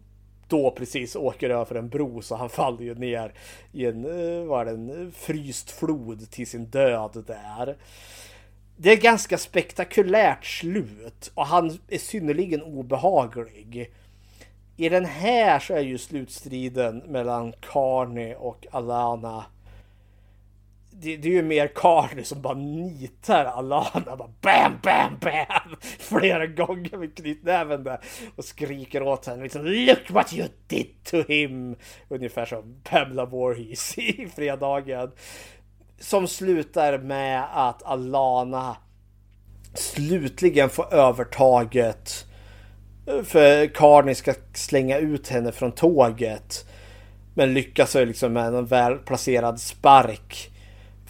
då 0.48 0.70
precis 0.70 1.16
åker 1.16 1.50
över 1.50 1.74
en 1.74 1.88
bro 1.88 2.22
så 2.22 2.36
han 2.36 2.50
faller 2.50 2.82
ju 2.82 2.94
ner 2.94 3.32
i 3.72 3.86
en, 3.86 4.04
eh, 4.04 4.44
var 4.44 4.64
det, 4.64 4.70
en 4.70 5.06
eh, 5.06 5.12
fryst 5.12 5.70
flod 5.70 6.30
till 6.30 6.46
sin 6.46 6.64
död 6.64 7.24
där. 7.26 7.76
Det 8.76 8.92
är 8.92 8.96
ganska 8.96 9.38
spektakulärt 9.38 10.44
slut 10.44 11.30
och 11.34 11.46
han 11.46 11.78
är 11.88 11.98
synnerligen 11.98 12.62
obehaglig. 12.62 13.92
I 14.76 14.88
den 14.88 15.04
här 15.04 15.58
så 15.58 15.74
är 15.74 15.80
ju 15.80 15.98
slutstriden 15.98 16.98
mellan 16.98 17.52
Carney 17.60 18.34
och 18.34 18.66
Alana 18.70 19.44
det, 21.02 21.16
det, 21.16 21.28
är 21.28 21.32
ju 21.32 21.42
mer 21.42 21.66
Carney 21.74 22.24
som 22.24 22.42
bara 22.42 22.54
nitar 22.54 23.44
Alana. 23.44 24.16
Bara 24.16 24.30
bam, 24.40 24.78
bam, 24.82 25.18
bam! 25.20 25.76
Flera 25.98 26.46
gånger 26.46 26.96
med 26.96 27.16
knytnäven 27.16 27.84
där. 27.84 28.00
Och 28.36 28.44
skriker 28.44 29.02
åt 29.02 29.26
henne 29.26 29.42
liksom 29.42 29.64
Look 29.64 30.10
what 30.10 30.32
you 30.32 30.48
did 30.66 31.04
to 31.04 31.22
him! 31.28 31.76
Ungefär 32.08 32.44
som 32.44 32.80
Pamela 32.84 33.24
Voorhees 33.24 33.98
i 33.98 34.28
Fredagen. 34.36 35.10
Som 35.98 36.28
slutar 36.28 36.98
med 36.98 37.44
att 37.52 37.82
Alana 37.82 38.76
slutligen 39.74 40.70
får 40.70 40.94
övertaget. 40.94 42.26
För 43.24 43.66
Carney 43.66 44.14
ska 44.14 44.34
slänga 44.54 44.98
ut 44.98 45.28
henne 45.28 45.52
från 45.52 45.72
tåget. 45.72 46.66
Men 47.34 47.54
lyckas 47.54 47.94
liksom 47.94 48.32
med 48.32 48.54
en 48.54 48.66
väl 48.66 48.98
placerad 48.98 49.60
spark 49.60 50.51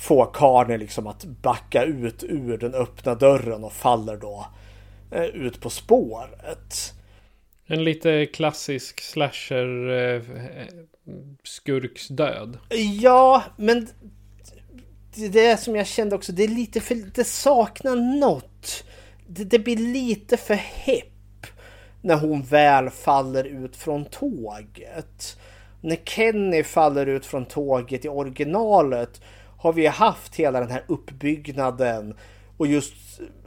få 0.03 0.25
Carney 0.25 0.79
liksom 0.79 1.07
att 1.07 1.25
backa 1.25 1.85
ut 1.85 2.25
ur 2.25 2.59
den 2.59 2.75
öppna 2.75 3.15
dörren 3.15 3.65
och 3.65 3.73
faller 3.73 4.17
då 4.17 4.47
eh, 5.11 5.25
ut 5.25 5.61
på 5.61 5.71
spåret. 5.71 6.93
En 7.67 7.85
lite 7.85 8.27
klassisk 8.27 9.01
slasher 9.01 9.91
eh, 9.91 10.23
skurks 11.45 12.09
död. 12.09 12.59
Ja, 13.01 13.43
men 13.57 13.89
det 15.15 15.47
är 15.47 15.57
som 15.57 15.77
jag 15.77 15.87
kände 15.87 16.17
också, 16.17 16.33
det 16.33 16.45
är 16.45 16.49
lite 16.49 16.81
för, 16.81 16.95
det 17.15 17.25
saknar 17.25 17.97
något. 18.21 18.85
Det, 19.27 19.45
det 19.45 19.59
blir 19.59 19.77
lite 19.77 20.37
för 20.37 20.55
hepp 20.55 21.47
när 22.01 22.17
hon 22.17 22.43
väl 22.43 22.91
faller 22.91 23.45
ut 23.45 23.77
från 23.77 24.05
tåget. 24.05 25.39
När 25.81 25.97
Kenny 26.05 26.63
faller 26.63 27.07
ut 27.07 27.27
från 27.27 27.45
tåget 27.45 28.05
i 28.05 28.09
originalet 28.09 29.21
har 29.63 29.73
vi 29.73 29.87
haft 29.87 30.35
hela 30.35 30.61
den 30.61 30.71
här 30.71 30.85
uppbyggnaden 30.87 32.15
och 32.57 32.67
just, 32.67 32.95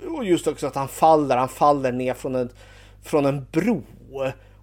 och 0.07 0.25
just 0.25 0.47
också 0.47 0.67
att 0.67 0.75
han 0.75 0.87
faller, 0.87 1.37
han 1.37 1.49
faller 1.49 1.91
ner 1.91 2.13
från 2.13 2.35
en, 2.35 2.49
från 3.03 3.25
en 3.25 3.45
bro. 3.51 3.83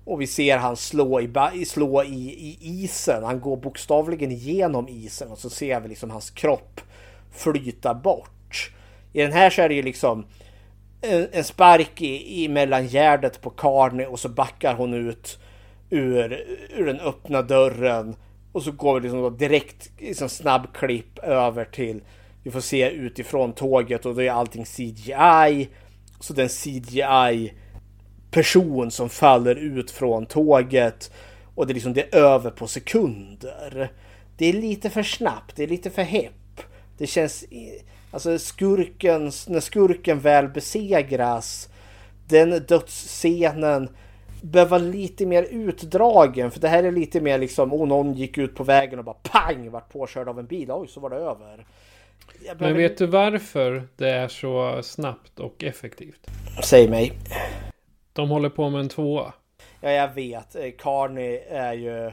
Och 0.05 0.21
vi 0.21 0.27
ser 0.27 0.57
han 0.57 0.77
slå, 0.77 1.21
i, 1.21 1.65
slå 1.65 2.05
i, 2.05 2.09
i 2.09 2.59
isen. 2.63 3.25
Han 3.25 3.41
går 3.41 3.57
bokstavligen 3.57 4.33
igenom 4.33 4.89
isen 4.89 5.31
och 5.31 5.39
så 5.39 5.51
ser 5.51 5.81
vi 5.81 5.89
liksom 5.89 6.11
hans 6.11 6.31
kropp 6.31 6.81
flyta 7.33 7.95
bort. 7.95 8.73
I 9.13 9.23
den 9.23 9.33
här 9.33 9.51
så 9.51 9.63
är 9.63 9.69
det 9.69 9.75
ju 9.75 9.83
liksom 9.83 10.27
en, 11.01 11.29
en 11.33 11.45
spark 11.45 12.03
i, 12.03 12.45
i 12.45 12.49
mellangärdet 12.49 13.41
på 13.41 13.51
Carney 13.51 14.07
och 14.07 14.21
så 14.21 14.29
backar 14.29 14.75
hon 14.75 14.95
ut 14.95 15.39
ur, 15.91 16.47
ur 16.77 16.87
den 16.87 17.01
öppna 17.01 17.43
dörren 17.43 18.17
och 18.53 18.63
så 18.63 18.73
går 18.73 18.95
vi 18.95 19.01
liksom 19.01 19.37
direkt 19.37 19.91
liksom 19.99 20.29
snabb 20.29 20.67
klipp 20.75 21.19
över 21.19 21.65
till 21.65 22.01
vi 22.43 22.51
får 22.51 22.61
se 22.61 22.91
utifrån 22.91 23.53
tåget 23.53 24.07
och 24.07 24.15
då 24.15 24.23
är 24.23 24.31
allting 24.31 24.65
CGI. 24.65 25.69
Så 26.21 26.33
den 26.33 26.49
CGI 26.49 27.53
person 28.31 28.91
som 28.91 29.09
faller 29.09 29.55
ut 29.55 29.91
från 29.91 30.27
tåget 30.27 31.11
och 31.55 31.67
det 31.67 31.73
är 31.73 31.75
liksom 31.75 31.93
det 31.93 32.15
är 32.15 32.19
över 32.19 32.51
på 32.51 32.67
sekunder. 32.67 33.93
Det 34.37 34.47
är 34.47 34.53
lite 34.53 34.91
för 34.91 35.03
snabbt, 35.03 35.57
det 35.57 35.63
är 35.63 35.69
lite 35.69 35.91
för 35.91 36.03
hepp. 36.03 36.61
Det 36.99 37.07
känns 37.07 37.45
alltså 38.11 38.39
skurken 38.39 39.31
när 39.49 39.61
skurken 39.61 40.21
väl 40.21 40.49
besegras. 40.49 41.69
Den 42.29 42.51
dödsscenen 42.51 43.89
behöva 44.43 44.79
vara 44.79 44.91
lite 44.91 45.27
mer 45.27 45.47
utdragen. 45.51 46.51
För 46.51 46.61
det 46.61 46.69
här 46.69 46.85
är 46.85 46.93
lite 46.93 47.21
mer 47.21 47.39
liksom, 47.39 47.73
oh, 47.73 47.89
någon 47.89 48.15
gick 48.15 48.39
ut 48.39 48.55
på 48.55 48.65
vägen 48.65 48.99
och 48.99 49.05
bara 49.05 49.17
pang 49.23 49.71
vart 49.71 49.93
påkörd 49.93 50.29
av 50.29 50.39
en 50.39 50.47
bil. 50.47 50.73
Oj, 50.73 50.89
så 50.89 51.01
var 51.01 51.11
det 51.11 51.17
över. 51.17 51.67
Behöver... 52.43 52.67
Men 52.67 52.77
vet 52.77 52.99
du 52.99 53.07
varför 53.07 53.89
det 53.97 54.11
är 54.11 54.29
så 54.29 54.83
snabbt 54.83 55.41
och 55.41 55.65
effektivt? 55.65 56.27
Säg 56.65 56.89
mig. 56.89 57.13
De 58.13 58.29
håller 58.29 58.49
på 58.49 58.71
med 58.71 58.81
en 58.81 58.89
tvåa. 58.89 59.33
Ja, 59.81 59.91
jag 59.91 60.15
vet. 60.15 60.57
Eh, 60.57 60.71
Carney 60.79 61.41
är 61.49 61.73
ju... 61.73 62.07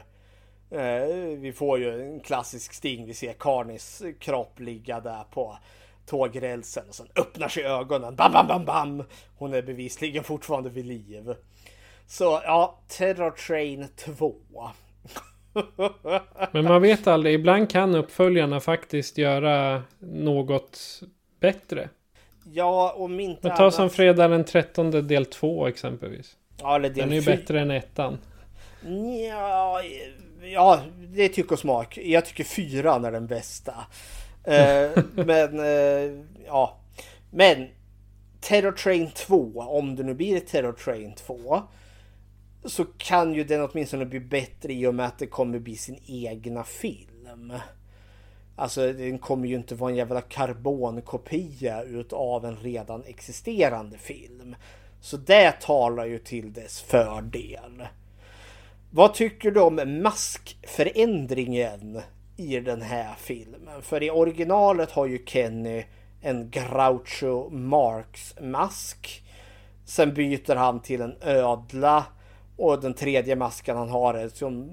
Eh, 0.70 1.38
vi 1.38 1.52
får 1.52 1.78
ju 1.78 2.02
en 2.02 2.20
klassisk 2.20 2.72
sting. 2.72 3.06
Vi 3.06 3.14
ser 3.14 3.32
Carneys 3.32 4.02
kropp 4.20 4.60
ligga 4.60 5.00
där 5.00 5.24
på 5.30 5.58
tågrälsen 6.06 6.84
och 6.88 6.94
sen 6.94 7.06
öppnar 7.16 7.48
sig 7.48 7.64
ögonen. 7.64 8.16
Bam, 8.16 8.32
bam, 8.32 8.46
bam, 8.46 8.64
bam! 8.64 9.04
Hon 9.38 9.54
är 9.54 9.62
bevisligen 9.62 10.24
fortfarande 10.24 10.70
vid 10.70 10.86
liv. 10.86 11.34
Så 12.10 12.40
ja, 12.44 12.78
Terror 12.88 13.30
Train 13.30 13.88
2. 13.96 14.34
Men 16.52 16.64
man 16.64 16.82
vet 16.82 17.06
aldrig, 17.06 17.34
ibland 17.34 17.70
kan 17.70 17.94
uppföljarna 17.94 18.60
faktiskt 18.60 19.18
göra 19.18 19.82
något 19.98 21.00
bättre. 21.40 21.88
Ja, 22.52 22.94
om 22.96 23.20
inte 23.20 23.48
Men 23.48 23.56
ta 23.56 23.62
annat- 23.62 23.74
som 23.74 23.90
fredag 23.90 24.28
den 24.28 24.44
13 24.44 24.90
del 24.90 25.26
2 25.26 25.66
exempelvis. 25.66 26.36
Ja, 26.60 26.76
eller 26.76 26.88
del 26.88 26.98
Den 26.98 27.10
är 27.10 27.20
ju 27.20 27.22
bättre 27.22 27.60
än 27.60 27.70
ettan. 27.70 28.18
Ja, 29.28 29.82
ja, 30.42 30.80
det 31.14 31.22
är 31.22 31.28
tyck 31.28 31.52
och 31.52 31.58
smak. 31.58 31.98
Jag 31.98 32.24
tycker 32.26 32.44
fyran 32.44 33.04
är 33.04 33.12
den 33.12 33.26
bästa. 33.26 33.74
Eh, 34.44 35.02
men, 35.14 35.60
eh, 35.60 36.24
ja. 36.46 36.78
Men 37.30 37.68
Terror 38.40 38.72
Train 38.72 39.10
2, 39.10 39.52
om 39.56 39.96
det 39.96 40.02
nu 40.02 40.14
blir 40.14 40.40
Terror 40.40 40.72
Train 40.72 41.14
2. 41.14 41.62
Så 42.64 42.84
kan 42.84 43.34
ju 43.34 43.44
den 43.44 43.68
åtminstone 43.70 44.06
bli 44.06 44.20
bättre 44.20 44.72
i 44.72 44.86
och 44.86 44.94
med 44.94 45.06
att 45.06 45.18
det 45.18 45.26
kommer 45.26 45.58
bli 45.58 45.76
sin 45.76 45.98
egna 46.06 46.64
film. 46.64 47.52
Alltså 48.56 48.92
den 48.92 49.18
kommer 49.18 49.48
ju 49.48 49.54
inte 49.54 49.74
vara 49.74 49.90
en 49.90 49.96
jävla 49.96 50.20
karbonkopia 50.20 51.82
utav 51.82 52.44
en 52.44 52.56
redan 52.56 53.04
existerande 53.04 53.98
film. 53.98 54.56
Så 55.00 55.16
det 55.16 55.60
talar 55.60 56.04
ju 56.04 56.18
till 56.18 56.52
dess 56.52 56.80
fördel. 56.80 57.86
Vad 58.90 59.14
tycker 59.14 59.50
du 59.50 59.60
om 59.60 60.02
maskförändringen 60.02 62.00
i 62.36 62.60
den 62.60 62.82
här 62.82 63.14
filmen? 63.18 63.82
För 63.82 64.02
i 64.02 64.10
originalet 64.10 64.90
har 64.90 65.06
ju 65.06 65.24
Kenny 65.26 65.84
en 66.20 66.50
Groucho 66.50 67.50
Marx 67.50 68.34
mask. 68.40 69.22
Sen 69.84 70.14
byter 70.14 70.56
han 70.56 70.80
till 70.80 71.00
en 71.00 71.16
ödla. 71.20 72.04
Och 72.60 72.80
den 72.80 72.94
tredje 72.94 73.36
masken 73.36 73.76
han 73.76 73.88
har 73.88 74.14
är 74.14 74.28
som 74.28 74.64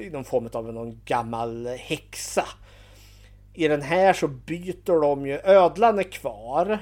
i 0.00 0.10
någon 0.10 0.24
form 0.24 0.48
av 0.52 0.72
någon 0.72 1.00
gammal 1.04 1.66
häxa. 1.66 2.44
I 3.54 3.68
den 3.68 3.82
här 3.82 4.12
så 4.12 4.28
byter 4.28 5.00
de 5.00 5.26
ju, 5.26 5.38
ödlan 5.44 5.98
är 5.98 6.02
kvar. 6.02 6.78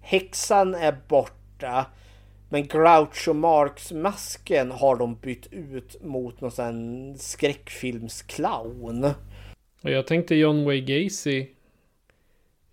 Häxan 0.00 0.74
är 0.74 0.96
borta. 1.08 1.86
Men 2.48 2.66
Groucho 2.66 3.32
Marx-masken 3.32 4.70
har 4.70 4.96
de 4.96 5.14
bytt 5.14 5.46
ut 5.52 6.04
mot 6.04 6.40
någon 6.40 6.50
sån 6.50 7.14
skräckfilmsclown. 7.18 9.04
Och 9.82 9.90
jag 9.90 10.06
tänkte 10.06 10.34
John 10.34 10.64
Wayne 10.64 10.86
Gacy. 10.86 11.46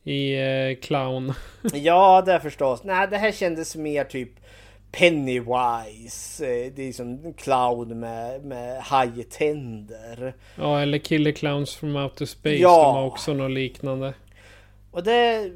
I 0.03 0.35
eh, 0.35 0.75
Clown. 0.81 1.33
Ja, 1.73 2.23
det 2.25 2.39
förstås. 2.39 2.83
Nej, 2.83 3.07
det 3.07 3.17
här 3.17 3.31
kändes 3.31 3.75
mer 3.75 4.03
typ 4.03 4.29
Pennywise. 4.97 6.45
Eh, 6.45 6.71
Det 6.75 6.87
är 6.89 6.91
som 6.93 7.33
clown 7.33 7.99
med, 7.99 8.45
med 8.45 8.81
hajtänder. 8.81 10.33
Ja, 10.57 10.81
eller 10.81 10.97
Killer 10.97 11.31
Clowns 11.31 11.75
from 11.75 11.95
Outer 11.95 12.25
Space. 12.25 12.55
Ja. 12.55 12.83
De 12.83 12.95
har 12.95 13.05
också 13.05 13.33
något 13.33 13.51
liknande. 13.51 14.13
Och 14.91 15.03
det 15.03 15.51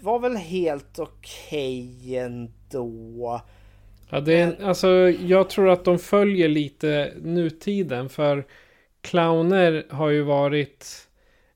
var 0.00 0.18
väl 0.18 0.36
helt 0.36 0.98
okej 0.98 2.16
ändå. 2.16 3.40
Ja, 4.10 4.20
det 4.20 4.40
är, 4.40 4.64
alltså, 4.64 4.88
jag 5.10 5.50
tror 5.50 5.68
att 5.70 5.84
de 5.84 5.98
följer 5.98 6.48
lite 6.48 7.12
nutiden. 7.22 8.08
För 8.08 8.44
clowner 9.00 9.86
har 9.90 10.08
ju 10.08 10.22
varit 10.22 10.86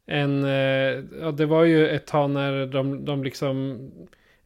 en... 0.06 0.44
eh, 0.44 1.04
Ja, 1.20 1.30
det 1.36 1.46
var 1.46 1.64
ju 1.64 1.88
ett 1.88 2.06
tag 2.06 2.30
när 2.30 2.66
de, 2.66 3.04
de 3.04 3.24
liksom... 3.24 3.78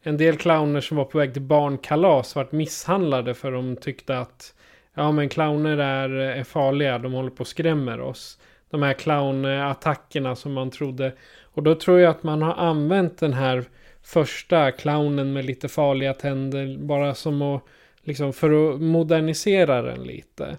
En 0.03 0.17
del 0.17 0.37
clowner 0.37 0.81
som 0.81 0.97
var 0.97 1.05
på 1.05 1.17
väg 1.17 1.33
till 1.33 1.41
barnkalas 1.41 2.35
vart 2.35 2.51
misshandlade 2.51 3.33
för 3.33 3.51
de 3.51 3.75
tyckte 3.75 4.17
att 4.17 4.53
ja 4.93 5.11
men 5.11 5.29
clowner 5.29 5.77
är, 5.77 6.09
är 6.09 6.43
farliga, 6.43 6.97
de 6.97 7.13
håller 7.13 7.29
på 7.29 7.41
och 7.41 7.47
skrämmer 7.47 8.01
oss. 8.01 8.39
De 8.69 8.83
här 8.83 8.93
clownattackerna 8.93 10.35
som 10.35 10.53
man 10.53 10.71
trodde. 10.71 11.13
Och 11.41 11.63
då 11.63 11.75
tror 11.75 11.99
jag 11.99 12.09
att 12.09 12.23
man 12.23 12.41
har 12.41 12.53
använt 12.53 13.17
den 13.17 13.33
här 13.33 13.65
första 14.01 14.71
clownen 14.71 15.33
med 15.33 15.45
lite 15.45 15.67
farliga 15.67 16.13
tänder 16.13 16.77
bara 16.77 17.13
som 17.15 17.41
att 17.41 17.63
liksom 18.03 18.33
för 18.33 18.73
att 18.73 18.81
modernisera 18.81 19.81
den 19.81 20.03
lite. 20.03 20.57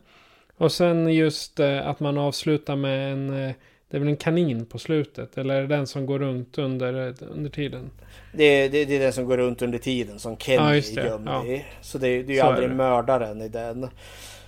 Och 0.57 0.73
sen 0.73 1.15
just 1.15 1.61
eh, 1.61 1.89
att 1.89 2.01
man 2.01 2.19
avslutar 2.19 2.77
med 2.77 3.13
en 3.13 3.49
eh, 3.49 3.55
det 3.95 3.99
är 3.99 4.01
väl 4.01 4.09
en 4.09 4.17
kanin 4.17 4.67
på 4.67 4.79
slutet 4.79 5.39
eller 5.39 5.55
är 5.55 5.61
det 5.61 5.67
den 5.77 5.87
som 5.87 6.07
går 6.07 6.19
runt 6.19 6.59
under, 6.59 7.15
under 7.31 7.51
tiden? 7.51 7.91
Det, 8.33 8.69
det, 8.69 8.85
det 8.85 8.97
är 8.97 9.01
den 9.01 9.13
som 9.13 9.25
går 9.25 9.37
runt 9.37 9.63
under 9.63 9.79
tiden 9.79 10.19
som 10.19 10.37
Kenny 10.37 10.57
Ja, 10.57 11.03
är 11.03 11.07
gömd 11.07 11.29
Ja. 11.29 11.45
i. 11.45 11.65
Så 11.81 11.99
det, 11.99 12.23
det 12.23 12.33
är 12.33 12.35
ju 12.35 12.41
Så 12.41 12.47
är 12.47 12.51
aldrig 12.51 12.69
det. 12.69 12.75
mördaren 12.75 13.43
i 13.43 13.49
den. 13.49 13.89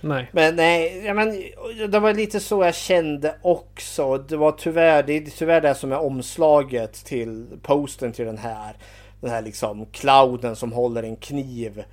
Nej. 0.01 0.29
Men 0.31 0.55
nej, 0.55 1.01
ja, 1.05 1.13
men, 1.13 1.43
det 1.91 1.99
var 1.99 2.13
lite 2.13 2.39
så 2.39 2.63
jag 2.63 2.75
kände 2.75 3.35
också. 3.41 4.17
Det 4.17 4.37
var 4.37 4.51
tyvärr 4.51 5.03
det, 5.03 5.13
är 5.13 5.21
tyvärr 5.21 5.61
det 5.61 5.75
som 5.75 5.91
är 5.91 5.99
omslaget 5.99 6.93
till 7.05 7.45
posten 7.61 8.11
till 8.11 8.25
den 8.25 8.37
här. 8.37 8.75
Den 9.21 9.29
här 9.29 9.41
liksom 9.41 9.85
clownen 9.85 10.55
som 10.55 10.71
håller 10.71 11.03
en 11.03 11.15
kniv 11.15 11.83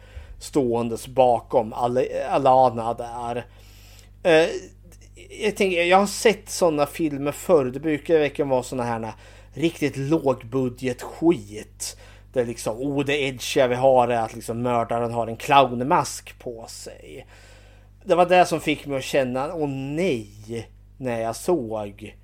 ståendes 0.41 1.09
bakom 1.09 1.73
Al- 1.73 2.09
Alana 2.31 2.95
där. 2.95 3.45
Eh, 4.23 4.49
jag, 5.31 5.57
tänker, 5.57 5.83
jag 5.83 5.99
har 5.99 6.07
sett 6.07 6.49
sådana 6.49 6.87
filmer 6.87 7.33
förr. 7.33 7.65
Det 7.65 7.81
brukar 7.81 8.19
verkligen 8.19 8.49
vara 8.49 8.63
sådana 8.63 8.85
här 8.85 9.13
riktigt 9.55 9.97
lågbudget 9.97 11.03
skit. 11.03 11.97
Där 12.33 12.45
liksom, 12.45 12.77
oh 12.79 13.05
det 13.05 13.23
edgiga 13.23 13.67
vi 13.67 13.75
har 13.75 14.09
är 14.09 14.21
att 14.21 14.35
liksom 14.35 14.63
mördaren 14.63 15.13
har 15.13 15.27
en 15.27 15.37
clownmask 15.37 16.39
på 16.39 16.67
sig. 16.69 17.27
Det 18.05 18.15
var 18.15 18.27
det 18.27 18.47
som 18.47 18.61
fick 18.61 18.87
mig 18.87 18.99
att 18.99 19.05
känna, 19.05 19.55
åh 19.55 19.69
nej, 19.69 20.69
när 20.97 21.21
jag 21.21 21.37
såg 21.37 22.17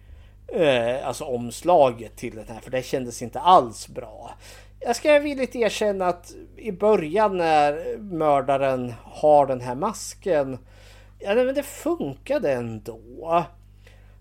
eh, 0.49 1.07
alltså 1.07 1.25
omslaget 1.25 2.17
till 2.17 2.37
den 2.37 2.49
här. 2.49 2.61
För 2.61 2.71
det 2.71 2.83
kändes 2.83 3.23
inte 3.23 3.41
alls 3.41 3.89
bra. 3.89 4.35
Jag 4.81 4.97
ska 4.97 5.19
villigt 5.19 5.57
erkänna 5.57 6.07
att 6.07 6.33
i 6.57 6.73
början 6.73 7.37
när 7.37 7.99
mördaren 7.99 8.95
har 9.03 9.47
den 9.47 9.61
här 9.61 9.75
masken. 9.75 10.59
Ja 11.23 11.35
men 11.35 11.55
det 11.55 11.63
funkade 11.63 12.53
ändå. 12.53 13.45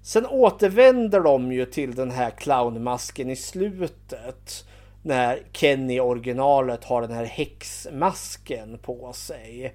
Sen 0.02 0.26
återvänder 0.26 1.20
de 1.20 1.52
ju 1.52 1.66
till 1.66 1.96
den 1.96 2.12
här 2.12 2.30
clownmasken 2.30 3.30
i 3.30 3.36
slutet. 3.36 4.66
När 5.04 5.40
Kenny 5.52 5.96
i 5.96 6.00
originalet 6.00 6.84
har 6.84 7.02
den 7.02 7.12
här 7.12 7.26
häxmasken 7.26 8.78
på 8.78 9.14
sig. 9.14 9.66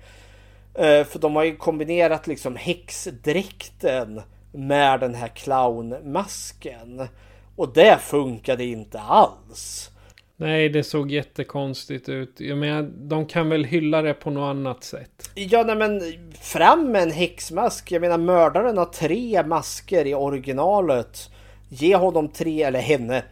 Eh, 0.75 1.05
för 1.05 1.19
de 1.19 1.37
har 1.37 1.45
ju 1.45 1.57
kombinerat 1.57 2.27
liksom 2.27 2.57
häxdräkten 2.57 4.23
med 4.53 5.01
den 5.01 5.15
här 5.15 5.29
clownmasken. 5.29 7.09
Och 7.57 7.73
det 7.73 7.99
funkade 8.01 8.65
inte 8.65 9.01
alls. 9.01 9.91
Nej, 10.36 10.69
det 10.69 10.85
såg 10.85 11.11
jättekonstigt 11.11 12.09
ut. 12.09 12.40
Jag 12.40 12.59
menar, 12.59 12.82
de 12.82 13.27
kan 13.27 13.48
väl 13.48 13.65
hylla 13.65 14.02
det 14.02 14.15
på 14.15 14.31
något 14.31 14.51
annat 14.51 14.85
sätt. 14.85 15.31
Ja, 15.35 15.62
nej 15.62 15.77
men 15.77 16.01
fram 16.40 16.93
med 16.93 17.02
en 17.02 17.11
häxmask. 17.11 17.93
Jag 17.93 18.01
menar 18.01 18.19
mördaren 18.19 18.78
har 18.78 18.85
tre 18.85 19.43
masker 19.47 20.06
i 20.06 20.15
originalet. 20.15 21.31
Ge 21.69 21.97
honom 21.97 22.28
tre, 22.28 22.62
eller 22.62 22.81
henne, 22.81 23.23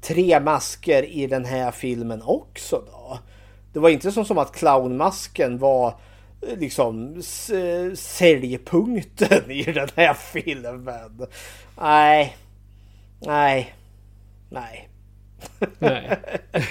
tre 0.00 0.40
masker 0.40 1.02
i 1.02 1.26
den 1.26 1.44
här 1.44 1.70
filmen 1.70 2.22
också 2.22 2.82
då. 2.86 3.18
Det 3.72 3.78
var 3.78 3.88
inte 3.88 4.12
som, 4.12 4.24
som 4.24 4.38
att 4.38 4.56
clownmasken 4.56 5.58
var 5.58 5.94
eh, 6.42 6.58
liksom 6.58 7.22
säljpunkten 7.94 9.50
i 9.50 9.62
den 9.62 9.88
här 9.96 10.14
filmen. 10.14 11.26
Nej. 11.80 12.36
Nej. 13.20 13.74
Nej. 14.50 14.89
Nej. 15.78 16.18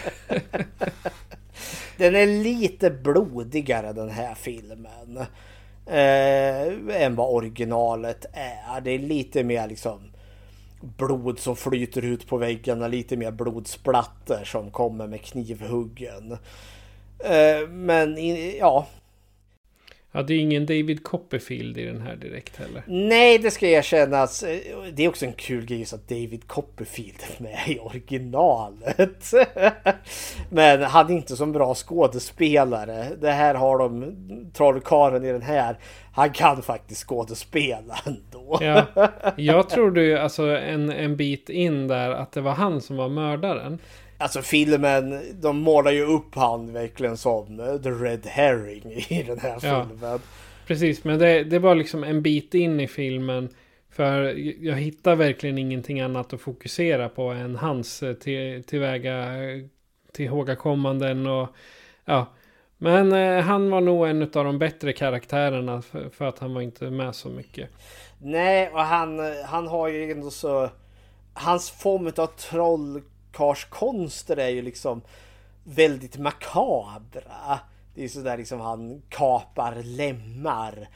Den 1.98 2.16
är 2.16 2.26
lite 2.44 2.90
blodigare 2.90 3.94
den 3.94 4.10
här 4.10 4.36
filmen. 4.36 5.18
Eh, 5.86 7.02
än 7.04 7.16
vad 7.16 7.34
originalet 7.34 8.26
är. 8.34 8.82
Det 8.82 8.92
är 8.92 9.00
lite 9.00 9.44
mer 9.44 9.68
liksom 9.68 10.00
blod 10.82 11.40
som 11.40 11.56
flyter 11.56 12.06
ut 12.06 12.28
på 12.28 12.38
väggarna. 12.38 12.88
Lite 12.88 13.18
mer 13.18 13.32
blodsplatter 13.32 14.44
som 14.44 14.72
kommer 14.72 15.08
med 15.08 15.22
knivhuggen. 15.22 16.32
Eh, 17.20 17.68
men 17.70 18.18
in, 18.18 18.58
ja, 18.60 18.88
Ja, 20.12 20.22
det 20.24 20.34
är 20.34 20.40
ingen 20.40 20.66
David 20.66 21.04
Copperfield 21.04 21.78
i 21.78 21.86
den 21.86 22.02
här 22.02 22.16
direkt 22.16 22.58
heller. 22.58 22.84
Nej, 22.88 23.38
det 23.38 23.52
ska 23.52 23.68
erkännas. 23.68 24.44
Det 24.94 25.06
är 25.06 25.10
också 25.10 25.26
en 25.26 25.34
kul 25.34 25.66
grej 25.66 25.82
att 25.82 26.08
David 26.08 26.48
Copperfield 26.48 27.18
är 27.38 27.44
med 27.44 27.60
i 27.68 27.80
originalet. 27.80 29.32
Men 30.50 30.82
han 30.82 31.10
är 31.10 31.14
inte 31.14 31.36
så 31.36 31.46
bra 31.46 31.76
skådespelare. 31.76 33.06
Det 33.22 33.32
här 33.32 33.56
har 33.56 33.78
de, 33.78 34.16
trollkarlen 34.54 35.26
i 35.26 35.32
den 35.32 35.42
här, 35.42 35.78
han 36.14 36.32
kan 36.32 36.62
faktiskt 36.62 37.08
skådespela 37.08 38.00
ändå. 38.06 38.58
Ja, 38.62 38.86
jag 39.38 39.70
trodde 39.70 40.02
ju 40.02 40.18
alltså 40.18 40.44
en, 40.44 40.90
en 40.90 41.18
bit 41.18 41.50
in 41.50 41.88
där 41.88 42.10
att 42.10 42.32
det 42.32 42.42
var 42.42 42.54
han 42.54 42.82
som 42.82 42.98
var 42.98 43.10
mördaren. 43.10 43.80
Alltså 44.22 44.42
filmen, 44.42 45.22
de 45.42 45.58
målar 45.58 45.92
ju 45.92 46.06
upp 46.06 46.36
han 46.36 46.74
verkligen 46.74 47.18
som 47.18 47.58
the 47.84 47.90
red 47.90 48.26
herring 48.26 48.92
i 49.10 49.24
den 49.24 49.40
här 49.40 49.60
Ja. 49.62 49.88
filmen. 49.90 50.20
Precis, 50.68 51.04
men 51.04 51.20
det, 51.20 51.44
det 51.44 51.60
var 51.60 51.76
liksom 51.76 52.04
en 52.04 52.22
bit 52.22 52.54
in 52.54 52.80
i 52.80 52.88
filmen. 52.88 53.50
För 53.90 54.24
jag 54.66 54.76
hittar 54.76 55.16
verkligen 55.16 55.58
ingenting 55.58 56.02
annat 56.02 56.34
att 56.34 56.42
fokusera 56.42 57.10
på 57.10 57.24
än 57.24 57.56
hans 57.56 58.04
eh, 58.04 58.14
till, 58.14 58.64
tillväga 58.64 59.28
tillhågakommanden 60.12 61.28
och 61.28 61.50
ja. 62.06 62.26
Men 62.78 63.14
eh, 63.14 63.44
han 63.44 63.70
var 63.70 63.82
nog 63.82 64.08
en 64.08 64.22
av 64.22 64.30
de 64.46 64.60
bättre 64.60 64.94
karaktärerna 64.94 65.82
för, 65.82 66.10
för, 66.10 66.26
att 66.26 66.40
han 66.40 66.54
var 66.54 66.62
inte 66.62 66.90
med 66.90 67.16
så 67.16 67.30
mycket. 67.30 67.70
Nej, 68.22 68.70
och 68.70 68.80
han, 68.80 69.20
han 69.46 69.68
har 69.68 69.88
ju 69.88 70.12
ändå 70.12 70.30
så... 70.30 70.70
Hans 71.34 71.70
form 71.70 72.12
av 72.18 72.28
trollkarlskonster 73.32 74.38
är 74.38 74.50
ju 74.50 74.62
liksom 74.62 75.02
väldigt 75.64 76.18
makabra. 76.18 77.60
Det 77.96 78.04
är 78.04 78.08
sådär 78.08 78.38
liksom 78.38 78.60
han 78.60 79.02
kapar 79.10 79.76
lemmar. 79.84 80.88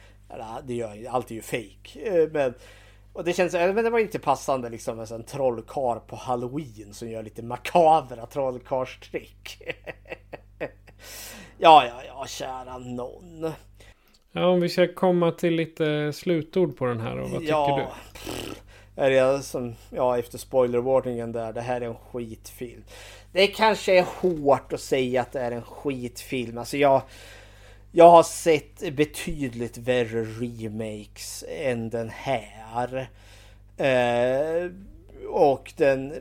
Det 0.64 0.74
gör 0.74 1.08
allt 1.10 1.30
är 1.30 1.34
ju 1.34 1.42
fejk. 1.42 1.96
Eh, 1.96 2.28
men, 2.32 2.54
och 3.12 3.24
det 3.24 3.32
känns, 3.32 3.52
men 3.52 3.84
det 3.84 3.90
var 3.90 3.98
inte 3.98 4.18
passande 4.18 4.68
liksom 4.68 4.96
med 4.96 5.10
en 5.10 5.24
trollkar 5.24 5.98
på 5.98 6.16
halloween 6.16 6.94
som 6.94 7.10
gör 7.10 7.22
lite 7.22 7.42
makabra 7.42 8.26
trollkarlstrick. 8.26 9.62
ja, 11.58 11.86
ja, 11.86 12.02
ja, 12.06 12.26
kära 12.26 12.78
någon. 12.78 13.52
Ja, 14.32 14.46
om 14.46 14.60
vi 14.60 14.68
ska 14.68 14.94
komma 14.94 15.32
till 15.32 15.54
lite 15.54 16.12
slutord 16.12 16.76
på 16.76 16.84
den 16.84 17.00
här 17.00 17.18
och 17.18 17.30
vad 17.30 17.40
tycker 17.40 17.52
ja, 17.52 17.92
du? 18.24 18.53
Är 18.96 19.10
det 19.10 19.42
som, 19.42 19.74
ja 19.90 20.18
efter 20.18 20.38
spoilervarningen 20.38 21.32
där, 21.32 21.52
det 21.52 21.60
här 21.60 21.80
är 21.80 21.86
en 21.86 21.94
skitfilm. 21.94 22.84
Det 23.32 23.46
kanske 23.46 23.98
är 23.98 24.02
hårt 24.02 24.72
att 24.72 24.80
säga 24.80 25.20
att 25.20 25.32
det 25.32 25.40
är 25.40 25.50
en 25.50 25.62
skitfilm. 25.62 26.58
Alltså 26.58 26.76
jag, 26.76 27.02
jag 27.92 28.10
har 28.10 28.22
sett 28.22 28.94
betydligt 28.94 29.78
värre 29.78 30.24
remakes 30.24 31.44
än 31.48 31.90
den 31.90 32.10
här. 32.10 33.08
Eh, 33.76 34.70
och 35.30 35.72
den 35.76 36.14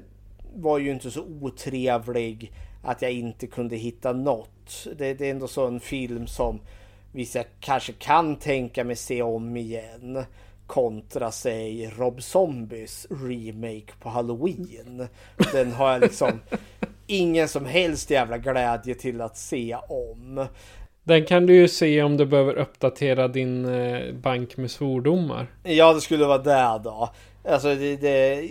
var 0.55 0.77
ju 0.77 0.91
inte 0.91 1.11
så 1.11 1.23
otrevlig 1.41 2.51
att 2.83 3.01
jag 3.01 3.11
inte 3.11 3.47
kunde 3.47 3.75
hitta 3.75 4.13
något. 4.13 4.87
Det, 4.97 5.13
det 5.13 5.27
är 5.27 5.31
ändå 5.31 5.47
så 5.47 5.67
en 5.67 5.79
film 5.79 6.27
som 6.27 6.59
vissa 7.11 7.43
kanske 7.59 7.93
kan 7.93 8.35
tänka 8.35 8.83
mig 8.83 8.95
se 8.95 9.21
om 9.21 9.57
igen. 9.57 10.25
Kontra 10.67 11.31
sig 11.31 11.93
Rob 11.97 12.21
Zombies 12.21 13.07
remake 13.09 13.93
på 13.99 14.09
Halloween. 14.09 15.07
Den 15.51 15.71
har 15.71 15.91
jag 15.91 16.01
liksom 16.01 16.39
ingen 17.07 17.47
som 17.47 17.65
helst 17.65 18.09
jävla 18.09 18.37
glädje 18.37 18.95
till 18.95 19.21
att 19.21 19.37
se 19.37 19.77
om. 19.89 20.47
Den 21.03 21.25
kan 21.25 21.45
du 21.45 21.55
ju 21.55 21.67
se 21.67 22.03
om 22.03 22.17
du 22.17 22.25
behöver 22.25 22.53
uppdatera 22.53 23.27
din 23.27 23.65
eh, 23.65 24.13
bank 24.13 24.57
med 24.57 24.71
svordomar. 24.71 25.47
Ja, 25.63 25.93
det 25.93 26.01
skulle 26.01 26.25
vara 26.25 26.37
det 26.37 26.81
då. 26.83 27.09
Alltså 27.45 27.75
det, 27.75 27.95
det 27.95 28.49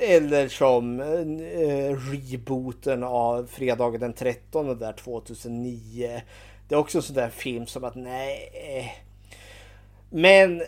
eller 0.00 0.48
som 0.48 1.00
eh, 1.00 1.96
rebooten 2.12 3.02
av 3.02 3.46
fredagen 3.46 4.00
den 4.00 4.12
13 4.12 4.78
där 4.78 4.92
2009. 4.92 6.20
Det 6.68 6.74
är 6.74 6.78
också 6.78 6.98
en 6.98 7.02
sån 7.02 7.16
där 7.16 7.28
film 7.28 7.66
som 7.66 7.84
att 7.84 7.94
nej. 7.94 8.94
Men 10.10 10.62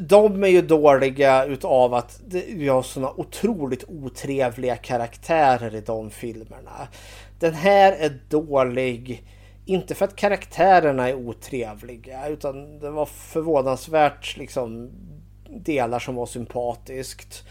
de 0.00 0.44
är 0.44 0.48
ju 0.48 0.62
dåliga 0.62 1.44
utav 1.44 1.94
att 1.94 2.20
vi 2.48 2.68
har 2.68 2.82
såna 2.82 3.10
otroligt 3.16 3.84
otrevliga 3.88 4.76
karaktärer 4.76 5.74
i 5.74 5.80
de 5.80 6.10
filmerna. 6.10 6.88
Den 7.38 7.54
här 7.54 7.92
är 7.92 8.18
dålig, 8.28 9.24
inte 9.64 9.94
för 9.94 10.04
att 10.04 10.16
karaktärerna 10.16 11.08
är 11.08 11.14
otrevliga 11.14 12.28
utan 12.28 12.78
det 12.78 12.90
var 12.90 13.06
förvånansvärt 13.06 14.36
liksom 14.36 14.90
delar 15.48 15.98
som 15.98 16.14
var 16.14 16.26
sympatiskt. 16.26 17.44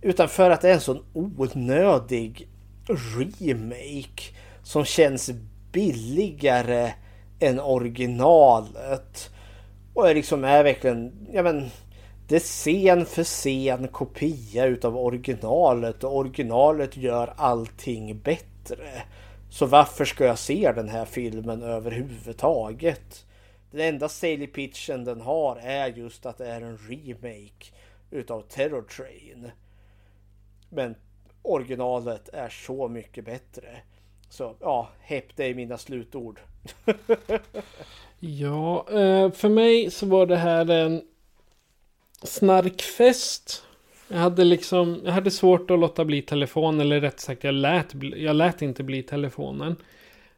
Utan 0.00 0.28
för 0.28 0.50
att 0.50 0.60
det 0.60 0.70
är 0.70 0.74
en 0.74 0.80
sån 0.80 1.04
onödig 1.12 2.48
remake 2.88 4.22
som 4.62 4.84
känns 4.84 5.30
billigare 5.72 6.92
än 7.40 7.60
originalet. 7.60 9.30
Och 9.94 10.10
är 10.10 10.14
liksom 10.14 10.44
är 10.44 10.64
verkligen, 10.64 11.28
ja 11.32 11.42
men 11.42 11.70
det 12.28 12.36
är 12.36 12.40
scen 12.40 13.06
för 13.06 13.24
scen 13.24 13.88
kopia 13.88 14.64
utav 14.64 14.96
originalet 14.96 16.04
och 16.04 16.16
originalet 16.16 16.96
gör 16.96 17.34
allting 17.36 18.18
bättre. 18.18 19.02
Så 19.50 19.66
varför 19.66 20.04
ska 20.04 20.24
jag 20.24 20.38
se 20.38 20.72
den 20.72 20.88
här 20.88 21.04
filmen 21.04 21.62
överhuvudtaget? 21.62 23.26
Den 23.70 23.80
enda 23.80 24.08
sale 24.08 24.46
pitchen 24.46 25.04
den 25.04 25.20
har 25.20 25.56
är 25.56 25.88
just 25.88 26.26
att 26.26 26.38
det 26.38 26.46
är 26.46 26.60
en 26.60 26.78
remake 26.78 27.66
utav 28.10 28.42
Terror 28.42 28.82
Train. 28.82 29.50
Men 30.68 30.94
originalet 31.42 32.28
är 32.28 32.48
så 32.48 32.88
mycket 32.88 33.24
bättre. 33.24 33.68
Så 34.28 34.56
ja, 34.60 34.88
häpp 35.00 35.36
det 35.36 35.44
är 35.44 35.54
mina 35.54 35.78
slutord. 35.78 36.40
ja, 38.24 38.86
eh, 38.90 39.30
för 39.30 39.48
mig 39.48 39.90
så 39.90 40.06
var 40.06 40.26
det 40.26 40.36
här 40.36 40.70
en 40.70 41.02
snarkfest. 42.22 43.64
Jag 44.08 44.18
hade 44.18 44.44
liksom, 44.44 45.00
jag 45.04 45.12
hade 45.12 45.30
svårt 45.30 45.70
att 45.70 45.78
låta 45.78 46.04
bli 46.04 46.22
telefonen, 46.22 46.80
eller 46.80 47.00
rätt 47.00 47.20
sagt 47.20 47.44
jag 47.44 47.54
lät, 47.54 47.94
jag 48.16 48.36
lät 48.36 48.62
inte 48.62 48.82
bli 48.82 49.02
telefonen. 49.02 49.76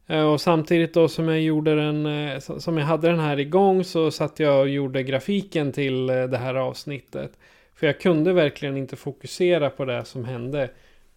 Eh, 0.06 0.22
och 0.22 0.40
samtidigt 0.40 0.94
då 0.94 1.08
som 1.08 1.28
jag 1.28 1.40
gjorde 1.40 1.74
den, 1.74 2.06
eh, 2.06 2.38
som 2.38 2.78
jag 2.78 2.86
hade 2.86 3.08
den 3.08 3.20
här 3.20 3.40
igång 3.40 3.84
så 3.84 4.10
satt 4.10 4.40
jag 4.40 4.60
och 4.60 4.68
gjorde 4.68 5.02
grafiken 5.02 5.72
till 5.72 6.06
det 6.06 6.38
här 6.38 6.54
avsnittet. 6.54 7.32
För 7.74 7.86
jag 7.86 8.00
kunde 8.00 8.32
verkligen 8.32 8.76
inte 8.76 8.96
fokusera 8.96 9.70
på 9.70 9.84
det 9.84 10.04
som 10.04 10.24
hände 10.24 10.70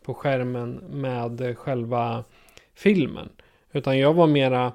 på 0.03 0.13
skärmen 0.13 0.73
med 0.89 1.57
själva 1.57 2.23
filmen. 2.75 3.29
Utan 3.71 3.99
jag 3.99 4.13
var 4.13 4.27
mera, 4.27 4.65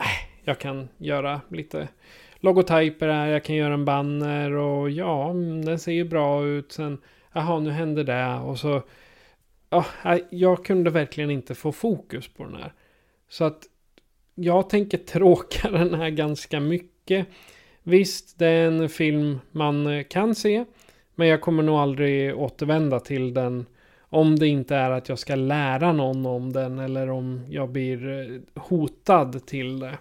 äh, 0.00 0.25
jag 0.46 0.58
kan 0.58 0.88
göra 0.98 1.40
lite 1.48 1.88
logotyper 2.40 3.08
här, 3.08 3.26
jag 3.26 3.44
kan 3.44 3.56
göra 3.56 3.74
en 3.74 3.84
banner 3.84 4.52
och 4.52 4.90
ja, 4.90 5.30
mm, 5.30 5.64
den 5.64 5.78
ser 5.78 5.92
ju 5.92 6.04
bra 6.04 6.44
ut. 6.44 6.72
Sen, 6.72 6.98
jaha, 7.32 7.60
nu 7.60 7.70
händer 7.70 8.04
det 8.04 8.34
och 8.34 8.58
så. 8.58 8.82
Ja, 9.70 9.84
jag 10.30 10.64
kunde 10.64 10.90
verkligen 10.90 11.30
inte 11.30 11.54
få 11.54 11.72
fokus 11.72 12.28
på 12.28 12.44
den 12.44 12.54
här. 12.54 12.72
Så 13.28 13.44
att 13.44 13.62
jag 14.34 14.70
tänker 14.70 14.98
tråka 14.98 15.70
den 15.70 15.94
här 15.94 16.10
ganska 16.10 16.60
mycket. 16.60 17.26
Visst, 17.82 18.38
det 18.38 18.46
är 18.46 18.66
en 18.66 18.88
film 18.88 19.40
man 19.50 19.86
eh, 19.86 20.02
kan 20.02 20.34
se. 20.34 20.64
Men 21.14 21.28
jag 21.28 21.40
kommer 21.40 21.62
nog 21.62 21.76
aldrig 21.76 22.36
återvända 22.38 23.00
till 23.00 23.34
den 23.34 23.66
om 24.08 24.38
det 24.38 24.46
inte 24.46 24.76
är 24.76 24.90
att 24.90 25.08
jag 25.08 25.18
ska 25.18 25.34
lära 25.34 25.92
någon 25.92 26.26
om 26.26 26.52
den 26.52 26.78
eller 26.78 27.10
om 27.10 27.46
jag 27.48 27.68
blir 27.68 28.08
eh, 28.08 28.62
hotad 28.62 29.46
till 29.46 29.78
det. 29.78 29.98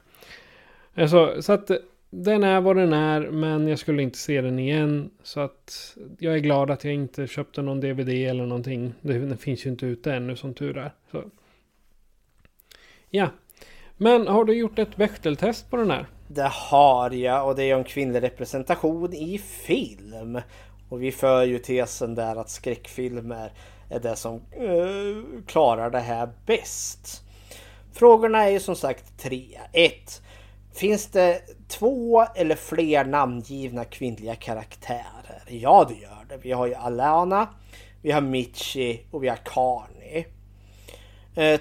Alltså, 0.96 1.42
så 1.42 1.54
att 1.54 1.72
den 2.10 2.44
är 2.44 2.62
vad 2.62 2.76
den 2.76 2.94
är 2.94 3.22
men 3.22 3.68
jag 3.68 3.80
skulle 3.80 4.04
inte 4.04 4.18
se 4.18 4.42
den 4.42 4.60
igen. 4.60 5.10
Så 5.24 5.40
att 5.40 5.98
jag 6.20 6.34
är 6.34 6.40
glad 6.40 6.72
att 6.72 6.84
jag 6.84 6.94
inte 6.94 7.28
köpte 7.28 7.62
någon 7.62 7.80
DVD 7.80 8.10
eller 8.10 8.46
någonting. 8.46 8.94
Den 9.02 9.38
finns 9.38 9.66
ju 9.66 9.70
inte 9.70 9.86
ute 9.86 10.14
ännu 10.14 10.36
som 10.36 10.54
tur 10.54 10.78
är. 10.78 10.92
Så. 11.12 11.24
Ja. 13.10 13.30
Men 13.98 14.28
har 14.28 14.46
du 14.46 14.54
gjort 14.54 14.80
ett 14.80 14.96
Bechteltest 14.96 15.70
på 15.70 15.78
den 15.78 15.92
här? 15.92 16.08
Det 16.28 16.50
har 16.52 17.12
jag 17.12 17.48
och 17.48 17.56
det 17.56 17.64
är 17.64 17.76
om 17.76 17.84
kvinnlig 17.84 18.24
representation 18.24 19.14
i 19.14 19.38
film. 19.38 20.40
Och 20.90 21.04
vi 21.04 21.12
för 21.12 21.44
ju 21.44 21.60
tesen 21.60 22.16
där 22.16 22.36
att 22.36 22.50
skräckfilmer 22.50 23.52
är 23.90 24.00
det 24.00 24.16
som 24.16 24.36
uh, 24.62 25.44
klarar 25.48 25.90
det 25.90 26.00
här 26.00 26.30
bäst. 26.46 27.24
Frågorna 27.94 28.44
är 28.44 28.50
ju 28.50 28.60
som 28.60 28.76
sagt 28.76 29.20
tre. 29.20 29.60
1. 29.74 30.22
Finns 30.76 31.08
det 31.08 31.42
två 31.68 32.26
eller 32.36 32.56
fler 32.56 33.06
namngivna 33.06 33.86
kvinnliga 33.86 34.36
karaktärer? 34.36 35.44
Ja, 35.48 35.86
det 35.90 35.94
gör 35.94 36.26
det. 36.30 36.38
Vi 36.38 36.52
har 36.52 36.68
ju 36.68 36.76
Alana, 36.76 37.48
vi 38.02 38.12
har 38.12 38.22
Michi 38.22 39.02
och 39.12 39.24
vi 39.24 39.28
har 39.28 39.40
Karni. 39.46 40.26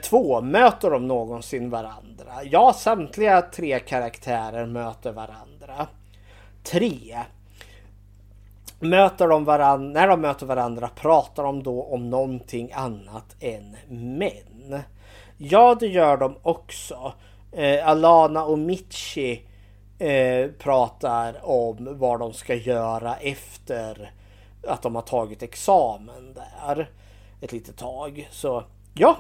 2. 0.03 0.39
Eh, 0.39 0.43
möter 0.43 0.91
de 0.91 1.09
någonsin 1.09 1.71
varandra? 1.71 2.33
Ja, 2.45 2.73
samtliga 2.73 3.43
tre 3.43 3.79
karaktärer 3.79 4.67
möter 4.67 5.13
varandra. 5.13 5.87
3. 6.63 7.19
Möter 8.81 9.29
de 9.29 9.45
varandra, 9.45 10.01
när 10.01 10.09
de 10.09 10.21
möter 10.21 10.47
varandra 10.47 10.89
pratar 10.95 11.43
de 11.43 11.63
då 11.63 11.83
om 11.83 12.11
någonting 12.11 12.73
annat 12.73 13.37
än 13.41 13.77
män? 13.89 14.83
Ja, 15.37 15.77
det 15.81 15.87
gör 15.87 16.17
de 16.17 16.37
också. 16.43 17.13
Eh, 17.57 17.89
Alana 17.89 18.45
och 18.45 18.59
Michi 18.59 19.43
eh, 19.99 20.51
pratar 20.59 21.45
om 21.45 21.99
vad 21.99 22.21
de 22.21 22.33
ska 22.33 22.55
göra 22.55 23.17
efter 23.17 24.13
att 24.67 24.83
de 24.83 24.95
har 24.95 25.03
tagit 25.03 25.43
examen 25.43 26.35
där 26.35 26.91
ett 27.41 27.53
litet 27.53 27.77
tag. 27.77 28.29
Så 28.31 28.65
ja, 28.95 29.17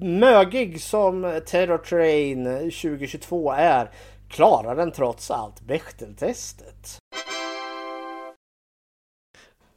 mögig 0.00 0.80
som 0.80 1.40
Terror 1.46 1.78
Train 1.78 2.44
2022 2.44 3.52
är 3.52 3.90
klarar 4.28 4.76
den 4.76 4.92
trots 4.92 5.30
allt 5.30 5.60
Bechteltestet. 5.60 6.98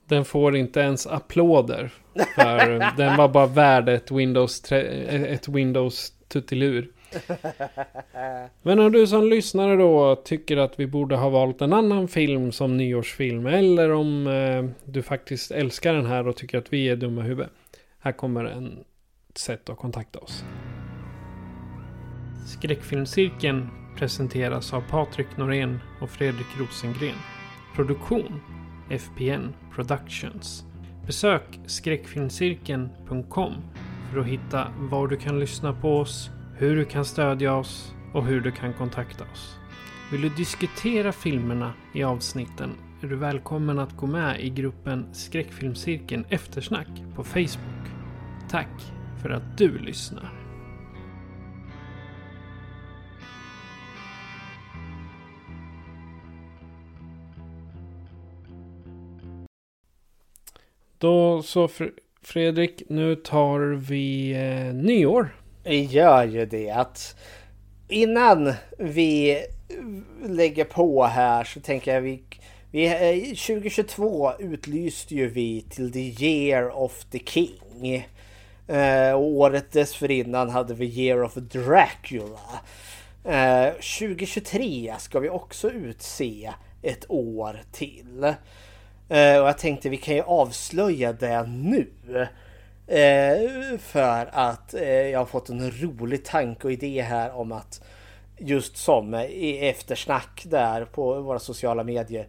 Den 0.06 0.26
får 0.26 0.56
inte 0.56 0.80
ens 0.80 1.08
applåder. 1.08 1.94
För 2.36 2.98
den 2.98 3.18
var 3.18 3.28
bara 3.28 3.46
värd 3.46 3.90
ett 3.90 4.12
Windows, 4.12 4.72
ett 4.72 5.48
Windows 5.48 6.14
tuttilur. 6.28 6.92
Men 8.62 8.80
om 8.80 8.92
du 8.92 9.08
som 9.08 9.30
lyssnare 9.30 9.76
då 9.76 10.16
tycker 10.16 10.58
att 10.58 10.80
vi 10.80 10.88
borde 10.88 11.16
ha 11.16 11.30
valt 11.30 11.62
en 11.62 11.74
annan 11.74 12.08
film 12.08 12.52
som 12.52 12.78
nyårsfilm. 12.78 13.46
Eller 13.46 13.92
om 13.92 14.28
eh, 14.28 14.92
du 14.92 15.04
faktiskt 15.04 15.52
älskar 15.52 15.94
den 15.94 16.06
här 16.06 16.28
och 16.28 16.36
tycker 16.36 16.58
att 16.58 16.74
vi 16.74 16.90
är 16.90 16.96
dumma 16.96 17.22
i 17.22 17.28
huvudet. 17.28 17.52
Här 18.00 18.12
kommer 18.12 18.46
en 18.46 18.84
sätt 19.36 19.70
att 19.70 19.78
kontakta 19.78 20.20
oss. 20.20 20.44
Skräckfilmscirkeln 22.48 23.68
presenteras 23.98 24.74
av 24.74 24.82
Patrik 24.90 25.38
Norén 25.38 25.80
och 26.02 26.10
Fredrik 26.10 26.48
Rosengren. 26.60 27.16
Produktion 27.76 28.42
FPN 28.90 29.54
Productions. 29.76 30.64
Besök 31.06 31.60
skräckfilmscirkeln.com 31.66 33.54
för 34.12 34.20
att 34.20 34.26
hitta 34.26 34.68
var 34.78 35.08
du 35.08 35.18
kan 35.18 35.40
lyssna 35.40 35.74
på 35.74 35.98
oss, 35.98 36.30
hur 36.60 36.76
du 36.76 36.86
kan 36.86 37.06
stödja 37.06 37.56
oss 37.56 37.94
och 38.14 38.26
hur 38.26 38.42
du 38.42 38.52
kan 38.52 38.74
kontakta 38.74 39.24
oss. 39.34 39.58
Vill 40.12 40.22
du 40.22 40.30
diskutera 40.30 41.12
filmerna 41.12 41.74
i 41.94 42.04
avsnitten 42.04 42.70
är 43.02 43.08
du 43.08 43.16
välkommen 43.16 43.80
att 43.80 43.98
gå 43.98 44.08
med 44.08 44.42
i 44.42 44.50
gruppen 44.50 45.14
Skräckfilmscirkeln 45.14 46.26
Eftersnack 46.30 46.88
på 47.16 47.24
Facebook. 47.24 47.88
Tack 48.50 48.70
för 49.22 49.30
att 49.30 49.58
du 49.58 49.78
lyssnar. 49.78 50.34
Då 60.98 61.42
så 61.42 61.70
Fredrik, 62.22 62.84
nu 62.90 63.16
tar 63.16 63.60
vi 63.60 64.32
eh, 64.32 64.76
nyår. 64.76 65.36
Vi 65.68 65.84
gör 65.84 66.24
ju 66.24 66.46
det. 66.46 66.72
Att 66.72 67.16
innan 67.88 68.54
vi 68.78 69.44
lägger 70.26 70.64
på 70.64 71.06
här 71.06 71.44
så 71.44 71.60
tänker 71.60 71.94
jag 71.94 72.02
vi, 72.02 72.24
vi 72.72 72.86
eh, 72.86 73.26
2022 73.26 74.32
utlyste 74.40 75.16
ju 75.16 75.30
vi 75.30 75.62
till 75.62 75.92
the 75.92 76.26
year 76.26 76.78
of 76.78 77.06
the 77.06 77.20
king. 77.20 78.08
Eh, 78.68 79.12
och 79.12 79.24
året 79.24 79.72
dessförinnan 79.72 80.50
hade 80.50 80.74
vi 80.74 80.86
year 80.86 81.24
of 81.24 81.34
Dracula. 81.36 82.62
Eh, 83.24 83.74
2023 83.74 84.96
ska 85.00 85.20
vi 85.20 85.30
också 85.30 85.72
utse 85.72 86.54
ett 86.82 87.06
år 87.12 87.62
till. 87.72 88.24
Eh, 88.24 89.38
och 89.42 89.48
jag 89.48 89.58
tänkte 89.58 89.90
vi 89.90 89.98
kan 89.98 90.16
ju 90.16 90.22
avslöja 90.22 91.14
det 91.14 91.44
nu. 91.44 91.88
Eh, 92.88 93.78
för 93.80 94.30
att 94.32 94.74
eh, 94.74 94.90
jag 94.90 95.20
har 95.20 95.26
fått 95.26 95.50
en 95.50 95.72
rolig 95.72 96.26
tanke 96.26 96.68
och 96.68 96.72
idé 96.72 97.02
här 97.02 97.32
om 97.32 97.52
att 97.52 97.82
just 98.38 98.78
som 98.78 99.14
eh, 99.14 99.26
i 99.26 99.68
eftersnack 99.70 100.44
där 100.46 100.86
på 100.86 101.22
våra 101.22 101.40
sociala 101.40 101.84
medier 101.84 102.28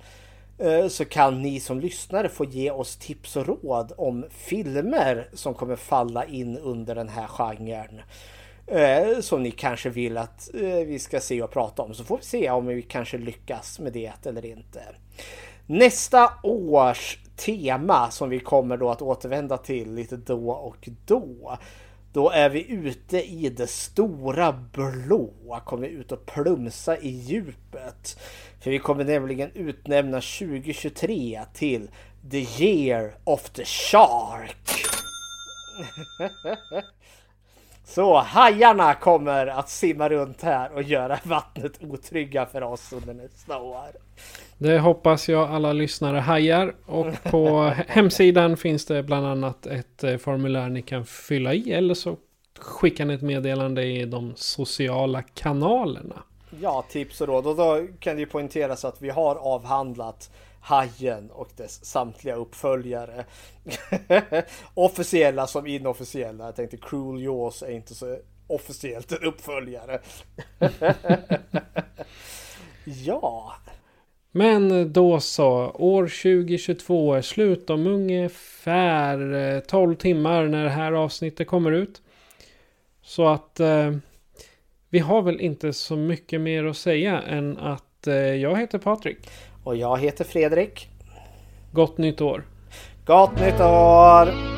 eh, 0.59 0.89
så 0.89 1.05
kan 1.05 1.43
ni 1.43 1.60
som 1.60 1.80
lyssnare 1.80 2.28
få 2.28 2.44
ge 2.44 2.70
oss 2.70 2.97
tips 2.97 3.36
och 3.36 3.47
råd 3.47 3.93
om 3.97 4.24
filmer 4.30 5.28
som 5.32 5.55
kommer 5.55 5.76
falla 5.76 6.24
in 6.24 6.59
under 6.59 6.94
den 6.94 7.09
här 7.09 7.26
genren. 7.26 8.01
Eh, 8.66 9.20
som 9.20 9.43
ni 9.43 9.51
kanske 9.51 9.90
vill 9.90 10.18
att 10.18 10.51
vi 10.86 10.98
ska 10.98 11.20
se 11.20 11.43
och 11.43 11.51
prata 11.51 11.82
om. 11.82 11.94
Så 11.94 12.05
får 12.05 12.18
vi 12.18 12.24
se 12.24 12.51
om 12.51 12.66
vi 12.66 12.82
kanske 12.82 13.18
lyckas 13.18 13.78
med 13.78 13.93
det 13.93 14.26
eller 14.26 14.44
inte. 14.44 14.82
Nästa 15.66 16.32
års 16.43 17.18
tema 17.39 18.10
som 18.10 18.31
vi 18.31 18.40
kommer 18.40 18.77
då 18.77 18.90
att 18.90 19.02
återvända 19.02 19.56
till 19.59 19.94
lite 19.94 20.16
då 20.16 20.51
och 20.51 20.89
då. 21.06 21.59
Då 22.12 22.31
är 22.31 22.51
vi 22.51 22.70
ute 22.70 23.23
i 23.23 23.48
det 23.48 23.66
stora 23.66 24.52
blå. 24.52 25.60
Kommer 25.65 25.86
ut 25.86 26.12
och 26.12 26.27
plumsa 26.27 26.98
i 26.98 27.09
djupet. 27.09 28.19
För 28.60 28.70
vi 28.70 28.78
kommer 28.78 29.05
nämligen 29.05 29.51
utnämna 29.55 30.20
2023 30.20 31.40
till 31.55 31.90
The 32.31 32.65
Year 32.65 33.15
of 33.24 33.51
the 33.51 33.65
Shark. 33.65 34.85
Så 37.89 38.19
hajarna 38.19 38.94
kommer 38.94 39.47
att 39.47 39.69
simma 39.69 40.09
runt 40.09 40.43
här 40.43 40.73
och 40.73 40.82
göra 40.82 41.19
vattnet 41.24 41.73
otrygga 41.81 42.47
för 42.47 42.62
oss 42.62 42.93
under 42.93 43.15
nästa 43.15 43.59
år. 43.59 43.89
Det 44.59 44.78
hoppas 44.78 45.28
jag 45.28 45.51
alla 45.51 45.73
lyssnare 45.73 46.19
hajar. 46.19 46.74
Och 46.86 47.23
på 47.23 47.73
hemsidan 47.89 48.56
finns 48.56 48.86
det 48.86 49.02
bland 49.02 49.27
annat 49.27 49.66
ett 49.66 50.05
eh, 50.05 50.16
formulär 50.16 50.69
ni 50.69 50.82
kan 50.82 51.06
fylla 51.06 51.55
i. 51.55 51.73
Eller 51.73 51.94
så 51.94 52.16
skickar 52.59 53.05
ni 53.05 53.15
ett 53.15 53.23
meddelande 53.23 53.85
i 53.85 54.05
de 54.05 54.32
sociala 54.36 55.23
kanalerna. 55.23 56.23
Ja, 56.60 56.85
tips 56.90 57.20
och 57.20 57.28
råd. 57.28 57.47
Och 57.47 57.56
då 57.56 57.86
kan 58.01 58.16
det 58.16 58.20
ju 58.20 58.27
poängteras 58.27 58.85
att 58.85 59.02
vi 59.02 59.10
har 59.10 59.35
avhandlat 59.36 60.31
Hajen 60.60 61.30
och 61.30 61.51
dess 61.56 61.85
samtliga 61.85 62.35
uppföljare. 62.35 63.24
Officiella 64.74 65.47
som 65.47 65.66
inofficiella. 65.66 66.44
Jag 66.44 66.56
tänkte 66.56 66.76
Cruel 66.76 67.22
Jaws 67.22 67.62
är 67.62 67.70
inte 67.70 67.94
så 67.94 68.18
officiellt 68.47 69.12
en 69.12 69.24
uppföljare. 69.24 70.01
ja, 72.85 73.52
Men 74.32 74.93
då 74.93 75.20
så. 75.20 75.70
År 75.74 76.02
2022 76.02 77.14
är 77.14 77.22
slut 77.22 77.70
om 77.70 77.86
ungefär 77.86 79.35
eh, 79.35 79.60
12 79.60 79.94
timmar 79.94 80.44
när 80.44 80.64
det 80.64 80.70
här 80.70 80.93
avsnittet 80.93 81.48
kommer 81.48 81.72
ut. 81.72 82.02
Så 83.02 83.28
att 83.28 83.60
eh, 83.60 83.93
vi 84.90 84.98
har 84.98 85.22
väl 85.22 85.40
inte 85.40 85.72
så 85.72 85.97
mycket 85.97 86.40
mer 86.40 86.64
att 86.64 86.76
säga 86.76 87.22
än 87.22 87.59
att 87.59 88.06
eh, 88.06 88.14
jag 88.14 88.60
heter 88.60 88.78
Patrik 88.78 89.18
och 89.68 89.76
jag 89.76 89.98
heter 89.98 90.24
Fredrik. 90.24 90.88
Gott 91.72 91.98
nytt 91.98 92.20
år. 92.20 92.44
Gott 93.04 93.40
nytt 93.40 93.60
år! 93.60 94.57